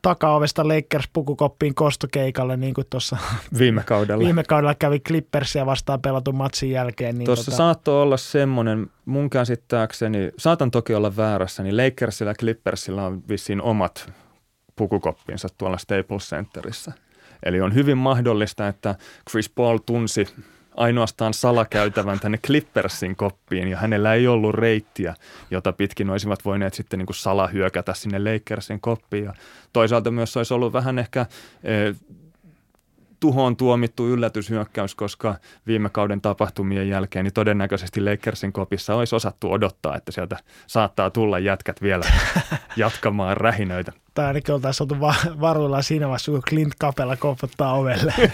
takaovesta 0.01 0.63
Lakers-pukukoppiin 0.67 1.73
kostokeikalle, 1.75 2.57
niin 2.57 2.73
kuin 2.73 2.87
tuossa 2.89 3.17
viime 3.57 3.83
kaudella. 3.85 4.23
viime 4.23 4.43
kaudella 4.43 4.75
kävi 4.75 4.99
Clippersia 4.99 5.65
vastaan 5.65 6.01
pelatun 6.01 6.35
matsin 6.35 6.71
jälkeen. 6.71 7.17
Niin 7.17 7.25
tuossa 7.25 7.45
tota... 7.45 7.57
saattoi 7.57 8.01
olla 8.01 8.17
semmoinen, 8.17 8.87
mun 9.05 9.29
käsittääkseni, 9.29 10.31
saatan 10.37 10.71
toki 10.71 10.93
olla 10.93 11.15
väärässä, 11.15 11.63
niin 11.63 11.77
Lakersilla 11.77 12.31
ja 12.31 12.35
Clippersilla 12.35 13.05
on 13.05 13.23
vissiin 13.29 13.61
omat 13.61 14.13
pukukoppinsa 14.75 15.47
tuolla 15.57 15.77
Staples 15.77 16.29
Centerissä. 16.29 16.91
Eli 17.43 17.61
on 17.61 17.73
hyvin 17.73 17.97
mahdollista, 17.97 18.67
että 18.67 18.95
Chris 19.29 19.49
Paul 19.49 19.77
tunsi 19.77 20.27
ainoastaan 20.75 21.33
salakäytävän 21.33 22.19
tänne 22.19 22.37
Clippersin 22.37 23.15
koppiin 23.15 23.67
ja 23.67 23.77
hänellä 23.77 24.13
ei 24.13 24.27
ollut 24.27 24.55
reittiä, 24.55 25.15
jota 25.51 25.73
pitkin 25.73 26.09
olisivat 26.09 26.45
voineet 26.45 26.73
sitten 26.73 26.99
niin 26.99 27.05
kuin 27.07 27.15
salahyökätä 27.15 27.93
sinne 27.93 28.19
Lakersin 28.19 28.81
koppiin. 28.81 29.23
Ja 29.23 29.33
toisaalta 29.73 30.11
myös 30.11 30.37
olisi 30.37 30.53
ollut 30.53 30.73
vähän 30.73 30.99
ehkä 30.99 31.25
e, 31.63 31.93
tuhoon 33.21 33.57
tuomittu 33.57 34.07
yllätyshyökkäys, 34.07 34.95
koska 34.95 35.35
viime 35.67 35.89
kauden 35.89 36.21
tapahtumien 36.21 36.89
jälkeen 36.89 37.25
niin 37.25 37.33
todennäköisesti 37.33 38.01
Lakersin 38.01 38.53
kopissa 38.53 38.95
olisi 38.95 39.15
osattu 39.15 39.51
odottaa, 39.51 39.95
että 39.97 40.11
sieltä 40.11 40.37
saattaa 40.67 41.09
tulla 41.09 41.39
jätkät 41.39 41.81
vielä 41.81 42.05
jatkamaan 42.75 43.37
rähinöitä. 43.37 43.91
Tai 44.13 44.25
ainakin 44.25 44.55
oltaisiin 44.55 44.85
oltu 44.85 44.99
va- 44.99 45.39
varuilla 45.41 45.81
siinä 45.81 46.07
vaiheessa, 46.07 46.31
kun 46.31 46.41
Clint 46.49 46.73
Capella 46.81 47.15
koputtaa 47.15 47.73
ovelle. 47.73 48.13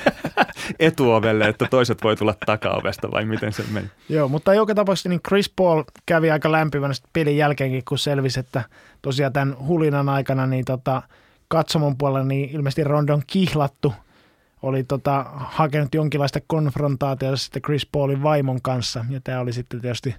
Etuovelle, 0.80 1.48
että 1.48 1.68
toiset 1.70 2.04
voi 2.04 2.16
tulla 2.16 2.36
takaovesta 2.46 3.12
vai 3.12 3.26
miten 3.26 3.54
se 3.54 3.64
meni? 3.72 3.88
Joo, 4.10 4.28
mutta 4.28 4.54
joka 4.54 4.76
tapauksessa 4.76 5.10
niin 5.10 5.22
Chris 5.28 5.50
Paul 5.56 5.84
kävi 6.06 6.32
aika 6.32 6.52
lämpimänä 6.52 6.94
pelin 7.14 7.38
jälkeenkin, 7.38 7.84
kun 7.88 7.98
selvisi, 7.98 8.40
että 8.40 8.64
tosiaan 9.02 9.34
tämän 9.34 9.58
hulinan 9.60 10.10
aikana 10.10 10.48
niin 10.48 10.66
tota, 10.66 11.02
katsomon 11.48 11.98
puolella 11.98 12.28
niin 12.28 12.50
ilmeisesti 12.50 12.84
Rondon 12.84 13.22
kihlattu 13.28 13.94
oli 14.62 14.84
tota, 14.84 15.26
hakenut 15.36 15.96
jonkinlaista 15.96 16.40
konfrontaatiota 16.48 17.38
sitten 17.38 17.62
Chris 17.62 17.86
Paulin 17.86 18.24
vaimon 18.24 18.62
kanssa. 18.62 19.06
Ja 19.10 19.22
tämä 19.24 19.40
oli 19.40 19.54
sitten 19.54 19.82
tietysti 19.82 20.16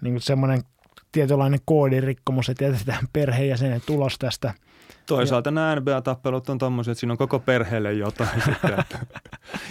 niin 0.00 0.20
semmoinen 0.20 0.62
tietynlainen 1.12 1.60
koodirikkomus, 1.64 2.48
että 2.48 2.64
jätetään 2.64 3.08
perheenjäsenen 3.12 3.82
tulos 3.86 4.18
tästä. 4.18 4.54
Toisaalta 5.08 5.48
ja. 5.48 5.52
nämä 5.52 5.76
NBA-tappelut 5.76 6.48
on 6.48 6.58
tommosia, 6.58 6.92
että 6.92 7.00
siinä 7.00 7.12
on 7.12 7.18
koko 7.18 7.38
perheelle 7.38 7.92
jotain 7.92 8.42
sitten. 8.44 8.84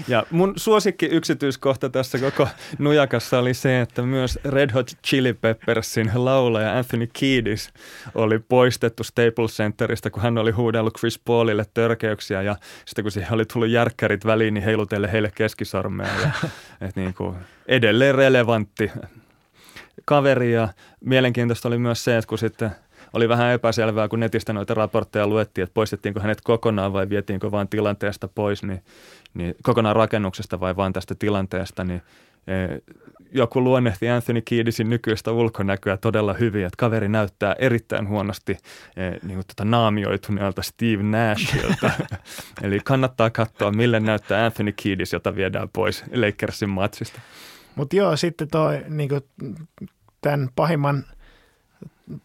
Ja 0.08 0.24
mun 0.32 0.54
suosikki 0.56 1.06
yksityiskohta 1.06 1.90
tässä 1.90 2.20
koko 2.20 2.48
nujakassa 2.80 3.40
oli 3.40 3.54
se, 3.54 3.82
että 3.82 4.02
myös 4.02 4.40
Red 4.46 4.72
Hot 4.74 4.92
Chili 5.08 5.34
Peppersin 5.34 6.12
laulaja 6.16 6.78
Anthony 6.78 7.08
Kiedis 7.14 7.70
oli 8.16 8.40
poistettu 8.40 9.04
Staples 9.04 9.58
Centeristä, 9.58 10.10
kun 10.10 10.24
hän 10.24 10.38
oli 10.38 10.52
huudellut 10.52 10.98
Chris 10.98 11.20
Paulille 11.20 11.66
törkeyksiä 11.74 12.42
ja 12.42 12.56
sitten 12.86 13.04
kun 13.04 13.12
siihen 13.12 13.34
oli 13.34 13.46
tullut 13.46 13.70
järkkärit 13.70 14.26
väliin, 14.26 14.54
niin 14.54 14.64
heilutelle 14.64 15.12
heille 15.12 15.32
keskisormea. 15.36 16.08
Ja, 16.22 16.32
et 16.88 16.96
niin 16.96 17.14
kuin 17.14 17.36
edelleen 17.68 18.16
relevantti 18.16 18.92
kaveri 20.06 20.54
ja 20.54 20.68
mielenkiintoista 21.00 21.68
oli 21.68 21.78
myös 21.78 22.04
se, 22.04 22.18
että 22.18 22.28
kun 22.28 22.38
sitten 22.38 22.72
oli 23.14 23.30
vähän 23.30 23.54
epäselvää, 23.54 24.08
kun 24.08 24.20
netistä 24.20 24.54
noita 24.54 24.74
raportteja 24.74 25.28
luettiin, 25.28 25.64
että 25.64 25.74
poistettiinko 25.74 26.20
hänet 26.20 26.42
kokonaan 26.42 26.94
vai 26.94 27.10
vietiinkö 27.10 27.52
vain 27.52 27.68
tilanteesta 27.68 28.28
pois, 28.28 28.64
niin, 28.64 28.84
niin 29.34 29.56
kokonaan 29.64 29.96
rakennuksesta 29.96 30.60
vai 30.60 30.76
vain 30.76 30.94
tästä 30.94 31.16
tilanteesta, 31.20 31.84
niin 31.84 32.02
e, 32.48 32.54
joku 33.32 33.64
luonnehti 33.64 34.10
Anthony 34.10 34.42
Kiedisin 34.42 34.90
nykyistä 34.90 35.32
ulkonäköä 35.32 35.98
todella 35.98 36.34
hyvin, 36.34 36.66
että 36.66 36.78
kaveri 36.78 37.10
näyttää 37.10 37.56
erittäin 37.60 38.08
huonosti 38.08 38.58
e, 38.96 39.10
niin 39.12 39.36
kuin 39.36 39.48
tota 39.48 39.66
naamioituneelta 39.66 40.62
Steve 40.62 41.04
Nashilta. 41.04 41.92
Eli 42.64 42.80
kannattaa 42.84 43.30
katsoa, 43.30 43.72
millä 43.72 44.00
näyttää 44.00 44.46
Anthony 44.46 44.72
Kiedis, 44.72 45.14
jota 45.14 45.36
viedään 45.36 45.70
pois 45.74 46.04
Lakersin 46.16 46.70
matsista. 46.70 47.22
Mutta 47.76 47.96
joo, 47.96 48.16
sitten 48.16 48.48
toi 48.48 48.84
niin 48.90 49.10
tämän 50.22 50.50
pahimman, 50.56 51.04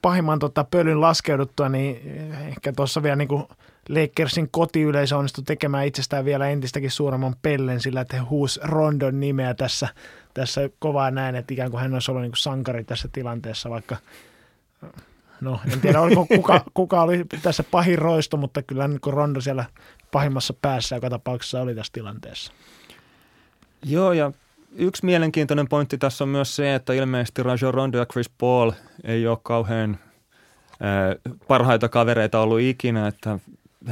pahimman 0.02 0.38
tota 0.38 0.64
pölyn 0.64 1.00
laskeuduttua, 1.00 1.68
niin 1.68 2.22
ehkä 2.48 2.72
tuossa 2.72 3.02
vielä 3.02 3.16
niin 3.16 3.28
kuin 3.28 3.44
Lakersin 3.88 4.48
kotiyleisö 4.50 5.16
onnistui 5.16 5.44
tekemään 5.44 5.86
itsestään 5.86 6.24
vielä 6.24 6.48
entistäkin 6.48 6.90
suuremman 6.90 7.36
pellen 7.42 7.80
sillä, 7.80 8.00
että 8.00 8.16
he 8.16 8.22
huus 8.22 8.60
Rondon 8.62 9.20
nimeä 9.20 9.54
tässä, 9.54 9.88
tässä 10.34 10.70
kovaa 10.78 11.10
näin, 11.10 11.34
että 11.34 11.54
ikään 11.54 11.70
kuin 11.70 11.80
hän 11.80 11.94
olisi 11.94 12.10
ollut 12.10 12.22
niin 12.22 12.32
kuin 12.32 12.38
sankari 12.38 12.84
tässä 12.84 13.09
tilanteessa, 13.12 13.70
vaikka 13.70 13.96
no 15.40 15.60
en 15.72 15.80
tiedä 15.80 16.00
oliko 16.00 16.26
kuka, 16.36 16.64
kuka 16.74 17.02
oli 17.02 17.24
tässä 17.42 17.62
pahin 17.62 17.98
roisto, 17.98 18.36
mutta 18.36 18.62
kyllä 18.62 18.88
niin 18.88 19.00
kuin 19.00 19.14
Rondo 19.14 19.40
siellä 19.40 19.64
pahimmassa 20.12 20.54
päässä 20.62 20.96
joka 20.96 21.10
tapauksessa 21.10 21.60
oli 21.60 21.74
tässä 21.74 21.92
tilanteessa. 21.92 22.52
Joo, 23.84 24.12
ja 24.12 24.32
yksi 24.77 25.05
mielenkiintoinen 25.05 25.69
pointti 25.69 25.99
tässä 25.99 26.24
on 26.24 26.28
myös 26.28 26.57
se, 26.57 26.74
että 26.74 26.93
ilmeisesti 26.93 27.43
Rajon 27.43 27.74
Rondo 27.74 27.99
ja 27.99 28.07
Chris 28.07 28.31
Paul 28.39 28.73
ei 29.05 29.27
ole 29.27 29.39
kauhean 29.43 29.99
äh, 30.70 31.35
parhaita 31.49 31.89
kavereita 31.89 32.40
ollut 32.40 32.61
ikinä, 32.61 33.07
että 33.07 33.39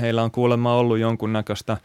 heillä 0.01 0.23
on 0.23 0.31
kuulemma 0.31 0.74
ollut 0.74 0.98
jonkunnäköistä 0.98 1.73
äh, 1.73 1.81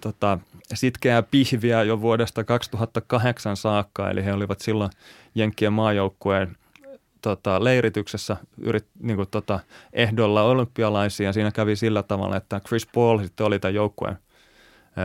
tota, 0.00 0.38
sitkeää 0.74 1.22
pihviä 1.22 1.82
jo 1.82 2.00
vuodesta 2.00 2.44
2008 2.44 3.56
saakka, 3.56 4.10
eli 4.10 4.24
he 4.24 4.32
olivat 4.32 4.60
silloin 4.60 4.90
Jenkkien 5.34 5.72
maajoukkueen 5.72 6.56
tota, 7.22 7.64
leirityksessä 7.64 8.36
yrit, 8.58 8.86
niin 9.00 9.16
kuin, 9.16 9.28
tota, 9.30 9.60
ehdolla 9.92 10.42
olympialaisia. 10.42 11.32
Siinä 11.32 11.50
kävi 11.50 11.76
sillä 11.76 12.02
tavalla, 12.02 12.36
että 12.36 12.60
Chris 12.60 12.86
Paul 12.86 13.18
sitten 13.18 13.46
oli 13.46 13.58
tämän 13.58 13.74
joukkueen– 13.74 14.18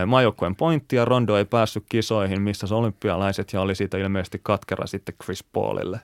maajoukkueen 0.06 0.56
pointti 0.56 0.96
ja 0.96 1.04
Rondo 1.04 1.36
ei 1.36 1.44
päässyt 1.44 1.84
kisoihin, 1.88 2.42
missä 2.42 2.66
se 2.66 2.74
olympialaiset 2.74 3.52
ja 3.52 3.60
oli 3.60 3.74
siitä 3.74 3.98
ilmeisesti 3.98 4.40
katkera 4.42 4.86
sitten 4.86 5.14
Chris 5.24 5.44
Paulille. 5.44 6.00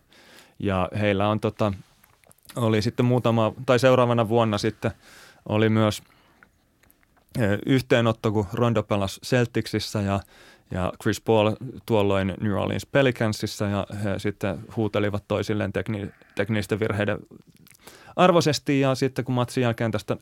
Ja 0.58 0.88
heillä 1.00 1.28
on 1.28 1.40
tota, 1.40 1.72
oli 2.56 2.82
sitten 2.82 3.06
muutama, 3.06 3.52
tai 3.66 3.78
seuraavana 3.78 4.28
vuonna 4.28 4.58
sitten 4.58 4.90
oli 5.48 5.68
myös 5.68 6.02
yhteenotto, 7.66 8.32
kun 8.32 8.46
Rondo 8.52 8.82
pelasi 8.82 9.20
Celticsissa 9.20 10.00
ja, 10.00 10.20
ja 10.70 10.92
Chris 11.02 11.20
Paul 11.20 11.52
tuolloin 11.86 12.34
New 12.40 12.52
Orleans 12.52 12.86
Pelicansissa 12.86 13.66
ja 13.66 13.86
he 14.04 14.18
sitten 14.18 14.58
huutelivat 14.76 15.24
toisilleen 15.28 15.72
tekni, 15.72 16.10
teknisten 16.34 16.80
virheiden 16.80 17.18
arvoisesti 18.16 18.80
ja 18.80 18.94
sitten 18.94 19.24
kun 19.24 19.34
matsin 19.34 19.62
jälkeen 19.62 19.90
tästä 19.90 20.16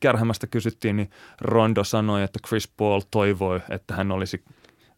kärhämästä 0.00 0.46
kysyttiin, 0.46 0.96
niin 0.96 1.10
Rondo 1.40 1.84
sanoi, 1.84 2.22
että 2.22 2.38
Chris 2.48 2.68
Paul 2.68 3.00
toivoi, 3.10 3.60
että 3.70 3.94
hän 3.94 4.12
olisi 4.12 4.44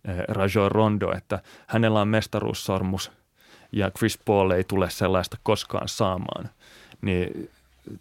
eh, 0.04 0.16
Rajo 0.28 0.68
Rondo, 0.68 1.12
että 1.16 1.38
hänellä 1.66 2.00
on 2.00 2.08
mestaruussormus 2.08 3.12
ja 3.72 3.90
Chris 3.90 4.18
Paul 4.24 4.50
ei 4.50 4.64
tule 4.64 4.90
sellaista 4.90 5.36
koskaan 5.42 5.88
saamaan. 5.88 6.48
Niin 7.02 7.50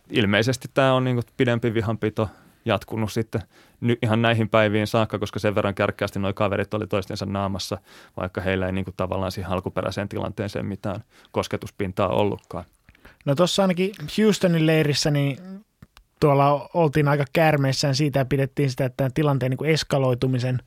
ilmeisesti 0.10 0.68
tämä 0.74 0.94
on 0.94 1.04
niin 1.04 1.22
pidempi 1.38 1.74
vihanpito 1.74 2.30
jatkunut 2.66 3.12
sitten 3.12 3.42
ihan 4.04 4.22
näihin 4.22 4.50
päiviin 4.50 4.88
saakka, 4.88 5.20
koska 5.20 5.40
sen 5.40 5.56
verran 5.56 5.76
kärkkäästi 5.76 6.20
nuo 6.20 6.34
kaverit 6.34 6.74
oli 6.74 6.88
toistensa 6.88 7.26
naamassa, 7.26 7.78
vaikka 8.18 8.42
heillä 8.42 8.66
ei 8.66 8.72
niin 8.72 8.86
kuin 8.86 8.96
tavallaan 8.98 9.32
siihen 9.32 9.52
alkuperäiseen 9.52 10.10
tilanteeseen 10.10 10.66
mitään 10.66 11.04
kosketuspintaa 11.32 12.10
ollutkaan. 12.10 12.66
No 13.26 13.36
tuossa 13.36 13.62
ainakin 13.62 13.92
Houstonin 14.18 14.66
leirissä, 14.66 15.12
niin 15.12 15.38
tuolla 16.20 16.70
oltiin 16.74 17.08
aika 17.08 17.26
kärmeissään 17.34 17.96
siitä 17.96 18.20
ja 18.20 18.26
pidettiin 18.26 18.70
sitä, 18.70 18.86
että 18.86 19.10
tilanteen 19.14 19.50
niin 19.50 19.74
eskaloitumisen 19.74 20.60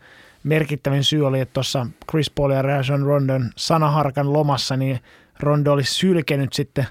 merkittävin 0.45 1.05
syy 1.05 1.27
oli, 1.27 1.41
että 1.41 1.53
tuossa 1.53 1.87
Chris 2.11 2.31
Paul 2.31 2.51
ja 2.51 2.63
Rajon 2.63 3.03
Rondon 3.03 3.51
sanaharkan 3.57 4.33
lomassa, 4.33 4.77
niin 4.77 5.01
Rondo 5.41 5.73
olisi 5.73 5.95
sylkenyt 5.95 6.53
sitten 6.53 6.87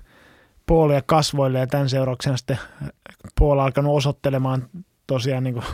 Paulia 0.65 1.01
kasvoille 1.05 1.59
ja 1.59 1.67
tämän 1.67 1.89
seurauksena 1.89 2.38
sitten 2.38 2.59
Paul 3.39 3.59
alkanut 3.59 3.97
osoittelemaan 3.97 4.67
tosiaan 5.07 5.43
niin 5.43 5.53
kuin, 5.53 5.65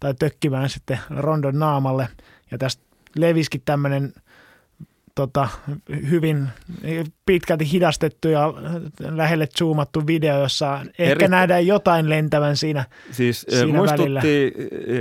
tai 0.00 0.14
tökkimään 0.14 0.68
sitten 0.68 0.98
Rondon 1.10 1.58
naamalle. 1.58 2.08
Ja 2.50 2.58
tästä 2.58 2.82
levisikin 3.16 3.62
tämmöinen 3.64 4.12
tota, 5.16 5.48
hyvin 6.10 6.48
pitkälti 7.26 7.72
hidastettu 7.72 8.28
ja 8.28 8.54
lähelle 9.00 9.46
zoomattu 9.58 10.06
video, 10.06 10.40
jossa 10.40 10.80
ehkä 10.98 11.12
Eri... 11.24 11.28
nähdään 11.28 11.66
jotain 11.66 12.08
lentävän 12.08 12.56
siinä 12.56 12.84
Siis 13.10 13.46
siinä 13.48 13.78
muistutti. 13.78 14.54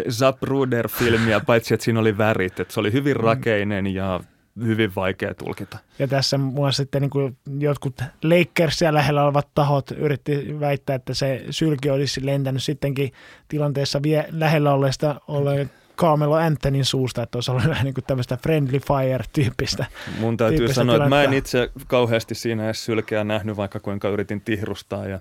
Zapruder-filmiä, 0.10 1.40
paitsi 1.48 1.74
että 1.74 1.84
siinä 1.84 2.00
oli 2.00 2.18
värit. 2.18 2.60
Että 2.60 2.74
se 2.74 2.80
oli 2.80 2.94
hyvin 2.94 3.16
rakeinen 3.16 3.88
ja 3.88 4.20
hyvin 4.64 4.96
vaikea 4.96 5.34
tulkita. 5.34 5.78
Ja 6.00 6.08
tässä 6.08 6.38
mua 6.38 6.72
sitten 6.72 7.02
niin 7.02 7.10
kuin 7.10 7.38
jotkut 7.60 8.02
Lakersia 8.24 8.94
lähellä 8.94 9.24
olevat 9.24 9.48
tahot 9.56 9.92
yritti 9.92 10.60
väittää, 10.60 10.96
että 10.96 11.14
se 11.14 11.46
sylki 11.50 11.90
olisi 11.90 12.26
lentänyt 12.26 12.64
sittenkin 12.64 13.12
tilanteessa 13.48 14.04
vie 14.04 14.26
lähellä 14.32 14.74
olleesta 14.74 15.22
ole 15.28 15.70
Carmelo 15.98 16.36
Anthonyn 16.36 16.86
suusta, 16.86 17.24
että 17.24 17.38
olisi 17.38 17.52
ollut 17.52 17.68
vähän 17.74 17.84
niin 17.86 17.94
kuin 17.94 18.06
tämmöistä 18.06 18.38
friendly 18.38 18.80
fire-tyyppistä. 18.80 19.86
Mun 20.20 20.38
täytyy 20.38 20.58
tyyppistä 20.58 20.82
sanoa, 20.82 20.96
tilannetta. 20.96 21.22
että 21.22 21.30
mä 21.30 21.34
en 21.34 21.38
itse 21.38 21.72
kauheasti 21.88 22.36
siinä 22.36 22.66
edes 22.66 22.86
sylkeä 22.86 23.24
nähnyt, 23.24 23.58
vaikka 23.58 23.80
kuinka 23.80 24.10
yritin 24.10 24.42
tihrustaa 24.42 25.08
ja 25.08 25.20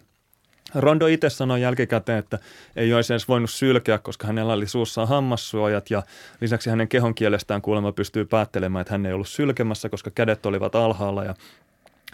Rondo 0.74 1.06
itse 1.06 1.30
sanoi 1.30 1.60
jälkikäteen, 1.60 2.18
että 2.18 2.38
ei 2.76 2.94
olisi 2.94 3.12
edes 3.12 3.28
voinut 3.28 3.50
sylkeä, 3.50 3.98
koska 3.98 4.26
hänellä 4.26 4.52
oli 4.52 4.66
suussaan 4.66 5.08
hammassuojat 5.08 5.90
ja 5.90 6.02
lisäksi 6.40 6.70
hänen 6.70 6.88
kehon 6.88 7.14
kielestään 7.14 7.62
kuulemma 7.62 7.92
pystyy 7.92 8.24
päättelemään, 8.24 8.80
että 8.80 8.94
hän 8.94 9.06
ei 9.06 9.12
ollut 9.12 9.28
sylkemässä, 9.28 9.88
koska 9.88 10.10
kädet 10.10 10.46
olivat 10.46 10.74
alhaalla 10.74 11.24
ja 11.24 11.34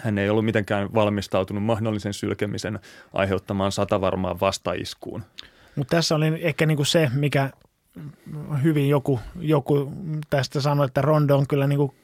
hän 0.01 0.19
ei 0.19 0.31
ollut 0.31 0.45
mitenkään 0.45 0.95
valmistautunut 0.95 1.63
mahdollisen 1.63 2.15
sylkemisen 2.15 2.79
aiheuttamaan 3.13 3.73
satavarmaan 3.73 4.41
vastaiskuun. 4.41 5.23
Mutta 5.77 5.97
tässä 5.97 6.15
oli 6.15 6.27
ehkä 6.41 6.67
niinku 6.67 6.85
se, 6.85 7.11
mikä 7.15 7.51
hyvin 8.63 8.89
joku, 8.89 9.21
joku 9.41 9.93
tästä 10.31 10.61
sanoi, 10.61 10.87
että 10.87 11.03
Rondo 11.03 11.37
on 11.37 11.47
kyllä 11.47 11.67
niinku 11.67 11.95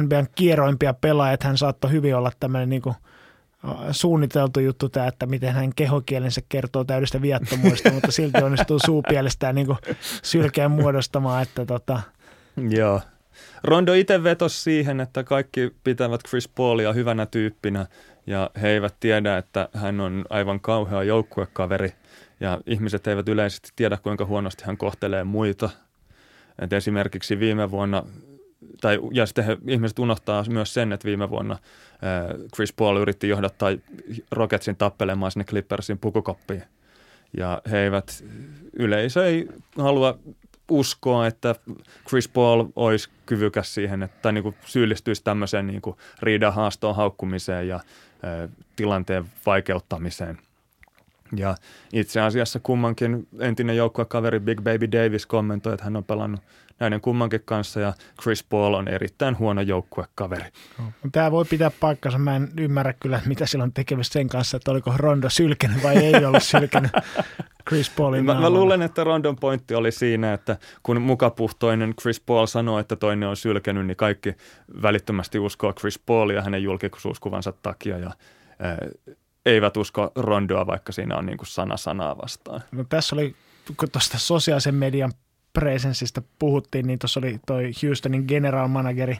NBAn 0.00 0.26
kierroimpia 0.34 0.94
pelaajia, 0.94 1.34
että 1.34 1.48
hän 1.48 1.58
saattoi 1.58 1.90
hyvin 1.90 2.16
olla 2.16 2.32
tämmöinen 2.40 2.68
niinku– 2.68 2.94
suunniteltu 3.90 4.60
juttu 4.60 4.88
tämä, 4.88 5.06
että 5.06 5.26
miten 5.26 5.54
hän 5.54 5.74
kehokielensä 5.76 6.40
kertoo 6.48 6.84
täydestä 6.84 7.22
viattomuudesta, 7.22 7.92
mutta 7.92 8.12
silti 8.12 8.42
onnistuu 8.42 8.78
suupielestään 8.86 9.54
niin 9.54 9.66
sylkeän 10.22 10.70
muodostamaan, 10.70 11.42
että 11.42 11.66
tota... 11.66 12.00
Joo. 12.70 13.00
Rondo 13.64 13.92
itse 13.92 14.24
vetosi 14.24 14.62
siihen, 14.62 15.00
että 15.00 15.24
kaikki 15.24 15.74
pitävät 15.84 16.20
Chris 16.28 16.48
Paulia 16.48 16.92
hyvänä 16.92 17.26
tyyppinä 17.26 17.86
ja 18.26 18.50
he 18.62 18.68
eivät 18.68 18.94
tiedä, 19.00 19.38
että 19.38 19.68
hän 19.74 20.00
on 20.00 20.24
aivan 20.30 20.60
kauhea 20.60 21.02
joukkuekaveri 21.02 21.92
ja 22.42 22.60
ihmiset 22.66 23.06
eivät 23.06 23.28
yleisesti 23.28 23.68
tiedä, 23.76 23.96
kuinka 23.96 24.24
huonosti 24.24 24.64
hän 24.64 24.76
kohtelee 24.76 25.24
muita. 25.24 25.70
Et 26.58 26.72
esimerkiksi 26.72 27.38
viime 27.38 27.70
vuonna 27.70 28.04
tai, 28.80 28.98
ja 29.12 29.26
sitten 29.26 29.44
he, 29.44 29.58
ihmiset 29.68 29.98
unohtaa 29.98 30.44
myös 30.48 30.74
sen, 30.74 30.92
että 30.92 31.08
viime 31.08 31.30
vuonna 31.30 31.58
Chris 32.54 32.72
Paul 32.72 32.96
yritti 32.96 33.28
johdattaa 33.28 33.70
Rocketsin 34.30 34.76
tappelemaan 34.76 35.32
sinne 35.32 35.44
Clippersin 35.44 35.98
pukukoppiin. 35.98 36.62
Ja 37.36 37.62
he 37.70 37.78
eivät, 37.78 38.24
yleisö 38.72 39.26
ei 39.26 39.48
halua 39.78 40.18
uskoa, 40.70 41.26
että 41.26 41.54
Chris 42.08 42.28
Paul 42.28 42.64
olisi 42.76 43.10
kyvykäs 43.26 43.74
siihen, 43.74 44.02
että 44.02 44.18
tai 44.22 44.32
niin 44.32 44.42
kuin 44.42 44.54
syyllistyisi 44.66 45.24
tämmöiseen 45.24 45.66
niin 45.66 45.82
kuin 45.82 45.96
riidan 46.22 46.54
haastoon 46.54 46.96
haukkumiseen 46.96 47.68
ja 47.68 47.76
ä, 47.76 48.48
tilanteen 48.76 49.24
vaikeuttamiseen. 49.46 50.38
Ja 51.36 51.54
itse 51.92 52.20
asiassa 52.20 52.60
kummankin 52.60 53.28
entinen 53.40 53.76
joukkuekaveri 53.76 54.40
Big 54.40 54.60
Baby 54.60 54.92
Davis 54.92 55.26
kommentoi, 55.26 55.72
että 55.74 55.84
hän 55.84 55.96
on 55.96 56.04
pelannut 56.04 56.40
näiden 56.80 57.00
kummankin 57.00 57.42
kanssa 57.44 57.80
ja 57.80 57.92
Chris 58.22 58.44
Paul 58.44 58.74
on 58.74 58.88
erittäin 58.88 59.38
huono 59.38 59.60
joukkuekaveri. 59.60 60.44
Tämä 61.12 61.30
voi 61.30 61.44
pitää 61.44 61.70
paikkansa. 61.80 62.18
Mä 62.18 62.36
en 62.36 62.48
ymmärrä 62.58 62.92
kyllä, 62.92 63.20
mitä 63.26 63.46
sillä 63.46 63.62
on 63.62 63.72
tekemistä 63.72 64.12
sen 64.12 64.28
kanssa, 64.28 64.56
että 64.56 64.70
oliko 64.70 64.92
Rondo 64.96 65.30
sylkenyt 65.30 65.82
vai 65.82 65.96
ei 65.96 66.24
ollut 66.24 66.42
sylkenyt 66.42 66.92
Chris 67.68 67.90
Paulin 67.90 68.24
mä, 68.24 68.40
mä 68.40 68.50
luulen, 68.50 68.82
että 68.82 69.04
Rondon 69.04 69.36
pointti 69.36 69.74
oli 69.74 69.92
siinä, 69.92 70.32
että 70.32 70.56
kun 70.82 71.02
mukapuhtoinen 71.02 71.94
Chris 72.00 72.20
Paul 72.20 72.46
sanoo, 72.46 72.78
että 72.78 72.96
toinen 72.96 73.28
on 73.28 73.36
sylkenyt, 73.36 73.86
niin 73.86 73.96
kaikki 73.96 74.34
välittömästi 74.82 75.38
uskoo 75.38 75.72
Chris 75.72 75.98
Paulia 75.98 76.42
hänen 76.42 76.62
julkisuuskuvansa 76.62 77.52
takia 77.52 77.98
ja 77.98 78.06
äh, 78.06 78.76
eivät 79.46 79.76
usko 79.76 80.12
Rondoa, 80.16 80.66
vaikka 80.66 80.92
siinä 80.92 81.16
on 81.16 81.26
niin 81.26 81.38
kuin 81.38 81.48
sana 81.48 81.76
sanaa 81.76 82.18
vastaan. 82.18 82.60
No, 82.72 82.84
tässä 82.88 83.16
oli, 83.16 83.34
kun 83.76 83.90
tuosta 83.90 84.18
sosiaalisen 84.18 84.74
median 84.74 85.12
presenssistä 85.52 86.22
puhuttiin, 86.38 86.86
niin 86.86 86.98
tuossa 86.98 87.20
oli 87.20 87.40
toi 87.46 87.72
Houstonin 87.82 88.24
general 88.28 88.68
manageri 88.68 89.18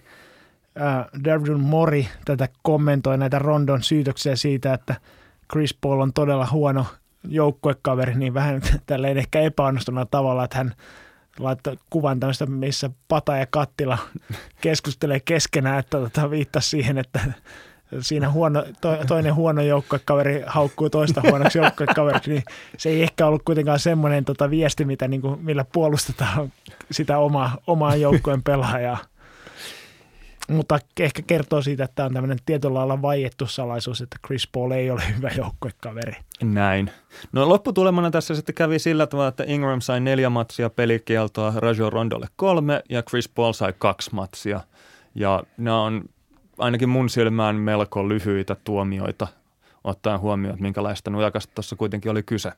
äh, 0.80 1.06
Darvin 1.24 1.60
Mori 1.60 2.08
tätä 2.24 2.48
kommentoi 2.62 3.18
näitä 3.18 3.38
Rondon 3.38 3.82
syytöksiä 3.82 4.36
siitä, 4.36 4.74
että 4.74 4.94
Chris 5.52 5.74
Paul 5.74 6.00
on 6.00 6.12
todella 6.12 6.48
huono 6.52 6.86
joukkuekaveri, 7.28 8.14
niin 8.14 8.34
vähän 8.34 8.62
tälleen 8.86 9.18
ehkä 9.18 9.40
epäonnistunut 9.40 10.10
tavalla, 10.10 10.44
että 10.44 10.58
hän 10.58 10.74
laittoi 11.38 11.76
kuvan 11.90 12.20
tämmöistä, 12.20 12.46
missä 12.46 12.90
Pata 13.08 13.36
ja 13.36 13.46
Kattila 13.46 13.98
keskustelee 14.60 15.20
keskenään, 15.20 15.78
että 15.78 15.98
tota, 15.98 16.30
viittasi 16.30 16.68
siihen, 16.68 16.98
että 16.98 17.20
siinä 18.00 18.30
huono, 18.30 18.64
to, 18.80 18.96
toinen 19.06 19.34
huono 19.34 19.62
joukkuekaveri 19.62 20.42
haukkuu 20.46 20.90
toista 20.90 21.20
huonoksi 21.30 21.58
joukkuekaveriksi, 21.58 22.30
niin 22.30 22.42
se 22.76 22.88
ei 22.88 23.02
ehkä 23.02 23.26
ollut 23.26 23.42
kuitenkaan 23.44 23.78
semmoinen 23.78 24.24
tota 24.24 24.50
viesti, 24.50 24.84
mitä, 24.84 25.08
niin 25.08 25.20
kuin, 25.20 25.40
millä 25.40 25.64
puolustetaan 25.72 26.52
sitä 26.90 27.18
oma, 27.18 27.50
omaa 27.66 27.96
joukkueen 27.96 28.42
pelaajaa. 28.42 28.98
Mutta 30.48 30.78
ehkä 31.00 31.22
kertoo 31.22 31.62
siitä, 31.62 31.84
että 31.84 31.94
tämä 31.94 32.06
on 32.06 32.12
tämmöinen 32.12 32.38
tietyllä 32.46 32.74
lailla 32.74 33.02
vaiettu 33.02 33.46
salaisuus, 33.46 34.00
että 34.00 34.16
Chris 34.26 34.48
Paul 34.52 34.70
ei 34.70 34.90
ole 34.90 35.02
hyvä 35.16 35.30
joukkuekaveri. 35.36 36.12
Näin. 36.42 36.90
No 37.32 37.48
lopputulemana 37.48 38.10
tässä 38.10 38.34
sitten 38.34 38.54
kävi 38.54 38.78
sillä 38.78 39.06
tavalla, 39.06 39.28
että 39.28 39.44
Ingram 39.46 39.80
sai 39.80 40.00
neljä 40.00 40.30
matsia 40.30 40.70
pelikieltoa, 40.70 41.52
Rajo 41.56 41.90
Rondolle 41.90 42.26
kolme 42.36 42.82
ja 42.88 43.02
Chris 43.02 43.28
Paul 43.28 43.52
sai 43.52 43.74
kaksi 43.78 44.14
matsia. 44.14 44.60
Ja 45.14 45.42
nämä 45.56 45.82
on 45.82 46.04
ainakin 46.58 46.88
mun 46.88 47.08
silmään 47.08 47.56
melko 47.56 48.08
lyhyitä 48.08 48.56
tuomioita, 48.64 49.28
ottaen 49.84 50.20
huomioon, 50.20 50.54
että 50.54 50.62
minkälaista 50.62 51.10
nujakasta 51.10 51.54
tuossa 51.54 51.76
kuitenkin 51.76 52.10
oli 52.10 52.22
kyse. 52.22 52.52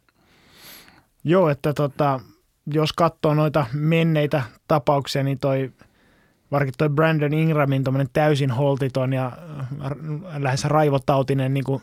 Joo, 1.25 1.49
että 1.49 1.73
tota, 1.73 2.21
jos 2.67 2.93
katsoo 2.93 3.35
noita 3.35 3.67
menneitä 3.73 4.43
tapauksia, 4.69 5.23
niin 5.23 5.39
toi, 5.39 5.73
varsinkin 6.51 6.75
toi 6.79 6.89
Brandon 6.89 7.35
Ingramin 7.35 7.85
täysin 8.13 8.51
holtiton 8.51 9.13
ja 9.13 9.27
äh, 9.27 9.93
lähes 10.39 10.65
raivotautinen 10.65 11.55
niin 11.55 11.65
kuin 11.65 11.83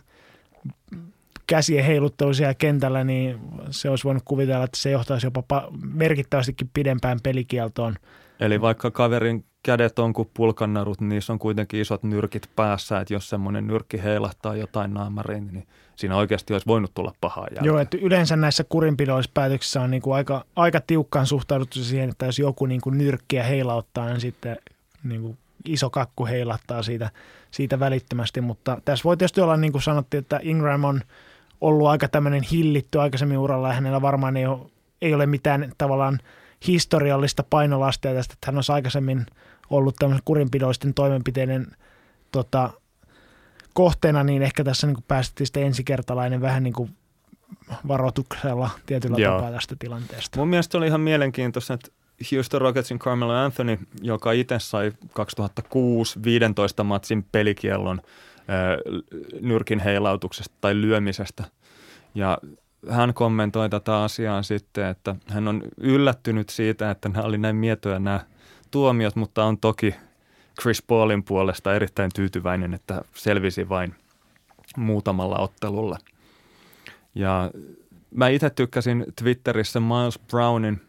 käsien 1.47 1.85
heiluttelu 1.85 2.33
siellä 2.33 2.53
kentällä, 2.53 3.03
niin 3.03 3.39
se 3.69 3.89
olisi 3.89 4.03
voinut 4.03 4.23
kuvitella, 4.25 4.63
että 4.63 4.77
se 4.77 4.91
johtaisi 4.91 5.27
jopa 5.27 5.71
merkittävästikin 5.93 6.69
pidempään 6.73 7.19
pelikieltoon. 7.23 7.95
Eli 8.39 8.61
vaikka 8.61 8.91
kaverin 8.91 9.45
kädet 9.63 9.99
on 9.99 10.13
kuin 10.13 10.29
pulkannarut, 10.33 11.01
niin 11.01 11.09
niissä 11.09 11.33
on 11.33 11.39
kuitenkin 11.39 11.81
isot 11.81 12.03
nyrkit 12.03 12.49
päässä, 12.55 12.99
että 12.99 13.13
jos 13.13 13.29
semmoinen 13.29 13.67
nyrkki 13.67 14.03
heilahtaa 14.03 14.55
jotain 14.55 14.93
naamariin, 14.93 15.49
niin 15.51 15.67
siinä 15.95 16.17
oikeasti 16.17 16.53
olisi 16.53 16.67
voinut 16.67 16.93
tulla 16.93 17.13
pahaa 17.21 17.43
jälkeen. 17.43 17.65
Joo, 17.65 17.79
että 17.79 17.97
yleensä 18.01 18.35
näissä 18.35 18.63
kurinpidollispäätöksissä 18.63 19.81
on 19.81 19.91
niin 19.91 20.01
kuin 20.01 20.15
aika, 20.15 20.45
aika 20.55 20.81
tiukkaan 20.81 21.25
suhtauduttu 21.25 21.83
siihen, 21.83 22.09
että 22.09 22.25
jos 22.25 22.39
joku 22.39 22.65
niin 22.65 22.81
kuin 22.81 22.97
nyrkkiä 22.97 23.43
heilauttaa, 23.43 24.07
niin 24.07 24.21
sitten 24.21 24.57
niin 25.03 25.21
kuin 25.21 25.37
iso 25.65 25.89
kakku 25.89 26.25
heilahtaa 26.25 26.83
siitä, 26.83 27.09
siitä 27.51 27.79
välittömästi, 27.79 28.41
mutta 28.41 28.77
tässä 28.85 29.03
voi 29.03 29.17
tietysti 29.17 29.41
olla, 29.41 29.57
niin 29.57 29.71
kuin 29.71 29.81
sanottiin, 29.81 30.21
että 30.21 30.39
Ingram 30.43 30.83
on 30.83 31.01
ollut 31.61 31.87
aika 31.87 32.07
tämmöinen 32.07 32.43
hillitty 32.43 32.99
aikaisemmin 32.99 33.37
uralla 33.37 33.67
ja 33.67 33.73
hänellä 33.73 34.01
varmaan 34.01 34.37
ei 34.37 34.45
ole, 34.45 34.59
ei 35.01 35.13
ole 35.13 35.25
mitään 35.25 35.71
tavallaan 35.77 36.19
historiallista 36.67 37.43
painolastia 37.49 38.13
tästä, 38.13 38.33
että 38.33 38.51
hän 38.51 38.57
on 38.57 38.63
aikaisemmin– 38.75 39.25
ollut 39.71 39.95
tämmöisen 39.99 40.21
kurinpidoisten 40.25 40.93
toimenpiteiden 40.93 41.67
tota, 42.31 42.69
kohteena, 43.73 44.23
niin 44.23 44.41
ehkä 44.41 44.63
tässä 44.63 44.87
niin 44.87 45.03
päästettiin 45.07 45.47
sitten 45.47 45.63
ensikertalainen 45.63 46.41
vähän 46.41 46.63
niin 46.63 46.73
kuin 46.73 46.89
varoituksella 47.87 48.69
tietyllä 48.85 49.17
Joo. 49.17 49.35
tapaa 49.35 49.51
tästä 49.51 49.75
tilanteesta. 49.79 50.39
Mun 50.39 50.47
mielestä 50.47 50.77
oli 50.77 50.87
ihan 50.87 51.01
mielenkiintoista, 51.01 51.73
että 51.73 51.89
Houston 52.31 52.61
Rocketsin 52.61 52.99
Carmelo 52.99 53.33
Anthony, 53.33 53.79
joka 54.01 54.31
itse 54.31 54.59
sai 54.59 54.91
2006 55.13 56.19
15 56.23 56.83
matsin 56.83 57.25
pelikiellon 57.31 58.01
nyrkin 59.41 59.79
heilautuksesta 59.79 60.55
tai 60.61 60.75
lyömisestä. 60.75 61.43
Ja 62.15 62.37
hän 62.89 63.13
kommentoi 63.13 63.69
tätä 63.69 64.03
asiaa 64.03 64.43
sitten, 64.43 64.85
että 64.85 65.15
hän 65.27 65.47
on 65.47 65.63
yllättynyt 65.77 66.49
siitä, 66.49 66.91
että 66.91 67.09
nämä 67.09 67.25
oli 67.25 67.37
näin 67.37 67.55
mietoja 67.55 67.99
nämä 67.99 68.19
tuomiot, 68.71 69.15
mutta 69.15 69.43
on 69.43 69.57
toki 69.57 69.95
Chris 70.61 70.81
Paulin 70.81 71.23
puolesta 71.23 71.75
erittäin 71.75 72.11
tyytyväinen, 72.15 72.73
että 72.73 73.01
selvisi 73.13 73.69
vain 73.69 73.95
muutamalla 74.77 75.37
ottelulla. 75.37 75.97
Ja 77.15 77.51
mä 78.11 78.27
itse 78.27 78.49
tykkäsin 78.49 79.05
Twitterissä 79.15 79.79
Miles 79.79 80.19
Brownin 80.19 80.81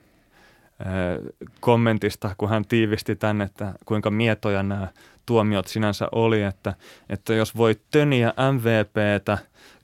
kommentista, 1.60 2.34
kun 2.38 2.48
hän 2.48 2.64
tiivisti 2.64 3.16
tänne, 3.16 3.44
että 3.44 3.74
kuinka 3.84 4.10
mietoja 4.10 4.62
nämä 4.62 4.88
tuomiot 5.26 5.66
sinänsä 5.66 6.08
oli, 6.12 6.42
että, 6.42 6.74
että 7.08 7.34
jos 7.34 7.56
voi 7.56 7.80
töniä 7.90 8.34
MVPtä, 8.52 9.38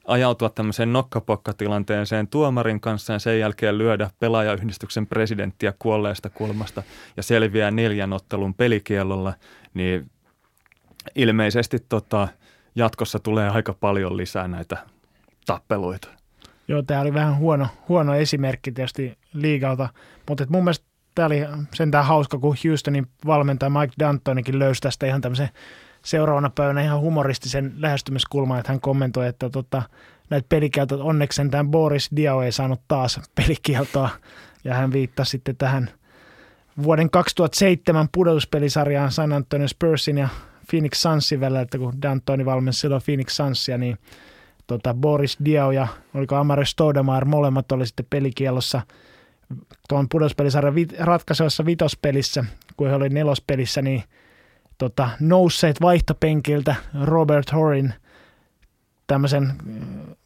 ajautua 0.09 0.49
tämmöiseen 0.49 0.93
nokkapokkatilanteeseen 0.93 2.29
tuomarin 2.29 2.81
kanssa 2.81 3.13
ja 3.13 3.19
sen 3.19 3.39
jälkeen 3.39 3.79
lyödä 3.79 4.11
pelaajayhdistyksen 4.21 5.07
presidenttiä 5.07 5.73
kuolleesta 5.79 6.31
kulmasta 6.31 6.83
ja 7.17 7.23
selviää 7.23 7.71
neljän 7.71 8.13
ottelun 8.13 8.55
pelikielolla, 8.55 9.35
niin 9.75 10.11
ilmeisesti 11.15 11.79
tota, 11.89 12.29
jatkossa 12.75 13.19
tulee 13.19 13.49
aika 13.51 13.73
paljon 13.73 14.17
lisää 14.17 14.49
näitä 14.49 14.77
tappeluita. 15.47 16.09
Joo, 16.69 16.83
tämä 16.83 17.01
oli 17.01 17.15
vähän 17.15 17.37
huono, 17.37 17.69
huono 17.89 18.15
esimerkki 18.15 18.73
tietysti 18.73 19.19
liigalta, 19.33 19.89
mutta 20.29 20.47
mun 20.49 20.65
mielestä 20.65 20.87
tämä 21.15 21.27
oli 21.27 21.47
sentään 21.75 22.05
hauska, 22.05 22.39
kun 22.39 22.57
Houstonin 22.65 23.07
valmentaja 23.27 23.71
Mike 23.71 23.95
D'Antonikin 24.05 24.59
löysi 24.59 24.81
tästä 24.81 25.07
ihan 25.07 25.21
tämmöisen 25.21 25.49
seuraavana 26.03 26.51
päivänä 26.51 26.83
ihan 26.83 27.01
humoristisen 27.01 27.73
lähestymiskulman, 27.77 28.59
että 28.59 28.73
hän 28.73 28.81
kommentoi, 28.81 29.27
että 29.27 29.51
tota, 29.51 29.83
näitä 30.31 30.47
pelikieltoja 30.49 31.05
onneksi 31.05 31.37
sentään 31.37 31.69
Boris 31.69 32.11
Dio 32.17 32.43
ei 32.43 32.53
saanut 32.53 32.81
taas 32.89 33.21
pelikieltoa, 33.35 34.11
ja 34.65 34.75
hän 34.75 34.93
viittasi 34.93 35.31
sitten 35.31 35.57
tähän 35.57 35.91
vuoden 36.83 37.11
2007 37.11 38.09
pudotuspelisarjaan 38.13 39.13
San 39.13 39.33
Antonio 39.33 39.69
Spursin 39.69 40.19
ja 40.19 40.29
Phoenix 40.71 40.99
Sunsin 40.99 41.41
välillä, 41.41 41.61
että 41.61 41.79
kun 41.79 41.93
D'Antoni 41.93 42.45
valmensi 42.45 42.81
silloin 42.81 43.03
Phoenix 43.05 43.33
Sunsia, 43.33 43.79
niin 43.79 43.99
tota, 44.67 44.95
Boris 44.95 45.39
Dio 45.45 45.71
ja 45.71 45.89
oliko 46.15 46.37
Amare 46.37 46.65
Stoudemire, 46.65 47.25
molemmat 47.25 47.73
oli 47.73 47.87
sitten 47.87 48.07
pelikielossa 48.11 48.83
tuon 49.89 50.09
pudotuspelisarjan 50.09 50.75
ratkaisevassa 50.99 51.67
vitospelissä, 51.67 52.45
kun 52.77 52.89
he 52.89 52.95
oli 52.95 53.09
nelospelissä, 53.09 53.83
niin 53.83 54.05
tota, 54.79 55.11
nousseet 55.21 55.81
vaihtopenkiltä 55.81 56.75
Robert 57.05 57.53
Horin 57.53 57.95
tämmöisen 59.07 59.43
äh, 59.45 60.19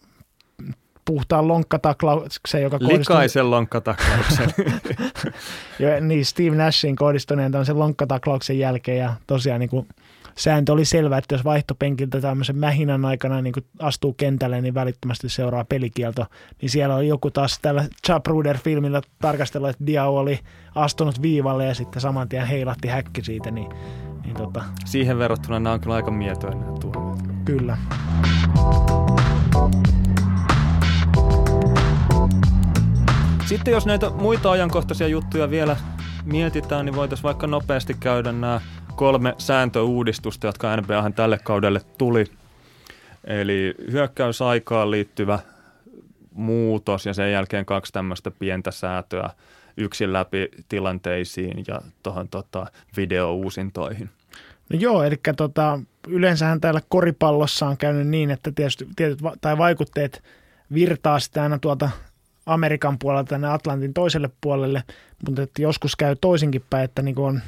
puhtaan 1.04 1.48
lonkkataklauksen, 1.48 2.62
joka 2.62 2.78
kohdistui... 2.78 2.98
Likaisen 2.98 3.50
lonkkataklauksen. 3.50 4.54
ja, 5.78 6.00
niin, 6.00 6.24
Steve 6.24 6.56
Nashin 6.56 6.96
kohdistuneen 6.96 7.52
tämmöisen 7.52 7.78
lonkkataklauksen 7.78 8.58
jälkeen 8.58 8.98
ja 8.98 9.14
tosiaan 9.26 9.60
niin 9.60 9.70
kuin, 9.70 9.88
sääntö 10.34 10.72
oli 10.72 10.84
selvä, 10.84 11.18
että 11.18 11.34
jos 11.34 11.44
vaihtopenkiltä 11.44 12.20
tämmöisen 12.20 12.56
mähinän 12.56 13.04
aikana 13.04 13.42
niin 13.42 13.52
kuin 13.52 13.66
astuu 13.78 14.12
kentälle, 14.12 14.60
niin 14.60 14.74
välittömästi 14.74 15.28
seuraa 15.28 15.64
pelikielto. 15.64 16.26
Niin 16.62 16.70
siellä 16.70 16.94
oli 16.94 17.08
joku 17.08 17.30
taas 17.30 17.58
tällä 17.62 17.84
Chapruder-filmillä 18.06 19.02
tarkastella, 19.20 19.70
että 19.70 19.86
Diao 19.86 20.18
oli 20.18 20.40
astunut 20.74 21.22
viivalle 21.22 21.66
ja 21.66 21.74
sitten 21.74 22.02
saman 22.02 22.28
tien 22.28 22.46
heilatti 22.46 22.88
häkki 22.88 23.24
siitä, 23.24 23.50
niin, 23.50 23.68
niin 24.24 24.36
tota... 24.36 24.64
Siihen 24.84 25.18
verrattuna 25.18 25.60
nämä 25.60 25.72
on 25.72 25.80
kyllä 25.80 25.94
aika 25.94 26.10
mietoja 26.10 26.54
nämä 26.54 26.78
tuomiot. 26.80 27.18
Kyllä. 27.44 27.78
Sitten 33.46 33.72
jos 33.72 33.86
näitä 33.86 34.10
muita 34.10 34.50
ajankohtaisia 34.50 35.08
juttuja 35.08 35.50
vielä 35.50 35.76
mietitään, 36.24 36.86
niin 36.86 36.96
voitaisiin 36.96 37.22
vaikka 37.24 37.46
nopeasti 37.46 37.94
käydä 38.00 38.32
nämä 38.32 38.60
kolme 38.96 39.34
sääntöuudistusta, 39.38 40.46
jotka 40.46 40.76
NBAhan 40.76 41.12
tälle 41.12 41.38
kaudelle 41.44 41.80
tuli. 41.98 42.24
Eli 43.24 43.74
hyökkäysaikaan 43.90 44.90
liittyvä 44.90 45.38
muutos 46.34 47.06
ja 47.06 47.14
sen 47.14 47.32
jälkeen 47.32 47.64
kaksi 47.64 47.92
tämmöistä 47.92 48.30
pientä 48.30 48.70
säätöä 48.70 49.30
yksin 49.76 50.12
läpi 50.12 50.48
tilanteisiin 50.68 51.64
ja 51.68 51.80
tuohon 52.02 52.28
tota, 52.28 52.66
videouusintoihin. 52.96 54.10
No 54.72 54.78
joo, 54.78 55.02
eli 55.02 55.20
tota, 55.36 55.80
yleensähän 56.08 56.60
täällä 56.60 56.80
koripallossa 56.88 57.66
on 57.66 57.76
käynyt 57.76 58.08
niin, 58.08 58.30
että 58.30 58.52
tietysti 58.52 58.88
tietyt 58.96 59.18
tai 59.40 59.58
vaikutteet 59.58 60.22
virtaa 60.74 61.18
sitä 61.18 61.42
aina 61.42 61.58
tuolta 61.58 61.90
Amerikan 62.46 62.98
puolelta 62.98 63.28
tänne 63.28 63.48
Atlantin 63.48 63.94
toiselle 63.94 64.30
puolelle, 64.40 64.82
mutta 65.26 65.42
että 65.42 65.62
joskus 65.62 65.96
käy 65.96 66.16
toisinkin 66.20 66.64
päin, 66.70 66.84
että 66.84 67.02
niin 67.02 67.18
on 67.18 67.40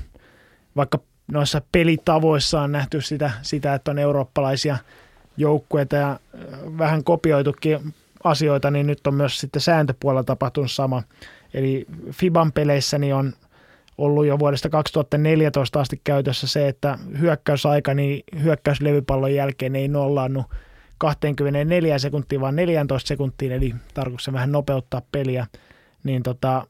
vaikka 0.76 0.98
noissa 1.26 1.62
pelitavoissa 1.72 2.60
on 2.60 2.72
nähty 2.72 3.00
sitä, 3.00 3.30
sitä, 3.42 3.74
että 3.74 3.90
on 3.90 3.98
eurooppalaisia 3.98 4.76
joukkueita 5.36 5.96
ja 5.96 6.20
vähän 6.78 7.04
kopioitukin 7.04 7.94
asioita, 8.24 8.70
niin 8.70 8.86
nyt 8.86 9.06
on 9.06 9.14
myös 9.14 9.40
sitten 9.40 9.62
sääntöpuolella 9.62 10.24
tapahtunut 10.24 10.70
sama. 10.70 11.02
Eli 11.54 11.86
FIBAn 12.10 12.52
peleissä 12.52 12.98
niin 12.98 13.14
on 13.14 13.32
ollut 13.98 14.26
jo 14.26 14.38
vuodesta 14.38 14.68
2014 14.68 15.80
asti 15.80 16.00
käytössä 16.04 16.46
se, 16.46 16.68
että 16.68 16.98
hyökkäysaika 17.20 17.94
niin 17.94 18.24
hyökkäyslevypallon 18.42 19.34
jälkeen 19.34 19.76
ei 19.76 19.88
nollaannut 19.88 20.46
24 20.98 21.98
sekuntiin, 21.98 22.40
vaan 22.40 22.56
14 22.56 23.08
sekuntiin, 23.08 23.52
eli 23.52 23.74
tarkoitus 23.94 24.32
vähän 24.32 24.52
nopeuttaa 24.52 25.02
peliä. 25.12 25.46
Niin 26.04 26.22
tota, 26.22 26.66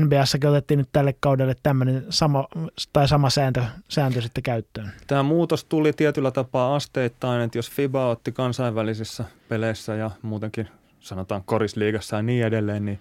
NBAssakin 0.00 0.50
otettiin 0.50 0.78
nyt 0.78 0.88
tälle 0.92 1.14
kaudelle 1.20 1.56
tämmöinen 1.62 2.06
sama, 2.10 2.48
tai 2.92 3.08
sama 3.08 3.30
sääntö, 3.30 3.62
sääntö 3.88 4.20
sitten 4.20 4.42
käyttöön. 4.42 4.90
Tämä 5.06 5.22
muutos 5.22 5.64
tuli 5.64 5.92
tietyllä 5.92 6.30
tapaa 6.30 6.74
asteittain, 6.74 7.42
että 7.42 7.58
jos 7.58 7.70
FIBA 7.70 8.08
otti 8.08 8.32
kansainvälisissä 8.32 9.24
peleissä 9.48 9.94
ja 9.94 10.10
muutenkin 10.22 10.68
sanotaan 11.00 11.42
korisliigassa 11.44 12.16
ja 12.16 12.22
niin 12.22 12.46
edelleen, 12.46 12.84
niin 12.84 12.98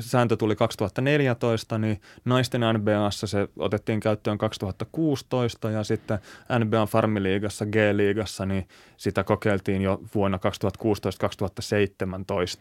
sääntö 0.00 0.36
tuli 0.36 0.56
2014, 0.56 1.78
niin 1.78 2.00
naisten 2.24 2.60
NBAssa 2.60 3.26
se 3.26 3.48
otettiin 3.58 4.00
käyttöön 4.00 4.38
2016 4.38 5.70
ja 5.70 5.84
sitten 5.84 6.18
NBA 6.58 6.86
Farmiliigassa, 6.86 7.66
G-liigassa, 7.66 8.46
niin 8.46 8.68
sitä 8.96 9.24
kokeiltiin 9.24 9.82
jo 9.82 10.00
vuonna 10.14 10.38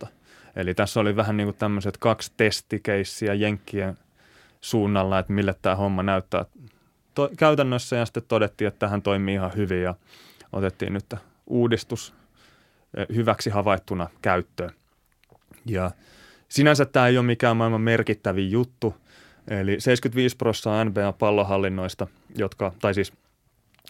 2016-2017. 0.04 0.08
Eli 0.56 0.74
tässä 0.74 1.00
oli 1.00 1.16
vähän 1.16 1.38
niin 1.38 1.48
kuin 1.48 1.58
tämmöiset 1.58 1.98
kaksi 1.98 2.32
testikeissiä 2.38 3.34
Jenkkien 3.34 3.98
suunnalla, 4.62 5.20
että 5.20 5.34
mille 5.34 5.56
tämä 5.62 5.76
homma 5.76 6.04
näyttää 6.04 6.46
to- 7.16 7.30
käytännössä 7.38 7.96
ja 7.96 8.06
sitten 8.06 8.24
todettiin, 8.28 8.68
että 8.68 8.80
tähän 8.80 9.02
toimii 9.02 9.36
ihan 9.36 9.52
hyvin 9.56 9.82
ja 9.82 9.96
otettiin 10.54 10.94
nyt 10.94 11.14
uudistus 11.48 12.14
eh, 12.98 13.16
hyväksi 13.16 13.50
havaittuna 13.50 14.10
käyttöön. 14.22 14.72
Ja 15.66 15.92
sinänsä 16.50 16.86
tämä 16.86 17.08
ei 17.08 17.18
ole 17.18 17.26
mikään 17.26 17.58
maailman 17.58 17.82
merkittävin 17.82 18.52
juttu, 18.52 18.96
eli 19.48 19.80
75 19.80 20.38
prosenttia 20.38 20.86
NBA-pallohallinnoista, 20.86 22.08
jotka, 22.38 22.74
tai 22.82 22.94
siis 22.94 23.14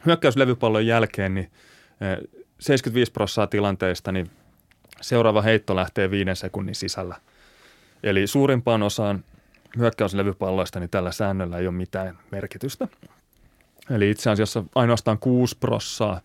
hyökkäyslevypallon 0.05 0.87
jälkeen, 0.87 1.33
niin 1.33 1.51
75 2.59 3.09
eh, 3.09 3.13
prosenttia 3.13 3.47
tilanteista, 3.47 4.11
niin 4.11 4.31
seuraava 5.01 5.41
heitto 5.41 5.75
lähtee 5.75 6.11
viiden 6.11 6.35
sekunnin 6.35 6.75
sisällä. 6.75 7.15
Eli 8.03 8.27
suurimpaan 8.27 8.83
osaan 8.83 9.23
hyökkäyslevypalloista 9.77 10.79
niin 10.79 10.89
tällä 10.89 11.11
säännöllä 11.11 11.57
ei 11.57 11.67
ole 11.67 11.75
mitään 11.75 12.17
merkitystä. 12.31 12.87
Eli 13.89 14.09
itse 14.09 14.29
asiassa 14.29 14.63
ainoastaan 14.75 15.19
6 15.19 15.57
prossaa 15.59 16.21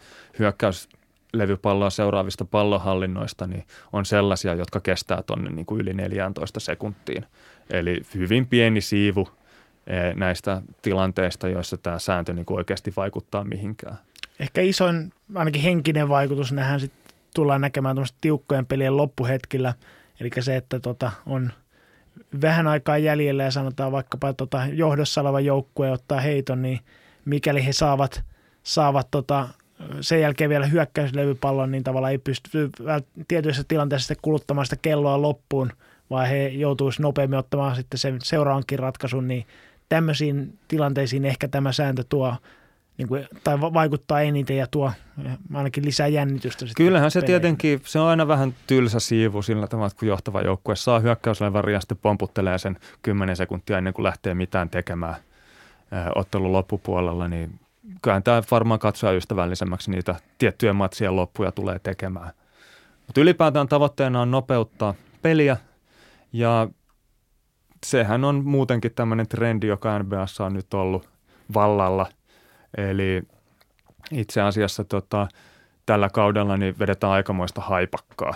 hyökkäyslevypalloa 1.33 1.91
seuraavista 1.91 2.45
pallohallinnoista 2.45 3.47
niin 3.47 3.65
on 3.93 4.07
sellaisia, 4.07 4.55
jotka 4.55 4.81
kestää 4.81 5.23
tuonne 5.23 5.51
niin 5.51 5.67
yli 5.79 5.95
14 5.95 6.61
sekuntiin. 6.61 7.25
Eli 7.71 8.03
hyvin 8.15 8.47
pieni 8.47 8.81
siivu 8.81 9.29
eh, 9.87 10.15
näistä 10.15 10.63
tilanteista, 10.83 11.49
joissa 11.49 11.77
tämä 11.77 11.99
sääntö 11.99 12.33
niin 12.33 12.47
oikeasti 12.51 12.93
vaikuttaa 12.97 13.45
mihinkään. 13.45 13.99
Ehkä 14.41 14.61
isoin 14.61 15.13
ainakin 15.35 15.63
henkinen 15.63 16.09
vaikutus 16.09 16.53
nähdään 16.53 16.81
sit 16.81 16.93
tullaan 17.35 17.61
näkemään 17.61 17.97
tiukkojen 18.21 18.67
pelien 18.67 18.97
loppuhetkillä. 18.97 19.75
Eli 20.21 20.31
se, 20.41 20.57
että 20.57 20.81
tota, 20.81 21.11
on 21.27 21.53
vähän 22.43 22.67
aikaa 22.67 22.99
jäljellä 22.99 23.43
ja 23.43 23.51
sanotaan 23.51 23.93
vaikkapa 23.93 24.33
tota, 24.33 24.67
johdossa 24.73 25.21
oleva 25.21 25.41
joukkue 25.41 25.91
ottaa 25.91 26.21
heiton, 26.21 26.63
niin 26.63 26.81
mikäli 27.25 27.67
he 27.67 27.73
saavat, 27.73 28.23
saavat 28.63 29.09
tota, 29.11 29.49
sen 30.01 30.21
jälkeen 30.21 30.51
vielä 30.51 30.67
hyökkäyslevypallon, 30.67 31.71
niin 31.71 31.85
tavallaan 31.85 32.13
ei 32.13 32.19
pysty 32.19 32.71
tietyissä 33.29 33.65
tilanteissa 33.69 34.07
sitten 34.07 34.23
kuluttamaan 34.23 34.67
sitä 34.67 34.77
kelloa 34.83 35.23
loppuun, 35.23 35.73
vaan 36.11 36.29
he 36.29 36.49
joutuisivat 36.49 37.03
nopeammin 37.03 37.39
ottamaan 37.39 37.77
sitten 37.77 37.99
sen 37.99 38.19
seuraavankin 38.23 38.79
ratkaisun, 38.79 39.29
niin 39.29 39.47
tämmöisiin 39.89 40.59
tilanteisiin 40.69 41.25
ehkä 41.25 41.49
tämä 41.49 41.73
sääntö 41.73 42.05
tuo 42.09 42.37
niin 42.99 43.09
kuin, 43.09 43.27
tai 43.45 43.61
vaikuttaa 43.61 44.21
eniten 44.21 44.57
ja 44.57 44.67
tuo 44.71 44.93
ainakin 45.55 45.85
lisää 45.85 46.07
jännitystä. 46.07 46.67
Kyllähän 46.77 47.11
se 47.11 47.21
peleihin. 47.21 47.41
tietenkin, 47.41 47.81
se 47.85 47.99
on 47.99 48.07
aina 48.07 48.29
vähän 48.29 48.55
tylsä 48.67 49.01
siivu 49.01 49.43
sillä 49.43 49.67
tavalla, 49.67 49.87
että 49.87 49.99
kun 49.99 50.09
johtava 50.09 50.43
joukkue 50.43 50.77
saa 50.77 51.01
hyökkäyslevaria 51.01 51.77
ja 51.77 51.81
sitten 51.81 51.99
pomputtelee 52.03 52.59
sen 52.59 52.77
10 53.03 53.37
sekuntia 53.37 53.79
ennen 53.79 53.95
kuin 53.95 54.05
lähtee 54.05 54.35
mitään 54.35 54.71
tekemään 54.71 55.17
ottelun 56.15 56.53
loppupuolella, 56.53 57.29
niin 57.29 57.60
kyllähän 58.03 58.23
tämä 58.23 58.43
varmaan 58.51 58.81
katsoa 58.81 59.13
ystävällisemmäksi 59.13 59.91
niitä 59.91 60.15
tiettyjä 60.39 60.73
matsien 60.73 61.17
loppuja 61.17 61.53
tulee 61.53 61.79
tekemään. 61.79 62.31
Mutta 63.07 63.21
ylipäätään 63.21 63.69
tavoitteena 63.69 64.21
on 64.21 64.31
nopeuttaa 64.31 64.95
peliä 65.23 65.57
Ja 66.33 66.69
sehän 67.87 68.25
on 68.25 68.45
muutenkin 68.45 68.95
tämmöinen 68.95 69.29
trendi, 69.29 69.67
joka 69.67 69.99
NBAssa 69.99 70.45
on 70.45 70.53
nyt 70.53 70.75
ollut 70.75 71.09
vallalla. 71.55 72.07
Eli 72.77 73.23
itse 74.11 74.41
asiassa 74.41 74.85
tota, 74.85 75.29
tällä 75.87 76.09
kaudella 76.09 76.57
niin 76.57 76.79
vedetään 76.79 77.13
aikamoista 77.13 77.61
haipakkaa. 77.61 78.35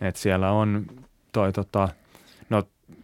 Et 0.00 0.16
siellä 0.16 0.50
on 0.50 0.86
toi, 1.32 1.52
tota, 1.52 1.88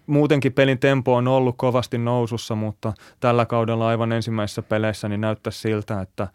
muutenkin 0.06 0.52
pelin 0.52 0.78
tempo 0.78 1.14
on 1.14 1.28
ollut 1.28 1.56
kovasti 1.58 1.98
nousussa, 1.98 2.54
mutta 2.54 2.92
tällä 3.20 3.46
kaudella 3.46 3.88
aivan 3.88 4.12
ensimmäisissä 4.12 4.62
peleissä 4.62 5.08
niin 5.08 5.20
näyttää 5.20 5.50
siltä, 5.50 6.00
että 6.00 6.28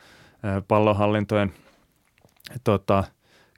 pallonhallintojen 0.68 1.54
tota, 2.64 3.04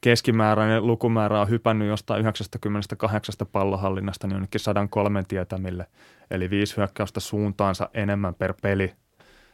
keskimääräinen 0.02 0.88
lukumäärä 0.88 1.41
on 1.41 1.49
hypännyt 1.49 1.88
jostain 1.88 2.19
98 2.19 3.35
pallohallinnasta 3.52 4.27
niin 4.27 4.35
jonnekin 4.35 4.60
103 4.60 5.23
tietämille, 5.27 5.85
eli 6.31 6.49
viisi 6.49 6.77
hyökkäystä 6.77 7.19
suuntaansa 7.19 7.90
enemmän 7.94 8.35
per 8.35 8.53
peli. 8.61 8.94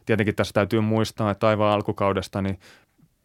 Tietenkin 0.05 0.35
tässä 0.35 0.53
täytyy 0.53 0.81
muistaa, 0.81 1.31
että 1.31 1.47
aivan 1.47 1.67
alkukaudesta 1.67 2.41
niin 2.41 2.59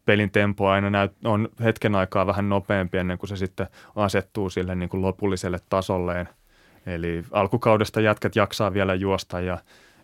pelin 0.05 0.31
tempo 0.31 0.69
aina 0.69 0.89
näyt, 0.89 1.11
on 1.23 1.49
hetken 1.63 1.95
aikaa 1.95 2.27
vähän 2.27 2.49
nopeampi 2.49 2.97
ennen 2.97 3.17
kuin 3.17 3.27
se 3.27 3.35
sitten 3.35 3.67
asettuu 3.95 4.49
sille 4.49 4.75
niin 4.75 4.89
kuin 4.89 5.01
lopulliselle 5.01 5.59
tasolleen. 5.69 6.29
Eli 6.85 7.23
alkukaudesta 7.31 8.01
jätkät 8.01 8.35
jaksaa 8.35 8.73
vielä 8.73 8.93
juosta 8.93 9.39
ja 9.39 9.57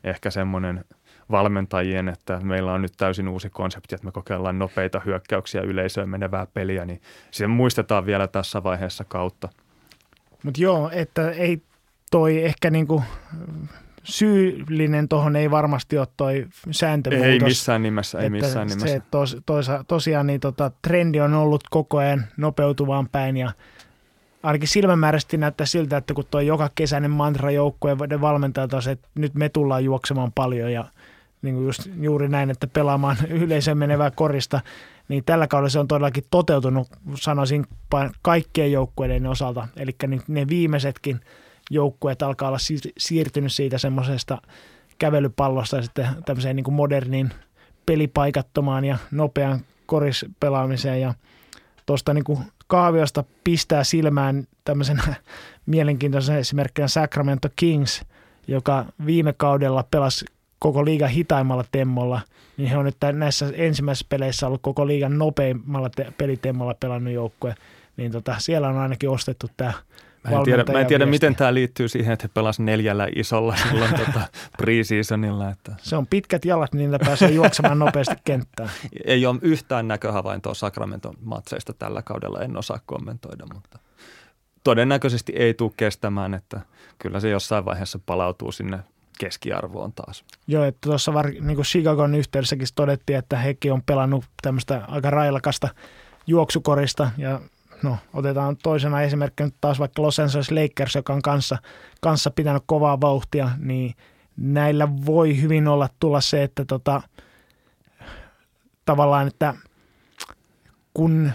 ehkä 0.04 0.32
semmoinen 0.32 0.86
valmentajien, 1.32 2.10
että 2.10 2.40
meillä 2.44 2.74
on 2.74 2.82
nyt 2.82 2.94
täysin 2.98 3.28
uusi 3.28 3.50
konsepti, 3.50 3.96
että 3.96 4.06
me 4.06 4.12
kokeillaan 4.12 4.60
nopeita 4.60 5.02
hyökkäyksiä 5.06 5.62
yleisöön 5.62 6.10
menevää 6.10 6.48
peliä, 6.54 6.86
niin 6.86 7.02
se 7.32 7.48
muistetaan 7.48 8.06
vielä 8.06 8.28
tässä 8.28 8.64
vaiheessa 8.64 9.04
kautta. 9.04 9.50
Mutta 10.44 10.62
joo, 10.62 10.90
että 10.94 11.32
ei 11.32 11.62
toi 12.12 12.44
ehkä 12.44 12.70
niinku 12.70 13.04
syyllinen 14.04 15.08
tuohon 15.08 15.36
ei 15.36 15.52
varmasti 15.52 15.98
ole 15.98 16.08
toi 16.18 16.48
sääntömuutos. 16.72 17.28
Ei 17.28 17.40
missään 17.40 17.84
nimessä, 17.84 18.20
ei 18.20 18.30
missään 18.30 18.68
nimessä. 18.68 18.88
Se, 18.88 19.02
tos, 19.12 19.38
toisa, 19.46 19.84
tosiaan 19.88 20.28
niin 20.28 20.40
tota, 20.40 20.72
trendi 20.82 21.20
on 21.20 21.34
ollut 21.34 21.64
koko 21.70 21.98
ajan 21.98 22.26
nopeutuvaan 22.38 23.10
päin 23.10 23.38
ja 23.38 23.52
ainakin 24.44 24.68
silmämääräisesti 24.68 25.38
näyttää 25.38 25.66
siltä, 25.66 25.98
että 25.98 26.14
kun 26.14 26.26
tuo 26.32 26.42
joka 26.42 26.70
kesäinen 26.76 27.12
mantra 27.12 27.52
joukkueen 27.52 27.98
valmentajat 28.22 28.74
on 28.74 28.82
se, 28.82 28.92
että 28.92 29.08
nyt 29.16 29.34
me 29.34 29.50
tullaan 29.50 29.84
juoksemaan 29.84 30.32
paljon 30.36 30.72
ja 30.74 30.86
niin 31.42 31.56
kuin 31.56 31.66
just 31.66 31.90
juuri 32.02 32.30
näin, 32.30 32.50
että 32.50 32.68
pelaamaan 32.68 33.18
yleisön 33.30 33.78
menevää 33.78 34.12
korista, 34.12 34.62
niin 35.08 35.24
tällä 35.24 35.48
kaudella 35.48 35.70
se 35.70 35.80
on 35.80 35.88
todellakin 35.88 36.24
toteutunut, 36.32 36.88
sanoisin, 37.16 37.66
kaikkien 38.22 38.72
joukkueiden 38.72 39.28
osalta. 39.28 39.68
Eli 39.78 39.96
ne 40.28 40.48
viimeisetkin 40.48 41.20
joukkueet 41.70 42.22
alkaa 42.22 42.48
olla 42.48 42.58
siirtynyt 42.98 43.52
siitä 43.52 43.78
semmoisesta 43.78 44.42
kävelypallosta 45.00 45.82
sitten 45.82 46.08
tämmöiseen 46.26 46.56
niin 46.56 46.64
kuin 46.64 46.76
moderniin 46.76 47.30
pelipaikattomaan 47.86 48.86
ja 48.86 48.98
nopean 49.12 49.60
korispelaamiseen 49.86 51.02
ja 51.02 51.14
tuosta 51.92 52.14
niin 52.14 52.38
kaaviosta 52.68 53.24
pistää 53.44 53.84
silmään 53.84 54.48
tämmöisen 54.64 55.02
mielenkiintoisen 55.66 56.38
esimerkkinä 56.38 56.88
Sacramento 56.88 57.50
Kings, 57.56 58.02
joka 58.48 58.86
viime 59.06 59.34
kaudella 59.34 59.84
pelasi 59.92 60.26
koko 60.60 60.86
liigan 60.86 61.10
hitaimmalla 61.10 61.66
temmolla, 61.72 62.22
niin 62.58 62.70
he 62.70 62.78
on 62.78 62.86
nyt 62.86 62.96
näissä 63.14 63.52
ensimmäisissä 63.54 64.06
peleissä 64.10 64.48
ollut 64.48 64.62
koko 64.62 64.88
liigan 64.88 65.18
nopeimmalla 65.18 65.90
te- 65.90 66.14
pelitemmolla 66.18 66.74
pelannut 66.80 67.14
joukkue, 67.14 67.56
niin 67.98 68.12
tota, 68.12 68.36
siellä 68.40 68.70
on 68.70 68.78
ainakin 68.78 69.10
ostettu 69.10 69.48
tämä 69.58 69.74
Mä 70.30 70.38
en 70.38 70.44
tiedä, 70.44 70.64
mä 70.72 70.80
en 70.80 70.88
tiedä 70.88 71.06
miten 71.06 71.36
tämä 71.36 71.54
liittyy 71.54 71.88
siihen, 71.88 72.14
että 72.14 72.24
he 72.24 72.32
pelasivat 72.34 72.66
neljällä 72.66 73.08
isolla 73.16 73.56
silloin 73.56 73.92
tota 73.92 74.22
pre-seasonilla. 74.62 75.50
Että. 75.52 75.76
Se 75.78 75.96
on 75.96 76.08
pitkät 76.08 76.46
jalat, 76.46 76.74
niin 76.74 76.80
niillä 76.80 77.00
pääsee 77.00 77.32
juoksemaan 77.32 77.80
nopeasti 77.80 78.16
kenttään. 78.24 78.70
Ei 79.06 79.26
ole 79.26 79.40
yhtään 79.42 79.88
näköhavaintoa 79.88 80.54
Sacramento 80.54 81.14
matseista 81.22 81.74
tällä 81.74 82.02
kaudella, 82.02 82.42
en 82.42 82.58
osaa 82.58 82.80
kommentoida, 82.86 83.46
mutta 83.54 83.80
todennäköisesti 84.64 85.34
ei 85.36 85.54
tule 85.54 85.72
kestämään, 85.78 86.34
että 86.34 86.62
kyllä 87.00 87.20
se 87.20 87.30
jossain 87.30 87.66
vaiheessa 87.66 88.00
palautuu 88.06 88.52
sinne 88.52 88.80
keskiarvoon 89.20 89.94
taas. 89.94 90.26
Joo, 90.48 90.64
että 90.64 90.90
tuossa 90.90 91.14
var, 91.14 91.30
niin 91.30 91.56
kuin 91.56 91.66
Chicagon 91.66 92.16
yhteydessäkin 92.16 92.68
todettiin, 92.76 93.20
että 93.20 93.38
hekin 93.38 93.74
on 93.74 93.82
pelannut 93.86 94.26
tämmöistä 94.42 94.82
aika 94.88 95.10
railakasta 95.10 95.70
juoksukorista 96.28 97.12
ja 97.18 97.42
no, 97.84 97.98
otetaan 98.14 98.58
toisena 98.64 99.02
esimerkkinä 99.02 99.50
taas 99.62 99.80
vaikka 99.80 100.02
Los 100.02 100.20
Angeles 100.20 100.52
Lakers, 100.52 100.96
joka 100.96 101.14
on 101.14 101.22
kanssa, 101.22 101.58
kanssa 102.02 102.32
pitänyt 102.32 102.64
kovaa 102.66 103.02
vauhtia, 103.02 103.50
niin 103.58 103.96
näillä 104.38 104.88
voi 105.06 105.42
hyvin 105.42 105.68
olla 105.68 105.90
tulla 106.00 106.22
se, 106.22 106.44
että 106.44 106.66
tota, 106.66 107.02
tavallaan, 108.86 109.28
että 109.28 109.54
kun 110.94 111.32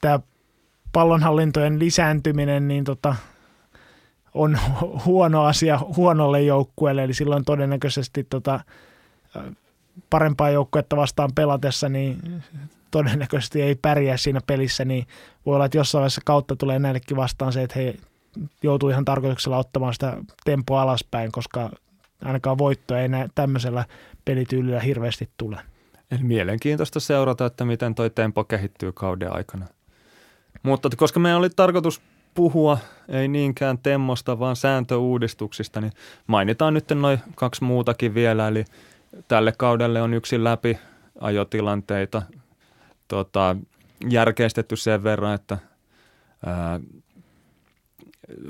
tämä 0.00 0.20
pallonhallintojen 0.92 1.78
lisääntyminen, 1.78 2.68
niin 2.68 2.84
tota, 2.84 3.16
on 4.34 4.58
huono 5.04 5.44
asia 5.44 5.80
huonolle 5.96 6.42
joukkueelle, 6.42 7.04
eli 7.04 7.14
silloin 7.14 7.44
todennäköisesti 7.44 8.24
tota, 8.24 8.60
parempaa 10.10 10.50
joukkuetta 10.50 10.96
vastaan 10.96 11.30
pelatessa, 11.34 11.88
niin 11.88 12.42
todennäköisesti 12.90 13.62
ei 13.62 13.74
pärjää 13.74 14.16
siinä 14.16 14.40
pelissä, 14.46 14.84
niin 14.84 15.06
voi 15.46 15.54
olla, 15.54 15.64
että 15.64 15.78
jossain 15.78 16.00
vaiheessa 16.00 16.20
kautta 16.24 16.56
tulee 16.56 16.78
näillekin 16.78 17.16
vastaan 17.16 17.52
se, 17.52 17.62
että 17.62 17.78
he 17.78 17.94
joutuu 18.62 18.88
ihan 18.88 19.04
tarkoituksella 19.04 19.58
ottamaan 19.58 19.92
sitä 19.92 20.16
tempoa 20.44 20.82
alaspäin, 20.82 21.32
koska 21.32 21.70
ainakaan 22.24 22.58
voittoa 22.58 22.98
ei 22.98 23.08
näin 23.08 23.30
tämmöisellä 23.34 23.84
pelityylillä 24.24 24.80
hirveästi 24.80 25.28
tule. 25.36 25.60
Eli 26.10 26.22
mielenkiintoista 26.22 27.00
seurata, 27.00 27.46
että 27.46 27.64
miten 27.64 27.94
toi 27.94 28.10
tempo 28.10 28.44
kehittyy 28.44 28.92
kauden 28.92 29.36
aikana. 29.36 29.66
Mutta 30.62 30.90
koska 30.96 31.20
meidän 31.20 31.38
oli 31.38 31.50
tarkoitus 31.50 32.00
puhua 32.34 32.78
ei 33.08 33.28
niinkään 33.28 33.78
temmosta, 33.78 34.38
vaan 34.38 34.56
sääntöuudistuksista, 34.56 35.80
niin 35.80 35.92
mainitaan 36.26 36.74
nyt 36.74 36.84
noin 36.94 37.18
kaksi 37.34 37.64
muutakin 37.64 38.14
vielä. 38.14 38.48
Eli 38.48 38.64
tälle 39.28 39.52
kaudelle 39.58 40.02
on 40.02 40.14
yksi 40.14 40.44
läpi 40.44 40.78
ajotilanteita 41.20 42.22
tota, 43.08 43.56
järkeistetty 44.10 44.76
sen 44.76 45.04
verran, 45.04 45.34
että 45.34 45.58
ää, 46.46 46.80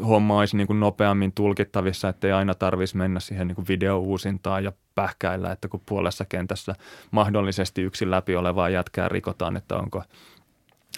homma 0.06 0.38
olisi 0.38 0.56
niin 0.56 0.66
kuin 0.66 0.80
nopeammin 0.80 1.32
tulkittavissa, 1.32 2.08
että 2.08 2.26
ei 2.26 2.32
aina 2.32 2.54
tarvitsisi 2.54 2.96
mennä 2.96 3.20
siihen 3.20 3.48
niin 3.48 3.56
kuin 3.56 3.68
videouusintaan 3.68 4.64
ja 4.64 4.72
pähkäillä, 4.94 5.52
että 5.52 5.68
kun 5.68 5.82
puolessa 5.86 6.24
kentässä 6.24 6.74
mahdollisesti 7.10 7.82
yksi 7.82 8.10
läpi 8.10 8.36
olevaa 8.36 8.68
jätkää 8.68 9.08
rikotaan, 9.08 9.56
että 9.56 9.76
onko, 9.76 10.02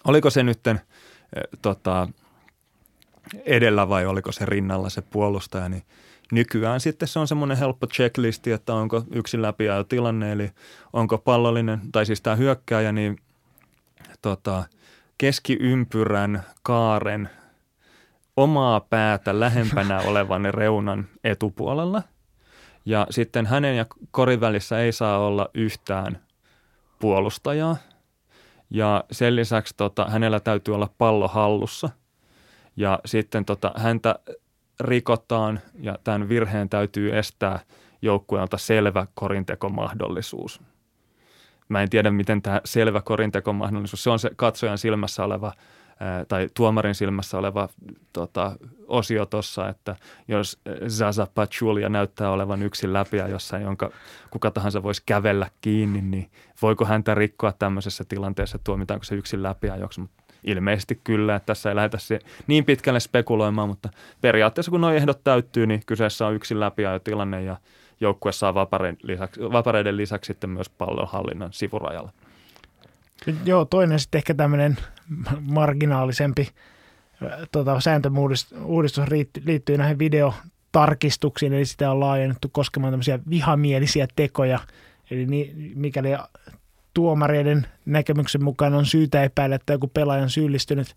oliko 0.04 0.30
se 0.30 0.42
nytten 0.42 0.80
tota, 1.62 2.08
edellä 3.44 3.88
vai 3.88 4.06
oliko 4.06 4.32
se 4.32 4.46
rinnalla 4.46 4.88
se 4.88 5.02
puolustaja, 5.02 5.68
niin 5.68 5.82
nykyään 6.32 6.80
sitten 6.80 7.08
se 7.08 7.18
on 7.18 7.28
semmoinen 7.28 7.56
helppo 7.56 7.86
checklisti, 7.86 8.52
että 8.52 8.74
onko 8.74 9.04
yksi 9.10 9.36
jo 9.76 9.84
tilanne, 9.84 10.32
eli 10.32 10.50
onko 10.92 11.18
pallollinen, 11.18 11.80
tai 11.92 12.06
siis 12.06 12.20
tämä 12.20 12.36
hyökkääjä, 12.36 12.92
niin 12.92 13.18
tota, 14.22 14.64
keskiympyrän 15.18 16.42
kaaren 16.62 17.30
omaa 18.36 18.80
päätä 18.80 19.40
lähempänä 19.40 20.00
olevan 20.10 20.44
reunan 20.54 21.08
etupuolella. 21.24 22.02
Ja 22.84 23.06
sitten 23.10 23.46
hänen 23.46 23.76
ja 23.76 23.86
korin 24.10 24.40
välissä 24.40 24.80
ei 24.80 24.92
saa 24.92 25.18
olla 25.18 25.50
yhtään 25.54 26.18
puolustajaa. 26.98 27.76
Ja 28.70 29.04
sen 29.10 29.36
lisäksi 29.36 29.74
tota, 29.76 30.04
hänellä 30.10 30.40
täytyy 30.40 30.74
olla 30.74 30.90
pallo 30.98 31.28
hallussa– 31.28 31.90
ja 32.76 32.98
sitten 33.04 33.44
tota, 33.44 33.72
häntä 33.76 34.18
rikotaan 34.82 35.60
ja 35.80 35.98
tämän 36.04 36.28
virheen 36.28 36.68
täytyy 36.68 37.18
estää 37.18 37.60
joukkueelta 38.02 38.58
selvä 38.58 39.06
korintekomahdollisuus. 39.14 40.60
Mä 41.68 41.82
en 41.82 41.90
tiedä, 41.90 42.10
miten 42.10 42.42
tämä 42.42 42.60
selvä 42.64 43.00
korintekomahdollisuus, 43.00 44.02
se 44.02 44.10
on 44.10 44.18
se 44.18 44.30
katsojan 44.36 44.78
silmässä 44.78 45.24
oleva 45.24 45.52
tai 46.28 46.48
tuomarin 46.54 46.94
silmässä 46.94 47.38
oleva 47.38 47.68
tota, 48.12 48.56
osio 48.88 49.26
tuossa, 49.26 49.68
että 49.68 49.96
jos 50.28 50.60
Zaza 50.88 51.26
Pachulia 51.34 51.88
näyttää 51.88 52.30
olevan 52.30 52.62
yksin 52.62 52.92
läpiä 52.92 53.28
jossain, 53.28 53.62
jonka 53.62 53.90
kuka 54.30 54.50
tahansa 54.50 54.82
voisi 54.82 55.02
kävellä 55.06 55.50
kiinni, 55.60 56.02
niin 56.02 56.30
voiko 56.62 56.84
häntä 56.84 57.14
rikkoa 57.14 57.52
tämmöisessä 57.52 58.04
tilanteessa, 58.08 58.58
tuomitaanko 58.64 59.04
se 59.04 59.14
yksin 59.14 59.42
läpiä 59.42 59.76
joksi, 59.76 60.00
mutta 60.00 60.21
Ilmeisesti 60.44 61.00
kyllä, 61.04 61.36
että 61.36 61.46
tässä 61.46 61.68
ei 61.68 61.76
lähdetä 61.76 61.98
niin 62.46 62.64
pitkälle 62.64 63.00
spekuloimaan, 63.00 63.68
mutta 63.68 63.88
periaatteessa 64.20 64.70
kun 64.70 64.80
nuo 64.80 64.90
ehdot 64.90 65.24
täyttyy, 65.24 65.66
niin 65.66 65.82
kyseessä 65.86 66.26
on 66.26 66.34
yksin 66.34 66.60
tilanne 67.04 67.42
ja 67.42 67.56
joukkue 68.00 68.32
saa 68.32 68.54
vapareiden 68.54 68.98
lisäksi, 69.02 69.40
vapareiden 69.40 69.96
lisäksi 69.96 70.26
sitten 70.26 70.50
myös 70.50 70.68
pallonhallinnan 70.68 71.52
sivurajalla. 71.52 72.12
Joo, 73.44 73.64
toinen 73.64 74.00
sitten 74.00 74.18
ehkä 74.18 74.34
tämmöinen 74.34 74.76
marginaalisempi 75.40 76.48
tota, 77.52 77.80
sääntöuudistus 77.80 79.04
liittyy 79.44 79.78
näihin 79.78 79.98
videotarkistuksiin, 79.98 81.52
eli 81.52 81.64
sitä 81.64 81.90
on 81.90 82.00
laajennettu 82.00 82.48
koskemaan 82.48 82.92
tämmöisiä 82.92 83.18
vihamielisiä 83.30 84.06
tekoja. 84.16 84.58
Eli 85.10 85.26
mikäli 85.74 86.08
tuomareiden 86.94 87.66
näkemyksen 87.86 88.44
mukaan 88.44 88.74
on 88.74 88.86
syytä 88.86 89.22
epäillä, 89.22 89.56
että 89.56 89.72
joku 89.72 89.86
pelaaja 89.86 90.22
on 90.22 90.30
syyllistynyt 90.30 90.96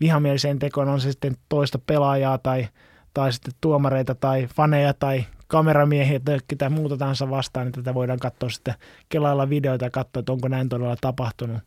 vihamieliseen 0.00 0.58
tekoon, 0.58 0.88
on 0.88 1.00
se 1.00 1.12
sitten 1.12 1.36
toista 1.48 1.78
pelaajaa 1.86 2.38
tai, 2.38 2.68
tai 3.14 3.32
sitten 3.32 3.54
tuomareita 3.60 4.14
tai 4.14 4.48
faneja 4.56 4.94
tai 4.94 5.24
kameramiehiä 5.46 6.20
tai 6.20 6.38
ketä 6.48 6.70
muuta 6.70 6.96
tahansa 6.96 7.30
vastaan, 7.30 7.66
niin 7.66 7.72
tätä 7.72 7.94
voidaan 7.94 8.18
katsoa 8.18 8.50
sitten 8.50 8.74
kelailla 9.08 9.48
videoita 9.48 9.84
ja 9.84 9.90
katsoa, 9.90 10.20
että 10.20 10.32
onko 10.32 10.48
näin 10.48 10.68
todella 10.68 10.96
tapahtunut. 11.00 11.58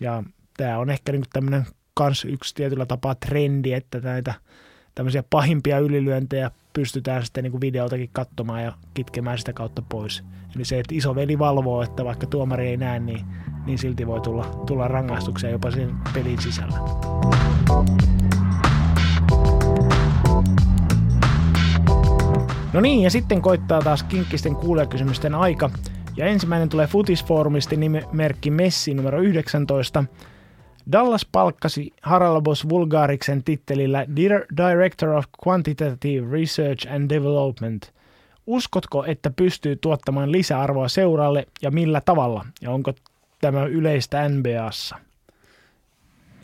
Ja 0.00 0.22
tämä 0.56 0.78
on 0.78 0.90
ehkä 0.90 1.12
niin 1.12 1.24
tämmöinen 1.32 1.66
kans 1.94 2.24
yksi 2.24 2.54
tietyllä 2.54 2.86
tapaa 2.86 3.14
trendi, 3.14 3.72
että 3.72 4.00
näitä 4.00 4.34
tämmöisiä 4.94 5.22
pahimpia 5.30 5.78
ylilyöntejä 5.78 6.50
pystytään 6.72 7.24
sitten 7.24 7.44
niin 7.44 7.50
kuin 7.50 7.60
videoltakin 7.60 8.10
katsomaan 8.12 8.62
ja 8.62 8.72
kitkemään 8.94 9.38
sitä 9.38 9.52
kautta 9.52 9.82
pois. 9.88 10.24
Eli 10.56 10.64
se, 10.64 10.78
että 10.78 10.94
iso 10.94 11.14
veli 11.14 11.38
valvoo, 11.38 11.82
että 11.82 12.04
vaikka 12.04 12.26
tuomari 12.26 12.68
ei 12.68 12.76
näe, 12.76 12.98
niin, 12.98 13.24
niin 13.66 13.78
silti 13.78 14.06
voi 14.06 14.20
tulla, 14.20 14.44
tulla 14.66 14.88
rangaistuksia 14.88 15.50
jopa 15.50 15.70
sen 15.70 15.94
pelin 16.14 16.42
sisällä. 16.42 16.78
No 22.72 22.80
niin, 22.80 23.02
ja 23.02 23.10
sitten 23.10 23.42
koittaa 23.42 23.82
taas 23.82 24.02
kinkkisten 24.02 24.56
kuulijakysymysten 24.56 25.34
aika. 25.34 25.70
Ja 26.16 26.26
ensimmäinen 26.26 26.68
tulee 26.68 26.86
Futisfoorumista 26.86 27.76
nimimerkki 27.76 28.50
Messi 28.50 28.94
numero 28.94 29.20
19. 29.20 30.04
Dallas 30.92 31.26
palkkasi 31.32 31.92
Haralabos 32.02 32.68
Vulgariksen 32.68 33.44
tittelillä 33.44 34.06
Director 34.56 35.08
of 35.08 35.24
Quantitative 35.46 36.30
Research 36.30 36.92
and 36.92 37.10
Development. 37.10 37.92
Uskotko, 38.46 39.04
että 39.04 39.30
pystyy 39.30 39.76
tuottamaan 39.76 40.32
lisäarvoa 40.32 40.88
seuralle 40.88 41.46
ja 41.62 41.70
millä 41.70 42.00
tavalla? 42.04 42.44
Ja 42.60 42.70
onko 42.70 42.92
tämä 43.40 43.64
yleistä 43.64 44.28
NBAssa? 44.28 44.96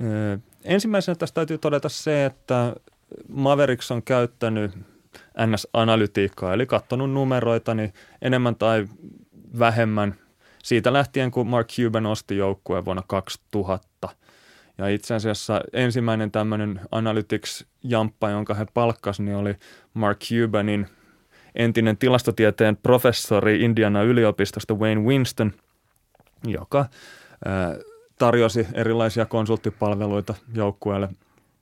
Öö, 0.01 0.39
ensimmäisenä 0.65 1.15
tästä 1.15 1.35
täytyy 1.35 1.59
todeta 1.59 1.89
se, 1.89 2.25
että 2.25 2.73
Mavericks 3.29 3.91
on 3.91 4.03
käyttänyt 4.03 4.73
NS-analytiikkaa, 5.47 6.55
eli 6.55 6.67
katsonut 6.67 7.13
numeroita 7.13 7.75
niin 7.75 7.93
enemmän 8.23 8.57
tai 8.57 8.89
vähemmän 9.59 10.15
siitä 10.63 10.93
lähtien, 10.93 11.31
kun 11.31 11.47
Mark 11.47 11.69
Cuban 11.69 12.07
osti 12.07 12.37
joukkueen 12.37 12.85
vuonna 12.85 13.03
2000. 13.07 14.09
Ja 14.79 14.89
itse 14.89 15.15
asiassa 15.15 15.61
ensimmäinen 15.73 16.31
tämmöinen 16.31 16.81
Analytics-jamppa, 16.91 18.31
jonka 18.31 18.55
he 18.55 18.67
palkkasivat, 18.75 19.27
niin 19.27 19.37
oli 19.37 19.55
Mark 19.95 20.19
Cubanin 20.19 20.87
entinen 21.55 21.97
tilastotieteen 21.97 22.77
professori 22.77 23.65
Indiana 23.65 24.03
yliopistosta 24.03 24.75
Wayne 24.75 25.01
Winston, 25.01 25.53
joka 26.47 26.87
tarjosi 28.19 28.67
erilaisia 28.75 29.27
konsulttipalveluita 29.27 30.35
joukkueelle 30.55 31.09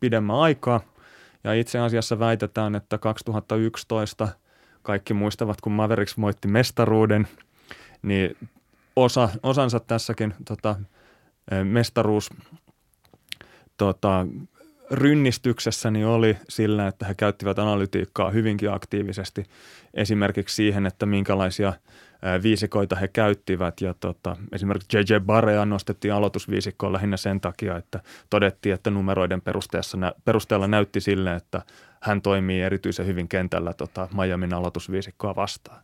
pidemmän 0.01 0.37
aikaa. 0.37 0.81
Ja 1.45 1.55
itse 1.55 1.79
asiassa 1.79 2.19
väitetään, 2.19 2.75
että 2.75 2.99
2011 2.99 4.29
kaikki 4.83 5.15
muistavat, 5.15 5.61
kun 5.61 5.73
Mavericks 5.73 6.21
voitti 6.21 6.49
mestaruuden, 6.49 7.29
niin 8.03 8.37
osa, 8.97 9.29
osansa 9.43 9.81
tässäkin 9.81 10.35
tota, 10.45 10.77
mestaruus 11.65 12.31
tota, 13.77 14.27
rynnistyksessäni 14.91 16.05
oli 16.05 16.37
sillä, 16.49 16.89
että 16.89 17.07
he 17.07 17.15
käyttivät 17.15 17.59
analytiikkaa 17.59 18.31
hyvinkin 18.31 18.73
aktiivisesti 18.73 19.45
esimerkiksi 19.95 20.57
siihen, 20.57 20.87
että 20.87 21.07
minkälaisia 21.07 21.73
viisikoita 22.43 22.97
he 22.97 23.09
käyttivät. 23.09 23.81
Ja 23.81 23.95
tota, 24.01 24.37
esimerkiksi 24.53 24.99
JJ 24.99 25.21
Barea 25.27 25.65
nostettiin 25.65 26.15
aloitusviisikkoon 26.15 26.93
lähinnä 26.93 27.17
sen 27.17 27.41
takia, 27.41 27.77
että 27.77 28.01
todettiin, 28.31 28.75
että 28.75 28.91
numeroiden 28.91 29.43
perusteella 30.25 30.67
näytti 30.67 31.01
sille, 31.01 31.35
että 31.35 31.63
hän 32.01 32.23
toimii 32.23 32.63
erityisen 32.63 33.07
hyvin 33.07 33.29
kentällä 33.29 33.73
tota, 33.73 34.09
Miamin 34.15 34.55
aloitusviisikkoa 34.55 35.37
vastaan. 35.37 35.83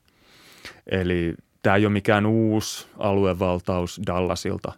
Eli 0.87 1.35
tämä 1.63 1.77
ei 1.77 1.87
ole 1.87 1.93
mikään 1.93 2.27
uusi 2.27 2.87
aluevaltaus 2.99 4.01
Dallasilta 4.07 4.73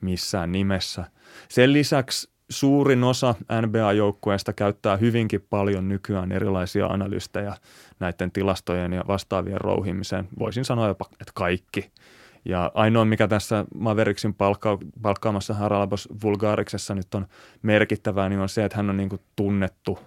missään 0.00 0.52
nimessä. 0.52 1.04
Sen 1.48 1.72
lisäksi 1.72 2.31
suurin 2.52 3.04
osa 3.04 3.34
NBA-joukkueista 3.60 4.52
käyttää 4.52 4.96
hyvinkin 4.96 5.46
paljon 5.50 5.88
nykyään 5.88 6.32
erilaisia 6.32 6.86
analystejä 6.86 7.56
näiden 8.00 8.32
tilastojen 8.32 8.92
ja 8.92 9.04
vastaavien 9.08 9.60
rouhimiseen. 9.60 10.28
Voisin 10.38 10.64
sanoa 10.64 10.88
jopa, 10.88 11.04
että 11.12 11.32
kaikki. 11.34 11.90
Ja 12.44 12.70
ainoa, 12.74 13.04
mikä 13.04 13.28
tässä 13.28 13.64
Mavericksin 13.74 14.34
palkka- 14.34 14.78
palkkaamassa 15.02 15.54
Haralabos 15.54 16.08
Vulgaariksessa 16.22 16.94
nyt 16.94 17.14
on 17.14 17.26
merkittävää, 17.62 18.28
niin 18.28 18.40
on 18.40 18.48
se, 18.48 18.64
että 18.64 18.76
hän 18.76 18.90
on 18.90 18.96
niin 18.96 19.08
kuin 19.08 19.20
tunnettu 19.36 19.98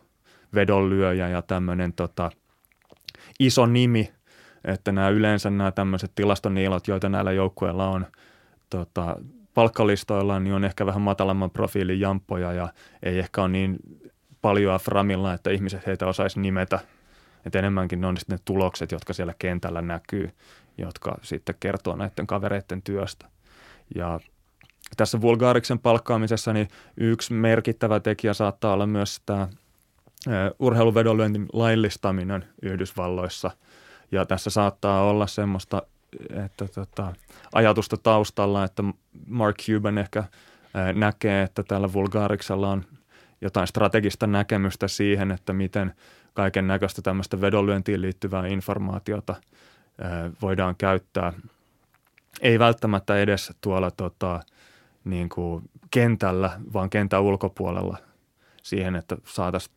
vedonlyöjä 0.55 1.29
ja 1.29 1.41
tämmöinen 1.41 1.93
tota, 1.93 2.31
iso 3.39 3.65
nimi, 3.65 4.11
että 4.63 4.91
nämä 4.91 5.09
yleensä 5.09 5.49
nämä 5.49 5.71
tämmöiset 5.71 6.11
tilastoniilot, 6.15 6.87
joita 6.87 7.09
näillä 7.09 7.31
joukkueilla 7.31 7.87
on, 7.87 8.05
tota, 8.69 9.15
palkkalistoillaan 9.55 10.43
niin 10.43 10.53
on 10.53 10.63
ehkä 10.63 10.85
vähän 10.85 11.01
matalamman 11.01 11.51
profiilin 11.51 11.99
jampoja 11.99 12.53
ja 12.53 12.69
ei 13.03 13.19
ehkä 13.19 13.41
ole 13.41 13.49
niin 13.49 13.77
paljon 14.41 14.79
framilla, 14.79 15.33
että 15.33 15.49
ihmiset 15.49 15.87
heitä 15.87 16.07
osaisi 16.07 16.39
nimetä. 16.39 16.79
Että 17.45 17.59
enemmänkin 17.59 18.01
ne 18.01 18.07
on 18.07 18.17
sitten 18.17 18.35
ne 18.35 18.41
tulokset, 18.45 18.91
jotka 18.91 19.13
siellä 19.13 19.33
kentällä 19.39 19.81
näkyy, 19.81 20.29
jotka 20.77 21.17
sitten 21.21 21.55
kertoo 21.59 21.95
näiden 21.95 22.27
kavereiden 22.27 22.81
työstä. 22.81 23.25
Ja 23.95 24.19
tässä 24.97 25.21
vulgaariksen 25.21 25.79
palkkaamisessa 25.79 26.53
niin 26.53 26.67
yksi 26.97 27.33
merkittävä 27.33 27.99
tekijä 27.99 28.33
saattaa 28.33 28.73
olla 28.73 28.87
myös 28.87 29.21
tämä 29.25 29.47
urheiluvedonlyöntin 30.59 31.45
laillistaminen 31.53 32.45
Yhdysvalloissa. 32.61 33.51
Ja 34.11 34.25
tässä 34.25 34.49
saattaa 34.49 35.03
olla 35.03 35.27
semmoista 35.27 35.81
että 36.45 36.67
tota, 36.67 37.13
ajatusta 37.53 37.97
taustalla, 37.97 38.63
että 38.63 38.83
Mark 39.27 39.57
Cuban 39.57 39.97
ehkä 39.97 40.23
näkee, 40.93 41.43
että 41.43 41.63
tällä 41.63 41.93
vulgaariksella 41.93 42.69
on 42.69 42.85
jotain 43.41 43.67
strategista 43.67 44.27
näkemystä 44.27 44.87
siihen, 44.87 45.31
että 45.31 45.53
miten 45.53 45.93
kaiken 46.33 46.67
näköistä 46.67 47.01
tämmöistä 47.01 47.41
vedonlyöntiin 47.41 48.01
liittyvää 48.01 48.47
informaatiota 48.47 49.35
voidaan 50.41 50.75
käyttää. 50.77 51.33
Ei 52.41 52.59
välttämättä 52.59 53.17
edes 53.17 53.53
tuolla 53.61 53.91
tota, 53.91 54.39
niin 55.03 55.29
kuin 55.29 55.69
kentällä, 55.91 56.59
vaan 56.73 56.89
kentän 56.89 57.21
ulkopuolella 57.21 57.97
siihen, 58.63 58.95
että 58.95 59.17
saataisiin 59.25 59.75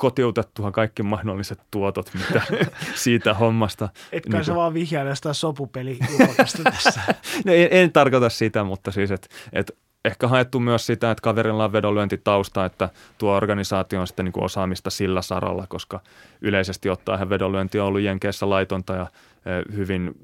kotiutettua 0.00 0.72
kaikki 0.72 1.02
mahdolliset 1.02 1.60
tuotot, 1.70 2.10
mitä 2.14 2.42
siitä 2.94 3.34
hommasta. 3.34 3.88
Etkö 4.12 4.36
niin 4.36 4.44
sä 4.44 4.54
vaan 4.54 4.74
vihjaile 4.74 5.16
sitä 5.16 5.32
sopupeli 5.32 5.98
tässä? 6.36 7.00
no, 7.46 7.52
en, 7.52 7.68
en, 7.70 7.92
tarkoita 7.92 8.28
sitä, 8.28 8.64
mutta 8.64 8.90
siis, 8.90 9.10
että 9.10 9.28
et 9.52 9.76
ehkä 10.04 10.28
haettu 10.28 10.60
myös 10.60 10.86
sitä, 10.86 11.10
että 11.10 11.22
kaverilla 11.22 11.64
on 11.64 11.72
vedonlyöntitausta, 11.72 12.64
että 12.64 12.88
tuo 13.18 13.36
organisaatio 13.36 14.00
on 14.00 14.06
sitten 14.06 14.24
niin 14.24 14.32
kuin 14.32 14.44
osaamista 14.44 14.90
sillä 14.90 15.22
saralla, 15.22 15.66
koska 15.68 16.00
yleisesti 16.40 16.90
ottaen 16.90 17.28
vedonlyönti 17.28 17.80
on 17.80 17.86
ollut 17.86 18.00
Jenkeissä 18.00 18.50
laitonta 18.50 18.92
ja 18.92 19.06
e, 19.46 19.74
hyvin 19.76 20.14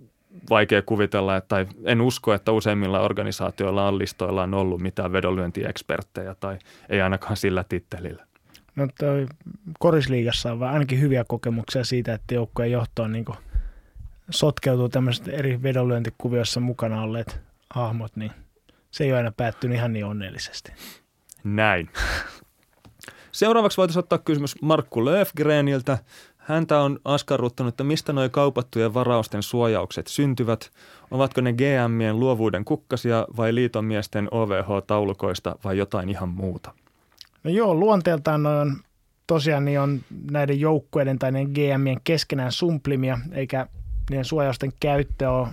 vaikea 0.50 0.82
kuvitella, 0.82 1.36
että, 1.36 1.48
tai 1.48 1.66
en 1.84 2.00
usko, 2.00 2.34
että 2.34 2.52
useimmilla 2.52 3.00
organisaatioilla 3.00 3.88
on 3.88 3.98
listoillaan 3.98 4.54
ollut 4.54 4.80
mitään 4.80 5.12
vedonlyöntieksperttejä 5.12 6.34
tai 6.34 6.58
ei 6.88 7.00
ainakaan 7.00 7.36
sillä 7.36 7.64
tittelillä. 7.68 8.25
No 8.76 8.88
toi 8.98 9.26
korisliigassa 9.78 10.52
on 10.52 10.62
ainakin 10.62 11.00
hyviä 11.00 11.24
kokemuksia 11.24 11.84
siitä, 11.84 12.14
että 12.14 12.34
joukkueen 12.34 12.72
johtoon 12.72 13.12
niin 13.12 13.24
sotkeutuu 14.30 14.88
tämmöiset 14.88 15.28
eri 15.28 15.62
vedonlyöntikuvioissa 15.62 16.60
mukana 16.60 17.02
olleet 17.02 17.40
hahmot, 17.70 18.16
niin 18.16 18.30
se 18.90 19.04
ei 19.04 19.10
ole 19.10 19.18
aina 19.18 19.32
päättynyt 19.36 19.76
ihan 19.76 19.92
niin 19.92 20.04
onnellisesti. 20.04 20.72
Näin. 21.44 21.90
Seuraavaksi 23.32 23.76
voitaisiin 23.76 24.00
ottaa 24.00 24.18
kysymys 24.18 24.62
Markku 24.62 25.04
Löfgreniltä. 25.04 25.98
Häntä 26.36 26.80
on 26.80 27.00
askarruttanut, 27.04 27.72
että 27.72 27.84
mistä 27.84 28.12
nuo 28.12 28.28
kaupattujen 28.28 28.94
varausten 28.94 29.42
suojaukset 29.42 30.06
syntyvät. 30.06 30.70
Ovatko 31.10 31.40
ne 31.40 31.52
GMien 31.52 32.20
luovuuden 32.20 32.64
kukkasia 32.64 33.26
vai 33.36 33.54
liitomiesten 33.54 34.28
OVH-taulukoista 34.30 35.58
vai 35.64 35.78
jotain 35.78 36.08
ihan 36.08 36.28
muuta? 36.28 36.72
No 37.46 37.52
joo, 37.52 37.74
luonteeltaan 37.74 38.42
noin 38.42 38.60
on 38.60 38.76
tosiaan 39.26 39.64
niin 39.64 39.80
on 39.80 40.00
näiden 40.30 40.60
joukkueiden 40.60 41.18
tai 41.18 41.32
näiden 41.32 41.52
GMien 41.52 42.00
keskenään 42.04 42.52
sumplimia, 42.52 43.18
eikä 43.32 43.66
niiden 44.10 44.24
suojausten 44.24 44.72
käyttö 44.80 45.30
ole 45.30 45.48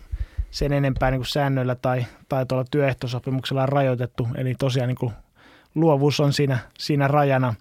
sen 0.52 0.74
enempää 0.74 1.12
niin 1.12 1.20
kuin 1.20 1.28
säännöillä 1.28 1.76
tai, 1.76 2.06
tai 2.30 2.46
tuolla 2.46 2.66
työehtosopimuksella 2.72 3.66
rajoitettu. 3.66 4.28
Eli 4.36 4.56
tosiaan 4.60 4.88
niin 4.88 4.98
kuin 4.98 5.12
luovuus 5.76 6.20
on 6.20 6.34
siinä, 6.34 6.58
siinä 6.78 7.08
rajana. 7.08 7.54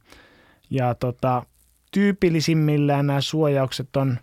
Ja 0.71 0.95
tota, 0.95 1.43
tyypillisimmillään 1.91 3.07
nämä 3.07 3.21
suojaukset 3.21 3.97
on 3.97 4.19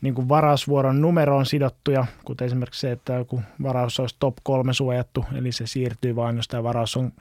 niin 0.00 0.14
kuin 0.14 0.28
varausvuoron 0.28 1.00
numeroon 1.00 1.46
sidottuja, 1.46 2.06
kuten 2.24 2.46
esimerkiksi 2.46 2.80
se, 2.80 2.92
että 2.92 3.12
joku 3.12 3.42
varaus 3.62 4.00
olisi 4.00 4.16
top 4.18 4.36
kolme 4.42 4.72
suojattu, 4.72 5.24
eli 5.34 5.52
se 5.52 5.66
siirtyy 5.66 6.16
vain, 6.16 6.36
jos 6.36 6.48
tämä 6.48 6.62
varaus 6.62 6.96
on 6.96 7.12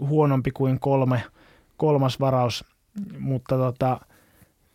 huonompi 0.00 0.50
kuin 0.50 0.80
kolme, 0.80 1.22
kolmas 1.80 2.20
varaus. 2.20 2.64
Mutta 3.18 3.56
tota, 3.56 4.00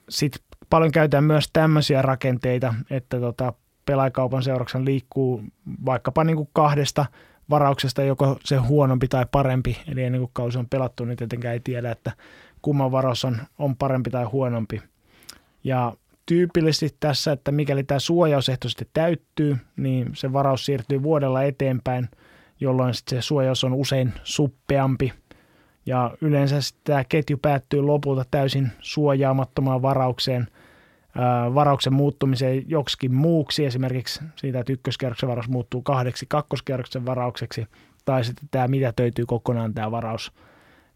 sitten 0.09 0.41
paljon 0.69 0.91
käytetään 0.91 1.23
myös 1.23 1.49
tämmöisiä 1.53 2.01
rakenteita, 2.01 2.73
että 2.89 3.19
tota, 3.19 3.53
pelaajakaupan 3.85 4.43
seurauksena 4.43 4.85
liikkuu 4.85 5.43
vaikkapa 5.85 6.23
niin 6.23 6.35
kuin 6.35 6.49
kahdesta 6.53 7.05
varauksesta 7.49 8.03
joko 8.03 8.37
se 8.43 8.57
huonompi 8.57 9.07
tai 9.07 9.25
parempi. 9.31 9.77
Eli 9.87 10.03
ennen 10.03 10.21
kuin 10.21 10.31
kausi 10.33 10.57
on 10.57 10.69
pelattu, 10.69 11.05
niin 11.05 11.17
tietenkään 11.17 11.53
ei 11.53 11.59
tiedä, 11.59 11.91
että 11.91 12.11
kumman 12.61 12.91
varaus 12.91 13.25
on, 13.25 13.37
on 13.59 13.75
parempi 13.75 14.09
tai 14.09 14.23
huonompi. 14.23 14.81
Ja 15.63 15.93
tyypillisesti 16.25 16.97
tässä, 16.99 17.31
että 17.31 17.51
mikäli 17.51 17.83
tämä 17.83 17.99
suojausehto 17.99 18.69
sitten 18.69 18.87
täyttyy, 18.93 19.57
niin 19.77 20.11
se 20.13 20.33
varaus 20.33 20.65
siirtyy 20.65 21.03
vuodella 21.03 21.43
eteenpäin, 21.43 22.09
jolloin 22.59 22.93
sitten 22.93 23.21
se 23.21 23.25
suojaus 23.25 23.63
on 23.63 23.73
usein 23.73 24.13
suppeampi. 24.23 25.13
Ja 25.85 26.11
yleensä 26.21 26.55
tämä 26.83 27.03
ketju 27.03 27.37
päättyy 27.37 27.81
lopulta 27.81 28.25
täysin 28.31 28.71
suojaamattomaan 28.79 29.81
varaukseen– 29.81 30.47
varauksen 31.53 31.93
muuttumiseen 31.93 32.63
joksikin 32.69 33.13
muuksi, 33.13 33.65
esimerkiksi 33.65 34.23
siitä, 34.35 34.59
että 34.59 34.73
ykköskerroksen 34.73 35.29
varaus 35.29 35.49
muuttuu 35.49 35.81
kahdeksi 35.81 36.25
kakkoskerroksen 36.29 37.05
varaukseksi, 37.05 37.67
tai 38.05 38.23
sitten 38.23 38.47
tämä 38.51 38.67
mitä 38.67 38.93
töytyy 38.95 39.25
kokonaan 39.25 39.73
tämä 39.73 39.91
varaus. 39.91 40.31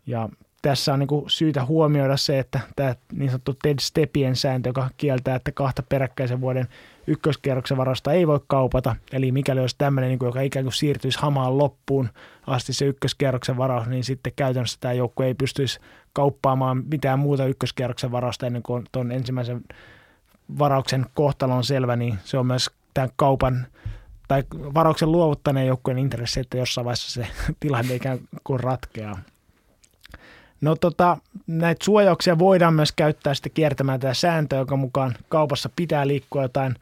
Ja 0.05 0.29
tässä 0.61 0.93
on 0.93 0.99
niin 0.99 1.07
kuin 1.07 1.29
syytä 1.29 1.65
huomioida 1.65 2.17
se, 2.17 2.39
että 2.39 2.59
tämä 2.75 2.95
niin 3.13 3.29
sanottu 3.29 3.53
Ted 3.53 3.79
Stepien 3.79 4.35
sääntö, 4.35 4.69
joka 4.69 4.89
kieltää, 4.97 5.35
että 5.35 5.51
kahta 5.51 5.83
peräkkäisen 5.89 6.41
vuoden 6.41 6.67
ykköskierroksen 7.07 7.77
varausta 7.77 8.13
ei 8.13 8.27
voi 8.27 8.39
kaupata. 8.47 8.95
Eli 9.11 9.31
mikäli 9.31 9.59
olisi 9.59 9.75
tämmöinen, 9.77 10.09
niin 10.09 10.19
kuin, 10.19 10.27
joka 10.27 10.41
ikään 10.41 10.65
kuin 10.65 10.73
siirtyisi 10.73 11.19
hamaan 11.19 11.57
loppuun 11.57 12.09
asti 12.47 12.73
se 12.73 12.85
ykköskierroksen 12.85 13.57
varaus, 13.57 13.87
niin 13.87 14.03
sitten 14.03 14.33
käytännössä 14.35 14.77
tämä 14.79 14.93
joukko 14.93 15.23
ei 15.23 15.33
pystyisi 15.33 15.79
kauppaamaan 16.13 16.83
mitään 16.91 17.19
muuta 17.19 17.45
ykköskierroksen 17.45 18.11
varausta 18.11 18.47
ennen 18.47 18.63
kuin 18.63 18.85
tuon 18.91 19.11
ensimmäisen 19.11 19.61
varauksen 20.59 21.05
kohtalo 21.13 21.55
on 21.55 21.63
selvä, 21.63 21.95
niin 21.95 22.19
se 22.23 22.37
on 22.37 22.45
myös 22.45 22.69
tämän 22.93 23.09
kaupan 23.15 23.67
tai 24.27 24.43
varauksen 24.53 25.11
luovuttaneen 25.11 25.67
joukkueen 25.67 25.99
intressi, 25.99 26.39
että 26.39 26.57
jossain 26.57 26.85
vaiheessa 26.85 27.11
se 27.11 27.27
tilanne 27.59 27.95
ikään 27.95 28.19
kuin 28.43 28.59
ratkeaa. 28.59 29.19
No 30.61 30.75
tota, 30.75 31.17
näitä 31.47 31.85
suojauksia 31.85 32.39
voidaan 32.39 32.73
myös 32.73 32.91
käyttää 32.91 33.33
sitten 33.33 33.51
kiertämään 33.51 33.99
tämä 33.99 34.13
sääntö, 34.13 34.55
joka 34.55 34.75
mukaan 34.75 35.15
kaupassa 35.29 35.69
pitää 35.75 36.07
liikkua 36.07 36.41
jotain 36.41 36.75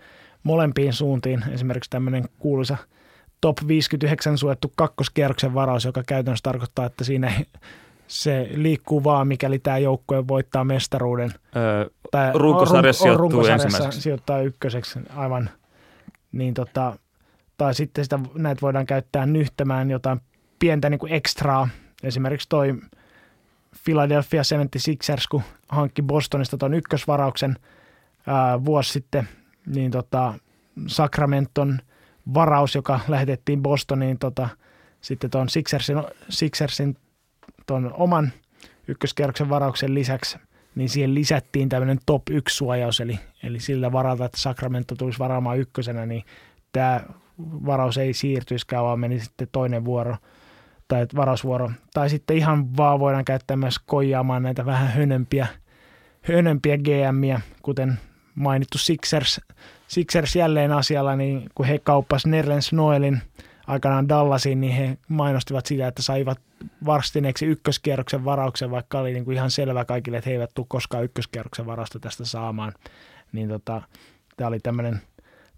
molempiin 0.43 0.93
suuntiin. 0.93 1.43
Esimerkiksi 1.51 1.89
tämmöinen 1.89 2.29
kuuluisa 2.39 2.77
top 3.41 3.57
59 3.67 4.37
suojattu 4.37 4.71
kakkoskierroksen 4.75 5.53
varaus, 5.53 5.85
joka 5.85 6.03
käytännössä 6.03 6.43
tarkoittaa, 6.43 6.85
että 6.85 7.03
siinä 7.03 7.27
ei 7.37 7.45
se 8.07 8.49
liikkuu 8.55 9.03
vaan, 9.03 9.27
mikäli 9.27 9.59
tämä 9.59 9.77
joukkue 9.77 10.27
voittaa 10.27 10.63
mestaruuden. 10.63 11.33
Öö, 11.55 11.89
tai 12.11 12.31
runkosarjassa 12.33 13.01
sijoittuu 13.01 13.29
runkosarjassa 13.29 13.91
sijoittaa 13.91 14.41
ykköseksi 14.41 14.99
aivan. 15.15 15.49
Niin 16.31 16.53
tota, 16.53 16.99
tai 17.57 17.73
sitten 17.73 18.05
sitä, 18.05 18.19
näitä 18.33 18.61
voidaan 18.61 18.85
käyttää 18.85 19.25
nyhtämään 19.25 19.91
jotain 19.91 20.21
pientä 20.59 20.89
niin 20.89 20.99
kuin 20.99 21.13
ekstraa. 21.13 21.69
Esimerkiksi 22.03 22.49
toi 22.49 22.75
Philadelphia 23.83 24.41
76ers, 24.41 25.23
kun 25.31 25.41
hankki 25.69 26.01
Bostonista 26.01 26.57
tuon 26.57 26.73
ykkösvarauksen 26.73 27.55
ää, 28.27 28.65
vuosi 28.65 28.91
sitten, 28.91 29.27
niin 29.65 29.91
tota, 29.91 30.33
Sacramenton 30.87 31.79
varaus, 32.33 32.75
joka 32.75 32.99
lähetettiin 33.07 33.61
Bostoniin 33.61 34.19
tota, 34.19 34.49
sitten 35.01 35.29
tuon 35.29 35.49
Sixersin, 35.49 35.97
Sixersin 36.29 36.97
tuon 37.65 37.93
oman 37.93 38.31
ykköskerroksen 38.87 39.49
varauksen 39.49 39.93
lisäksi, 39.93 40.37
niin 40.75 40.89
siihen 40.89 41.15
lisättiin 41.15 41.69
tämmöinen 41.69 41.99
top 42.05 42.21
1 42.29 42.55
suojaus, 42.55 42.99
eli, 42.99 43.19
eli 43.43 43.59
sillä 43.59 43.91
varalta, 43.91 44.25
että 44.25 44.37
Sacramento 44.37 44.95
tulisi 44.95 45.19
varaamaan 45.19 45.59
ykkösenä, 45.59 46.05
niin 46.05 46.23
tämä 46.71 47.01
varaus 47.39 47.97
ei 47.97 48.13
siirtyisikään, 48.13 48.83
vaan 48.83 48.99
meni 48.99 49.19
sitten 49.19 49.47
toinen 49.51 49.85
vuoro 49.85 50.17
tai 50.87 51.07
varausvuoro. 51.15 51.71
Tai 51.93 52.09
sitten 52.09 52.37
ihan 52.37 52.77
vaan 52.77 52.99
voidaan 52.99 53.25
käyttää 53.25 53.57
myös 53.57 53.79
koijaamaan 53.79 54.43
näitä 54.43 54.65
vähän 54.65 54.87
hönömpiä, 54.87 55.47
hönömpiä 56.21 56.77
GMiä, 56.77 57.41
kuten 57.61 57.99
mainittu 58.35 58.77
Sixers, 58.77 59.41
Sixers 59.87 60.35
jälleen 60.35 60.71
asialla, 60.71 61.15
niin 61.15 61.49
kun 61.55 61.65
he 61.65 61.79
kauppasivat 61.79 62.31
Nerlens 62.31 62.73
Noelin 62.73 63.21
aikanaan 63.67 64.09
Dallasiin, 64.09 64.61
niin 64.61 64.73
he 64.73 64.97
mainostivat 65.07 65.65
sitä, 65.65 65.87
että 65.87 66.01
saivat 66.01 66.39
varstineeksi 66.85 67.45
ykköskierroksen 67.45 68.25
varauksen, 68.25 68.71
vaikka 68.71 68.99
oli 68.99 69.13
niin 69.13 69.25
kuin 69.25 69.35
ihan 69.35 69.51
selvä 69.51 69.85
kaikille, 69.85 70.17
että 70.17 70.29
he 70.29 70.33
eivät 70.33 70.51
tule 70.53 70.65
koskaan 70.69 71.03
ykköskierroksen 71.03 71.65
varasta 71.65 71.99
tästä 71.99 72.25
saamaan. 72.25 72.73
Niin 73.31 73.49
tota, 73.49 73.81
tämä 74.37 74.47
oli 74.47 74.59
tämmöinen 74.59 75.01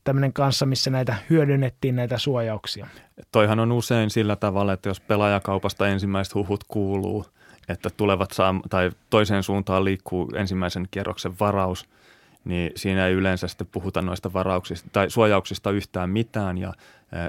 tämmöinen 0.10 0.34
kanssa, 0.34 0.65
missä 0.65 0.90
näitä 0.90 1.15
hyödynnettiin 1.30 1.95
näitä 1.95 2.18
suojauksia. 2.18 2.88
Toihan 3.31 3.60
on 3.60 3.72
usein 3.72 4.10
sillä 4.10 4.36
tavalla, 4.36 4.73
että 4.73 4.90
jos 4.90 4.99
pelaajakaupasta 4.99 5.88
ensimmäiset 5.88 6.36
huhut 6.36 6.64
kuuluu, 6.64 7.26
että 7.68 7.90
tulevat 7.90 8.31
saa, 8.31 8.56
tai 8.69 8.91
toiseen 9.10 9.44
suuntaan 9.44 9.86
liikkuu 9.86 10.31
ensimmäisen 10.36 10.88
kierroksen 10.91 11.40
varaus– 11.40 11.86
niin 12.45 12.72
siinä 12.76 13.07
ei 13.07 13.14
yleensä 13.14 13.48
sitten 13.48 13.68
puhuta 13.72 14.02
noista 14.02 14.34
varauksista 14.34 14.90
tai 14.91 15.10
suojauksista 15.10 15.72
yhtään 15.72 16.10
mitään 16.10 16.57
ja 16.57 16.73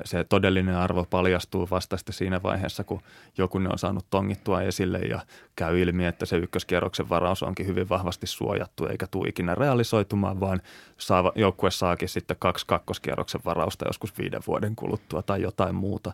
se 0.05 0.25
todellinen 0.25 0.77
arvo 0.77 1.05
paljastuu 1.05 1.69
vasta 1.71 1.97
sitten 1.97 2.13
siinä 2.13 2.43
vaiheessa, 2.43 2.85
kun 2.85 3.01
joku 3.39 3.59
ne 3.59 3.69
on 3.69 3.79
saanut 3.79 4.07
tongittua 4.11 4.63
esille 4.63 4.99
ja 4.99 5.21
käy 5.57 5.81
ilmi, 5.81 6.07
että 6.07 6.27
se 6.27 6.37
ykköskierroksen 6.37 7.09
varaus 7.09 7.43
onkin 7.43 7.67
hyvin 7.67 7.89
vahvasti 7.89 8.27
suojattu 8.27 8.87
eikä 8.87 9.07
tule 9.07 9.29
ikinä 9.29 9.55
realisoitumaan, 9.55 10.41
vaan 10.41 10.61
saava, 10.99 11.33
joukkue 11.35 11.71
saakin 11.71 12.09
sitten 12.09 12.37
kaksi 12.41 12.67
kakkoskierroksen 12.67 13.41
varausta 13.45 13.89
joskus 13.89 14.19
viiden 14.19 14.43
vuoden 14.47 14.77
kuluttua 14.77 15.23
tai 15.23 15.43
jotain 15.43 15.75
muuta. 15.75 16.13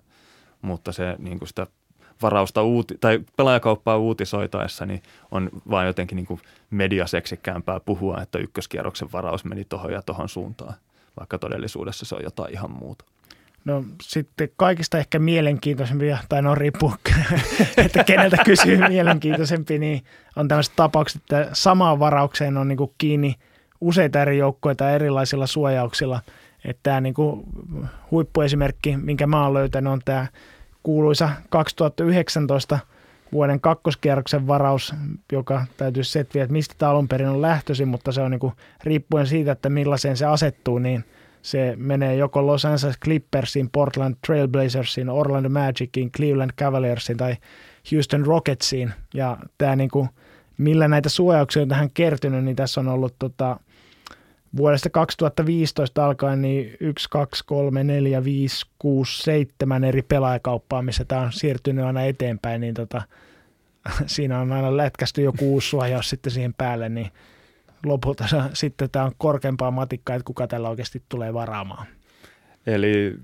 Mutta 0.62 0.92
se 0.92 1.16
niin 1.18 1.38
kuin 1.38 1.48
sitä 1.48 1.66
varausta 2.22 2.62
uuti- 2.62 2.98
tai 3.00 3.20
pelaajakauppaa 3.36 3.96
uutisoitaessa, 3.96 4.86
niin 4.86 5.02
on 5.30 5.50
vain 5.70 5.86
jotenkin 5.86 6.16
niin 6.16 6.26
kuin 6.26 6.40
mediaseksikkäämpää 6.70 7.80
puhua, 7.80 8.22
että 8.22 8.38
ykköskierroksen 8.38 9.12
varaus 9.12 9.44
meni 9.44 9.64
tuohon 9.64 9.92
ja 9.92 10.02
tuohon 10.02 10.28
suuntaan, 10.28 10.74
vaikka 11.18 11.38
todellisuudessa 11.38 12.04
se 12.04 12.14
on 12.14 12.22
jotain 12.22 12.52
ihan 12.52 12.70
muuta. 12.70 13.04
No 13.66 13.84
sitten 14.02 14.48
kaikista 14.56 14.98
ehkä 14.98 15.18
mielenkiintoisempia, 15.18 16.18
tai 16.28 16.42
no 16.42 16.54
riippuu, 16.54 16.94
että 17.84 18.04
keneltä 18.04 18.36
kysyy 18.44 18.88
mielenkiintoisempi, 18.88 19.78
niin 19.78 20.04
on 20.36 20.48
tämmöiset 20.48 20.76
tapaukset, 20.76 21.22
että 21.22 21.48
samaan 21.52 21.98
varaukseen 21.98 22.56
on 22.56 22.68
niin 22.68 22.76
kuin 22.76 22.92
kiinni 22.98 23.34
useita 23.80 24.22
eri 24.22 24.38
joukkoita 24.38 24.90
erilaisilla 24.90 25.46
suojauksilla. 25.46 26.20
Että 26.64 26.80
tämä 26.82 27.00
niin 27.00 27.14
kuin 27.14 27.42
huippuesimerkki, 28.10 28.96
minkä 28.96 29.26
mä 29.26 29.42
oon 29.42 29.54
löytänyt, 29.54 29.92
on 29.92 30.00
tämä 30.04 30.26
kuuluisa 30.82 31.30
2019 31.48 32.78
vuoden 33.32 33.60
kakkoskierroksen 33.60 34.46
varaus, 34.46 34.94
joka 35.32 35.66
täytyy 35.76 36.04
setviä, 36.04 36.42
että 36.42 36.52
mistä 36.52 36.74
tämä 36.78 36.90
alun 36.90 37.08
perin 37.08 37.28
on 37.28 37.42
lähtöisin, 37.42 37.88
mutta 37.88 38.12
se 38.12 38.20
on 38.20 38.30
niin 38.30 38.40
kuin, 38.40 38.52
riippuen 38.84 39.26
siitä, 39.26 39.52
että 39.52 39.68
millaiseen 39.68 40.16
se 40.16 40.26
asettuu, 40.26 40.78
niin 40.78 41.04
se 41.46 41.74
menee 41.76 42.16
joko 42.16 42.46
Los 42.46 42.64
Angeles 42.64 42.98
Clippersiin, 43.04 43.70
Portland 43.70 44.14
Trailblazersiin, 44.26 45.08
Orlando 45.08 45.48
Magiciin, 45.48 46.12
Cleveland 46.12 46.50
Cavaliersiin 46.58 47.18
tai 47.18 47.36
Houston 47.92 48.26
Rocketsiin. 48.26 48.92
Ja 49.14 49.36
tämä 49.58 49.76
niin 49.76 49.90
kuin, 49.90 50.08
millä 50.58 50.88
näitä 50.88 51.08
suojauksia 51.08 51.62
on 51.62 51.68
tähän 51.68 51.90
kertynyt, 51.90 52.44
niin 52.44 52.56
tässä 52.56 52.80
on 52.80 52.88
ollut 52.88 53.14
tota, 53.18 53.60
vuodesta 54.56 54.90
2015 54.90 56.06
alkaen 56.06 56.42
niin 56.42 56.76
1, 56.80 57.08
2, 57.10 57.44
3, 57.46 57.84
4, 57.84 58.24
5, 58.24 58.66
6, 58.78 59.22
7 59.22 59.84
eri 59.84 60.02
pelaajakauppaa, 60.02 60.82
missä 60.82 61.04
tämä 61.04 61.20
on 61.20 61.32
siirtynyt 61.32 61.84
aina 61.84 62.02
eteenpäin, 62.02 62.60
niin 62.60 62.74
tota, 62.74 63.02
siinä 64.06 64.40
on 64.40 64.52
aina 64.52 64.76
lätkästy 64.76 65.22
joku 65.22 65.52
uusi 65.52 65.68
suojaus 65.68 66.10
sitten 66.10 66.32
siihen 66.32 66.54
päälle, 66.54 66.88
niin 66.88 67.10
lopulta 67.84 68.24
sitten 68.52 68.90
tämä 68.90 69.04
on 69.04 69.12
korkeampaa 69.18 69.70
matikkaa, 69.70 70.16
että 70.16 70.26
kuka 70.26 70.46
tällä 70.46 70.68
oikeasti 70.68 71.02
tulee 71.08 71.34
varaamaan. 71.34 71.86
Eli 72.66 73.16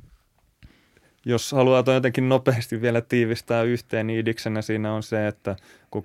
jos 1.25 1.53
haluaa 1.53 1.85
jotenkin 1.87 2.29
nopeasti 2.29 2.81
vielä 2.81 3.01
tiivistää 3.01 3.63
yhteen 3.63 4.11
iidiksenä, 4.11 4.63
siinä 4.63 4.93
on 4.93 5.03
se, 5.03 5.27
että 5.27 5.57
kun 5.91 6.05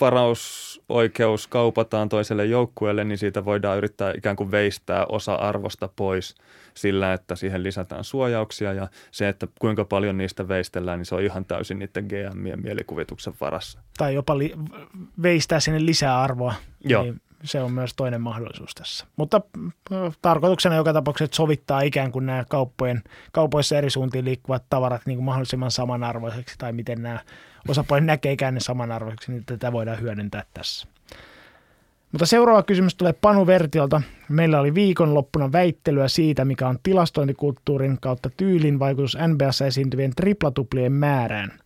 varausoikeus 0.00 1.46
kaupataan 1.46 2.08
toiselle 2.08 2.46
joukkueelle, 2.46 3.04
niin 3.04 3.18
siitä 3.18 3.44
voidaan 3.44 3.78
yrittää 3.78 4.12
ikään 4.16 4.36
kuin 4.36 4.50
veistää 4.50 5.06
osa 5.06 5.34
arvosta 5.34 5.88
pois 5.96 6.34
sillä, 6.74 7.12
että 7.12 7.36
siihen 7.36 7.62
lisätään 7.62 8.04
suojauksia 8.04 8.72
ja 8.72 8.88
se, 9.10 9.28
että 9.28 9.46
kuinka 9.58 9.84
paljon 9.84 10.18
niistä 10.18 10.48
veistellään, 10.48 10.98
niin 10.98 11.06
se 11.06 11.14
on 11.14 11.22
ihan 11.22 11.44
täysin 11.44 11.78
niiden 11.78 12.06
GMien 12.06 12.62
mielikuvituksen 12.62 13.34
varassa. 13.40 13.78
Tai 13.98 14.14
jopa 14.14 14.38
li- 14.38 14.54
veistää 15.22 15.60
sinne 15.60 15.86
lisää 15.86 16.20
arvoa. 16.20 16.54
Joo. 16.84 17.02
Niin 17.02 17.20
se 17.44 17.60
on 17.60 17.72
myös 17.72 17.94
toinen 17.96 18.20
mahdollisuus 18.20 18.74
tässä. 18.74 19.06
Mutta 19.16 19.40
tarkoituksena 20.22 20.74
joka 20.74 20.92
tapauksessa 20.92 21.36
sovittaa 21.36 21.80
ikään 21.80 22.12
kuin 22.12 22.26
nämä 22.26 22.44
kauppojen, 22.48 23.02
kaupoissa 23.32 23.78
eri 23.78 23.90
suuntiin 23.90 24.24
liikkuvat 24.24 24.64
tavarat 24.70 25.02
niin 25.06 25.16
kuin 25.16 25.24
mahdollisimman 25.24 25.70
samanarvoiseksi 25.70 26.54
tai 26.58 26.72
miten 26.72 27.02
nämä 27.02 27.18
osapuolet 27.68 28.04
näkee 28.04 28.32
ikään 28.32 28.54
ne 28.54 28.60
samanarvoiseksi, 28.60 29.32
niin 29.32 29.44
tätä 29.46 29.72
voidaan 29.72 30.00
hyödyntää 30.00 30.44
tässä. 30.54 30.88
Mutta 32.12 32.26
seuraava 32.26 32.62
kysymys 32.62 32.94
tulee 32.94 33.12
Panu 33.12 33.46
Vertiolta. 33.46 34.02
Meillä 34.28 34.60
oli 34.60 34.74
viikonloppuna 34.74 35.52
väittelyä 35.52 36.08
siitä, 36.08 36.44
mikä 36.44 36.68
on 36.68 36.78
tilastointikulttuurin 36.82 37.98
kautta 38.00 38.30
tyylin 38.36 38.78
vaikutus 38.78 39.18
NBAssa 39.26 39.66
esiintyvien 39.66 40.12
triplatuplien 40.16 40.92
määrään. 40.92 41.61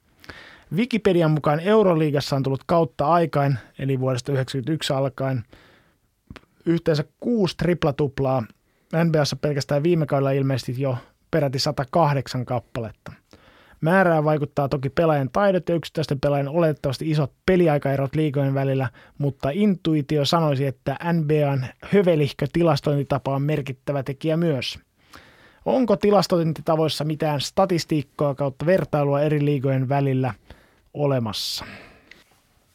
Wikipedian 0.75 1.31
mukaan 1.31 1.61
Euroliigassa 1.61 2.37
on 2.37 2.43
tullut 2.43 2.65
kautta 2.67 3.07
aikain, 3.07 3.59
eli 3.79 4.01
vuodesta 4.01 4.27
1991 4.27 4.93
alkaen, 4.93 5.45
yhteensä 6.67 7.05
kuusi 7.21 7.57
triplatuplaa. 7.57 8.45
NBAssa 9.05 9.37
pelkästään 9.37 9.83
viime 9.83 10.07
kaudella 10.07 10.31
ilmeisesti 10.31 10.83
jo 10.83 10.97
peräti 11.31 11.59
108 11.59 12.45
kappaletta. 12.45 13.13
Määrää 13.81 14.25
vaikuttaa 14.25 14.69
toki 14.69 14.91
pelaajan 14.91 15.31
taidot 15.33 15.69
ja 15.69 15.75
yksittäisten 15.75 16.21
pelaajien 16.21 16.49
oletettavasti 16.49 17.11
isot 17.11 17.33
peliaikaerot 17.47 18.15
liikojen 18.15 18.55
välillä, 18.55 18.89
mutta 19.19 19.51
intuitio 19.51 20.25
sanoisi, 20.25 20.67
että 20.67 20.99
NBAn 21.13 21.67
hövelihkö 21.93 22.47
tilastointitapa 22.53 23.35
on 23.35 23.43
merkittävä 23.43 24.03
tekijä 24.03 24.37
myös. 24.37 24.79
Onko 25.65 25.97
tilastointitavoissa 25.97 27.05
mitään 27.05 27.41
statistiikkaa 27.41 28.35
kautta 28.35 28.67
vertailua 28.67 29.21
eri 29.21 29.45
liigojen 29.45 29.89
välillä 29.89 30.35
olemassa? 30.97 31.65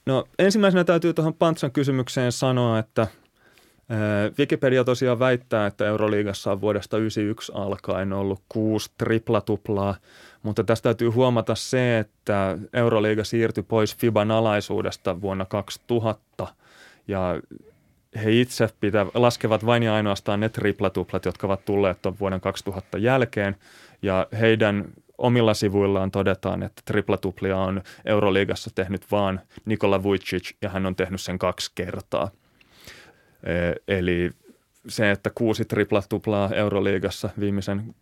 No 0.06 0.26
ensimmäisenä 0.39 0.84
täytyy 0.84 1.14
tuohon 1.14 1.34
Pantsan 1.34 1.72
kysymykseen 1.72 2.31
sanoa, 2.31 2.80
että 2.80 3.07
Wikipedia 4.39 4.84
tosiaan 4.84 5.19
väittää, 5.19 5.68
että 5.68 5.88
Euroliigassa 5.88 6.52
on 6.52 6.61
vuodesta 6.61 6.89
1991 6.89 7.52
alkaen 7.56 8.14
ollut 8.14 8.41
kuusi 8.49 8.91
triplatuplaa, 8.98 9.95
mutta 10.43 10.64
tästä 10.64 10.84
täytyy 10.84 11.10
huomata 11.10 11.56
se, 11.56 11.99
että 11.99 12.57
Euroliiga 12.73 13.23
siirtyi 13.23 13.64
pois 13.64 13.98
FIBAn 13.98 14.31
alaisuudesta 14.31 15.22
vuonna 15.22 15.45
2000 15.45 16.48
ja 17.07 17.41
he 18.23 18.31
itse 18.31 18.69
pitää, 18.80 19.06
laskevat 19.14 19.65
vain 19.65 19.84
ja 19.84 19.95
ainoastaan 19.95 20.39
ne 20.39 20.49
triplatuplat, 20.49 21.26
jotka 21.26 21.48
ovat 21.48 21.65
tulleet 21.65 22.02
tuon 22.02 22.15
vuoden 22.19 22.41
2000 22.41 22.98
jälkeen 22.98 23.56
ja 24.02 24.27
heidän 24.39 24.85
omilla 25.22 25.53
sivuillaan 25.53 26.11
todetaan, 26.11 26.64
että 26.64 26.81
triplatuplia 26.85 27.57
on 27.57 27.81
Euroliigassa 28.06 28.69
tehnyt 28.76 29.11
vaan 29.11 29.41
Nikola 29.65 30.03
Vujicic 30.03 30.52
ja 30.61 30.69
hän 30.69 30.85
on 30.85 30.95
tehnyt 30.95 31.22
sen 31.22 31.39
kaksi 31.39 31.72
kertaa. 31.76 32.31
E, 33.43 33.53
eli 33.98 34.31
se, 34.88 35.11
että 35.11 35.30
kuusi 35.35 35.65
tripla-tuplaa 35.65 36.49
Euroliigassa 36.53 37.30
viimeisen 37.39 37.95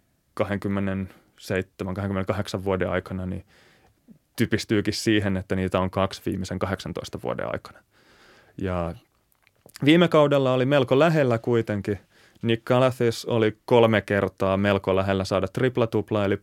27-28 0.43 0.43
vuoden 2.63 2.89
aikana, 2.89 3.25
niin 3.25 3.45
typistyykin 4.35 4.93
siihen, 4.93 5.37
että 5.37 5.55
niitä 5.55 5.79
on 5.79 5.89
kaksi 5.89 6.21
viimeisen 6.25 6.59
18 6.59 7.19
vuoden 7.23 7.53
aikana. 7.53 7.79
Ja 8.57 8.93
viime 9.85 10.07
kaudella 10.07 10.53
oli 10.53 10.65
melko 10.65 10.99
lähellä 10.99 11.37
kuitenkin. 11.37 11.99
Nick 12.41 12.63
Galathis 12.65 13.25
oli 13.25 13.57
kolme 13.65 14.01
kertaa 14.01 14.57
melko 14.57 14.95
lähellä 14.95 15.25
saada 15.25 15.47
tripla-tupla, 15.47 16.25
eli 16.25 16.37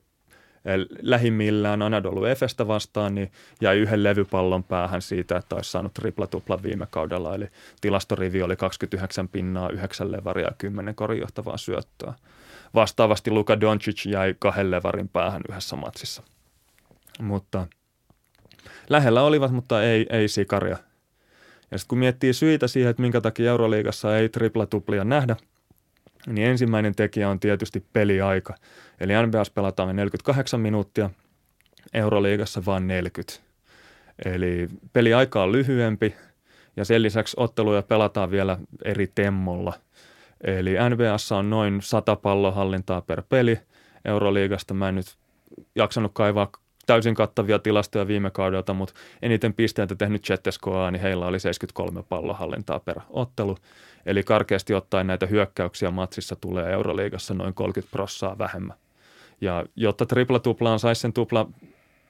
lähimmillään 1.02 1.82
Anadolu 1.82 2.24
Efestä 2.24 2.68
vastaan, 2.68 3.14
niin 3.14 3.32
jäi 3.60 3.78
yhden 3.78 4.02
levypallon 4.02 4.64
päähän 4.64 5.02
siitä, 5.02 5.36
että 5.36 5.56
olisi 5.56 5.70
saanut 5.70 5.94
triplatuplan 5.94 6.62
viime 6.62 6.86
kaudella. 6.90 7.34
Eli 7.34 7.48
tilastorivi 7.80 8.43
oli 8.43 8.56
29 8.56 9.28
pinnaa, 9.28 9.68
9 9.68 10.12
levaria 10.12 10.47
ja 10.47 10.55
10 10.59 10.94
korijohtavaa 10.94 11.56
syöttöä. 11.56 12.14
Vastaavasti 12.74 13.30
Luka 13.30 13.60
Doncic 13.60 14.06
jäi 14.06 14.34
kahden 14.38 14.70
levarin 14.70 15.09
päähän 15.09 15.43
yhdessä 15.51 15.76
matsissa. 15.76 16.22
Mutta 17.20 17.66
lähellä 18.88 19.22
olivat, 19.22 19.52
mutta 19.52 19.82
ei, 19.82 20.06
ei 20.10 20.28
sikaria. 20.28 20.76
Ja 21.70 21.78
sitten 21.78 21.88
kun 21.88 21.98
miettii 21.98 22.32
syitä 22.32 22.68
siihen, 22.68 22.90
että 22.90 23.02
minkä 23.02 23.20
takia 23.20 23.51
Euroliigassa 23.51 24.18
ei 24.18 24.28
triplatuplia 24.28 25.05
nähdä– 25.05 25.36
niin 26.27 26.48
ensimmäinen 26.48 26.94
tekijä 26.94 27.28
on 27.28 27.40
tietysti 27.40 27.86
peliaika. 27.93 28.55
Eli 29.01 29.12
NBAs 29.27 29.51
pelataan 29.51 29.97
48 29.97 30.61
minuuttia, 30.61 31.11
Euroliigassa 31.94 32.62
vain 32.66 32.86
40. 32.86 33.47
Eli 34.24 34.69
peliaika 34.93 35.43
on 35.43 35.53
lyhyempi 35.53 36.15
ja 36.77 36.85
sen 36.85 37.03
lisäksi 37.03 37.36
otteluja 37.40 37.82
pelataan 37.82 38.31
vielä 38.31 38.59
eri 38.85 39.07
temmolla. 39.15 39.73
Eli 40.40 40.74
NBAssa 40.90 41.36
on 41.36 41.51
noin 41.51 41.82
100 41.82 42.16
pallohallintaa 42.16 43.01
per 43.01 43.23
peli. 43.28 43.59
Euroliigasta 44.05 44.74
mä 44.74 44.89
en 44.89 44.94
nyt 44.94 45.16
jaksanut 45.74 46.12
kaivaa 46.15 46.51
täysin 46.87 47.15
kattavia 47.15 47.59
tilastoja 47.59 48.07
viime 48.07 48.31
kaudelta, 48.31 48.75
mutta 48.75 48.95
eniten 49.23 49.55
pisteitä 49.55 49.95
tehnyt 49.95 50.25
Chetteskoa, 50.25 50.91
niin 50.91 51.03
heillä 51.03 51.27
oli 51.27 51.41
73 51.41 52.03
pallohallintaa 52.03 52.81
per 52.81 53.01
ottelu. 53.11 53.57
Eli 54.07 54.23
karkeasti 54.23 54.75
ottaen 54.75 55.07
näitä 55.07 55.27
hyökkäyksiä 55.27 55.91
matsissa 55.91 56.37
tulee 56.37 56.73
Euroliigassa 56.73 57.35
noin 57.35 57.55
30 57.55 57.93
prossaa 57.93 58.39
vähemmän. 58.39 58.77
Ja 59.41 59.65
jotta 59.77 60.07
tripla-tuplaan 60.07 60.79
saisi 60.79 61.01
sen 61.01 61.13
tupla 61.13 61.49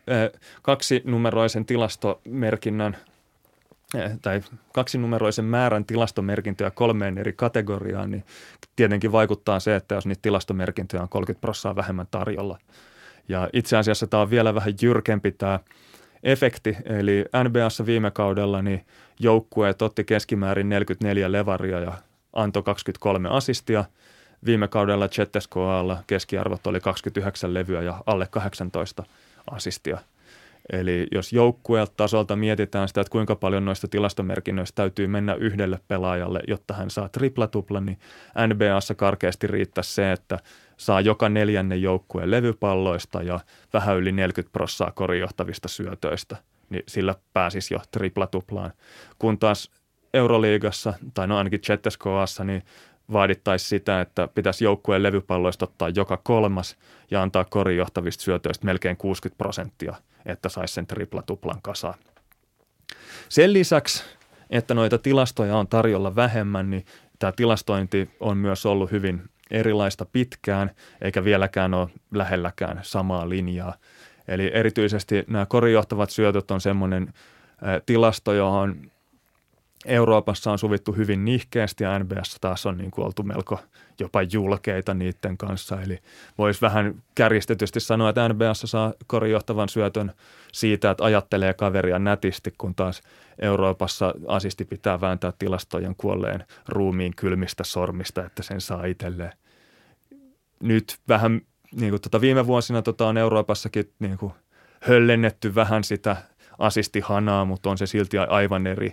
eh, 0.06 0.40
kaksinumeroisen 0.62 1.64
tilastomerkinnän 1.64 2.96
eh, 3.94 4.18
tai 4.22 4.40
kaksinumeroisen 4.72 5.44
määrän 5.44 5.84
tilastomerkintöjä 5.84 6.70
kolmeen 6.70 7.18
eri 7.18 7.32
kategoriaan, 7.32 8.10
niin 8.10 8.24
tietenkin 8.76 9.12
vaikuttaa 9.12 9.60
se, 9.60 9.76
että 9.76 9.94
jos 9.94 10.06
niitä 10.06 10.22
tilastomerkintöjä 10.22 11.02
on 11.02 11.08
30 11.08 11.40
prossaa 11.40 11.76
vähemmän 11.76 12.06
tarjolla. 12.10 12.58
Ja 13.28 13.48
itse 13.52 13.76
asiassa 13.76 14.06
tämä 14.06 14.20
on 14.20 14.30
vielä 14.30 14.54
vähän 14.54 14.74
jyrkempi 14.82 15.32
tämä 15.32 15.60
efekti, 16.22 16.76
eli 16.84 17.24
NBAssa 17.44 17.86
viime 17.86 18.10
kaudella 18.10 18.62
niin 18.62 18.86
joukkueet 19.20 19.82
otti 19.82 20.04
keskimäärin 20.04 20.68
44 20.68 21.32
levaria 21.32 21.80
ja 21.80 21.92
antoi 22.32 22.62
23 22.62 23.28
asistia. 23.28 23.84
Viime 24.44 24.68
kaudella 24.68 25.08
Cheteskoalla 25.08 26.02
keskiarvot 26.06 26.66
oli 26.66 26.80
29 26.80 27.54
levyä 27.54 27.82
ja 27.82 28.02
alle 28.06 28.26
18 28.30 29.02
asistia. 29.50 29.98
Eli 30.72 31.06
jos 31.12 31.32
joukkueelta 31.32 31.92
tasolta 31.96 32.36
mietitään 32.36 32.88
sitä, 32.88 33.00
että 33.00 33.10
kuinka 33.10 33.36
paljon 33.36 33.64
noista 33.64 33.88
tilastomerkinnöistä 33.88 34.76
täytyy 34.76 35.06
mennä 35.06 35.34
yhdelle 35.34 35.80
pelaajalle, 35.88 36.40
jotta 36.48 36.74
hän 36.74 36.90
saa 36.90 37.08
triplatuplan, 37.08 37.86
niin 37.86 37.98
NBAssa 38.46 38.94
karkeasti 38.94 39.46
riittäisi 39.46 39.94
se, 39.94 40.12
että 40.12 40.38
saa 40.76 41.00
joka 41.00 41.28
neljänne 41.28 41.76
joukkueen 41.76 42.30
levypalloista 42.30 43.22
ja 43.22 43.40
vähän 43.72 43.96
yli 43.96 44.12
40 44.12 44.52
prossaa 44.52 44.90
korijohtavista 44.90 45.68
syötöistä, 45.68 46.36
niin 46.70 46.82
sillä 46.88 47.14
pääsisi 47.32 47.74
jo 47.74 47.80
triplatuplaan. 47.90 48.72
Kun 49.18 49.38
taas 49.38 49.70
Euroliigassa, 50.14 50.94
tai 51.14 51.26
no 51.26 51.38
ainakin 51.38 51.60
Cheteskoassa, 51.60 52.44
niin 52.44 52.62
vaadittaisi 53.12 53.68
sitä, 53.68 54.00
että 54.00 54.28
pitäisi 54.34 54.64
joukkueen 54.64 55.02
levypalloista 55.02 55.64
ottaa 55.64 55.88
joka 55.88 56.16
kolmas 56.16 56.76
ja 57.10 57.22
antaa 57.22 57.44
korijohtavista 57.44 58.24
syötöistä 58.24 58.66
melkein 58.66 58.96
60 58.96 59.38
prosenttia, 59.38 59.94
että 60.26 60.48
saisi 60.48 60.74
sen 60.74 60.86
triplatuplan 60.86 61.62
kasaan. 61.62 61.94
Sen 63.28 63.52
lisäksi, 63.52 64.04
että 64.50 64.74
noita 64.74 64.98
tilastoja 64.98 65.56
on 65.56 65.68
tarjolla 65.68 66.16
vähemmän, 66.16 66.70
niin 66.70 66.84
tämä 67.18 67.32
tilastointi 67.32 68.10
on 68.20 68.36
myös 68.36 68.66
ollut 68.66 68.90
hyvin 68.90 69.22
erilaista 69.50 70.04
pitkään, 70.04 70.70
eikä 71.00 71.24
vieläkään 71.24 71.74
ole 71.74 71.88
lähelläkään 72.14 72.80
samaa 72.82 73.28
linjaa. 73.28 73.74
Eli 74.28 74.50
erityisesti 74.54 75.24
nämä 75.28 75.46
korijohtavat 75.46 76.10
syötöt 76.10 76.50
on 76.50 76.60
semmoinen 76.60 77.12
tilasto, 77.86 78.32
johon 78.32 78.90
Euroopassa 79.86 80.52
on 80.52 80.58
sovittu 80.58 80.92
hyvin 80.92 81.24
nihkeästi 81.24 81.84
ja 81.84 81.98
NBS 81.98 82.36
taas 82.40 82.66
on 82.66 82.78
niin 82.78 82.90
kuin 82.90 83.06
oltu 83.06 83.22
melko 83.22 83.58
jopa 84.00 84.22
julkeita 84.22 84.94
niiden 84.94 85.38
kanssa. 85.38 85.82
Eli 85.82 85.98
voisi 86.38 86.60
vähän 86.60 87.02
kärjistetysti 87.14 87.80
sanoa, 87.80 88.08
että 88.08 88.28
NBS 88.28 88.62
saa 88.64 88.92
korijohtavan 89.06 89.68
syötön 89.68 90.12
siitä, 90.52 90.90
että 90.90 91.04
ajattelee 91.04 91.54
kaveria 91.54 91.98
nätisti, 91.98 92.54
kun 92.58 92.74
taas 92.74 93.02
Euroopassa 93.38 94.14
asisti 94.28 94.64
pitää 94.64 95.00
vääntää 95.00 95.32
tilastojen 95.38 95.94
kuolleen 95.96 96.44
ruumiin 96.68 97.16
kylmistä 97.16 97.64
sormista, 97.64 98.24
että 98.24 98.42
sen 98.42 98.60
saa 98.60 98.84
itselleen. 98.84 99.32
Nyt 100.62 100.98
vähän 101.08 101.40
niin 101.72 101.90
kuin 101.90 102.02
tota 102.02 102.20
viime 102.20 102.46
vuosina 102.46 102.82
tota 102.82 103.06
on 103.06 103.18
Euroopassakin 103.18 103.92
niin 103.98 104.18
kuin 104.18 104.32
höllennetty 104.80 105.54
vähän 105.54 105.84
sitä 105.84 106.16
asistihanaa, 106.58 107.44
mutta 107.44 107.70
on 107.70 107.78
se 107.78 107.86
silti 107.86 108.18
aivan 108.18 108.66
eri 108.66 108.92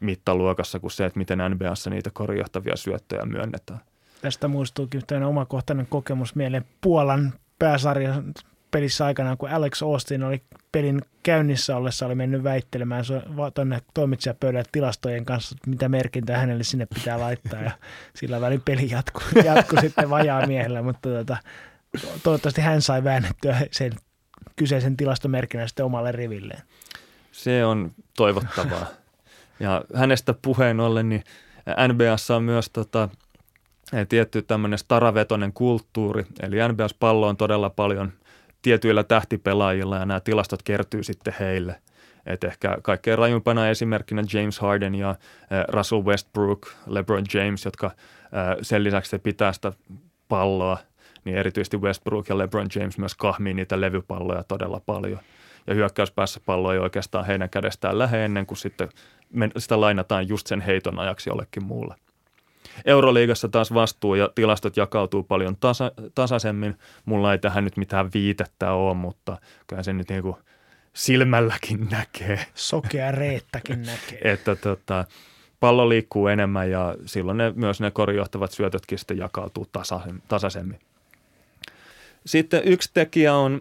mittaluokassa 0.00 0.80
kuin 0.80 0.90
se, 0.90 1.04
että 1.04 1.18
miten 1.18 1.38
NBAssa 1.50 1.90
niitä 1.90 2.10
korjohtavia 2.12 2.76
syöttöjä 2.76 3.26
myönnetään. 3.26 3.80
Tästä 4.22 4.48
muistuukin 4.48 4.98
yhteinen 4.98 5.28
omakohtainen 5.28 5.86
kokemus 5.86 6.34
mieleen 6.34 6.64
Puolan 6.80 7.32
pääsarja 7.58 8.22
pelissä 8.70 9.06
aikanaan, 9.06 9.38
kun 9.38 9.50
Alex 9.50 9.82
Austin 9.82 10.22
oli 10.22 10.42
pelin 10.72 11.02
käynnissä 11.22 11.76
ollessa, 11.76 12.06
oli 12.06 12.14
mennyt 12.14 12.44
väittelemään 12.44 13.04
tuonne 13.54 13.82
toimitsijapöydälle 13.94 14.64
tilastojen 14.72 15.24
kanssa, 15.24 15.54
että 15.58 15.70
mitä 15.70 15.88
merkintää 15.88 16.38
hänelle 16.38 16.64
sinne 16.64 16.86
pitää 16.94 17.20
laittaa. 17.20 17.62
Ja 17.62 17.70
sillä 18.20 18.40
välin 18.40 18.62
peli 18.64 18.90
jatkui, 18.90 19.22
jatkui 19.44 19.80
sitten 19.80 20.10
vajaa 20.10 20.46
miehellä, 20.46 20.82
mutta 20.82 21.08
tuota, 21.08 21.36
toivottavasti 22.22 22.60
hän 22.60 22.82
sai 22.82 23.04
väännettyä 23.04 23.60
sen 23.70 23.92
kyseisen 24.56 24.96
tilastomerkinnän 24.96 25.68
sitten 25.68 25.86
omalle 25.86 26.12
rivilleen. 26.12 26.62
Se 27.32 27.64
on 27.64 27.92
toivottavaa. 28.16 28.86
Ja 29.62 29.84
hänestä 29.94 30.34
puheen 30.42 30.80
ollen, 30.80 31.08
niin 31.08 31.24
NBAssa 31.92 32.36
on 32.36 32.42
myös 32.42 32.70
tota, 32.70 33.08
tietty 34.08 34.42
tämmöinen 34.42 34.78
staravetoinen 34.78 35.52
kulttuuri, 35.52 36.26
eli 36.40 36.56
NBAs 36.72 36.94
pallo 36.94 37.28
on 37.28 37.36
todella 37.36 37.70
paljon 37.70 38.12
tietyillä 38.62 39.04
tähtipelaajilla 39.04 39.96
ja 39.96 40.06
nämä 40.06 40.20
tilastot 40.20 40.62
kertyy 40.62 41.02
sitten 41.02 41.34
heille. 41.40 41.76
Et 42.26 42.44
ehkä 42.44 42.78
kaikkein 42.82 43.18
rajumpana 43.18 43.68
esimerkkinä 43.68 44.22
James 44.32 44.60
Harden 44.60 44.94
ja 44.94 45.14
Russell 45.68 46.04
Westbrook, 46.04 46.68
LeBron 46.86 47.24
James, 47.34 47.64
jotka 47.64 47.90
sen 48.62 48.84
lisäksi 48.84 49.18
pitää 49.18 49.52
sitä 49.52 49.72
palloa, 50.28 50.78
niin 51.24 51.36
erityisesti 51.36 51.76
Westbrook 51.76 52.28
ja 52.28 52.38
LeBron 52.38 52.68
James 52.76 52.98
myös 52.98 53.14
kahmii 53.14 53.54
niitä 53.54 53.80
levypalloja 53.80 54.42
todella 54.42 54.80
paljon. 54.86 55.20
Ja 55.66 55.74
hyökkäyspäässä 55.74 56.40
pallo 56.46 56.72
ei 56.72 56.78
oikeastaan 56.78 57.26
heidän 57.26 57.50
kädestään 57.50 57.98
lähde 57.98 58.24
ennen 58.24 58.46
kuin 58.46 58.58
sitten 58.58 58.88
sitä 59.58 59.80
lainataan 59.80 60.28
just 60.28 60.46
sen 60.46 60.60
heiton 60.60 60.98
ajaksi 60.98 61.30
jollekin 61.30 61.64
muulle. 61.64 61.94
Euroliigassa 62.84 63.48
taas 63.48 63.74
vastuu 63.74 64.14
ja 64.14 64.30
tilastot 64.34 64.76
jakautuu 64.76 65.22
paljon 65.22 65.56
tasa, 65.56 65.92
tasaisemmin. 66.14 66.78
Mulla 67.04 67.32
ei 67.32 67.38
tähän 67.38 67.64
nyt 67.64 67.76
mitään 67.76 68.10
viitettä 68.14 68.72
ole, 68.72 68.94
mutta 68.94 69.36
kyllä 69.66 69.82
se 69.82 69.92
nyt 69.92 70.08
niin 70.08 70.22
kuin 70.22 70.36
silmälläkin 70.92 71.88
näkee. 71.90 72.46
Sokea 72.54 73.12
reettäkin 73.12 73.82
näkee. 73.82 74.20
että 74.32 74.56
tota, 74.56 75.04
pallo 75.60 75.88
liikkuu 75.88 76.26
enemmän 76.26 76.70
ja 76.70 76.94
silloin 77.06 77.38
ne, 77.38 77.52
myös 77.56 77.80
ne 77.80 77.90
korijohtavat 77.90 78.52
syötötkin 78.52 78.98
sitten 78.98 79.18
jakautuu 79.18 79.66
tasaisemmin. 80.28 80.78
Sitten 82.26 82.62
yksi 82.64 82.90
tekijä 82.94 83.34
on 83.34 83.60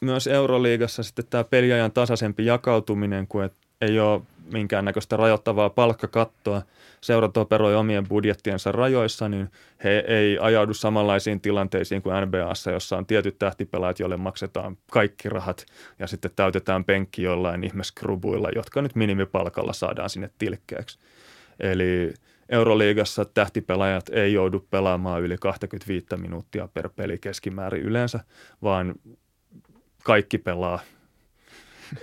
myös 0.00 0.26
Euroliigassa 0.26 1.02
sitten 1.02 1.24
tämä 1.30 1.44
peliajan 1.44 1.92
tasaisempi 1.92 2.46
jakautuminen, 2.46 3.26
kun 3.26 3.44
et 3.44 3.52
ei 3.80 4.00
ole 4.00 4.22
minkäännäköistä 4.52 5.16
rajoittavaa 5.16 5.70
palkkakattoa. 5.70 6.62
Seurat 7.00 7.36
operoi 7.36 7.74
omien 7.74 8.08
budjettiensa 8.08 8.72
rajoissa, 8.72 9.28
niin 9.28 9.50
he 9.84 10.04
ei 10.08 10.38
ajaudu 10.40 10.74
samanlaisiin 10.74 11.40
tilanteisiin 11.40 12.02
kuin 12.02 12.14
NBAssa, 12.26 12.70
jossa 12.70 12.96
on 12.96 13.06
tietyt 13.06 13.38
tähtipelaajat, 13.38 13.98
joille 13.98 14.16
maksetaan 14.16 14.78
kaikki 14.90 15.28
rahat 15.28 15.66
ja 15.98 16.06
sitten 16.06 16.30
täytetään 16.36 16.84
penkki 16.84 17.22
jollain 17.22 17.64
ihmeskrubuilla, 17.64 18.48
jotka 18.54 18.82
nyt 18.82 18.94
minimipalkalla 18.94 19.72
saadaan 19.72 20.10
sinne 20.10 20.30
tilkkeeksi. 20.38 20.98
Eli 21.60 22.14
Euroliigassa 22.48 23.24
tähtipelaajat 23.24 24.08
ei 24.08 24.32
joudu 24.32 24.66
pelaamaan 24.70 25.22
yli 25.22 25.36
25 25.40 26.06
minuuttia 26.16 26.68
per 26.74 26.88
peli 26.96 27.18
keskimäärin 27.18 27.82
yleensä, 27.82 28.20
vaan 28.62 28.94
kaikki 30.06 30.38
pelaa 30.38 30.78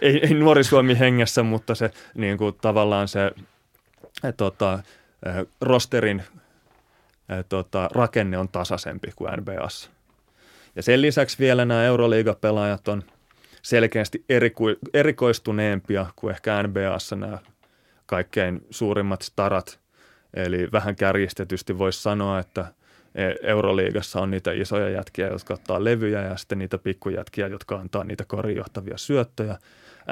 ei, 0.01 0.19
ei 0.25 0.33
nuori 0.33 0.63
Suomi 0.63 0.99
hengessä, 0.99 1.43
mutta 1.43 1.75
se 1.75 1.91
niin 2.13 2.37
kuin, 2.37 2.55
tavallaan 2.61 3.07
se 3.07 3.31
et, 4.23 4.37
tota, 4.37 4.79
rosterin 5.61 6.23
et, 7.39 7.49
tota, 7.49 7.89
rakenne 7.93 8.37
on 8.37 8.49
tasaisempi 8.49 9.11
kuin 9.15 9.31
NBAssa. 9.37 9.89
Ja 10.75 10.83
sen 10.83 11.01
lisäksi 11.01 11.39
vielä 11.39 11.65
nämä 11.65 11.83
Euroliigapelaajat 11.83 12.87
on 12.87 13.03
selkeästi 13.61 14.25
eriku- 14.29 14.79
erikoistuneempia 14.93 16.05
kuin 16.15 16.31
ehkä 16.31 16.63
NBAssa 16.63 17.15
nämä 17.15 17.37
kaikkein 18.05 18.61
suurimmat 18.69 19.21
starat. 19.21 19.79
Eli 20.33 20.71
vähän 20.71 20.95
kärjistetysti 20.95 21.77
voisi 21.77 22.01
sanoa, 22.01 22.39
että– 22.39 22.65
Euroliigassa 23.41 24.19
on 24.19 24.31
niitä 24.31 24.51
isoja 24.51 24.89
jätkiä, 24.89 25.27
jotka 25.27 25.53
ottaa 25.53 25.83
levyjä 25.83 26.21
ja 26.21 26.37
sitten 26.37 26.59
niitä 26.59 26.77
pikkujätkiä, 26.77 27.47
jotka 27.47 27.75
antaa 27.75 28.03
niitä 28.03 28.25
korijohtavia 28.27 28.97
syöttöjä. 28.97 29.57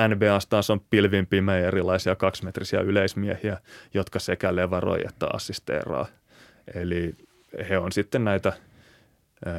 NBA 0.07 0.40
taas 0.49 0.69
on 0.69 0.80
pilvin 0.90 1.28
pimeä 1.28 1.68
erilaisia 1.68 2.15
kaksimetrisiä 2.15 2.82
yleismiehiä, 2.82 3.57
jotka 3.94 4.19
sekä 4.19 4.56
levaroi 4.56 5.02
että 5.07 5.28
assisteeraa. 5.34 6.06
Eli 6.73 7.15
he 7.69 7.78
on 7.78 7.91
sitten 7.91 8.23
näitä 8.23 8.53
e, 9.45 9.49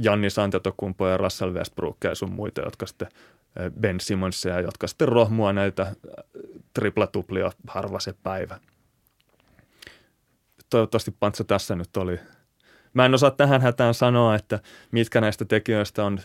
Janni 0.00 0.30
Santetokumpo 0.30 1.08
ja 1.08 1.16
Russell 1.16 1.54
Westbrook 1.54 1.96
ja 2.04 2.14
sun 2.14 2.32
muita, 2.32 2.60
jotka 2.60 2.86
sitten 2.86 3.08
e, 3.56 3.70
Ben 3.80 4.00
Simonsia, 4.00 4.60
jotka 4.60 4.86
sitten 4.86 5.08
rohmua 5.08 5.52
näitä 5.52 5.94
triplatuplia 6.74 7.52
harva 7.68 8.00
se 8.00 8.14
päivä. 8.22 8.58
Toivottavasti 10.70 11.14
Pantsa 11.20 11.44
tässä 11.44 11.76
nyt 11.76 11.96
oli 11.96 12.18
Mä 12.96 13.04
en 13.06 13.14
osaa 13.14 13.30
tähän 13.30 13.60
hätään 13.60 13.94
sanoa, 13.94 14.34
että 14.34 14.60
mitkä 14.92 15.20
näistä 15.20 15.44
tekijöistä 15.44 16.04
on 16.04 16.18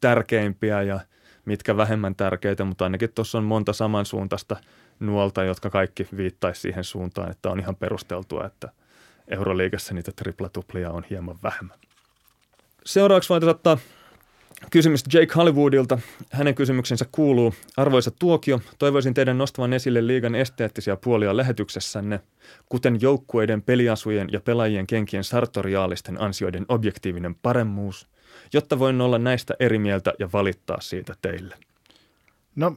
tärkeimpiä 0.00 0.82
ja 0.82 1.00
mitkä 1.44 1.76
vähemmän 1.76 2.14
tärkeitä, 2.14 2.64
mutta 2.64 2.84
ainakin 2.84 3.12
tuossa 3.14 3.38
on 3.38 3.44
monta 3.44 3.72
samansuuntaista 3.72 4.56
nuolta, 5.00 5.44
jotka 5.44 5.70
kaikki 5.70 6.08
viittaisi 6.16 6.60
siihen 6.60 6.84
suuntaan, 6.84 7.30
että 7.30 7.50
on 7.50 7.60
ihan 7.60 7.76
perusteltua, 7.76 8.46
että 8.46 8.68
Euroliigassa 9.28 9.94
niitä 9.94 10.12
triplatuplia 10.16 10.90
on 10.90 11.04
hieman 11.10 11.38
vähemmän. 11.42 11.78
Seuraavaksi 12.86 13.28
voitaisiin 13.28 13.56
ottaa 13.56 13.78
Kysymys 14.70 15.04
Jake 15.12 15.32
Hollywoodilta. 15.36 15.98
Hänen 16.32 16.54
kysymyksensä 16.54 17.06
kuuluu, 17.12 17.54
arvoisa 17.76 18.10
Tuokio, 18.10 18.60
toivoisin 18.78 19.14
teidän 19.14 19.38
nostavan 19.38 19.72
esille 19.72 20.06
liigan 20.06 20.34
esteettisiä 20.34 20.96
puolia 20.96 21.36
lähetyksessänne, 21.36 22.20
kuten 22.68 22.98
joukkueiden, 23.00 23.62
peliasujen 23.62 24.28
ja 24.32 24.40
pelaajien 24.40 24.86
kenkien 24.86 25.24
sartoriaalisten 25.24 26.20
ansioiden 26.20 26.66
objektiivinen 26.68 27.34
paremmuus, 27.34 28.08
jotta 28.52 28.78
voin 28.78 29.00
olla 29.00 29.18
näistä 29.18 29.54
eri 29.60 29.78
mieltä 29.78 30.12
ja 30.18 30.28
valittaa 30.32 30.80
siitä 30.80 31.14
teille. 31.22 31.56
No, 32.56 32.76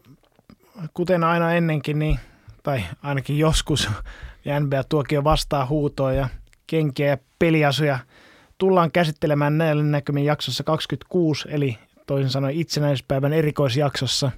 kuten 0.94 1.24
aina 1.24 1.54
ennenkin, 1.54 2.00
niin, 2.00 2.20
tai 2.64 2.84
ainakin 3.04 3.38
joskus, 3.38 3.90
NBA 4.60 4.84
Tuokio 4.84 5.24
vastaa 5.24 5.66
huutoa 5.66 6.14
ja 6.14 6.30
kenkiä 6.68 7.08
ja 7.08 7.18
peliasuja– 7.40 8.00
tullaan 8.58 8.92
käsittelemään 8.92 9.58
näillä 9.58 9.84
näkymin 9.84 10.26
jaksossa 10.26 10.64
26, 10.64 11.48
eli 11.52 11.78
toisin 12.08 12.30
sanoen 12.30 12.56
itsenäispäivän 12.56 13.34
erikoisjaksossa. 13.34 14.32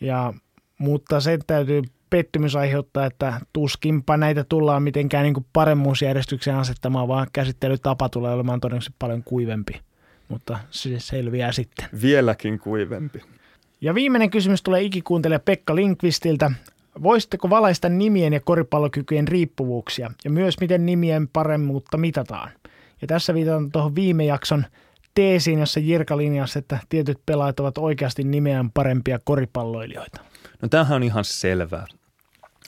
Ja, 0.00 0.34
mutta 0.78 1.20
sen 1.20 1.40
täytyy 1.46 1.82
pettymys 2.10 2.56
aiheuttaa, 2.56 3.06
että 3.06 3.40
tuskinpa 3.52 4.16
näitä 4.16 4.44
tullaan 4.44 4.82
mitenkään 4.82 5.24
niin 5.24 5.46
paremmuusjärjestykseen 5.52 6.56
asettamaan, 6.56 7.08
vaan 7.08 7.26
käsittelytapa 7.32 8.08
tulee 8.08 8.32
olemaan 8.32 8.60
todennäköisesti 8.60 8.96
paljon 8.98 9.22
kuivempi. 9.24 9.80
Mutta 10.28 10.58
se 10.70 11.00
selviää 11.00 11.52
sitten. 11.52 11.88
Vieläkin 12.02 12.58
kuivempi. 12.58 13.22
Ja 13.80 13.94
viimeinen 13.94 14.30
kysymys 14.30 14.62
tulee 14.62 14.82
ikikuuntelija 14.82 15.38
Pekka 15.38 15.74
Linkvistiltä. 15.74 16.50
Voisitteko 17.02 17.50
valaista 17.50 17.88
nimien 17.88 18.32
ja 18.32 18.40
koripallokykyjen 18.40 19.28
riippuvuuksia 19.28 20.10
ja 20.24 20.30
myös 20.30 20.60
miten 20.60 20.86
nimien 20.86 21.28
paremmuutta 21.28 21.96
mitataan? 21.96 22.50
Ja 23.00 23.06
tässä 23.06 23.34
viitataan 23.34 23.72
tuohon 23.72 23.94
viime 23.94 24.24
jakson 24.24 24.64
teesiin, 25.14 25.58
jossa 25.58 25.80
Jirka 25.80 26.16
linjasi, 26.16 26.58
että 26.58 26.78
tietyt 26.88 27.18
pelaajat 27.26 27.60
ovat 27.60 27.78
oikeasti 27.78 28.24
nimeään 28.24 28.70
parempia 28.70 29.18
koripalloilijoita. 29.24 30.20
No 30.62 30.68
tämähän 30.68 30.96
on 30.96 31.02
ihan 31.02 31.24
selvää. 31.24 31.86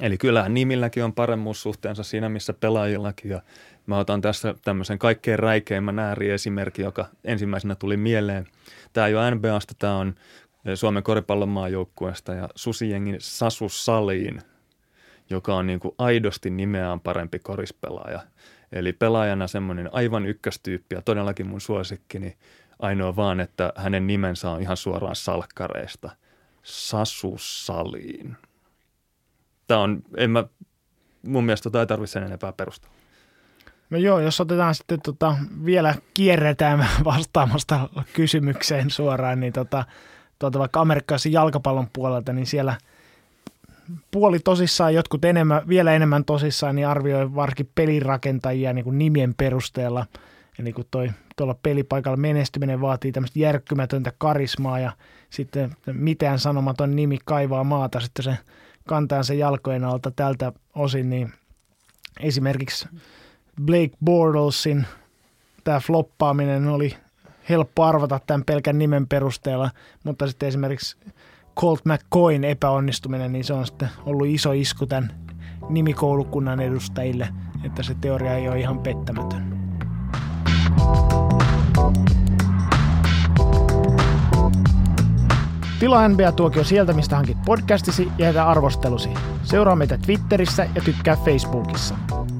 Eli 0.00 0.18
kyllähän 0.18 0.54
nimilläkin 0.54 1.04
on 1.04 1.12
paremmuussuhteensa 1.12 2.02
siinä, 2.02 2.28
missä 2.28 2.52
pelaajillakin. 2.52 3.30
Ja 3.30 3.42
mä 3.86 3.98
otan 3.98 4.20
tässä 4.20 4.54
tämmöisen 4.64 4.98
kaikkein 4.98 5.38
räikeimmän 5.38 5.98
ääriesimerkin, 5.98 6.84
joka 6.84 7.06
ensimmäisenä 7.24 7.74
tuli 7.74 7.96
mieleen. 7.96 8.46
Tämä 8.92 9.06
ei 9.06 9.14
ole 9.14 9.30
NBAsta, 9.34 9.74
tämä 9.78 9.96
on 9.96 10.14
Suomen 10.74 11.02
koripallon 11.02 11.48
maajoukkueesta 11.48 12.34
ja 12.34 12.48
Susijengin 12.54 13.16
Sasu 13.18 13.68
Saliin, 13.68 14.42
joka 15.30 15.54
on 15.54 15.66
niin 15.66 15.80
kuin 15.80 15.94
aidosti 15.98 16.50
nimeään 16.50 17.00
parempi 17.00 17.38
korispelaaja. 17.38 18.20
Eli 18.72 18.92
pelaajana 18.92 19.46
semmoinen 19.46 19.88
aivan 19.92 20.26
ykköstyyppi 20.26 20.94
ja 20.94 21.02
todellakin 21.02 21.46
mun 21.46 21.60
suosikkini 21.60 22.36
ainoa 22.78 23.16
vaan, 23.16 23.40
että 23.40 23.72
hänen 23.76 24.06
nimensä 24.06 24.50
on 24.50 24.62
ihan 24.62 24.76
suoraan 24.76 25.16
salkkareista. 25.16 26.10
Sasu 26.62 27.36
Saliin. 27.38 28.36
Tämä 29.66 29.80
on, 29.80 30.02
en 30.16 30.30
mä, 30.30 30.44
mun 31.26 31.44
mielestä 31.44 31.62
tota 31.62 31.80
ei 31.80 31.86
tarvitse 31.86 32.12
sen 32.12 32.22
enempää 32.22 32.52
perustella. 32.52 32.94
No 33.90 33.98
joo, 33.98 34.20
jos 34.20 34.40
otetaan 34.40 34.74
sitten 34.74 35.00
tota, 35.02 35.36
vielä 35.64 35.94
kierretään 36.14 36.86
vastaamasta 37.04 37.88
kysymykseen 38.12 38.90
suoraan, 38.90 39.40
niin 39.40 39.52
tota, 39.52 39.84
tuota, 40.38 40.58
vaikka 40.58 40.80
amerikkalaisen 40.80 41.32
jalkapallon 41.32 41.88
puolelta, 41.92 42.32
niin 42.32 42.46
siellä 42.46 42.74
puoli 44.10 44.38
tosissaan, 44.38 44.94
jotkut 44.94 45.24
enemmän, 45.24 45.62
vielä 45.68 45.92
enemmän 45.92 46.24
tosissaan, 46.24 46.76
niin 46.76 46.86
arvioi 46.86 47.34
varsinkin 47.34 47.70
pelirakentajia 47.74 48.72
niin 48.72 48.84
kuin 48.84 48.98
nimien 48.98 49.34
perusteella. 49.34 50.06
Eli 50.58 50.72
kun 50.72 50.84
toi 50.90 51.10
tuolla 51.36 51.56
pelipaikalla 51.62 52.16
menestyminen 52.16 52.80
vaatii 52.80 53.12
tämmöistä 53.12 53.38
järkkymätöntä 53.38 54.12
karismaa 54.18 54.78
ja 54.78 54.92
sitten 55.30 55.76
mitään 55.92 56.38
sanomaton 56.38 56.96
nimi 56.96 57.18
kaivaa 57.24 57.64
maata 57.64 58.00
sitten 58.00 58.22
se 58.22 58.38
kantaa 58.88 59.22
se 59.22 59.34
jalkojen 59.34 59.84
alta 59.84 60.10
tältä 60.10 60.52
osin, 60.74 61.10
niin 61.10 61.32
esimerkiksi 62.20 62.88
Blake 63.64 63.96
Bortlesin 64.04 64.86
tämä 65.64 65.80
floppaaminen 65.80 66.68
oli 66.68 66.96
helppo 67.48 67.84
arvata 67.84 68.20
tämän 68.26 68.44
pelkän 68.44 68.78
nimen 68.78 69.08
perusteella, 69.08 69.70
mutta 70.04 70.26
sitten 70.26 70.48
esimerkiksi 70.48 70.96
Colt 71.56 71.80
McCoyn 71.84 72.44
epäonnistuminen, 72.44 73.32
niin 73.32 73.44
se 73.44 73.52
on 73.52 73.66
sitten 73.66 73.88
ollut 74.06 74.26
iso 74.26 74.52
isku 74.52 74.86
tämän 74.86 75.12
nimikoulukunnan 75.68 76.60
edustajille, 76.60 77.28
että 77.64 77.82
se 77.82 77.94
teoria 78.00 78.34
ei 78.34 78.48
ole 78.48 78.60
ihan 78.60 78.78
pettämätön. 78.78 79.60
Tilaa 85.80 86.08
NBA-tuokio 86.08 86.64
sieltä, 86.64 86.92
mistä 86.92 87.16
hankit 87.16 87.38
podcastisi 87.46 88.08
ja 88.18 88.26
jätä 88.26 88.48
arvostelusi. 88.48 89.08
Seuraa 89.42 89.76
meitä 89.76 89.98
Twitterissä 89.98 90.66
ja 90.74 90.82
tykkää 90.82 91.16
Facebookissa. 91.16 91.94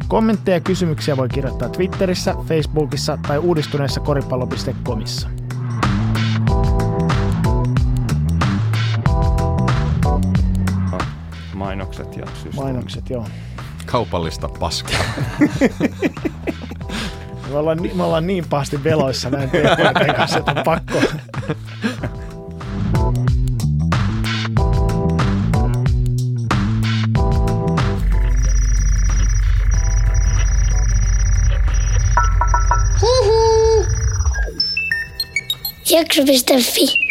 Kommentteja 0.08 0.56
ja 0.56 0.60
kysymyksiä 0.60 1.16
voi 1.16 1.28
kirjoittaa 1.28 1.68
Twitterissä, 1.68 2.34
Facebookissa 2.46 3.18
tai 3.28 3.38
uudistuneessa 3.38 4.00
koripallo.comissa. 4.00 5.39
Mainokset 11.80 12.16
ja 12.16 12.26
systeemi. 12.26 12.56
Mainokset, 12.56 13.10
joo. 13.10 13.26
Kaupallista 13.86 14.48
paskaa. 14.48 15.00
Me 17.50 17.56
ollaan, 17.58 17.78
ni- 17.82 17.92
me 17.94 18.02
ollaan 18.02 18.26
niin 18.26 18.44
pahasti 18.50 18.84
veloissa 18.84 19.30
näin 19.30 19.50
teidän 19.50 19.76
kanssa, 20.16 20.38
että 20.38 20.50
on 20.52 20.64
pakko. 20.64 21.00
Jakso.fi 35.90 37.09